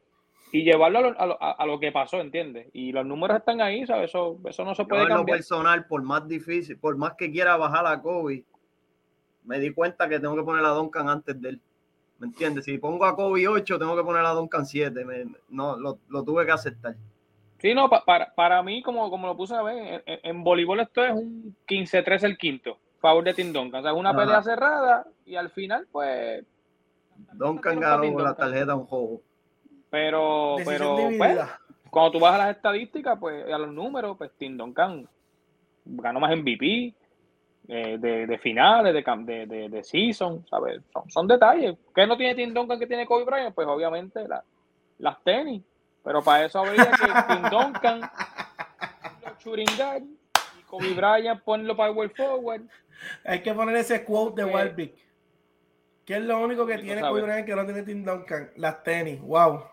y 0.53 0.63
llevarlo 0.63 1.13
a 1.19 1.65
lo, 1.65 1.79
que 1.81 1.91
pasó, 1.91 2.21
¿entiendes? 2.21 2.69
Y 2.71 2.93
los 2.93 3.05
números 3.05 3.39
están 3.39 3.59
ahí, 3.59 3.85
¿sabes? 3.85 4.05
Eso, 4.05 4.39
eso 4.45 4.63
no 4.63 4.73
se 4.73 4.85
puede 4.85 5.03
Yo 5.03 5.09
cambiar. 5.09 5.39
personal, 5.39 5.85
por 5.85 6.01
más 6.01 6.25
difícil, 6.29 6.79
por 6.79 6.95
más 6.95 7.15
que 7.17 7.29
quiera 7.29 7.57
bajar 7.57 7.85
a 7.85 8.01
Kobe, 8.01 8.45
me 9.47 9.59
di 9.59 9.73
cuenta 9.73 10.07
que 10.07 10.19
tengo 10.19 10.35
que 10.35 10.43
poner 10.43 10.63
a 10.65 10.69
Duncan 10.69 11.09
antes 11.09 11.41
de 11.41 11.49
él. 11.49 11.61
¿Me 12.19 12.27
entiendes? 12.27 12.65
Si 12.65 12.77
pongo 12.77 13.05
a 13.05 13.15
Kobe 13.15 13.47
8, 13.47 13.79
tengo 13.79 13.95
que 13.95 14.03
poner 14.03 14.25
a 14.25 14.31
Duncan 14.31 14.65
7. 14.65 15.05
no, 15.49 15.77
lo, 15.77 16.23
tuve 16.23 16.45
que 16.45 16.51
aceptar. 16.51 16.95
Sí, 17.59 17.73
no, 17.73 17.89
para, 17.89 18.33
para 18.35 18.61
mí, 18.61 18.83
como, 18.83 19.09
como 19.09 19.27
lo 19.27 19.37
puse 19.37 19.55
a 19.55 19.63
ver, 19.63 20.03
en, 20.05 20.43
voleibol 20.43 20.79
esto 20.79 21.03
es 21.03 21.13
un 21.13 21.55
15-3 21.67 22.23
el 22.23 22.37
quinto, 22.37 22.77
favor 22.99 23.23
de 23.23 23.33
Tim 23.33 23.51
Duncan. 23.51 23.79
O 23.79 23.83
sea, 23.83 23.93
una 23.93 24.15
pelea 24.15 24.43
cerrada 24.43 25.07
y 25.25 25.35
al 25.35 25.49
final, 25.49 25.87
pues. 25.91 26.45
Duncan 27.33 27.79
ganó 27.79 28.13
con 28.13 28.23
la 28.23 28.35
tarjeta 28.35 28.75
un 28.75 28.85
juego. 28.85 29.21
Pero, 29.89 30.57
pero 30.65 30.95
pues, 31.17 31.39
cuando 31.89 32.11
tú 32.11 32.19
vas 32.19 32.35
a 32.35 32.39
las 32.39 32.55
estadísticas, 32.55 33.17
pues 33.19 33.51
a 33.51 33.57
los 33.57 33.71
números, 33.71 34.17
pues 34.17 34.31
Tim 34.37 34.57
Duncan 34.57 35.07
ganó 35.85 36.19
más 36.19 36.35
MVP, 36.35 36.93
eh, 37.69 37.97
de, 37.99 38.37
finales, 38.37 38.93
de, 38.93 39.45
de, 39.45 39.69
de, 39.69 39.83
season, 39.83 40.45
¿sabes? 40.49 40.81
Son, 41.09 41.27
detalles. 41.27 41.75
¿Qué 41.93 42.07
no 42.07 42.15
tiene 42.15 42.35
Tim 42.35 42.53
Duncan 42.53 42.79
que 42.79 42.87
tiene 42.87 43.05
Kobe 43.05 43.25
Bryant? 43.25 43.53
Pues 43.53 43.67
obviamente 43.67 44.25
las 44.99 45.23
tenis. 45.23 45.63
Pero 46.01 46.23
para 46.23 46.45
eso 46.45 46.59
habría 46.59 46.85
que 46.85 47.33
Tim 47.33 47.41
Duncan, 47.51 48.09
los 49.25 49.57
y 49.57 50.63
Kobe 50.65 50.93
Bryant 50.93 51.43
ponerlo 51.43 51.75
para 51.75 51.91
el 51.91 52.09
forward. 52.11 52.61
Hay 53.25 53.41
que 53.41 53.53
poner 53.53 53.75
ese 53.75 54.05
quote 54.05 54.43
de 54.43 54.53
Wildbeck. 54.53 54.95
Que 56.05 56.15
es 56.15 56.21
lo 56.21 56.39
único 56.39 56.65
que 56.65 56.77
tiene 56.77 57.01
Kobe 57.01 57.21
Bryant 57.21 57.45
que 57.45 57.55
no 57.55 57.65
tiene 57.65 57.83
Tim 57.83 58.05
Duncan. 58.05 58.51
Las 58.55 58.81
tenis. 58.83 59.19
Wow. 59.21 59.63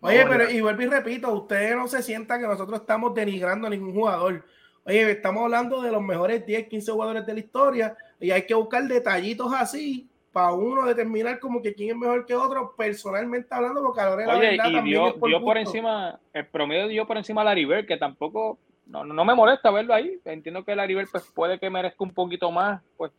Oye, 0.00 0.26
pero 0.28 0.50
y 0.50 0.60
vuelvo 0.60 0.82
y 0.82 0.86
repito, 0.86 1.32
ustedes 1.32 1.74
no 1.74 1.88
se 1.88 2.02
sientan 2.02 2.38
que 2.38 2.46
nosotros 2.46 2.80
estamos 2.80 3.14
denigrando 3.14 3.66
a 3.66 3.70
ningún 3.70 3.94
jugador. 3.94 4.44
Oye, 4.86 5.10
estamos 5.10 5.44
hablando 5.44 5.80
de 5.80 5.90
los 5.90 6.02
mejores 6.02 6.44
10, 6.44 6.68
15 6.68 6.92
jugadores 6.92 7.26
de 7.26 7.32
la 7.32 7.40
historia 7.40 7.96
y 8.20 8.30
hay 8.30 8.46
que 8.46 8.54
buscar 8.54 8.82
detallitos 8.84 9.52
así 9.52 10.08
para 10.34 10.52
uno 10.52 10.84
determinar 10.84 11.38
como 11.38 11.62
que 11.62 11.74
quién 11.74 11.90
es 11.90 11.96
mejor 11.96 12.26
que 12.26 12.34
otro, 12.34 12.74
personalmente 12.76 13.54
hablando, 13.54 13.80
porque 13.82 14.00
ahora 14.00 14.26
la 14.26 14.38
verdad 14.38 14.82
y 14.82 14.82
dio, 14.82 15.16
por, 15.16 15.28
dio 15.28 15.40
por, 15.40 15.56
encima, 15.56 16.18
el 16.32 16.46
promedio 16.46 16.88
dio 16.88 17.06
por 17.06 17.16
encima 17.16 17.42
a 17.42 17.44
Larry 17.44 17.64
Bird, 17.64 17.86
que 17.86 17.96
tampoco, 17.96 18.58
no, 18.86 19.04
no 19.04 19.24
me 19.24 19.34
molesta 19.34 19.70
verlo 19.70 19.94
ahí. 19.94 20.18
Entiendo 20.24 20.64
que 20.64 20.74
Larry 20.74 20.96
Bird 20.96 21.08
pues, 21.12 21.24
puede 21.32 21.60
que 21.60 21.70
merezca 21.70 22.02
un 22.02 22.12
poquito 22.12 22.50
más 22.50 22.82
pues, 22.96 23.12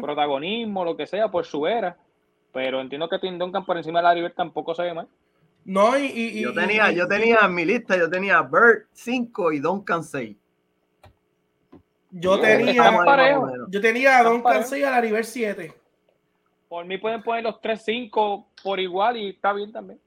protagonismo, 0.00 0.84
lo 0.84 0.96
que 0.96 1.06
sea, 1.06 1.30
por 1.30 1.44
su 1.46 1.68
era. 1.68 1.96
Pero 2.52 2.80
entiendo 2.80 3.08
que 3.08 3.20
Tim 3.20 3.38
Duncan 3.38 3.64
por 3.64 3.76
encima 3.76 4.00
de 4.00 4.02
Larry 4.02 4.22
Bird 4.22 4.34
tampoco 4.34 4.74
se 4.74 4.82
ve 4.82 4.92
mal. 4.92 5.06
No, 5.64 5.96
y, 5.96 6.42
yo 6.42 6.52
tenía, 6.52 6.90
yo 6.90 7.06
tenía 7.06 7.38
en 7.44 7.54
mi 7.54 7.64
lista, 7.64 7.96
yo 7.96 8.10
tenía 8.10 8.42
Bird 8.42 8.86
5 8.92 9.52
y 9.52 9.60
Duncan 9.60 10.02
6. 10.02 10.36
Yo 12.16 12.40
tenía, 12.40 12.92
yo 13.68 13.80
tenía 13.80 14.18
a 14.18 14.22
Don 14.22 14.40
Cancel 14.40 14.84
a 14.84 14.90
la 14.90 15.00
nivel 15.00 15.24
7. 15.24 15.74
Por 16.68 16.84
mí 16.84 16.96
pueden 16.96 17.22
poner 17.24 17.42
los 17.42 17.60
3-5 17.60 18.46
por 18.62 18.78
igual 18.78 19.16
y 19.16 19.30
está 19.30 19.52
bien 19.52 19.72
también. 19.72 19.98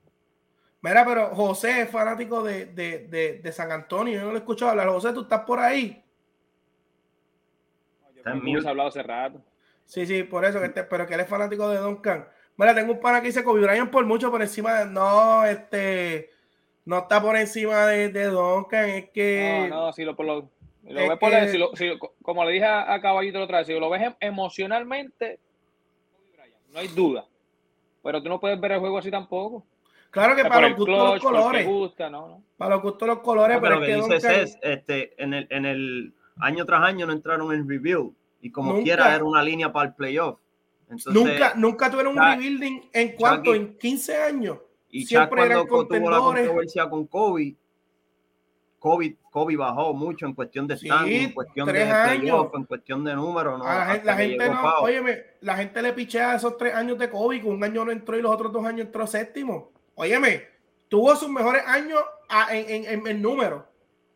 Mira, 0.81 1.03
pero 1.05 1.35
José 1.35 1.81
es 1.81 1.89
fanático 1.89 2.41
de, 2.43 2.67
de, 2.67 3.39
de, 3.43 3.51
San 3.51 3.73
Antonio. 3.73 4.13
Yo 4.13 4.21
no 4.21 4.29
lo 4.29 4.35
he 4.35 4.39
escuchado 4.39 4.71
hablar. 4.71 4.87
José, 4.87 5.11
¿tú 5.11 5.23
estás 5.23 5.41
por 5.41 5.59
ahí? 5.59 6.01
Yo 8.23 8.31
hemos 8.31 8.65
hablado 8.65 8.87
hace 8.87 9.03
rato. 9.03 9.41
Sí, 9.83 10.05
sí, 10.05 10.23
por 10.23 10.45
eso, 10.45 10.59
que 10.59 10.67
este, 10.67 10.83
pero 10.83 11.05
que 11.05 11.15
él 11.15 11.19
es 11.21 11.27
fanático 11.27 11.69
de 11.69 11.79
Duncan. 11.79 12.25
Mira, 12.55 12.73
tengo 12.73 12.93
un 12.93 13.01
pana 13.01 13.19
que 13.19 13.27
dice 13.27 13.43
Kobe 13.43 13.61
Bryant 13.61 13.91
por 13.91 14.05
mucho 14.05 14.31
por 14.31 14.41
encima 14.41 14.79
de. 14.79 14.85
No, 14.85 15.43
este. 15.43 16.29
No 16.85 16.99
está 16.99 17.21
por 17.21 17.35
encima 17.35 17.85
de, 17.87 18.09
de 18.09 18.25
Duncan, 18.25 18.89
es 18.89 19.09
que. 19.09 19.67
No, 19.69 19.87
no, 19.87 19.93
sí, 19.93 20.05
lo, 20.05 20.15
por 20.15 20.25
lo, 20.25 20.49
como 22.21 22.45
le 22.45 22.51
dije 22.51 22.65
a, 22.65 22.99
Caballito 23.01 23.41
otra 23.41 23.59
vez, 23.59 23.67
si 23.67 23.73
lo 23.73 23.89
ves 23.89 24.03
em, 24.03 24.13
emocionalmente, 24.19 25.39
no 26.73 26.79
hay 26.79 26.87
duda. 26.87 27.25
Pero 28.03 28.21
tú 28.23 28.29
no 28.29 28.39
puedes 28.39 28.59
ver 28.59 28.73
el 28.73 28.79
juego 28.79 28.97
así 28.97 29.11
tampoco. 29.11 29.65
Claro 30.09 30.35
que 30.35 30.45
para 30.45 30.69
los 30.69 30.77
gustos 30.77 30.97
los 30.97 31.21
colores. 31.21 31.67
Para 32.57 32.75
los 32.75 32.81
gustos 32.81 33.07
los 33.07 33.19
colores, 33.19 33.57
pero, 33.61 33.81
que 33.81 33.95
dices 33.95 34.57
este, 34.61 35.21
en 35.21 35.33
el, 35.33 35.47
en 35.49 35.65
el 35.65 36.13
año 36.39 36.65
tras 36.65 36.81
año 36.83 37.05
no 37.05 37.13
entraron 37.13 37.53
en 37.53 37.67
review 37.67 38.13
y 38.41 38.51
como 38.51 38.81
quiera 38.81 39.13
era 39.13 39.23
una 39.23 39.43
línea 39.43 39.71
para 39.71 39.89
el 39.89 39.95
playoff. 39.95 40.39
nunca, 41.07 41.53
nunca 41.55 41.89
tuvieron 41.91 42.17
un 42.17 42.23
rebuilding 42.23 42.89
en 42.93 43.15
cuanto, 43.15 43.53
en 43.53 43.77
15 43.77 44.17
años. 44.17 44.57
Y 44.89 45.05
siempre 45.05 45.47
cuando 45.47 45.87
tuvo 45.87 46.09
la 46.09 46.19
controversia 46.19 46.89
con 46.89 47.07
Kobe, 47.07 47.55
Kobe, 48.79 49.17
Kobe 49.31 49.55
bajó 49.55 49.93
mucho 49.93 50.25
en 50.25 50.33
cuestión 50.33 50.67
de 50.67 50.77
standing, 50.77 51.23
en 51.23 51.33
cuestión 51.33 51.67
de 51.67 51.73
playoff, 51.73 52.53
en 52.53 52.65
cuestión 52.65 53.03
de 53.03 53.15
números. 53.15 53.59
la, 53.59 54.15
gente, 54.15 54.49
no, 54.49 54.79
óyeme, 54.81 55.23
la 55.41 55.57
gente 55.57 55.81
le 55.81 55.93
pichea 55.93 56.35
esos 56.35 56.57
tres 56.57 56.75
años 56.75 56.97
de 56.97 57.09
Kobe, 57.09 57.41
que 57.41 57.47
un 57.47 57.63
año 57.63 57.85
no 57.85 57.91
entró 57.91 58.17
y 58.17 58.21
los 58.21 58.31
otros 58.31 58.51
dos 58.51 58.65
años 58.65 58.85
entró 58.85 59.07
séptimo. 59.07 59.71
Óyeme, 59.95 60.43
tuvo 60.87 61.15
sus 61.15 61.29
mejores 61.29 61.63
años 61.65 61.99
en, 62.51 62.85
en, 62.85 63.07
en, 63.07 63.21
número, 63.21 63.67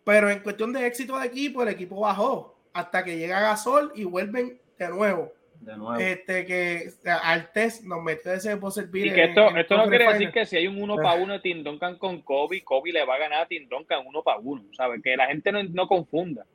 pero 0.04 0.30
en 0.30 0.40
cuestión 0.40 0.72
de 0.74 0.86
éxito 0.86 1.18
de 1.18 1.28
equipo, 1.28 1.64
el 1.64 1.70
equipo 1.70 2.00
bajó 2.00 2.56
hasta 2.74 3.04
que 3.04 3.18
llega 3.18 3.40
Gasol 3.40 3.92
y 3.96 4.04
vuelven 4.04 4.60
de 4.78 4.90
nuevo. 4.90 5.34
De 5.62 5.78
nuevo. 5.78 5.96
Este, 5.96 6.44
que 6.46 6.90
al 7.06 7.52
test 7.52 7.84
nos 7.84 8.02
metió 8.04 8.34
ese 8.34 8.58
por 8.58 8.72
servir. 8.72 9.08
Y 9.08 9.14
que 9.14 9.26
esto, 9.26 9.56
esto 9.56 9.78
no 9.78 9.88
quiere 9.88 10.12
decir 10.12 10.32
que 10.32 10.46
si 10.46 10.58
hay 10.58 10.68
un 10.68 10.82
uno 10.82 10.96
para 10.96 11.22
uno 11.22 11.34
de 11.34 11.40
Tim 11.40 11.64
Duncan 11.64 11.98
con 11.98 12.22
Kobe, 12.22 12.64
Kobe 12.64 12.92
le 12.92 13.06
va 13.06 13.16
a 13.16 13.20
ganar 13.20 13.44
a 13.44 13.48
Tim 13.48 13.70
Duncan 13.70 14.06
uno 14.06 14.24
para 14.24 14.40
uno, 14.40 14.64
¿sabes? 14.74 15.02
Que 15.04 15.16
la 15.16 15.28
gente 15.28 15.52
no, 15.52 15.64
no 15.64 15.88
confunda. 15.88 16.46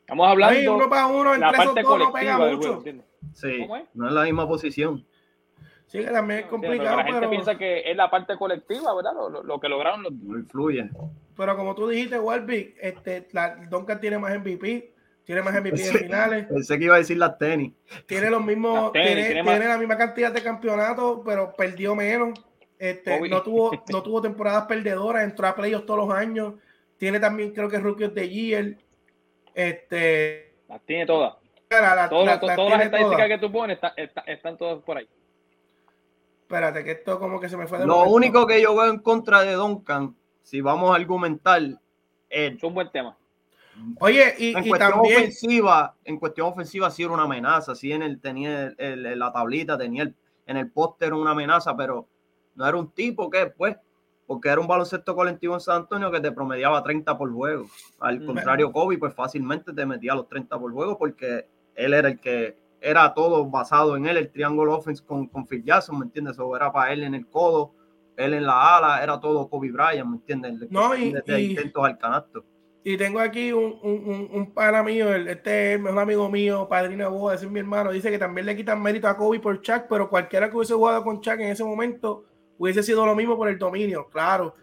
Estamos 0.00 0.26
hablando 0.28 0.58
de 0.58 0.68
uno 0.68 0.88
para 0.88 1.06
uno, 1.06 1.36
la 1.36 1.52
parte 1.52 1.82
colectiva 1.82 2.38
no 2.38 2.56
mucho. 2.56 2.82
Sí, 3.34 3.66
no 3.92 4.08
es 4.08 4.12
la 4.12 4.22
misma 4.24 4.48
posición. 4.48 5.04
Sí, 5.86 5.98
que 5.98 6.10
también 6.10 6.40
es 6.40 6.46
complicado. 6.46 6.96
la 6.96 7.04
gente 7.04 7.28
piensa 7.28 7.58
que 7.58 7.90
es 7.90 7.96
la 7.96 8.10
parte 8.10 8.36
colectiva, 8.36 8.94
¿verdad? 8.94 9.12
Lo, 9.14 9.42
lo, 9.42 9.60
que 9.60 9.68
lograron 9.68 10.02
los 10.02 10.12
No 10.12 10.38
influye. 10.38 10.88
Pero 11.36 11.56
como 11.56 11.74
tú 11.74 11.88
dijiste, 11.88 12.18
Walby, 12.18 12.74
este, 12.80 13.28
la, 13.32 13.56
Duncan 13.70 14.00
tiene 14.00 14.18
más 14.18 14.38
MVP 14.38 14.93
tiene 15.24 15.42
más 15.42 15.54
MVP 15.54 15.88
en 15.88 15.94
finales. 15.94 16.46
Pensé 16.46 16.78
que 16.78 16.84
iba 16.84 16.96
a 16.96 16.98
decir 16.98 17.16
las 17.16 17.38
tenis. 17.38 17.72
Tiene 18.06 18.30
los 18.30 18.44
mismos, 18.44 18.92
tiene, 18.92 19.42
la 19.42 19.78
misma 19.78 19.96
cantidad 19.96 20.30
de 20.30 20.42
campeonatos, 20.42 21.20
pero 21.24 21.54
perdió 21.56 21.94
menos. 21.94 22.38
Este, 22.78 23.28
no, 23.28 23.42
tuvo, 23.42 23.70
no 23.90 24.02
tuvo 24.02 24.20
temporadas 24.20 24.66
perdedoras, 24.66 25.24
entró 25.24 25.46
a 25.46 25.54
playoffs 25.54 25.86
todos 25.86 26.06
los 26.06 26.14
años. 26.14 26.54
Tiene 26.98 27.18
también, 27.18 27.52
creo 27.52 27.68
que 27.70 27.78
Rookie 27.78 28.04
of 28.04 28.14
the 28.14 28.28
Year. 28.28 28.76
Este, 29.54 30.56
las 30.68 30.82
tiene 30.82 31.06
todas. 31.06 31.34
todas, 31.68 32.10
las 32.10 32.82
estadísticas 32.82 33.28
que 33.28 33.38
tú 33.38 33.50
pones 33.50 33.78
están 34.26 34.58
todas 34.58 34.82
por 34.82 34.98
ahí. 34.98 35.08
Espérate, 36.42 36.84
que 36.84 36.90
esto 36.90 37.18
como 37.18 37.40
que 37.40 37.48
se 37.48 37.56
me 37.56 37.66
fue 37.66 37.78
de 37.78 37.86
Lo 37.86 38.04
único 38.04 38.46
que 38.46 38.60
yo 38.60 38.76
veo 38.76 38.90
en 38.90 38.98
contra 38.98 39.40
de 39.40 39.52
Duncan, 39.52 40.14
si 40.42 40.60
vamos 40.60 40.92
a 40.92 40.96
argumentar, 40.96 41.62
es 42.28 42.62
un 42.62 42.74
buen 42.74 42.90
tema 42.90 43.16
Oye, 44.00 44.34
y, 44.38 44.56
en 44.56 44.68
cuestión 44.68 45.00
ofensiva, 45.00 45.94
en 46.04 46.18
cuestión 46.18 46.48
ofensiva 46.48 46.90
sí 46.90 47.02
era 47.02 47.12
una 47.12 47.24
amenaza, 47.24 47.74
sí 47.74 47.92
en 47.92 48.02
el 48.02 48.20
tenía 48.20 48.74
el, 48.78 49.18
la 49.18 49.32
tablita, 49.32 49.76
tenía 49.76 50.04
el, 50.04 50.14
en 50.46 50.56
el 50.56 50.70
póster 50.70 51.12
una 51.12 51.32
amenaza, 51.32 51.76
pero 51.76 52.08
no 52.54 52.66
era 52.66 52.76
un 52.76 52.90
tipo 52.90 53.30
que 53.30 53.46
pues, 53.46 53.76
porque 54.26 54.48
era 54.48 54.60
un 54.60 54.66
baloncesto 54.66 55.14
colectivo 55.14 55.54
en 55.54 55.60
San 55.60 55.82
Antonio 55.82 56.10
que 56.10 56.20
te 56.20 56.32
promediaba 56.32 56.82
30 56.82 57.18
por 57.18 57.32
juego. 57.32 57.66
Al 58.00 58.20
mm. 58.20 58.26
contrario, 58.26 58.72
Kobe 58.72 58.98
pues 58.98 59.14
fácilmente 59.14 59.72
te 59.72 59.86
metía 59.86 60.14
los 60.14 60.28
30 60.28 60.58
por 60.58 60.72
juego 60.72 60.98
porque 60.98 61.48
él 61.74 61.94
era 61.94 62.08
el 62.08 62.20
que 62.20 62.56
era 62.80 63.14
todo 63.14 63.46
basado 63.46 63.96
en 63.96 64.06
él, 64.06 64.18
el 64.18 64.30
triángulo 64.30 64.76
offense 64.76 65.02
con, 65.04 65.26
con 65.26 65.46
Phil 65.46 65.64
Jackson, 65.64 65.98
¿me 65.98 66.04
entiendes? 66.04 66.38
O 66.38 66.54
era 66.54 66.70
para 66.70 66.92
él 66.92 67.02
en 67.02 67.14
el 67.14 67.26
codo, 67.26 67.72
él 68.16 68.34
en 68.34 68.44
la 68.44 68.76
ala, 68.76 69.02
era 69.02 69.18
todo 69.18 69.48
Kobe 69.48 69.72
Bryant, 69.72 70.08
¿me 70.08 70.16
entiendes? 70.16 70.70
No, 70.70 70.94
y, 70.94 71.14
intentos 71.14 71.84
al 71.84 71.98
canasto. 71.98 72.44
Y 72.86 72.98
tengo 72.98 73.18
aquí 73.18 73.50
un, 73.50 73.78
un, 73.82 74.28
un, 74.30 74.52
pana 74.52 74.82
mío, 74.82 75.14
este 75.14 75.72
es 75.72 75.80
un 75.80 75.98
amigo 75.98 76.28
mío, 76.30 76.68
padrino 76.68 77.04
de 77.04 77.10
boda, 77.10 77.34
es 77.34 77.50
mi 77.50 77.60
hermano, 77.60 77.90
dice 77.90 78.10
que 78.10 78.18
también 78.18 78.44
le 78.44 78.54
quitan 78.54 78.82
mérito 78.82 79.08
a 79.08 79.16
Kobe 79.16 79.40
por 79.40 79.62
Chuck, 79.62 79.84
pero 79.88 80.10
cualquiera 80.10 80.50
que 80.50 80.56
hubiese 80.56 80.74
jugado 80.74 81.02
con 81.02 81.22
Chuck 81.22 81.40
en 81.40 81.48
ese 81.48 81.64
momento 81.64 82.26
hubiese 82.58 82.82
sido 82.82 83.06
lo 83.06 83.14
mismo 83.14 83.38
por 83.38 83.48
el 83.48 83.58
dominio, 83.58 84.08
claro. 84.10 84.54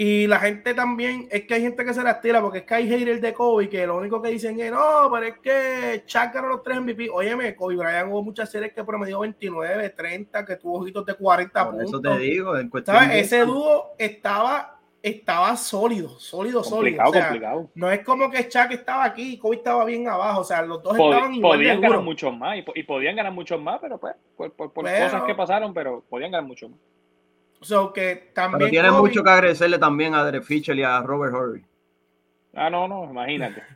Y 0.00 0.28
la 0.28 0.38
gente 0.38 0.74
también, 0.74 1.26
es 1.28 1.44
que 1.44 1.54
hay 1.54 1.62
gente 1.62 1.84
que 1.84 1.92
se 1.92 2.04
la 2.04 2.20
tira 2.20 2.40
porque 2.40 2.58
es 2.58 2.64
que 2.64 2.74
hay 2.76 2.88
haters 2.88 3.20
de 3.20 3.34
Kobe 3.34 3.68
que 3.68 3.84
lo 3.84 3.96
único 3.96 4.22
que 4.22 4.28
dicen 4.28 4.60
es, 4.60 4.70
no, 4.70 5.10
pero 5.12 5.26
es 5.26 5.38
que 5.40 6.04
Shaq 6.06 6.34
ganó 6.34 6.46
los 6.46 6.62
tres 6.62 6.80
MVP. 6.80 7.10
Óyeme, 7.10 7.56
Kobe 7.56 7.74
Bryant 7.74 8.08
hubo 8.08 8.22
muchas 8.22 8.48
series 8.48 8.72
que 8.72 8.84
promedió 8.84 9.18
29, 9.18 9.90
30, 9.90 10.44
que 10.44 10.54
tuvo 10.54 10.78
ojitos 10.78 11.04
de 11.04 11.14
40 11.14 11.64
Por 11.64 11.72
puntos. 11.74 11.88
eso 11.88 12.00
te 12.00 12.18
digo, 12.18 12.56
en 12.56 12.68
cuestión 12.68 12.96
¿Sabes? 12.96 13.10
de 13.10 13.18
Ese 13.18 13.44
dúo 13.44 13.96
estaba, 13.98 14.77
estaba 15.02 15.56
sólido, 15.56 16.08
sólido, 16.18 16.62
sólido. 16.64 17.02
O 17.06 17.12
sea, 17.12 17.24
complicado. 17.28 17.70
no 17.74 17.90
es 17.90 18.00
como 18.04 18.30
que 18.30 18.42
Shaq 18.50 18.72
estaba 18.72 19.04
aquí 19.04 19.34
y 19.34 19.38
Kobe 19.38 19.56
estaba 19.56 19.84
bien 19.84 20.08
abajo. 20.08 20.40
O 20.40 20.44
sea, 20.44 20.62
los 20.62 20.82
dos 20.82 20.96
Pod- 20.96 21.12
estaban 21.14 21.34
igual 21.34 21.58
de 21.58 21.64
podían 21.64 21.80
ganar 21.80 22.00
muchos 22.00 22.36
más 22.36 22.58
y, 22.58 22.62
po- 22.62 22.72
y 22.74 22.82
podían 22.82 23.16
ganar 23.16 23.32
muchos 23.32 23.60
más, 23.60 23.78
pero 23.80 23.98
pues 23.98 24.14
por, 24.36 24.52
por- 24.52 24.72
por 24.72 24.84
Pero- 24.84 25.04
cosas 25.04 25.22
que 25.24 25.34
pasaron, 25.34 25.72
pero 25.72 26.04
podían 26.08 26.30
ganar 26.32 26.46
mucho 26.46 26.68
más. 26.68 26.78
O 27.60 27.64
sea, 27.64 27.78
que 27.94 28.30
también 28.34 28.58
Pero 28.58 28.70
tiene 28.70 28.88
Kobe- 28.90 28.98
mucho 29.00 29.24
que 29.24 29.30
agradecerle 29.30 29.78
también 29.78 30.14
a 30.14 30.24
Derek 30.24 30.42
Fisher 30.44 30.76
y 30.78 30.82
a 30.82 31.00
Robert 31.02 31.34
Horry. 31.34 31.64
Ah, 32.54 32.70
no, 32.70 32.86
no, 32.88 33.04
imagínate. 33.04 33.62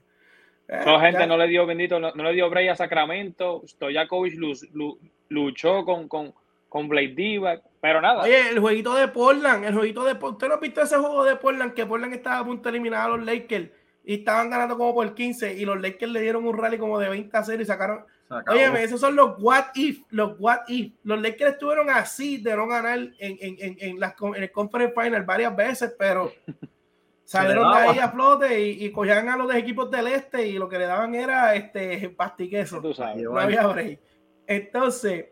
Eh, 0.69 0.81
Toda 0.85 1.01
gente 1.01 1.19
ya- 1.21 1.27
no 1.27 1.37
le 1.37 1.49
dio 1.49 1.67
bendito, 1.67 1.99
no, 2.01 2.13
no 2.15 2.23
le 2.23 2.33
dio 2.33 2.49
break 2.49 2.71
a 2.71 2.77
Sacramento. 2.77 3.63
Stojakovic 3.67 4.35
lu- 4.39 4.55
lu- 4.73 4.99
luchó 5.29 5.85
con, 5.85 6.09
con, 6.09 6.33
con 6.69 6.89
Blade 6.89 7.09
Divac, 7.15 7.63
pero 7.83 8.01
nada. 8.01 8.23
Oye, 8.23 8.51
el 8.51 8.61
jueguito 8.61 8.95
de 8.95 9.09
Portland, 9.09 9.65
el 9.65 9.75
jueguito 9.75 10.05
de 10.05 10.15
Portland. 10.15 10.35
¿Usted 10.35 10.49
no 10.49 10.55
ha 10.55 10.59
visto 10.59 10.83
ese 10.83 10.97
juego 10.99 11.25
de 11.25 11.35
Portland? 11.35 11.75
Que 11.75 11.85
Portland 11.85 12.15
estaba 12.15 12.39
a 12.39 12.45
punto 12.45 12.63
de 12.63 12.71
eliminar 12.71 13.07
a 13.07 13.17
los 13.17 13.27
Lakers 13.27 13.71
y 14.05 14.15
estaban 14.15 14.51
ganando 14.51 14.79
como 14.79 14.95
por 14.95 15.13
15 15.13 15.55
y 15.55 15.65
los 15.65 15.81
Lakers 15.81 16.13
le 16.13 16.21
dieron 16.21 16.47
un 16.47 16.57
rally 16.57 16.79
como 16.79 17.01
de 17.01 17.09
20 17.09 17.37
a 17.37 17.43
0 17.43 17.61
y 17.61 17.65
sacaron. 17.65 18.05
Óyeme, 18.49 18.85
esos 18.85 19.01
son 19.01 19.17
los 19.17 19.35
what 19.41 19.65
if, 19.75 20.05
los 20.11 20.39
what 20.39 20.61
if. 20.69 20.93
Los 21.03 21.21
Lakers 21.21 21.55
estuvieron 21.55 21.91
así 21.91 22.37
de 22.37 22.55
no 22.55 22.69
ganar 22.69 23.01
en, 23.01 23.15
en, 23.19 23.37
en, 23.41 23.77
en, 23.81 23.99
las 23.99 24.15
en 24.21 24.45
el 24.45 24.53
Conference 24.53 24.95
Final 24.95 25.25
varias 25.25 25.57
veces, 25.57 25.93
pero 25.99 26.33
salieron 27.25 27.75
de 27.75 27.81
ahí 27.81 27.99
a 27.99 28.11
flote 28.11 28.61
y, 28.61 28.85
y 28.85 28.93
cogían 28.93 29.29
a 29.29 29.37
los 29.37 29.49
de 29.49 29.59
equipos 29.59 29.91
del 29.91 30.07
este 30.07 30.47
y 30.47 30.53
lo 30.53 30.69
que 30.69 30.79
le 30.79 30.87
daban 30.87 31.17
era 31.17 31.57
este 31.57 32.11
pastiqueso. 32.11 32.81
Tú 32.81 32.95
sabes. 32.95 33.25
No 33.25 33.37
había 33.37 33.67
break. 33.67 33.99
Entonces, 34.47 35.32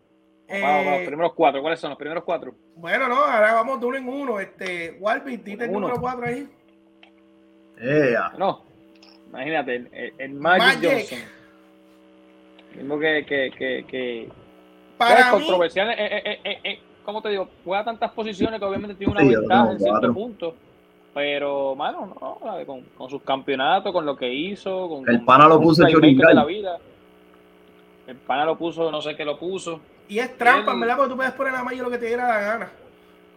Vamos, 0.51 0.63
vamos, 0.63 0.87
eh, 0.87 0.99
los 0.99 1.07
primeros 1.07 1.33
cuatro. 1.35 1.61
¿Cuáles 1.63 1.81
son 1.81 1.91
los 1.91 1.99
primeros 1.99 2.25
cuatro? 2.25 2.55
bueno, 2.77 3.09
no, 3.09 3.17
ahora 3.17 3.55
vamos 3.55 3.81
de 3.81 3.87
uno 3.87 3.97
en 3.99 4.09
uno. 4.09 4.41
Este, 4.41 4.97
Walby, 5.01 5.37
dite 5.39 5.65
el 5.65 5.73
número 5.73 5.97
4 6.01 6.27
ahí. 6.27 6.49
No, 8.39 8.63
imagínate, 9.29 9.77
el, 9.77 9.89
el- 9.93 10.15
el 10.19 10.33
Magic, 10.35 10.83
Magic. 10.83 10.91
Johnson. 11.11 11.19
Mismo 12.77 12.99
que, 12.99 13.25
que, 13.27 13.51
que, 13.57 13.85
que 13.89 14.23
es 14.25 14.31
Para 14.99 15.25
mí, 15.27 15.31
controversial. 15.39 15.91
eh, 15.91 16.23
eh, 16.45 16.59
eh, 16.65 16.81
¿Cómo 17.05 17.23
te 17.23 17.31
digo? 17.31 17.49
Juega 17.65 17.85
tantas 17.85 18.11
posiciones 18.13 18.61
que 18.61 18.65
obviamente 18.67 18.95
tiene 18.95 19.13
una 19.13 19.23
Sí, 19.23 19.29
ventaja 19.35 19.73
en 19.73 19.79
cierto 19.79 19.93
cuatro. 19.93 20.15
punto. 20.15 20.55
Pero, 21.15 21.75
mano, 21.75 22.07
no, 22.21 22.39
con, 22.67 22.83
con 22.97 23.11
sus 23.11 23.23
campeonatos, 23.23 23.93
con 23.93 24.07
lo 24.07 24.15
que 24.17 24.33
hizo. 24.33 24.89
Con, 24.89 25.09
El 25.09 25.17
con- 25.17 25.27
pana 25.27 25.49
lo 25.49 25.61
puso 25.61 25.89
Churingal. 25.89 26.29
de 26.29 26.35
la 26.35 26.45
vida. 26.45 26.79
El 28.07 28.17
pana 28.17 28.45
lo 28.45 28.57
puso, 28.57 28.91
no 28.91 29.01
sé 29.01 29.17
qué 29.17 29.25
lo 29.25 29.39
puso. 29.39 29.81
Y 30.11 30.19
es 30.19 30.37
trampa, 30.37 30.75
¿verdad? 30.75 30.97
Porque 30.97 31.11
tú 31.11 31.17
puedes 31.17 31.33
poner 31.33 31.55
a 31.55 31.65
Mayo 31.65 31.83
lo 31.85 31.91
que 31.91 31.99
te 31.99 32.07
diera 32.07 32.29
la 32.29 32.41
gana. 32.41 32.71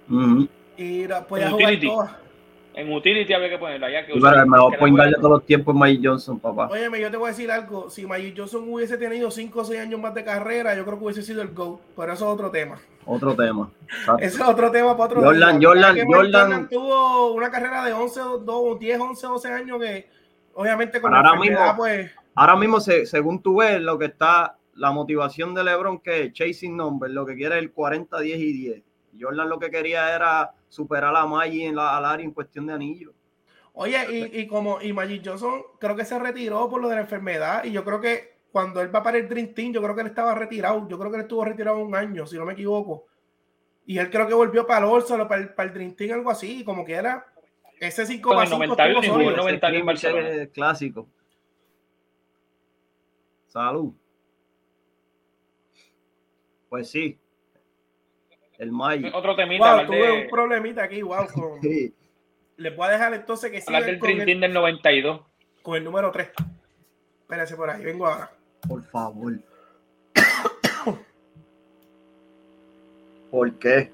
Ujú. 0.10 0.48
Y 0.78 1.08
la- 1.08 1.26
podías 1.26 1.48
En 1.48 1.54
jugar 1.54 1.68
utility. 1.74 1.88
todas. 1.88 2.12
En 2.76 2.92
utility 2.92 3.32
había 3.34 3.50
que 3.50 3.58
ponerlo 3.60 3.86
allá. 3.86 4.04
Que 4.06 4.18
Y 4.18 4.20
para 4.20 4.42
el 4.42 4.50
mejor 4.50 4.72
que 4.72 4.78
point 4.80 4.96
guard 4.96 5.06
de 5.06 5.12
era 5.12 5.20
todos 5.22 5.32
los 5.34 5.46
tiempos 5.46 5.76
Mike 5.76 6.02
Johnson, 6.08 6.40
papá. 6.40 6.68
Óyeme, 6.72 7.00
yo 7.00 7.12
te 7.12 7.18
voy 7.18 7.28
a 7.28 7.30
decir 7.30 7.52
algo. 7.52 7.88
Si 7.92 8.04
Magic 8.08 8.34
Johnson 8.36 8.64
hubiese 8.68 8.98
tenido 8.98 9.30
5 9.30 9.62
o 9.62 9.64
6 9.64 9.80
años 9.80 10.02
más 10.02 10.16
de 10.16 10.24
carrera, 10.24 10.76
yo 10.76 10.84
creo 10.84 10.98
que 10.98 11.06
hubiese 11.06 11.22
sido 11.22 11.44
el 11.44 11.50
GOAT. 11.50 11.80
Pero 11.96 12.14
eso 12.14 12.26
es 12.26 12.34
otro 12.34 12.50
tema. 12.50 12.80
Otro 13.06 13.36
tema. 13.36 13.70
Ese 14.20 14.38
es 14.38 14.42
otro 14.42 14.72
tema 14.72 14.98
para 14.98 15.06
otro 15.06 15.22
Jordan- 15.22 15.60
día. 15.60 15.68
Jordan- 15.70 15.96
Ya 15.96 16.04
Michael 16.06 16.32
Jordan- 16.34 16.70
tuvo 16.70 17.34
una 17.34 17.52
carrera 17.52 17.86
de 17.86 17.94
11, 17.94 18.20
2, 18.44 18.80
10, 18.80 19.00
11, 19.00 19.28
12 19.28 19.54
años 19.54 19.80
que 19.80 20.10
obviamente 20.56 21.00
con 21.00 21.12
la 21.12 21.18
ahora 21.18 21.30
enfermedad, 21.36 21.62
mismo- 21.66 21.78
pues... 21.78 22.12
Ahora 22.36 22.56
mismo, 22.56 22.80
se- 22.80 23.06
según 23.06 23.40
tú 23.44 23.58
ves, 23.60 23.80
lo 23.80 24.00
que 24.00 24.06
está, 24.06 24.58
la 24.76 24.92
motivación 24.92 25.54
de 25.54 25.64
LeBron, 25.64 26.00
que 26.00 26.24
es 26.24 26.34
chasing 26.34 26.76
number, 26.76 27.10
lo 27.10 27.26
que 27.26 27.36
quiere 27.36 27.56
es 27.56 27.62
el 27.62 27.72
40, 27.72 28.20
10 28.20 28.40
y 28.40 28.54
10. 28.54 28.84
Jordan 29.20 29.50
lo 29.50 29.60
que 29.60 29.70
quería 29.70 30.16
era 30.16 30.52
superar 30.68 31.16
a 31.16 31.26
Maggi 31.26 31.64
en 31.64 31.76
la, 31.76 31.96
al 31.96 32.06
área 32.06 32.26
en 32.26 32.32
cuestión 32.32 32.66
de 32.66 32.74
anillo. 32.74 33.14
Oye, 33.74 34.30
y, 34.34 34.42
y 34.42 34.48
como 34.48 34.82
y 34.82 34.94
Magic 34.94 35.24
Johnson 35.26 35.62
creo 35.80 35.96
que 35.96 36.06
se 36.06 36.18
retiró 36.20 36.70
por 36.70 36.82
lo 36.82 36.90
de 36.90 36.96
la 36.96 37.02
enfermedad 37.02 37.64
y 37.64 37.72
yo 37.72 37.84
creo 37.84 38.00
que 38.00 38.34
cuando 38.52 38.82
él 38.82 38.96
va 38.96 39.02
para 39.02 39.18
el 39.18 39.28
Dream 39.28 39.54
Team, 39.54 39.74
yo 39.74 39.82
creo 39.82 39.96
que 39.96 40.02
él 40.02 40.08
estaba 40.08 40.36
retirado. 40.36 40.88
Yo 40.88 41.00
creo 41.00 41.10
que 41.10 41.18
él 41.18 41.24
estuvo 41.24 41.44
retirado 41.44 41.80
un 41.80 41.96
año, 41.96 42.28
si 42.28 42.38
no 42.38 42.46
me 42.46 42.54
equivoco. 42.54 43.08
Y 43.88 43.98
él 43.98 44.12
creo 44.12 44.28
que 44.28 44.36
volvió 44.36 44.66
para 44.68 44.86
el 44.86 44.92
All-Star 44.92 45.22
o 45.22 45.28
para 45.28 45.42
el, 45.42 45.50
para 45.56 45.70
el 45.70 45.74
Dream 45.74 45.96
Team, 45.96 46.14
algo 46.14 46.30
así, 46.30 46.64
como 46.64 46.86
que 46.86 46.94
era 46.94 47.26
ese 47.80 48.06
5 48.06 48.30
Con 48.30 48.38
para 48.38 48.46
el 48.46 48.50
5 48.52 48.66
91 48.68 49.00
estuvo 49.00 49.04
y 49.04 49.08
jugó 49.08 49.30
el 49.32 49.36
sólido. 49.36 49.44
90 49.44 49.68
en 49.68 49.76
Ese 49.76 49.84
Barcelona. 49.84 50.30
es 50.30 50.50
clásico. 50.50 51.10
Salud. 53.48 53.94
Pues 56.74 56.90
sí. 56.90 57.20
El 58.58 58.72
Maggi. 58.72 59.12
Otro 59.14 59.36
temita, 59.36 59.76
Wow, 59.76 59.86
tuve 59.86 60.08
de, 60.08 60.24
un 60.24 60.28
problemita 60.28 60.82
aquí, 60.82 61.04
wow. 61.04 61.28
Con... 61.32 61.44
Sí. 61.62 61.94
Les 62.58 62.76
voy 62.76 62.88
a 62.88 62.92
dejar 62.94 63.14
entonces 63.14 63.52
que 63.52 63.62
sigan 63.62 63.86
del 63.86 64.00
con 64.00 64.10
el, 64.10 64.26
Team 64.26 64.40
del 64.40 64.54
92. 64.54 65.22
con 65.62 65.76
el 65.76 65.84
número 65.84 66.10
3. 66.10 66.30
Espérense 67.22 67.56
por 67.56 67.70
ahí, 67.70 67.84
vengo 67.84 68.08
ahora. 68.08 68.32
Por 68.68 68.82
favor. 68.86 69.34
¿Por 73.30 73.54
qué? 73.60 73.92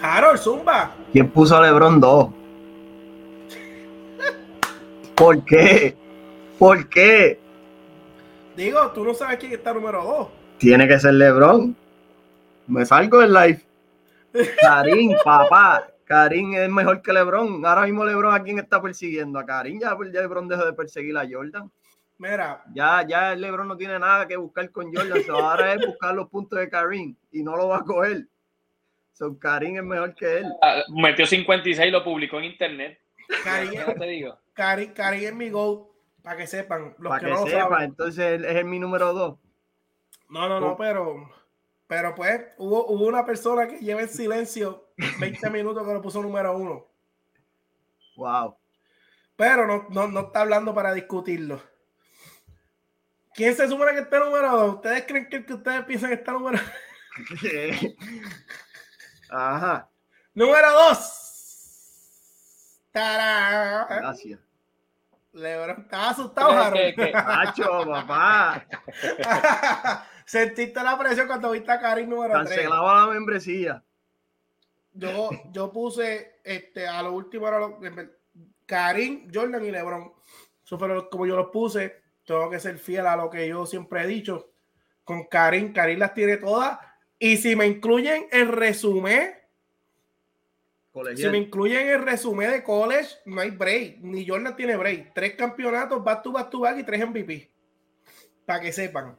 Harold, 0.00 0.38
Zumba. 0.38 0.94
¿Quién 1.10 1.28
puso 1.30 1.56
a 1.56 1.62
LeBron 1.62 2.00
2? 2.00 2.28
¿Por 5.16 5.44
qué? 5.46 5.96
¿Por 6.60 6.88
qué? 6.88 7.41
Digo, 8.56 8.90
tú 8.92 9.04
no 9.04 9.14
sabes 9.14 9.38
quién 9.38 9.52
está 9.52 9.72
número 9.72 10.02
2. 10.02 10.28
Tiene 10.58 10.86
que 10.86 10.98
ser 10.98 11.14
LeBron. 11.14 11.74
Me 12.66 12.84
salgo 12.86 13.20
del 13.20 13.32
live. 13.32 13.62
Karim, 14.60 15.12
papá. 15.24 15.88
Karim 16.04 16.54
es 16.54 16.68
mejor 16.70 17.00
que 17.02 17.12
LeBron. 17.12 17.64
Ahora 17.64 17.82
mismo 17.82 18.04
LeBron 18.04 18.34
a 18.34 18.42
quién 18.42 18.58
está 18.58 18.80
persiguiendo. 18.82 19.38
A 19.38 19.46
Karim 19.46 19.80
ya 19.80 19.96
ya 20.12 20.20
LeBron 20.20 20.48
dejó 20.48 20.64
de 20.66 20.72
perseguir 20.74 21.16
a 21.16 21.26
Jordan. 21.30 21.70
Mira, 22.18 22.62
Ya, 22.74 23.04
ya 23.06 23.34
LeBron 23.34 23.66
no 23.66 23.76
tiene 23.76 23.98
nada 23.98 24.28
que 24.28 24.36
buscar 24.36 24.70
con 24.70 24.94
Jordan. 24.94 25.22
Ahora 25.30 25.72
es 25.74 25.84
buscar 25.86 26.14
los 26.14 26.28
puntos 26.28 26.58
de 26.58 26.68
Karim 26.68 27.16
y 27.32 27.42
no 27.42 27.56
lo 27.56 27.68
va 27.68 27.78
a 27.78 27.84
coger. 27.84 28.26
So, 29.12 29.38
Karim 29.38 29.76
es 29.76 29.82
mejor 29.84 30.14
que 30.14 30.38
él. 30.38 30.46
Ah, 30.62 30.82
Metió 30.94 31.26
56 31.26 31.88
y 31.88 31.90
lo 31.90 32.04
publicó 32.04 32.38
en 32.38 32.44
internet. 32.44 32.98
Karim, 33.42 33.72
Ya 33.72 33.94
te 33.94 34.06
digo. 34.06 34.38
Karim, 34.52 34.92
Karim 34.92 35.24
es 35.24 35.34
mi 35.34 35.50
GOAT, 35.50 35.86
para 36.22 36.36
que 36.36 36.46
sepan, 36.46 36.94
los 36.98 37.14
que, 37.14 37.24
que, 37.24 37.30
no 37.30 37.44
lo 37.44 37.50
saben. 37.50 37.82
entonces 37.82 38.42
es 38.42 38.64
mi 38.64 38.78
número 38.78 39.12
dos. 39.12 39.38
No, 40.28 40.48
no, 40.48 40.60
no, 40.60 40.76
pero, 40.76 41.30
pero 41.86 42.14
pues 42.14 42.40
hubo, 42.58 42.86
hubo 42.86 43.06
una 43.06 43.26
persona 43.26 43.66
que 43.68 43.78
lleva 43.78 44.02
en 44.02 44.08
silencio 44.08 44.92
20 45.20 45.50
minutos 45.50 45.86
que 45.86 45.92
lo 45.92 46.02
puso 46.02 46.22
número 46.22 46.56
uno. 46.56 46.86
Wow. 48.16 48.56
Pero 49.36 49.66
no, 49.66 49.86
no, 49.90 50.08
no 50.08 50.20
está 50.20 50.40
hablando 50.40 50.74
para 50.74 50.92
discutirlo. 50.94 51.60
¿Quién 53.34 53.56
se 53.56 53.68
supone 53.68 53.92
que 53.92 54.00
está 54.00 54.18
número 54.18 54.50
dos? 54.50 54.74
¿Ustedes 54.76 55.04
creen 55.06 55.28
que 55.28 55.44
que 55.44 55.54
ustedes 55.54 55.84
piensan 55.84 56.10
que 56.10 56.16
está 56.16 56.32
número 56.32 56.58
Ajá, 59.30 59.88
Número 60.34 60.72
dos. 60.72 61.18
¡Tarán! 62.90 63.86
gracias. 63.88 64.40
Lebron, 65.32 65.80
estaba 65.82 66.10
asustado, 66.10 66.50
Harold. 66.50 66.94
¿Crees 66.94 66.94
que- 66.96 67.12
Macho, 67.12 67.84
papá. 67.86 68.66
Sentiste 70.26 70.82
la 70.82 70.98
presión 70.98 71.26
cuando 71.26 71.50
viste 71.50 71.72
a 71.72 71.80
Karim 71.80 72.08
número 72.08 72.34
3. 72.34 72.48
Cancelaba 72.48 73.06
la 73.06 73.12
membresía. 73.12 73.82
Yo, 74.94 75.30
yo 75.52 75.72
puse 75.72 76.40
este, 76.44 76.86
a 76.86 77.02
lo 77.02 77.12
último, 77.12 77.48
era 77.48 77.58
lo- 77.58 77.78
Karim, 78.66 79.28
Jordan 79.32 79.64
y 79.64 79.70
LeBron. 79.70 80.12
Eso 80.64 80.78
fue 80.78 80.88
lo- 80.88 81.08
como 81.10 81.26
yo 81.26 81.36
los 81.36 81.48
puse. 81.48 82.00
Tengo 82.24 82.48
que 82.50 82.60
ser 82.60 82.78
fiel 82.78 83.06
a 83.06 83.16
lo 83.16 83.28
que 83.30 83.48
yo 83.48 83.66
siempre 83.66 84.02
he 84.02 84.06
dicho. 84.06 84.50
Con 85.04 85.24
Karim, 85.24 85.72
Karim 85.72 85.98
las 85.98 86.14
tiene 86.14 86.36
todas. 86.36 86.78
Y 87.18 87.36
si 87.38 87.56
me 87.56 87.66
incluyen 87.66 88.26
el 88.30 88.48
resumen, 88.48 89.34
si 91.14 91.28
me 91.28 91.38
incluyen 91.38 91.88
el 91.88 92.02
resumen 92.02 92.50
de 92.50 92.62
college, 92.62 93.08
no 93.24 93.40
hay 93.40 93.50
break. 93.50 93.98
Ni 94.00 94.26
Jordan 94.26 94.54
tiene 94.54 94.76
break. 94.76 95.12
Tres 95.14 95.34
campeonatos, 95.34 96.02
back 96.04 96.22
to 96.22 96.32
back 96.32 96.50
to 96.50 96.60
back 96.60 96.78
y 96.78 96.84
tres 96.84 97.06
MVP. 97.08 97.50
Para 98.44 98.60
que 98.60 98.72
sepan. 98.72 99.16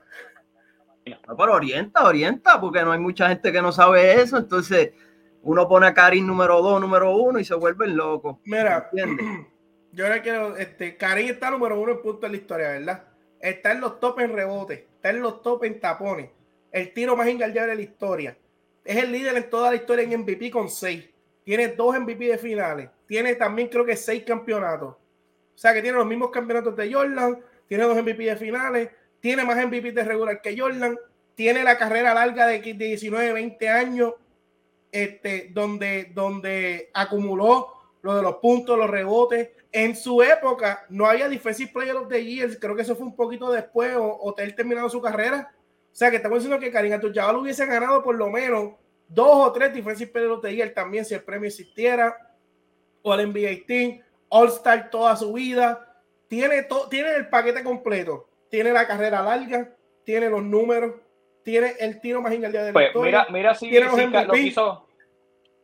No, 1.28 1.38
pero 1.38 1.54
orienta, 1.54 2.06
orienta, 2.06 2.62
porque 2.62 2.82
no 2.84 2.91
hay 2.91 3.00
mucha 3.00 3.28
gente 3.30 3.52
que 3.52 3.62
no 3.62 3.72
sabe 3.72 4.22
eso. 4.22 4.38
Entonces, 4.38 4.94
uno 5.41 5.68
pone 5.68 5.88
a 5.88 5.94
Karim 5.94 6.26
número 6.26 6.62
dos, 6.62 6.80
número 6.80 7.16
uno 7.16 7.40
y 7.40 7.45
se 7.45 7.56
vuelven 7.56 7.98
locos. 7.98 8.38
Mira, 8.45 8.90
yo 9.91 10.10
le 10.10 10.22
quiero, 10.22 10.56
este, 10.56 10.95
Karim 10.95 11.30
está 11.30 11.50
número 11.50 11.80
uno 11.80 11.94
en 11.94 12.02
punto 12.02 12.22
de 12.22 12.30
la 12.30 12.38
historia, 12.38 12.70
¿verdad? 12.70 13.04
Está 13.40 13.74
en 13.74 13.82
los 13.82 14.00
top 14.00 14.20
en 14.20 14.34
rebote, 14.34 14.88
está 14.95 15.10
en 15.10 15.22
los 15.22 15.41
top 15.41 15.66
en 15.66 15.80
tapones, 15.82 16.30
el 16.72 16.94
tiro 16.94 17.18
más 17.18 17.28
engañable 17.28 17.72
de 17.72 17.76
la 17.76 17.82
historia. 17.82 18.38
es 18.86 18.98
el 18.98 19.12
líder 19.12 19.36
en 19.36 19.50
toda 19.50 19.72
la 19.72 19.76
historia 19.76 20.06
en 20.06 20.22
MVP 20.22 20.50
con 20.50 20.70
seis. 20.70 21.12
Tiene 21.44 21.70
dos 21.70 21.99
MVP 21.99 22.26
de 22.28 22.38
finales. 22.38 22.90
Tiene 23.06 23.36
también 23.36 23.68
creo 23.68 23.86
que 23.86 23.95
seis 23.95 24.24
campeonatos. 24.24 24.90
O 24.94 25.57
sea 25.57 25.74
que 25.74 25.82
tiene 25.82 25.98
los 25.98 26.07
mismos 26.07 26.32
campeonatos 26.32 26.76
de 26.76 26.91
Jordan. 26.91 27.40
Tiene 27.68 27.84
dos 27.84 27.95
MVP 27.95 28.24
de 28.24 28.36
finales. 28.36 28.90
Tiene 29.20 29.44
más 29.44 29.57
MVP 29.57 29.91
de 29.91 30.03
regular 30.03 30.41
que 30.41 30.57
Jordan. 30.57 30.98
Tiene 31.36 31.64
la 31.64 31.78
carrera 31.78 32.14
larga 32.14 32.48
de, 32.48 32.60
de 32.60 32.74
19, 32.74 33.34
20 33.34 33.70
años. 33.70 34.14
Este, 34.91 35.49
donde, 35.52 36.11
donde 36.14 36.91
acumuló 36.94 37.68
lo 38.03 38.15
de 38.15 38.22
los 38.22 38.36
puntos, 38.36 38.78
los 38.78 38.90
rebotes. 38.90 39.49
En 39.72 39.95
su 39.95 40.22
época 40.22 40.86
no 40.90 41.07
había 41.07 41.28
Defensive 41.28 41.72
Player 41.74 41.95
of 41.95 42.07
the 42.07 42.24
Year. 42.24 42.60
Creo 42.60 42.76
que 42.76 42.84
eso 42.84 42.95
fue 42.95 43.07
un 43.07 43.15
poquito 43.15 43.52
después 43.52 43.95
o, 43.95 44.03
o 44.06 44.38
él 44.38 44.56
terminado 44.56 44.90
su 44.90 45.02
carrera. 45.02 45.52
O 45.91 45.95
sea 45.95 46.10
que 46.10 46.18
estamos 46.18 46.40
diciendo 46.40 46.60
que 46.60 46.72
Karim 46.72 46.94
Abdul-Jabbar 46.94 47.36
hubiese 47.36 47.65
ganado 47.65 48.03
por 48.03 48.15
lo 48.15 48.30
menos 48.30 48.74
dos 49.14 49.48
o 49.48 49.52
tres 49.52 49.73
Defensive 49.73 50.11
Player 50.11 50.31
of 50.31 50.41
the 50.41 50.53
Year 50.53 50.73
también 50.73 51.06
si 51.06 51.14
el 51.14 51.23
premio 51.23 51.48
existiera. 51.48 52.18
O 53.02 53.14
el 53.14 53.27
NBA 53.30 53.65
Team, 53.68 54.02
All-Star 54.30 54.90
toda 54.90 55.15
su 55.15 55.34
vida. 55.34 56.02
Tiene, 56.27 56.65
tiene 56.90 57.15
el 57.15 57.27
paquete 57.27 57.64
completo. 57.64 58.30
Tiene 58.49 58.72
la 58.72 58.88
carrera 58.88 59.22
larga, 59.22 59.76
tiene 60.06 60.30
los 60.30 60.44
números, 60.44 60.95
tiene 61.44 61.73
el 61.80 61.99
tiro 61.99 62.22
más 62.22 62.34
ingaldeado 62.34 62.68
de 62.68 62.72
la 62.72 62.73
pues, 62.73 62.88
historia. 62.88 63.26
Mira, 63.30 63.31
mira 63.31 63.56
si, 63.56 63.69
tiene 63.69 63.85
los 63.88 63.95
si 63.95 64.07
MVP, 64.07 64.26
lo 64.27 64.38
hizo. 64.38 64.88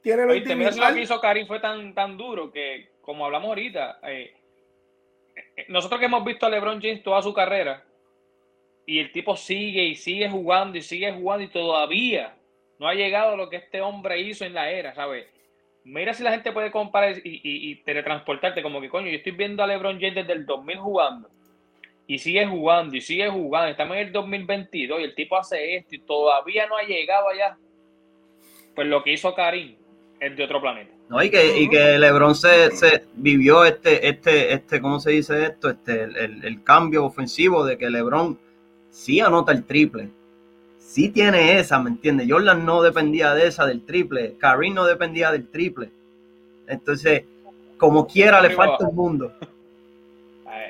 Tiene 0.02 0.26
los 0.26 0.34
oíste, 0.34 0.56
mira 0.56 0.72
si 0.72 0.80
lo 0.80 0.94
que 0.94 1.02
hizo 1.02 1.22
Karim 1.22 1.48
fue 1.48 1.60
tan, 1.60 1.94
tan 1.94 2.18
duro 2.18 2.52
que, 2.52 2.90
como 3.02 3.26
hablamos 3.26 3.50
ahorita, 3.50 4.00
eh, 4.04 4.34
eh, 5.36 5.66
nosotros 5.70 6.00
que 6.00 6.08
hemos 6.08 6.26
visto 6.26 6.46
a 6.46 6.50
LeBron 6.50 6.82
James 6.82 7.04
toda 7.04 7.22
su 7.22 7.34
carrera, 7.34 7.84
y 8.86 9.00
el 9.00 9.12
tipo 9.12 9.36
sigue 9.36 9.84
y 9.84 9.96
sigue 9.96 10.30
jugando 10.30 10.78
y 10.78 10.82
sigue 10.82 11.14
jugando 11.14 11.44
y 11.44 11.50
todavía 11.50 12.36
no 12.80 12.88
ha 12.88 12.94
llegado 12.94 13.36
lo 13.36 13.50
que 13.50 13.58
este 13.58 13.82
hombre 13.82 14.22
hizo 14.22 14.46
en 14.46 14.54
la 14.54 14.72
era, 14.72 14.96
¿sabes? 14.96 15.28
Mira 15.84 16.14
si 16.14 16.24
la 16.24 16.32
gente 16.32 16.52
puede 16.52 16.72
comparar 16.72 17.16
y, 17.24 17.76
teletransportarte 17.84 18.64
como 18.64 18.82
que, 18.82 18.90
coño, 18.90 19.08
yo 19.08 19.18
estoy 19.18 19.34
viendo 19.34 19.64
a 19.64 19.68
LeBron 19.68 20.00
James 20.00 20.16
desde 20.16 20.34
el 20.34 20.46
2000 20.46 20.78
jugando 20.78 21.30
y 22.08 22.18
sigue 22.18 22.46
jugando 22.46 22.96
y 22.96 23.02
sigue 23.02 23.30
jugando. 23.30 23.70
Estamos 23.70 23.98
en 23.98 24.08
el 24.08 24.12
2022 24.12 25.00
y 25.00 25.04
el 25.04 25.16
tipo 25.16 25.38
hace 25.38 25.76
esto 25.76 25.96
y 25.96 26.00
todavía 26.00 26.68
no 26.68 26.78
ha 26.78 26.84
llegado 26.84 27.30
allá. 27.30 27.58
Pues 28.76 28.88
lo 28.88 29.04
que 29.04 29.14
hizo 29.14 29.34
Karim 29.36 29.76
es 30.20 30.36
de 30.36 30.44
otro 30.44 30.62
planeta. 30.62 30.94
No, 31.10 31.24
y 31.24 31.30
que, 31.30 31.60
y 31.60 31.70
que 31.70 31.98
LeBron 31.98 32.36
se, 32.36 32.72
se, 32.72 33.06
vivió 33.16 33.66
este, 33.66 34.08
este, 34.08 34.54
este, 34.54 34.80
¿cómo 34.80 35.00
se 35.00 35.12
dice 35.12 35.44
esto? 35.44 35.72
Este, 35.72 36.04
el, 36.04 36.46
el 36.46 36.64
cambio 36.64 37.06
ofensivo 37.06 37.66
de 37.66 37.78
que 37.78 37.90
LeBron 37.90 38.40
sí 38.92 39.20
anota 39.20 39.52
el 39.52 39.66
triple, 39.66 40.10
sí 40.90 41.10
tiene 41.10 41.60
esa, 41.60 41.80
¿me 41.80 41.92
entiendes? 41.92 42.28
Jordan 42.28 42.66
no 42.66 42.82
dependía 42.82 43.36
de 43.36 43.48
esa 43.48 43.68
del 43.68 43.86
triple, 43.86 44.36
Karim 44.40 44.74
no 44.74 44.86
dependía 44.86 45.32
del 45.32 45.48
triple. 45.48 45.90
Entonces, 46.68 47.26
como 47.78 48.08
quiera, 48.08 48.42
le 48.42 48.50
falta 48.50 48.88
un 48.88 48.96
mundo. 48.96 49.34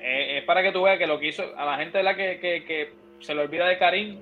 Es 0.02 0.44
para 0.46 0.64
que 0.64 0.72
tú 0.72 0.84
veas 0.84 0.98
que 0.98 1.08
lo 1.08 1.20
que 1.20 1.28
hizo 1.28 1.44
a 1.58 1.66
la 1.66 1.78
gente 1.78 1.98
de 1.98 2.04
la 2.04 2.16
que, 2.16 2.40
que, 2.40 2.64
que 2.64 2.92
se 3.20 3.36
le 3.36 3.42
olvida 3.42 3.68
de 3.68 3.78
Karim, 3.78 4.20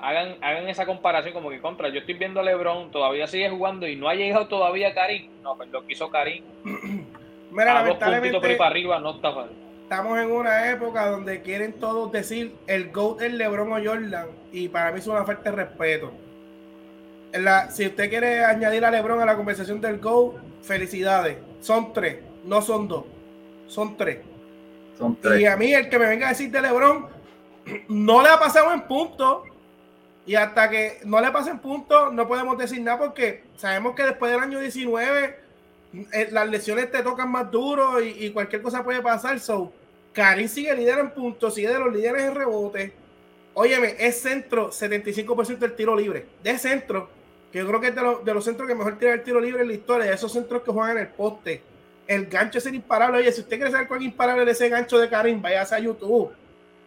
hagan, 0.00 0.36
hagan 0.40 0.68
esa 0.68 0.86
comparación 0.86 1.34
como 1.34 1.50
que 1.50 1.60
contra. 1.60 1.88
Yo 1.88 2.00
estoy 2.00 2.14
viendo 2.14 2.40
a 2.40 2.42
LeBron, 2.42 2.90
todavía 2.90 3.26
sigue 3.26 3.50
jugando 3.50 3.86
y 3.86 3.96
no 3.96 4.08
ha 4.08 4.14
llegado 4.14 4.46
todavía 4.46 4.94
Karim. 4.94 5.28
No, 5.42 5.56
pues 5.56 5.68
lo 5.70 5.84
que 5.84 5.92
hizo 5.92 6.10
Karim. 6.10 6.44
Mira, 7.50 7.80
a 7.80 7.84
dos 7.84 7.96
puntitos 7.96 8.40
por 8.40 8.50
ahí 8.50 8.56
para 8.56 8.70
arriba 8.70 9.00
no 9.00 9.16
está 9.16 9.32
fácil 9.32 9.65
estamos 9.86 10.18
en 10.18 10.32
una 10.32 10.68
época 10.68 11.06
donde 11.06 11.42
quieren 11.42 11.74
todos 11.74 12.10
decir 12.10 12.56
el 12.66 12.90
GOAT 12.90 13.22
es 13.22 13.32
LeBron 13.32 13.72
o 13.72 13.76
Jordan 13.76 14.26
y 14.50 14.66
para 14.66 14.90
mí 14.90 14.98
es 14.98 15.06
una 15.06 15.24
falta 15.24 15.48
de 15.48 15.56
respeto. 15.58 16.12
La, 17.32 17.70
si 17.70 17.86
usted 17.86 18.10
quiere 18.10 18.44
añadir 18.44 18.84
a 18.84 18.90
LeBron 18.90 19.20
a 19.20 19.24
la 19.24 19.36
conversación 19.36 19.80
del 19.80 20.00
GOAT, 20.00 20.38
felicidades. 20.62 21.36
Son 21.60 21.92
tres, 21.92 22.18
no 22.44 22.62
son 22.62 22.88
dos. 22.88 23.04
Son 23.68 23.96
tres. 23.96 24.18
Son 24.98 25.14
tres. 25.20 25.40
Y 25.40 25.46
a 25.46 25.56
mí 25.56 25.72
el 25.72 25.88
que 25.88 26.00
me 26.00 26.08
venga 26.08 26.26
a 26.26 26.30
decir 26.30 26.50
de 26.50 26.62
LeBron 26.62 27.06
no 27.86 28.22
le 28.22 28.28
ha 28.28 28.40
pasado 28.40 28.72
en 28.72 28.80
punto 28.88 29.44
y 30.26 30.34
hasta 30.34 30.68
que 30.68 30.98
no 31.04 31.20
le 31.20 31.30
pasen 31.30 31.60
puntos 31.60 32.12
no 32.12 32.26
podemos 32.26 32.58
decir 32.58 32.80
nada 32.80 32.98
porque 32.98 33.44
sabemos 33.54 33.94
que 33.94 34.02
después 34.02 34.32
del 34.32 34.40
año 34.40 34.58
19 34.58 35.24
eh, 35.24 35.45
las 36.30 36.48
lesiones 36.48 36.90
te 36.90 37.02
tocan 37.02 37.30
más 37.30 37.50
duro 37.50 38.02
y, 38.02 38.26
y, 38.26 38.30
cualquier 38.30 38.62
cosa 38.62 38.84
puede 38.84 39.00
pasar. 39.00 39.38
So, 39.40 39.72
Karim 40.12 40.48
sigue 40.48 40.74
líder 40.74 40.98
en 40.98 41.10
puntos, 41.10 41.54
sigue 41.54 41.68
de 41.68 41.78
los 41.78 41.92
líderes 41.92 42.22
en 42.22 42.34
rebote. 42.34 42.92
Óyeme, 43.54 43.96
es 43.98 44.20
centro, 44.20 44.70
75% 44.70 45.58
del 45.58 45.74
tiro 45.74 45.96
libre. 45.96 46.26
De 46.42 46.58
centro, 46.58 47.08
que 47.52 47.58
yo 47.58 47.66
creo 47.66 47.80
que 47.80 47.88
es 47.88 47.94
de, 47.94 48.02
lo, 48.02 48.18
de, 48.18 48.34
los 48.34 48.44
centros 48.44 48.68
que 48.68 48.74
mejor 48.74 48.98
tira 48.98 49.14
el 49.14 49.22
tiro 49.22 49.40
libre 49.40 49.62
en 49.62 49.68
la 49.68 49.74
historia, 49.74 50.06
de 50.06 50.14
esos 50.14 50.32
centros 50.32 50.62
que 50.62 50.70
juegan 50.70 50.98
en 50.98 51.04
el 51.04 51.08
poste. 51.08 51.62
El 52.06 52.26
gancho 52.26 52.58
es 52.58 52.66
el 52.66 52.74
imparable. 52.74 53.18
Oye, 53.18 53.32
si 53.32 53.40
usted 53.40 53.56
quiere 53.56 53.70
saber 53.70 53.88
cuál 53.88 54.00
es 54.00 54.06
imparable 54.06 54.44
de 54.44 54.52
ese 54.52 54.68
gancho 54.68 54.98
de 54.98 55.08
Karim, 55.08 55.40
vaya 55.40 55.62
a 55.62 55.78
YouTube 55.78 56.32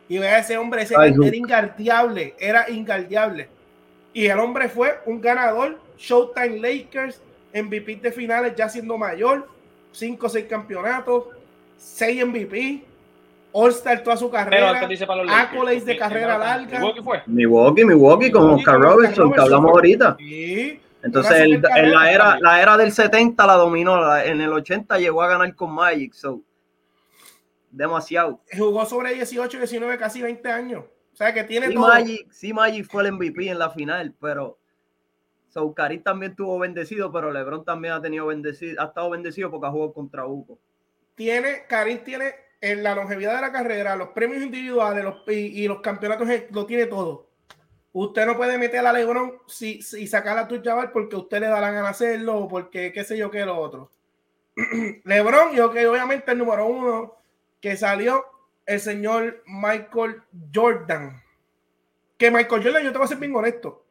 y 0.07 0.17
vea 0.17 0.35
a 0.35 0.39
ese 0.39 0.57
hombre. 0.57 0.81
Ese 0.81 0.95
Ay, 0.97 1.13
era 1.23 1.35
ingardeable, 1.35 2.35
era 2.39 2.69
ingardeable. 2.69 3.49
Y 4.13 4.25
el 4.25 4.39
hombre 4.39 4.69
fue 4.69 4.99
un 5.05 5.21
ganador, 5.21 5.79
Showtime 5.97 6.59
Lakers, 6.59 7.21
MVP 7.53 7.97
de 7.97 8.11
finales 8.11 8.53
ya 8.55 8.69
siendo 8.69 8.97
mayor, 8.97 9.47
5 9.91 10.25
o 10.25 10.29
6 10.29 10.45
campeonatos, 10.45 11.25
6 11.77 12.25
MVP, 12.25 12.83
All-Star 13.51 14.03
toda 14.03 14.17
su 14.17 14.29
carrera, 14.29 14.79
accolades 15.31 15.85
de 15.85 15.97
carrera 15.97 16.37
larga. 16.37 16.79
¿Milwaukee 16.79 17.01
fue? 17.01 17.23
Milwaukee, 17.25 17.85
Milwaukee 17.85 18.31
con 18.31 18.51
Oscar 18.51 18.79
Robertson, 18.79 19.33
que 19.33 19.41
hablamos 19.41 19.71
ahorita. 19.71 20.15
Sí. 20.19 20.79
Entonces, 21.01 21.41
el, 21.41 21.63
en 21.75 21.91
la 21.91 22.11
era, 22.11 22.39
la 22.39 22.61
era 22.61 22.77
del 22.77 22.91
70 22.91 23.45
la 23.47 23.53
dominó, 23.53 24.17
en 24.17 24.41
el 24.41 24.51
80 24.51 24.99
llegó 24.99 25.21
a 25.21 25.29
ganar 25.29 25.55
con 25.55 25.71
Magic, 25.71 26.13
so 26.13 26.41
demasiado. 27.71 28.41
Jugó 28.57 28.85
sobre 28.85 29.13
18, 29.13 29.57
19, 29.57 29.97
casi 29.97 30.21
20 30.21 30.51
años. 30.51 30.83
O 31.13 31.15
sea 31.15 31.33
que 31.33 31.43
tiene 31.43 31.67
sí, 31.67 31.73
todo. 31.73 31.87
Magic, 31.87 32.31
sí, 32.31 32.53
Magic 32.53 32.87
fue 32.89 33.03
el 33.03 33.13
MVP 33.13 33.49
en 33.49 33.59
la 33.59 33.69
final, 33.69 34.13
pero 34.19 34.58
So, 35.49 35.73
Karim 35.73 36.03
también 36.03 36.35
tuvo 36.35 36.59
bendecido, 36.59 37.11
pero 37.11 37.31
LeBron 37.31 37.65
también 37.65 37.95
ha 37.95 38.01
tenido 38.01 38.27
bendecido, 38.27 38.81
ha 38.81 38.85
estado 38.85 39.09
bendecido 39.09 39.49
porque 39.49 39.67
ha 39.67 39.71
jugado 39.71 39.93
contra 39.93 40.25
Hugo. 40.25 40.59
Tiene, 41.15 41.63
tiene 42.05 42.35
en 42.61 42.83
la 42.83 42.93
longevidad 42.93 43.35
de 43.35 43.41
la 43.41 43.51
carrera, 43.51 43.95
los 43.95 44.09
premios 44.09 44.43
individuales 44.43 45.03
los, 45.03 45.15
y, 45.27 45.63
y, 45.63 45.67
los 45.67 45.81
campeonatos 45.81 46.27
lo 46.51 46.65
tiene 46.65 46.85
todo. 46.85 47.27
Usted 47.91 48.27
no 48.27 48.37
puede 48.37 48.59
meter 48.59 48.85
a 48.85 48.93
LeBron 48.93 49.39
si, 49.47 49.81
si 49.81 50.05
sacar 50.05 50.37
a 50.37 50.47
tu 50.47 50.59
chaval 50.59 50.91
porque 50.91 51.15
usted 51.15 51.39
le 51.39 51.47
da 51.47 51.59
la 51.59 51.89
hacerlo 51.89 52.37
o 52.37 52.47
porque 52.47 52.93
qué 52.93 53.03
sé 53.03 53.17
yo 53.17 53.31
qué 53.31 53.43
lo 53.43 53.57
otro. 53.57 53.89
LeBron, 55.03 55.55
yo 55.55 55.71
que 55.71 55.87
obviamente 55.87 56.31
el 56.31 56.37
número 56.37 56.67
uno 56.67 57.15
que 57.59 57.75
salió 57.75 58.23
el 58.67 58.79
señor 58.79 59.43
Michael 59.47 60.21
Jordan. 60.53 61.19
Que 62.19 62.29
Michael 62.29 62.63
Jordan, 62.63 62.83
yo 62.83 62.91
te 62.91 62.97
voy 62.99 63.05
a 63.05 63.07
ser 63.07 63.17
bien 63.17 63.35
honesto 63.35 63.88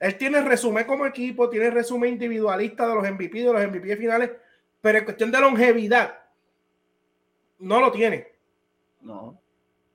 él 0.00 0.16
tiene 0.16 0.40
resumen 0.42 0.84
como 0.84 1.06
equipo, 1.06 1.50
tiene 1.50 1.70
resumen 1.70 2.12
individualista 2.12 2.86
de 2.86 2.94
los 2.94 3.10
MVP, 3.10 3.38
de 3.38 3.52
los 3.52 3.66
MVP 3.66 3.96
finales, 3.96 4.30
pero 4.80 4.98
en 4.98 5.04
cuestión 5.04 5.30
de 5.30 5.40
longevidad, 5.40 6.18
no 7.58 7.80
lo 7.80 7.90
tiene. 7.90 8.28
No. 9.00 9.40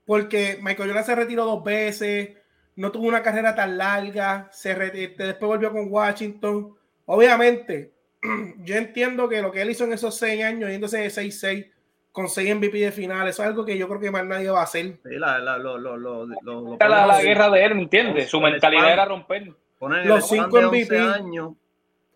Porque 0.06 0.58
Michael 0.62 0.90
Jordan 0.90 1.06
se 1.06 1.16
retiró 1.16 1.46
dos 1.46 1.64
veces, 1.64 2.32
no 2.76 2.92
tuvo 2.92 3.08
una 3.08 3.24
carrera 3.24 3.56
tan 3.56 3.78
larga, 3.78 4.50
se 4.52 4.76
retiró, 4.76 5.14
después 5.26 5.48
volvió 5.48 5.72
con 5.72 5.90
Washington. 5.90 6.76
Obviamente, 7.06 7.94
yo 8.58 8.76
entiendo 8.76 9.30
que 9.30 9.42
lo 9.42 9.52
que 9.52 9.62
él 9.62 9.72
hizo 9.72 9.86
en 9.86 9.94
esos 9.94 10.18
seis 10.18 10.44
años, 10.44 10.70
yéndose 10.70 10.98
de 10.98 11.08
6-6, 11.08 11.70
con 12.12 12.28
seis 12.28 12.54
MVP 12.54 12.78
de 12.78 12.92
finales, 12.92 13.36
eso 13.36 13.44
es 13.44 13.50
algo 13.50 13.66
que 13.66 13.78
yo 13.78 13.88
creo 13.88 14.00
que 14.02 14.12
más 14.12 14.26
nadie 14.26 14.50
va 14.50 14.60
a 14.60 14.64
hacer. 14.64 14.98
Sí, 15.04 15.16
la, 15.18 15.40
la, 15.40 15.58
lo, 15.58 15.78
lo, 15.78 15.98
lo, 15.98 16.26
lo 16.26 16.78
la, 16.78 17.08
la 17.08 17.22
guerra 17.22 17.50
de 17.50 17.64
él, 17.64 17.76
¿me 17.76 17.84
entiendes? 17.84 18.30
Su 18.30 18.40
mentalidad 18.42 18.92
era 18.92 19.06
romper 19.06 19.52
ponen 19.84 20.07
los 20.07 20.31
el 20.31 20.39
cinco 20.39 20.61
MVP 20.61 20.97
años 20.97 21.53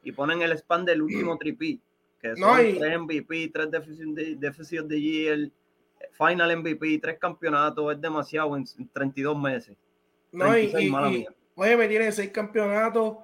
y 0.03 0.11
ponen 0.14 0.41
el 0.41 0.53
spam 0.53 0.85
del 0.85 1.02
último 1.02 1.38
tripi 1.39 1.81
que 2.22 2.35
son 2.35 2.39
no, 2.39 2.61
y... 2.61 2.77
tres 2.77 2.99
MVP, 2.99 3.52
tres 3.53 3.69
déficits 4.39 4.88
de 4.88 5.02
Year, 5.02 5.52
Final 6.14 6.57
MVP, 6.57 6.99
tres 6.99 7.18
campeonatos, 7.19 7.94
es 7.94 8.02
demasiado 8.02 8.56
en, 8.56 8.65
en 8.77 8.88
32 8.89 9.38
meses. 9.38 9.76
No, 10.31 10.45
36, 10.45 10.84
y, 10.84 10.88
y, 10.88 11.18
y 11.18 11.27
oye, 11.56 11.77
me 11.77 11.88
tienen 11.88 12.11
seis 12.14 12.31
campeonatos, 12.31 13.18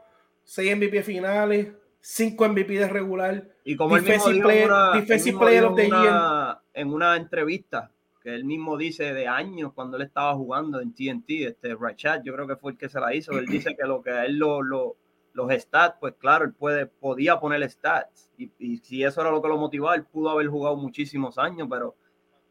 seis 0.44 0.76
MVP 0.76 1.04
finales, 1.04 1.72
cinco 2.02 2.48
MVP 2.48 2.74
de 2.74 2.90
regular. 2.90 3.50
Y 3.64 3.76
como 3.76 3.96
él 3.96 4.04
mismo 4.04 4.26
player, 4.26 4.68
una, 4.68 4.92
player 5.40 5.74
dijo 5.76 6.02
una, 6.02 6.62
en 6.74 6.94
una 6.94 7.16
entrevista, 7.16 7.92
que 8.24 8.34
él 8.34 8.46
mismo 8.46 8.78
dice 8.78 9.14
de 9.14 9.28
años 9.28 9.74
cuando 9.74 9.98
él 9.98 10.04
estaba 10.04 10.34
jugando 10.36 10.80
en 10.80 10.94
TNT, 10.94 11.30
este 11.48 11.76
Rachat, 11.76 12.24
yo 12.24 12.34
creo 12.34 12.48
que 12.48 12.56
fue 12.56 12.72
el 12.72 12.78
que 12.78 12.90
se 12.90 13.00
la 13.00 13.14
hizo, 13.14 13.34
él 13.34 13.46
dice 13.46 13.76
que 13.76 13.86
lo 13.86 14.02
que 14.02 14.12
a 14.12 14.26
él 14.26 14.38
lo, 14.38 14.62
lo, 14.62 14.96
los 15.34 15.52
stats, 15.52 15.98
pues 16.00 16.16
claro, 16.18 16.46
él 16.46 16.54
puede, 16.54 16.86
podía 16.86 17.40
poner 17.40 17.70
stats, 17.70 18.32
y, 18.38 18.50
y, 18.58 18.78
si 18.78 19.04
eso 19.04 19.22
era 19.22 19.30
lo 19.30 19.42
que 19.42 19.50
lo 19.50 19.58
motivaba, 19.58 19.96
él 19.96 20.06
pudo 20.06 20.30
haber 20.30 20.48
jugado 20.48 20.78
muchísimos 20.78 21.38
años, 21.38 21.68
pero 21.70 21.96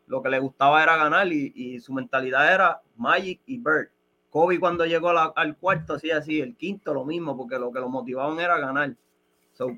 lo 0.07 0.23
que 0.23 0.28
le 0.28 0.39
gustaba 0.39 0.82
era 0.82 0.97
ganar 0.97 1.32
y, 1.32 1.53
y 1.55 1.81
su 1.81 1.93
mentalidad 1.93 2.53
era 2.53 2.82
Magic 2.97 3.40
y 3.47 3.59
Bird, 3.59 3.89
Kobe 4.32 4.59
cuando 4.59 4.86
llegó 4.86 5.11
al 5.11 5.57
cuarto 5.59 5.93
hacía 5.93 6.16
así, 6.16 6.40
el 6.40 6.57
quinto 6.57 6.94
lo 6.94 7.05
mismo, 7.05 7.36
porque 7.36 7.59
lo 7.59 7.70
que 7.70 7.81
lo 7.81 7.90
motivaban 7.90 8.40
era 8.40 8.59
ganar. 8.59 8.97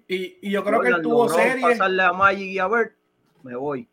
y, 0.06 0.48
yo 0.48 0.62
creo 0.62 0.80
que 0.80 0.90
él 0.90 1.02
tuvo 1.02 1.28
series. 1.28 1.60
Pasarle 1.60 2.04
a 2.04 2.12
Magic 2.12 2.46
y 2.46 2.58
a 2.60 2.68
Bert, 2.68 2.94
me 3.42 3.56
voy. 3.56 3.88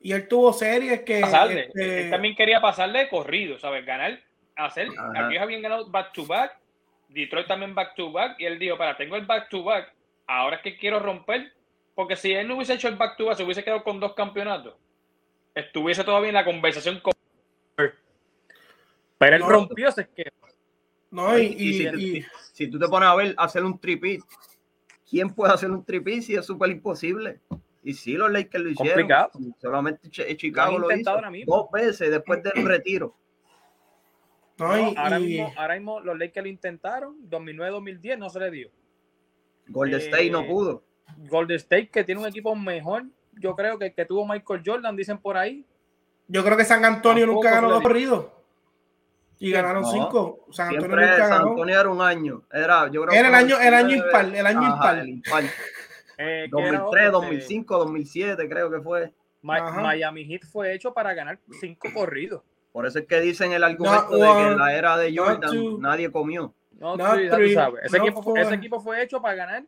Y 0.00 0.12
él 0.12 0.26
tuvo 0.28 0.52
series 0.52 1.02
que. 1.02 1.20
Este 1.20 2.04
él 2.04 2.10
también 2.10 2.34
quería 2.34 2.60
pasarle 2.60 3.08
corrido, 3.08 3.58
¿sabes? 3.58 3.84
Ganar, 3.84 4.18
hacer. 4.56 4.88
Aquí 5.14 5.36
habían 5.36 5.62
ganado 5.62 5.90
back 5.90 6.12
to 6.12 6.26
back. 6.26 6.58
Detroit 7.08 7.46
también 7.46 7.74
back 7.74 7.94
to 7.94 8.10
back. 8.10 8.36
Y 8.38 8.46
él 8.46 8.58
dijo: 8.58 8.78
Para, 8.78 8.96
tengo 8.96 9.16
el 9.16 9.26
back 9.26 9.48
to 9.50 9.62
back. 9.62 9.92
Ahora 10.26 10.56
es 10.56 10.62
que 10.62 10.76
quiero 10.76 11.00
romper. 11.00 11.52
Porque 11.94 12.16
si 12.16 12.32
él 12.32 12.48
no 12.48 12.56
hubiese 12.56 12.74
hecho 12.74 12.88
el 12.88 12.96
back 12.96 13.16
to 13.18 13.26
back, 13.26 13.36
se 13.36 13.44
hubiese 13.44 13.62
quedado 13.62 13.84
con 13.84 14.00
dos 14.00 14.14
campeonatos. 14.14 14.74
Estuviese 15.54 16.02
todavía 16.02 16.28
en 16.28 16.34
la 16.34 16.44
conversación 16.44 17.00
con. 17.00 17.12
Pero 19.18 19.36
él 19.36 19.42
rompió 19.42 19.88
ese 19.88 20.02
esquema. 20.02 20.48
No, 21.10 21.36
y, 21.36 22.24
si, 22.52 22.68
tú 22.68 22.78
te 22.78 22.86
pones 22.86 23.08
a 23.08 23.14
ver, 23.16 23.34
hacer 23.36 23.64
un 23.64 23.78
tripit, 23.78 24.22
¿quién 25.08 25.28
puede 25.28 25.52
hacer 25.52 25.70
un 25.70 25.84
tripit 25.84 26.22
si 26.22 26.34
es 26.36 26.46
súper 26.46 26.70
imposible? 26.70 27.40
Y 27.82 27.94
sí, 27.94 28.12
los 28.12 28.30
Lakers 28.30 28.64
lo 28.64 28.70
hicieron. 28.70 29.08
Solamente 29.60 30.10
Chicago 30.36 30.78
lo, 30.78 30.94
hizo 30.94 31.10
dos 31.46 31.70
veces 31.70 32.10
después 32.10 32.42
del 32.42 32.64
retiro. 32.64 33.16
ahora, 34.58 35.18
mismo, 35.18 36.00
los 36.00 36.18
Lakers 36.18 36.44
lo 36.44 36.50
intentaron, 36.50 37.30
2009-2010 37.30 38.18
no 38.18 38.28
se 38.28 38.40
le 38.40 38.50
dio. 38.50 38.70
Golden 39.68 40.00
State 40.00 40.30
no 40.30 40.40
eh, 40.40 40.46
pudo. 40.46 40.82
Golden 41.28 41.56
State, 41.56 41.88
que 41.88 42.04
tiene 42.04 42.20
un 42.20 42.26
equipo 42.26 42.54
mejor, 42.54 43.04
yo 43.32 43.54
creo 43.54 43.78
que, 43.78 43.94
que 43.94 44.04
tuvo 44.04 44.26
Michael 44.26 44.62
Jordan, 44.64 44.96
dicen 44.96 45.18
por 45.18 45.36
ahí. 45.36 45.64
Yo 46.28 46.44
creo 46.44 46.56
que 46.56 46.64
San 46.64 46.84
Antonio 46.84 47.26
nunca 47.26 47.50
ganó 47.50 47.70
dos 47.70 47.82
corridos. 47.82 48.26
Y 49.38 49.50
ganaron 49.50 49.86
cinco. 49.86 50.46
San 50.52 50.68
Antonio 50.68 50.96
nunca 50.96 51.28
San 51.28 51.48
Antonio 51.48 51.80
era 51.80 51.88
un 51.88 52.02
año. 52.02 52.42
Era, 52.52 52.90
yo 52.90 53.02
creo 53.02 53.18
era 53.18 53.28
el 53.28 53.34
año, 53.34 53.58
el 53.58 53.74
año 53.74 53.96
impar, 53.96 54.26
el 54.26 54.46
año 54.46 54.62
impar. 54.62 55.04
2003, 56.50 57.12
2005, 57.12 57.78
2007 57.78 58.48
creo 58.48 58.70
que 58.70 58.80
fue. 58.80 59.12
Miami 59.42 60.26
Heat 60.26 60.42
fue 60.50 60.74
hecho 60.74 60.92
para 60.92 61.14
ganar 61.14 61.38
cinco 61.60 61.88
corridos. 61.94 62.42
Por 62.72 62.86
eso 62.86 62.98
es 62.98 63.06
que 63.06 63.20
dicen 63.20 63.52
el 63.52 63.64
argumento 63.64 64.16
de 64.16 64.20
que 64.20 64.52
en 64.52 64.58
la 64.58 64.74
era 64.74 64.96
de 64.96 65.16
Jordan 65.16 65.80
nadie 65.80 66.10
comió. 66.10 66.54
No, 66.78 66.94
ese, 67.14 67.26
equipo, 67.96 68.22
fue, 68.22 68.40
ese, 68.40 68.54
equipo, 68.54 68.80
fue 68.80 69.02
hecho 69.02 69.20
para 69.20 69.34
ganar 69.34 69.64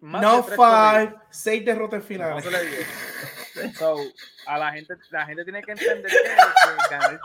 más 0.00 0.22
no 0.22 0.42
de 0.42 0.56
five, 0.56 1.14
seis 1.30 1.64
derrotas 1.64 2.02
finales. 2.02 2.44
so, 3.78 3.96
a 4.46 4.58
la 4.58 4.72
gente, 4.72 4.94
la 5.10 5.26
gente 5.26 5.44
tiene 5.44 5.62
que 5.62 5.72
entender 5.72 6.10
que, 6.10 6.90
ganar 6.90 7.20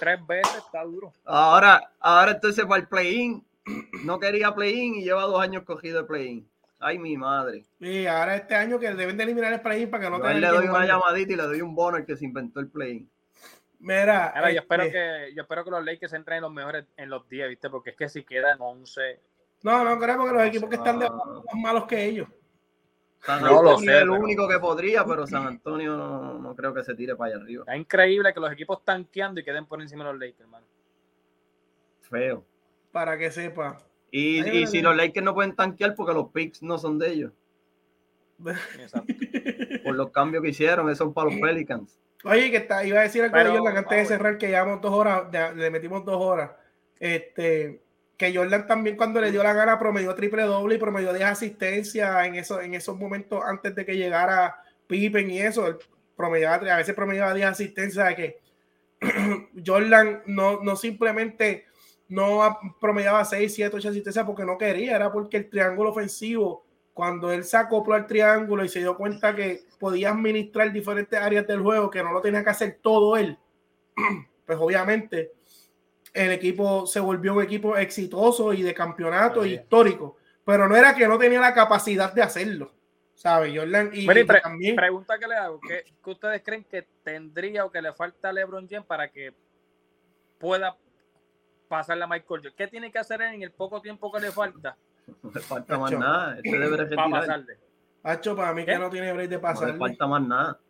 tres 0.00 0.26
veces 0.26 0.56
está 0.56 0.82
duro. 0.82 1.12
Ahora, 1.24 1.92
ahora 2.00 2.32
entonces 2.32 2.64
para 2.64 2.80
el 2.80 2.88
play-in, 2.88 3.44
no 4.04 4.18
quería 4.18 4.52
play-in 4.52 4.96
y 4.96 5.04
lleva 5.04 5.22
dos 5.22 5.40
años 5.40 5.62
cogido 5.64 6.00
el 6.00 6.06
play-in. 6.06 6.49
Ay, 6.80 6.98
mi 6.98 7.16
madre. 7.16 7.66
Y 7.78 8.06
ahora 8.06 8.36
este 8.36 8.54
año 8.54 8.78
que 8.78 8.92
deben 8.94 9.16
de 9.16 9.24
eliminar 9.24 9.52
el 9.52 9.60
play-in 9.60 9.90
para 9.90 10.04
que 10.04 10.10
no 10.10 10.20
te 10.20 10.34
le 10.34 10.46
doy 10.46 10.66
una 10.66 10.86
llamadita 10.86 11.32
y 11.34 11.36
le 11.36 11.42
doy 11.42 11.60
un 11.60 11.74
bono 11.74 11.98
al 11.98 12.06
que 12.06 12.16
se 12.16 12.24
inventó 12.24 12.58
el 12.58 12.68
play-in. 12.68 13.08
Mira, 13.80 14.34
yo, 14.50 14.60
espero 14.60 14.82
este 14.84 14.92
que, 14.92 15.34
yo 15.34 15.42
espero 15.42 15.64
que 15.64 15.70
los 15.70 15.84
Lakers 15.84 16.12
entren 16.14 16.36
en 16.38 16.42
los 16.42 16.52
mejores 16.52 16.86
en 16.96 17.10
los 17.10 17.28
10, 17.28 17.48
¿viste? 17.50 17.70
Porque 17.70 17.90
es 17.90 17.96
que 17.96 18.08
si 18.08 18.24
quedan 18.24 18.56
11. 18.60 19.20
No, 19.62 19.84
no 19.84 19.98
creo 19.98 20.26
que 20.26 20.32
los 20.32 20.42
equipos 20.42 20.70
que 20.70 20.76
están 20.76 20.98
de 20.98 21.06
son 21.06 21.44
más 21.44 21.54
malos 21.54 21.84
que 21.84 22.04
ellos. 22.04 22.28
San 23.20 23.44
Antonio 23.44 23.92
es 23.92 24.02
el 24.02 24.08
único 24.08 24.48
que 24.48 24.58
podría, 24.58 25.04
pero 25.04 25.26
San 25.26 25.46
Antonio 25.46 25.94
no, 25.96 26.54
creo 26.56 26.72
que 26.72 26.82
se 26.82 26.94
tire 26.94 27.14
para 27.14 27.34
allá 27.34 27.42
arriba. 27.42 27.64
Es 27.68 27.78
increíble 27.78 28.32
que 28.32 28.40
los 28.40 28.50
equipos 28.50 28.82
tanqueando 28.82 29.40
y 29.40 29.44
queden 29.44 29.66
por 29.66 29.82
encima 29.82 30.04
de 30.04 30.12
los 30.12 30.20
Lakers, 30.20 30.40
hermano. 30.40 30.66
Feo. 32.00 32.44
Para 32.90 33.18
que 33.18 33.30
sepa. 33.30 33.82
Y, 34.10 34.66
si 34.66 34.82
los 34.82 34.96
Lakers 34.96 35.24
no 35.24 35.34
pueden 35.34 35.54
tanquear 35.54 35.94
porque 35.94 36.14
los 36.14 36.30
picks 36.30 36.62
no 36.62 36.78
son 36.78 36.98
de 36.98 37.12
ellos. 37.12 37.32
Por 39.84 39.94
los 39.94 40.10
cambios 40.10 40.42
que 40.42 40.50
hicieron, 40.50 40.86
esos 40.88 40.98
son 40.98 41.14
para 41.14 41.30
los 41.30 41.40
Pelicans. 41.40 41.98
Oye, 42.24 42.50
que 42.50 42.58
está, 42.58 42.84
iba 42.84 43.00
a 43.00 43.02
decir 43.02 43.22
al 43.22 43.30
colegio 43.30 43.66
antes 43.66 43.98
de 43.98 44.04
cerrar 44.06 44.36
que 44.36 44.48
llevamos 44.48 44.80
dos 44.80 44.92
horas, 44.92 45.24
le 45.56 45.70
metimos 45.70 46.04
dos 46.04 46.20
horas. 46.20 46.50
Este, 46.98 47.80
que 48.20 48.36
Jordan 48.36 48.66
también 48.66 48.98
cuando 48.98 49.18
le 49.18 49.30
dio 49.30 49.42
la 49.42 49.54
gana 49.54 49.78
promedió 49.78 50.14
triple 50.14 50.42
doble 50.42 50.74
y 50.74 50.78
promedió 50.78 51.14
10 51.14 51.24
asistencias 51.24 52.26
en, 52.26 52.34
eso, 52.34 52.60
en 52.60 52.74
esos 52.74 52.98
momentos 52.98 53.42
antes 53.42 53.74
de 53.74 53.86
que 53.86 53.96
llegara 53.96 54.62
Pippen 54.86 55.30
y 55.30 55.40
eso. 55.40 55.78
Promediaba, 56.16 56.56
a 56.56 56.76
veces 56.76 56.94
promediaba 56.94 57.32
10 57.32 57.46
asistencias 57.46 58.08
de 58.08 58.16
que 58.16 58.40
Jordan 59.66 60.22
no, 60.26 60.62
no 60.62 60.76
simplemente 60.76 61.64
no 62.10 62.58
promediaba 62.80 63.24
6, 63.24 63.54
7, 63.54 63.76
8 63.76 63.88
asistencias 63.88 64.26
porque 64.26 64.44
no 64.44 64.58
quería, 64.58 64.96
era 64.96 65.12
porque 65.12 65.36
el 65.36 65.48
triángulo 65.48 65.90
ofensivo, 65.90 66.66
cuando 66.92 67.30
él 67.32 67.44
se 67.44 67.56
acopló 67.56 67.94
al 67.94 68.06
triángulo 68.06 68.64
y 68.64 68.68
se 68.68 68.80
dio 68.80 68.96
cuenta 68.96 69.34
que 69.34 69.62
podía 69.78 70.10
administrar 70.10 70.72
diferentes 70.72 71.18
áreas 71.18 71.46
del 71.46 71.60
juego, 71.60 71.88
que 71.88 72.02
no 72.02 72.12
lo 72.12 72.20
tenía 72.20 72.42
que 72.42 72.50
hacer 72.50 72.78
todo 72.82 73.16
él, 73.16 73.38
pues 74.44 74.58
obviamente 74.60 75.32
el 76.12 76.32
equipo 76.32 76.84
se 76.84 76.98
volvió 76.98 77.34
un 77.34 77.44
equipo 77.44 77.76
exitoso 77.76 78.52
y 78.52 78.62
de 78.62 78.74
campeonato 78.74 79.46
histórico, 79.46 80.16
pero 80.44 80.68
no 80.68 80.74
era 80.74 80.96
que 80.96 81.06
no 81.06 81.16
tenía 81.16 81.40
la 81.40 81.54
capacidad 81.54 82.12
de 82.12 82.22
hacerlo. 82.22 82.72
¿Sabe? 83.14 83.54
Jordan 83.54 83.90
y, 83.92 84.06
también... 84.42 84.74
Pregunta 84.74 85.18
que 85.18 85.28
le 85.28 85.34
hago, 85.34 85.60
¿qué, 85.60 85.84
¿qué, 86.02 86.10
ustedes 86.10 86.42
creen 86.42 86.64
que 86.64 86.88
tendría 87.04 87.66
o 87.66 87.70
que 87.70 87.82
le 87.82 87.92
falta 87.92 88.30
a 88.30 88.32
LeBron 88.32 88.66
James 88.66 88.86
para 88.86 89.10
que 89.10 89.34
pueda 90.38 90.74
pasarle 91.70 92.02
a 92.04 92.06
Michael 92.08 92.26
Jordan. 92.28 92.52
¿Qué 92.56 92.66
tiene 92.66 92.90
que 92.90 92.98
hacer 92.98 93.22
en 93.22 93.42
el 93.42 93.52
poco 93.52 93.80
tiempo 93.80 94.12
que 94.12 94.20
le 94.20 94.32
falta? 94.32 94.76
No 95.22 95.30
le 95.34 95.40
falta 95.40 95.76
más 95.76 95.90
nada. 95.90 96.36
Este 96.36 96.56
debe 96.56 96.86
para 96.94 97.10
pasarle. 97.10 97.58
Hacho, 98.02 98.36
para 98.36 98.54
mí 98.54 98.64
que 98.64 98.78
no 98.78 98.90
tiene 98.90 99.12
break 99.12 99.28
de 99.28 99.38
pasarle. 99.40 99.72
No 99.72 99.72
le 99.72 99.78
falta 99.78 100.06
más 100.06 100.22
nada. 100.22 100.60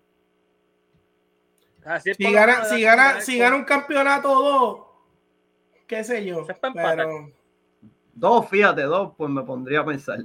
si, 2.00 2.32
gana, 2.32 2.64
si, 2.64 2.80
gana, 2.80 3.20
si 3.20 3.38
gana 3.38 3.56
un 3.56 3.64
campeonato 3.64 4.32
o 4.32 4.42
dos, 4.42 4.86
qué 5.86 6.02
sé 6.04 6.24
yo. 6.24 6.46
Pero... 6.74 7.30
Dos, 8.14 8.48
fíjate, 8.48 8.82
dos, 8.82 9.12
pues 9.16 9.30
me 9.30 9.42
pondría 9.42 9.80
a 9.80 9.84
pensar. 9.84 10.20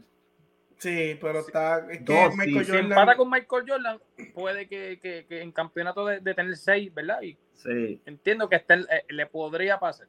Sí, 0.77 1.17
pero 1.19 1.39
está. 1.39 1.79
Es 1.91 2.03
que 2.03 2.29
Michael 2.37 2.65
Jordan... 2.65 2.65
Si 2.65 2.77
empata 2.77 3.17
con 3.17 3.29
Michael 3.29 3.65
Jordan, 3.67 3.99
puede 4.33 4.67
que, 4.67 4.99
que, 5.01 5.25
que 5.27 5.41
en 5.41 5.51
campeonato 5.51 6.05
de, 6.05 6.19
de, 6.21 6.33
tener 6.33 6.55
seis, 6.55 6.93
¿verdad? 6.93 7.21
Y 7.21 7.37
sí. 7.53 8.01
Entiendo 8.05 8.47
que 8.47 8.55
este, 8.55 8.85
le 9.09 9.25
podría 9.25 9.77
pasar. 9.77 10.07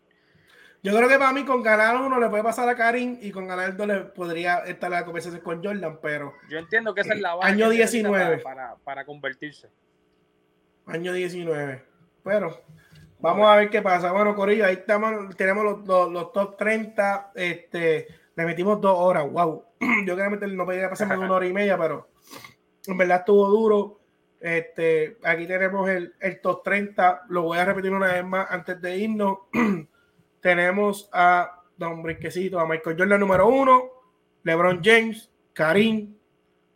Yo 0.83 0.97
creo 0.97 1.09
que 1.09 1.19
para 1.19 1.33
mí 1.33 1.45
con 1.45 1.63
ganar 1.63 1.97
uno 1.97 2.21
le 2.21 2.29
puede 2.29 2.45
pasar 2.45 2.69
a 2.69 2.77
Karim 2.77 3.19
y 3.21 3.31
con 3.31 3.49
ganar 3.49 3.77
dos 3.77 3.87
le 3.87 4.01
podría 4.01 4.59
estar 4.59 4.91
la 4.91 5.05
conversación 5.05 5.43
con 5.43 5.63
Jordan, 5.63 5.99
pero... 6.01 6.35
Yo 6.49 6.59
entiendo 6.59 6.95
que 6.95 7.01
esa 7.01 7.15
es 7.15 7.21
la 7.21 7.35
base. 7.35 7.53
Año 7.53 7.71
19. 7.71 8.39
Para, 8.39 8.77
para, 8.77 9.05
convertirse. 9.05 9.69
Año 10.87 11.13
19. 11.13 11.83
Pero 12.23 12.61
vamos 13.19 13.49
a 13.49 13.57
ver 13.57 13.71
qué 13.71 13.83
pasa. 13.83 14.13
Bueno, 14.13 14.35
Corillo, 14.35 14.65
ahí 14.65 14.75
estamos, 14.75 15.35
tenemos 15.37 15.65
los, 15.65 16.11
los, 16.11 16.33
top 16.33 16.57
30. 16.57 17.33
Este, 17.35 18.07
le 18.37 18.45
metimos 18.45 18.81
dos 18.81 18.97
horas. 18.97 19.29
Wow. 19.31 19.65
Yo 20.07 20.15
creo 20.15 20.31
no 20.31 20.65
podía 20.65 20.89
pasar 20.89 21.09
más 21.09 21.19
de 21.19 21.25
una 21.25 21.35
hora 21.35 21.47
y 21.47 21.53
media, 21.53 21.77
pero 21.77 22.09
en 22.87 22.97
verdad 22.97 23.19
estuvo 23.19 23.49
duro. 23.49 24.01
Este, 24.41 25.19
aquí 25.25 25.47
tenemos 25.47 25.89
el, 25.89 26.15
el 26.21 26.41
top 26.41 26.63
30. 26.63 27.23
Lo 27.29 27.43
voy 27.43 27.59
a 27.59 27.65
repetir 27.65 27.91
una 27.91 28.13
vez 28.13 28.25
más 28.25 28.47
antes 28.51 28.81
de 28.81 28.97
irnos. 28.99 29.39
tenemos 30.41 31.09
a 31.13 31.63
Don 31.77 32.03
Brinquecito, 32.03 32.59
a 32.59 32.67
Michael 32.67 32.97
Jordan 32.99 33.21
número 33.21 33.49
uno, 33.49 33.91
LeBron 34.43 34.81
James, 34.83 35.31
Karim, 35.53 36.15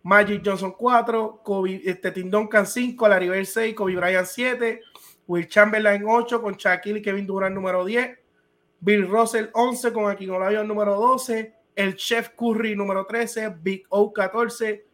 Magic 0.02 0.42
Johnson 0.44 0.72
4, 0.72 1.40
Kobe, 1.42 1.82
este, 1.84 2.10
Tim 2.10 2.30
Duncan 2.30 2.66
5, 2.66 3.08
Larry 3.08 3.28
Bird 3.28 3.46
6, 3.46 3.74
Kobe 3.74 3.96
Bryant 3.96 4.26
7, 4.26 4.80
Will 5.26 5.46
Chamberlain 5.46 6.02
8 6.06 6.40
con 6.40 6.54
Shaquille 6.54 6.98
y 6.98 7.02
Kevin 7.02 7.26
Durant 7.26 7.54
número 7.54 7.84
10, 7.84 8.18
Bill 8.80 9.06
Russell 9.08 9.50
11 9.52 9.92
con 9.92 10.10
Akin 10.10 10.30
Olajuwon 10.30 10.66
número 10.66 10.96
12, 10.96 11.54
el 11.76 11.96
Chef 11.96 12.30
Curry 12.30 12.74
número 12.74 13.06
13, 13.06 13.54
Big 13.62 13.84
O 13.90 14.12
14, 14.12 14.84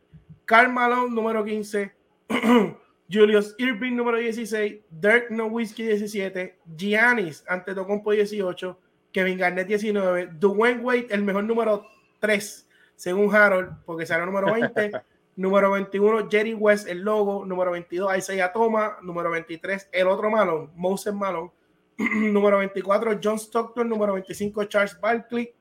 Karl 0.45 0.73
Malone 0.73 1.15
número 1.15 1.45
15, 1.45 1.95
Julius 3.11 3.55
Irving 3.59 3.93
número 3.95 4.19
16, 4.19 4.85
Dirk 4.91 5.31
Nowitzki 5.31 5.85
17, 5.85 6.59
Giannis 6.77 7.45
Antetokounmpo 7.49 8.11
18, 8.11 8.79
Kevin 9.13 9.39
Garnett 9.39 9.69
19, 9.69 10.31
Dwayne 10.39 10.81
Wade 10.83 11.07
el 11.11 11.23
mejor 11.23 11.45
número 11.45 11.87
3 12.21 12.69
según 12.97 13.35
Harold, 13.35 13.85
porque 13.85 14.07
será 14.07 14.21
el 14.21 14.27
número 14.27 14.53
20, 14.53 14.93
número 15.37 15.71
21 15.71 16.29
Jerry 16.31 16.55
West 16.55 16.89
el 16.89 17.03
logo, 17.03 17.45
número 17.45 17.71
22 17.71 18.19
Isaiah 18.19 18.53
Thomas, 18.53 18.95
número 19.03 19.31
23 19.31 19.91
el 19.93 20.09
otro 20.09 20.31
Malone, 20.31 20.71
Moses 20.75 21.15
Malone, 21.15 21.53
número 21.99 22.59
24 22.59 23.21
John 23.23 23.39
Stockton, 23.39 23.89
número 23.89 24.15
25 24.15 24.65
Charles 24.65 24.99
Barkley, 25.01 25.55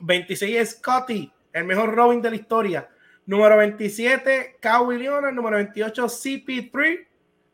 26 0.00 0.70
Scotty, 0.70 1.32
el 1.52 1.64
mejor 1.64 1.94
Robin 1.94 2.20
de 2.20 2.30
la 2.30 2.36
historia. 2.36 2.88
Número 3.26 3.56
27, 3.56 4.56
Kawhi 4.60 4.98
Leonard. 4.98 5.34
Número 5.34 5.56
28, 5.56 6.06
CP3. 6.06 7.06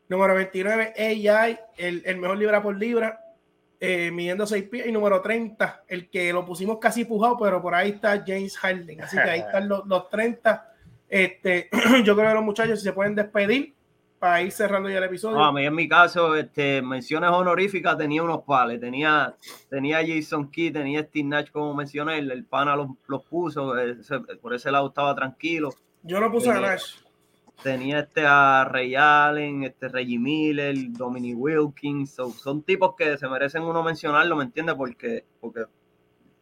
Número 0.09 0.35
29, 0.35 0.93
AI, 0.97 1.59
el, 1.77 2.01
el 2.05 2.17
mejor 2.17 2.37
libra 2.37 2.61
por 2.63 2.77
libra. 2.77 3.19
eh, 3.79 4.09
midiendo 4.11 4.47
6 4.47 4.63
pies, 4.69 4.87
y 4.87 4.91
número 4.91 5.21
30, 5.21 5.83
el 5.87 6.09
que 6.09 6.33
lo 6.33 6.45
pusimos 6.45 6.79
casi 6.79 7.05
pujado, 7.05 7.37
pero 7.37 7.61
por 7.61 7.75
ahí 7.75 7.91
está 7.91 8.23
James 8.25 8.57
Harden. 8.57 9.03
Así 9.03 9.17
que 9.17 9.29
ahí 9.29 9.39
están 9.45 9.67
los, 9.69 9.85
los 9.85 10.09
30. 10.09 10.73
Este, 11.09 11.69
yo 12.03 12.15
creo 12.15 12.29
que 12.29 12.33
los 12.33 12.43
muchachos 12.43 12.81
se 12.81 12.91
pueden 12.93 13.13
despedir 13.15 13.75
para 14.19 14.41
ir 14.41 14.51
cerrando 14.51 14.89
ya 14.89 14.97
el 14.97 15.03
episodio. 15.03 15.43
a 15.43 15.51
mí 15.51 15.65
en 15.65 15.75
mi 15.75 15.87
caso, 15.87 16.35
este, 16.35 16.81
menciones 16.81 17.29
honoríficas, 17.29 17.97
tenía 17.97 18.23
unos 18.23 18.43
pales, 18.43 18.79
tenía, 18.79 19.35
tenía 19.69 19.99
Jason 20.05 20.49
Key, 20.49 20.71
tenía 20.71 21.03
Steve 21.03 21.27
Nash, 21.27 21.51
como 21.51 21.73
mencioné, 21.73 22.17
el, 22.17 22.45
pana 22.45 22.75
los, 22.75 22.89
los 23.07 23.23
puso, 23.23 23.73
por 24.41 24.53
ese 24.53 24.71
lado 24.71 24.87
estaba 24.87 25.13
tranquilo. 25.15 25.69
Yo 26.03 26.19
no 26.19 26.31
puse 26.31 26.49
a 26.49 26.59
Nash. 26.59 26.95
Tenía 27.61 27.99
este 27.99 28.23
a 28.23 28.65
Ray 28.65 28.95
Allen, 28.95 29.63
este 29.63 29.87
Reggie 29.87 30.19
Miller, 30.19 30.75
Dominic 30.89 31.35
Wilkins, 31.37 32.13
son 32.13 32.61
tipos 32.61 32.95
que 32.95 33.17
se 33.17 33.27
merecen 33.27 33.63
uno 33.63 33.81
mencionarlo, 33.81 34.35
¿me 34.35 34.43
entiendes? 34.43 34.75
Porque, 34.75 35.25
porque 35.39 35.65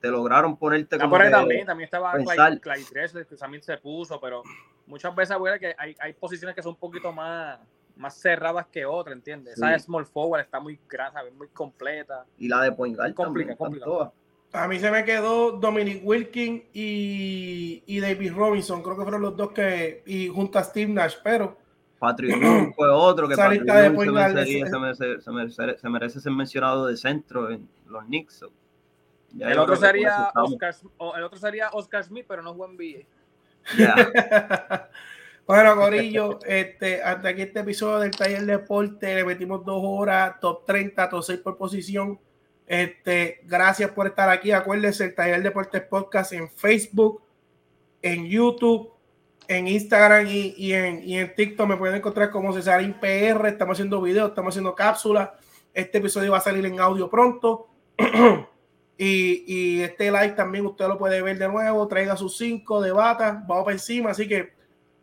te 0.01 0.09
lograron 0.09 0.57
ponerte 0.57 0.99
como 0.99 1.17
también, 1.17 1.65
también 1.65 1.85
estaba 1.85 2.13
Clyde, 2.13 2.59
Clyde 2.59 3.25
que 3.25 3.35
también 3.37 3.63
se 3.63 3.77
puso, 3.77 4.19
pero 4.19 4.43
muchas 4.87 5.15
veces 5.15 5.31
abuela, 5.31 5.59
que 5.59 5.75
hay, 5.77 5.95
hay, 5.99 6.13
posiciones 6.13 6.55
que 6.55 6.61
son 6.61 6.71
un 6.73 6.79
poquito 6.79 7.11
más, 7.11 7.59
más 7.95 8.19
cerradas 8.19 8.67
que 8.67 8.85
otras, 8.85 9.15
¿entiendes? 9.15 9.55
Esa 9.55 9.77
small 9.79 10.05
forward 10.05 10.41
está 10.41 10.59
muy 10.59 10.79
grasa, 10.87 11.21
muy 11.37 11.47
completa. 11.49 12.25
Y 12.37 12.47
la 12.47 12.61
de 12.61 12.71
point 12.71 12.95
guard 12.95 13.13
complica, 13.13 13.55
complica. 13.55 14.11
A 14.53 14.67
mí 14.67 14.79
se 14.79 14.89
me 14.89 15.03
quedó 15.03 15.51
Dominic 15.51 16.01
Wilkins 16.05 16.63
y, 16.73 17.83
y, 17.85 17.99
David 17.99 18.33
Robinson, 18.33 18.81
creo 18.81 18.95
que 18.95 19.03
fueron 19.03 19.21
los 19.21 19.35
dos 19.35 19.51
que, 19.51 20.01
y 20.05 20.29
junto 20.29 20.59
a 20.59 20.63
Steve 20.63 20.91
Nash, 20.91 21.15
pero... 21.23 21.57
Patrick 21.99 22.73
fue 22.75 22.89
otro 22.89 23.27
que 23.27 23.35
Patrick 23.35 23.63
se, 23.63 23.89
merecería, 23.89 24.67
se, 24.67 24.79
merece, 24.79 25.21
se, 25.21 25.31
merece, 25.31 25.77
se, 25.77 25.89
merece, 25.89 26.19
ser 26.19 26.31
mencionado 26.31 26.85
de 26.87 26.97
centro 26.97 27.49
en 27.49 27.67
los 27.87 28.03
Knicks. 28.05 28.45
el, 29.39 29.57
otro 29.57 29.75
sería 29.75 30.29
Oscar, 30.35 30.75
el 31.17 31.23
otro 31.23 31.39
sería 31.39 31.69
Oscar 31.71 32.03
Smith, 32.03 32.25
pero 32.27 32.43
no 32.43 32.51
es 32.51 32.57
buen 32.57 32.77
Bueno, 35.47 35.75
Corillo, 35.75 36.39
este, 36.43 37.03
hasta 37.03 37.29
aquí 37.29 37.43
este 37.43 37.59
episodio 37.59 37.99
del 37.99 38.09
Taller 38.09 38.47
Deporte. 38.47 39.13
Le 39.13 39.23
metimos 39.23 39.63
dos 39.63 39.79
horas, 39.83 40.39
top 40.39 40.65
30, 40.65 41.07
top 41.07 41.23
6 41.23 41.39
por 41.41 41.55
posición. 41.55 42.19
Este, 42.65 43.41
gracias 43.43 43.91
por 43.91 44.07
estar 44.07 44.27
aquí. 44.29 44.51
Acuérdense, 44.51 45.03
el 45.03 45.13
Taller 45.13 45.43
Deportes 45.43 45.83
Podcast 45.83 46.33
en 46.33 46.49
Facebook, 46.49 47.21
en 48.01 48.25
YouTube, 48.27 48.91
en 49.47 49.67
Instagram 49.67 50.25
y, 50.27 50.73
en, 50.73 51.07
y, 51.07 51.19
en, 51.19 51.35
TikTok. 51.35 51.67
Me 51.67 51.77
pueden 51.77 51.97
encontrar 51.97 52.31
como 52.31 52.51
Cesarín 52.51 52.95
PR. 52.99 53.45
Estamos 53.47 53.75
haciendo 53.75 54.01
videos, 54.01 54.29
estamos 54.29 54.51
haciendo 54.51 54.73
cápsulas. 54.73 55.29
Este 55.75 55.99
episodio 55.99 56.31
va 56.31 56.39
a 56.39 56.41
salir 56.41 56.65
en 56.65 56.79
audio 56.79 57.07
pronto. 57.07 57.67
Y, 58.97 59.81
este 59.81 60.11
live 60.11 60.29
también 60.29 60.65
usted 60.65 60.87
lo 60.87 60.97
puede 60.97 61.21
ver 61.21 61.37
de 61.37 61.47
nuevo. 61.47 61.87
Traiga 61.87 62.15
sus 62.15 62.37
cinco, 62.37 62.81
debata, 62.81 63.43
vamos 63.47 63.65
para 63.65 63.73
encima. 63.73 64.11
Así 64.11 64.27
que 64.27 64.53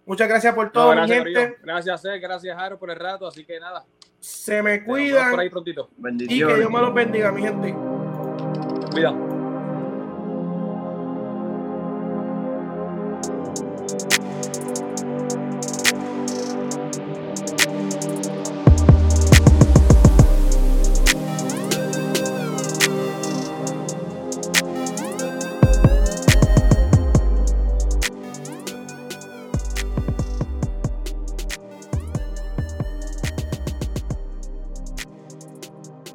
muchas 0.06 0.28
gracias 0.28 0.55
por 0.55 0.70
todo, 0.70 0.90
gracias, 0.90 1.24
gente. 1.24 1.56
Gracias, 1.62 2.02
gracias, 2.20 2.56
Jaro, 2.56 2.78
por 2.78 2.90
el 2.90 2.97
rato. 2.97 3.27
Así 3.27 3.44
que 3.44 3.60
nada. 3.60 3.85
Se 4.20 4.62
me 4.62 4.85
cuidan. 4.85 5.31
Por 5.31 5.40
ahí 5.40 5.51
prontito. 5.51 5.90
Y 6.20 6.39
que 6.39 6.56
Dios 6.56 6.70
me 6.70 6.81
los 6.81 6.94
bendiga, 6.94 7.32
mi 7.32 7.43
gente. 7.43 7.74
Cuidado. 8.93 9.31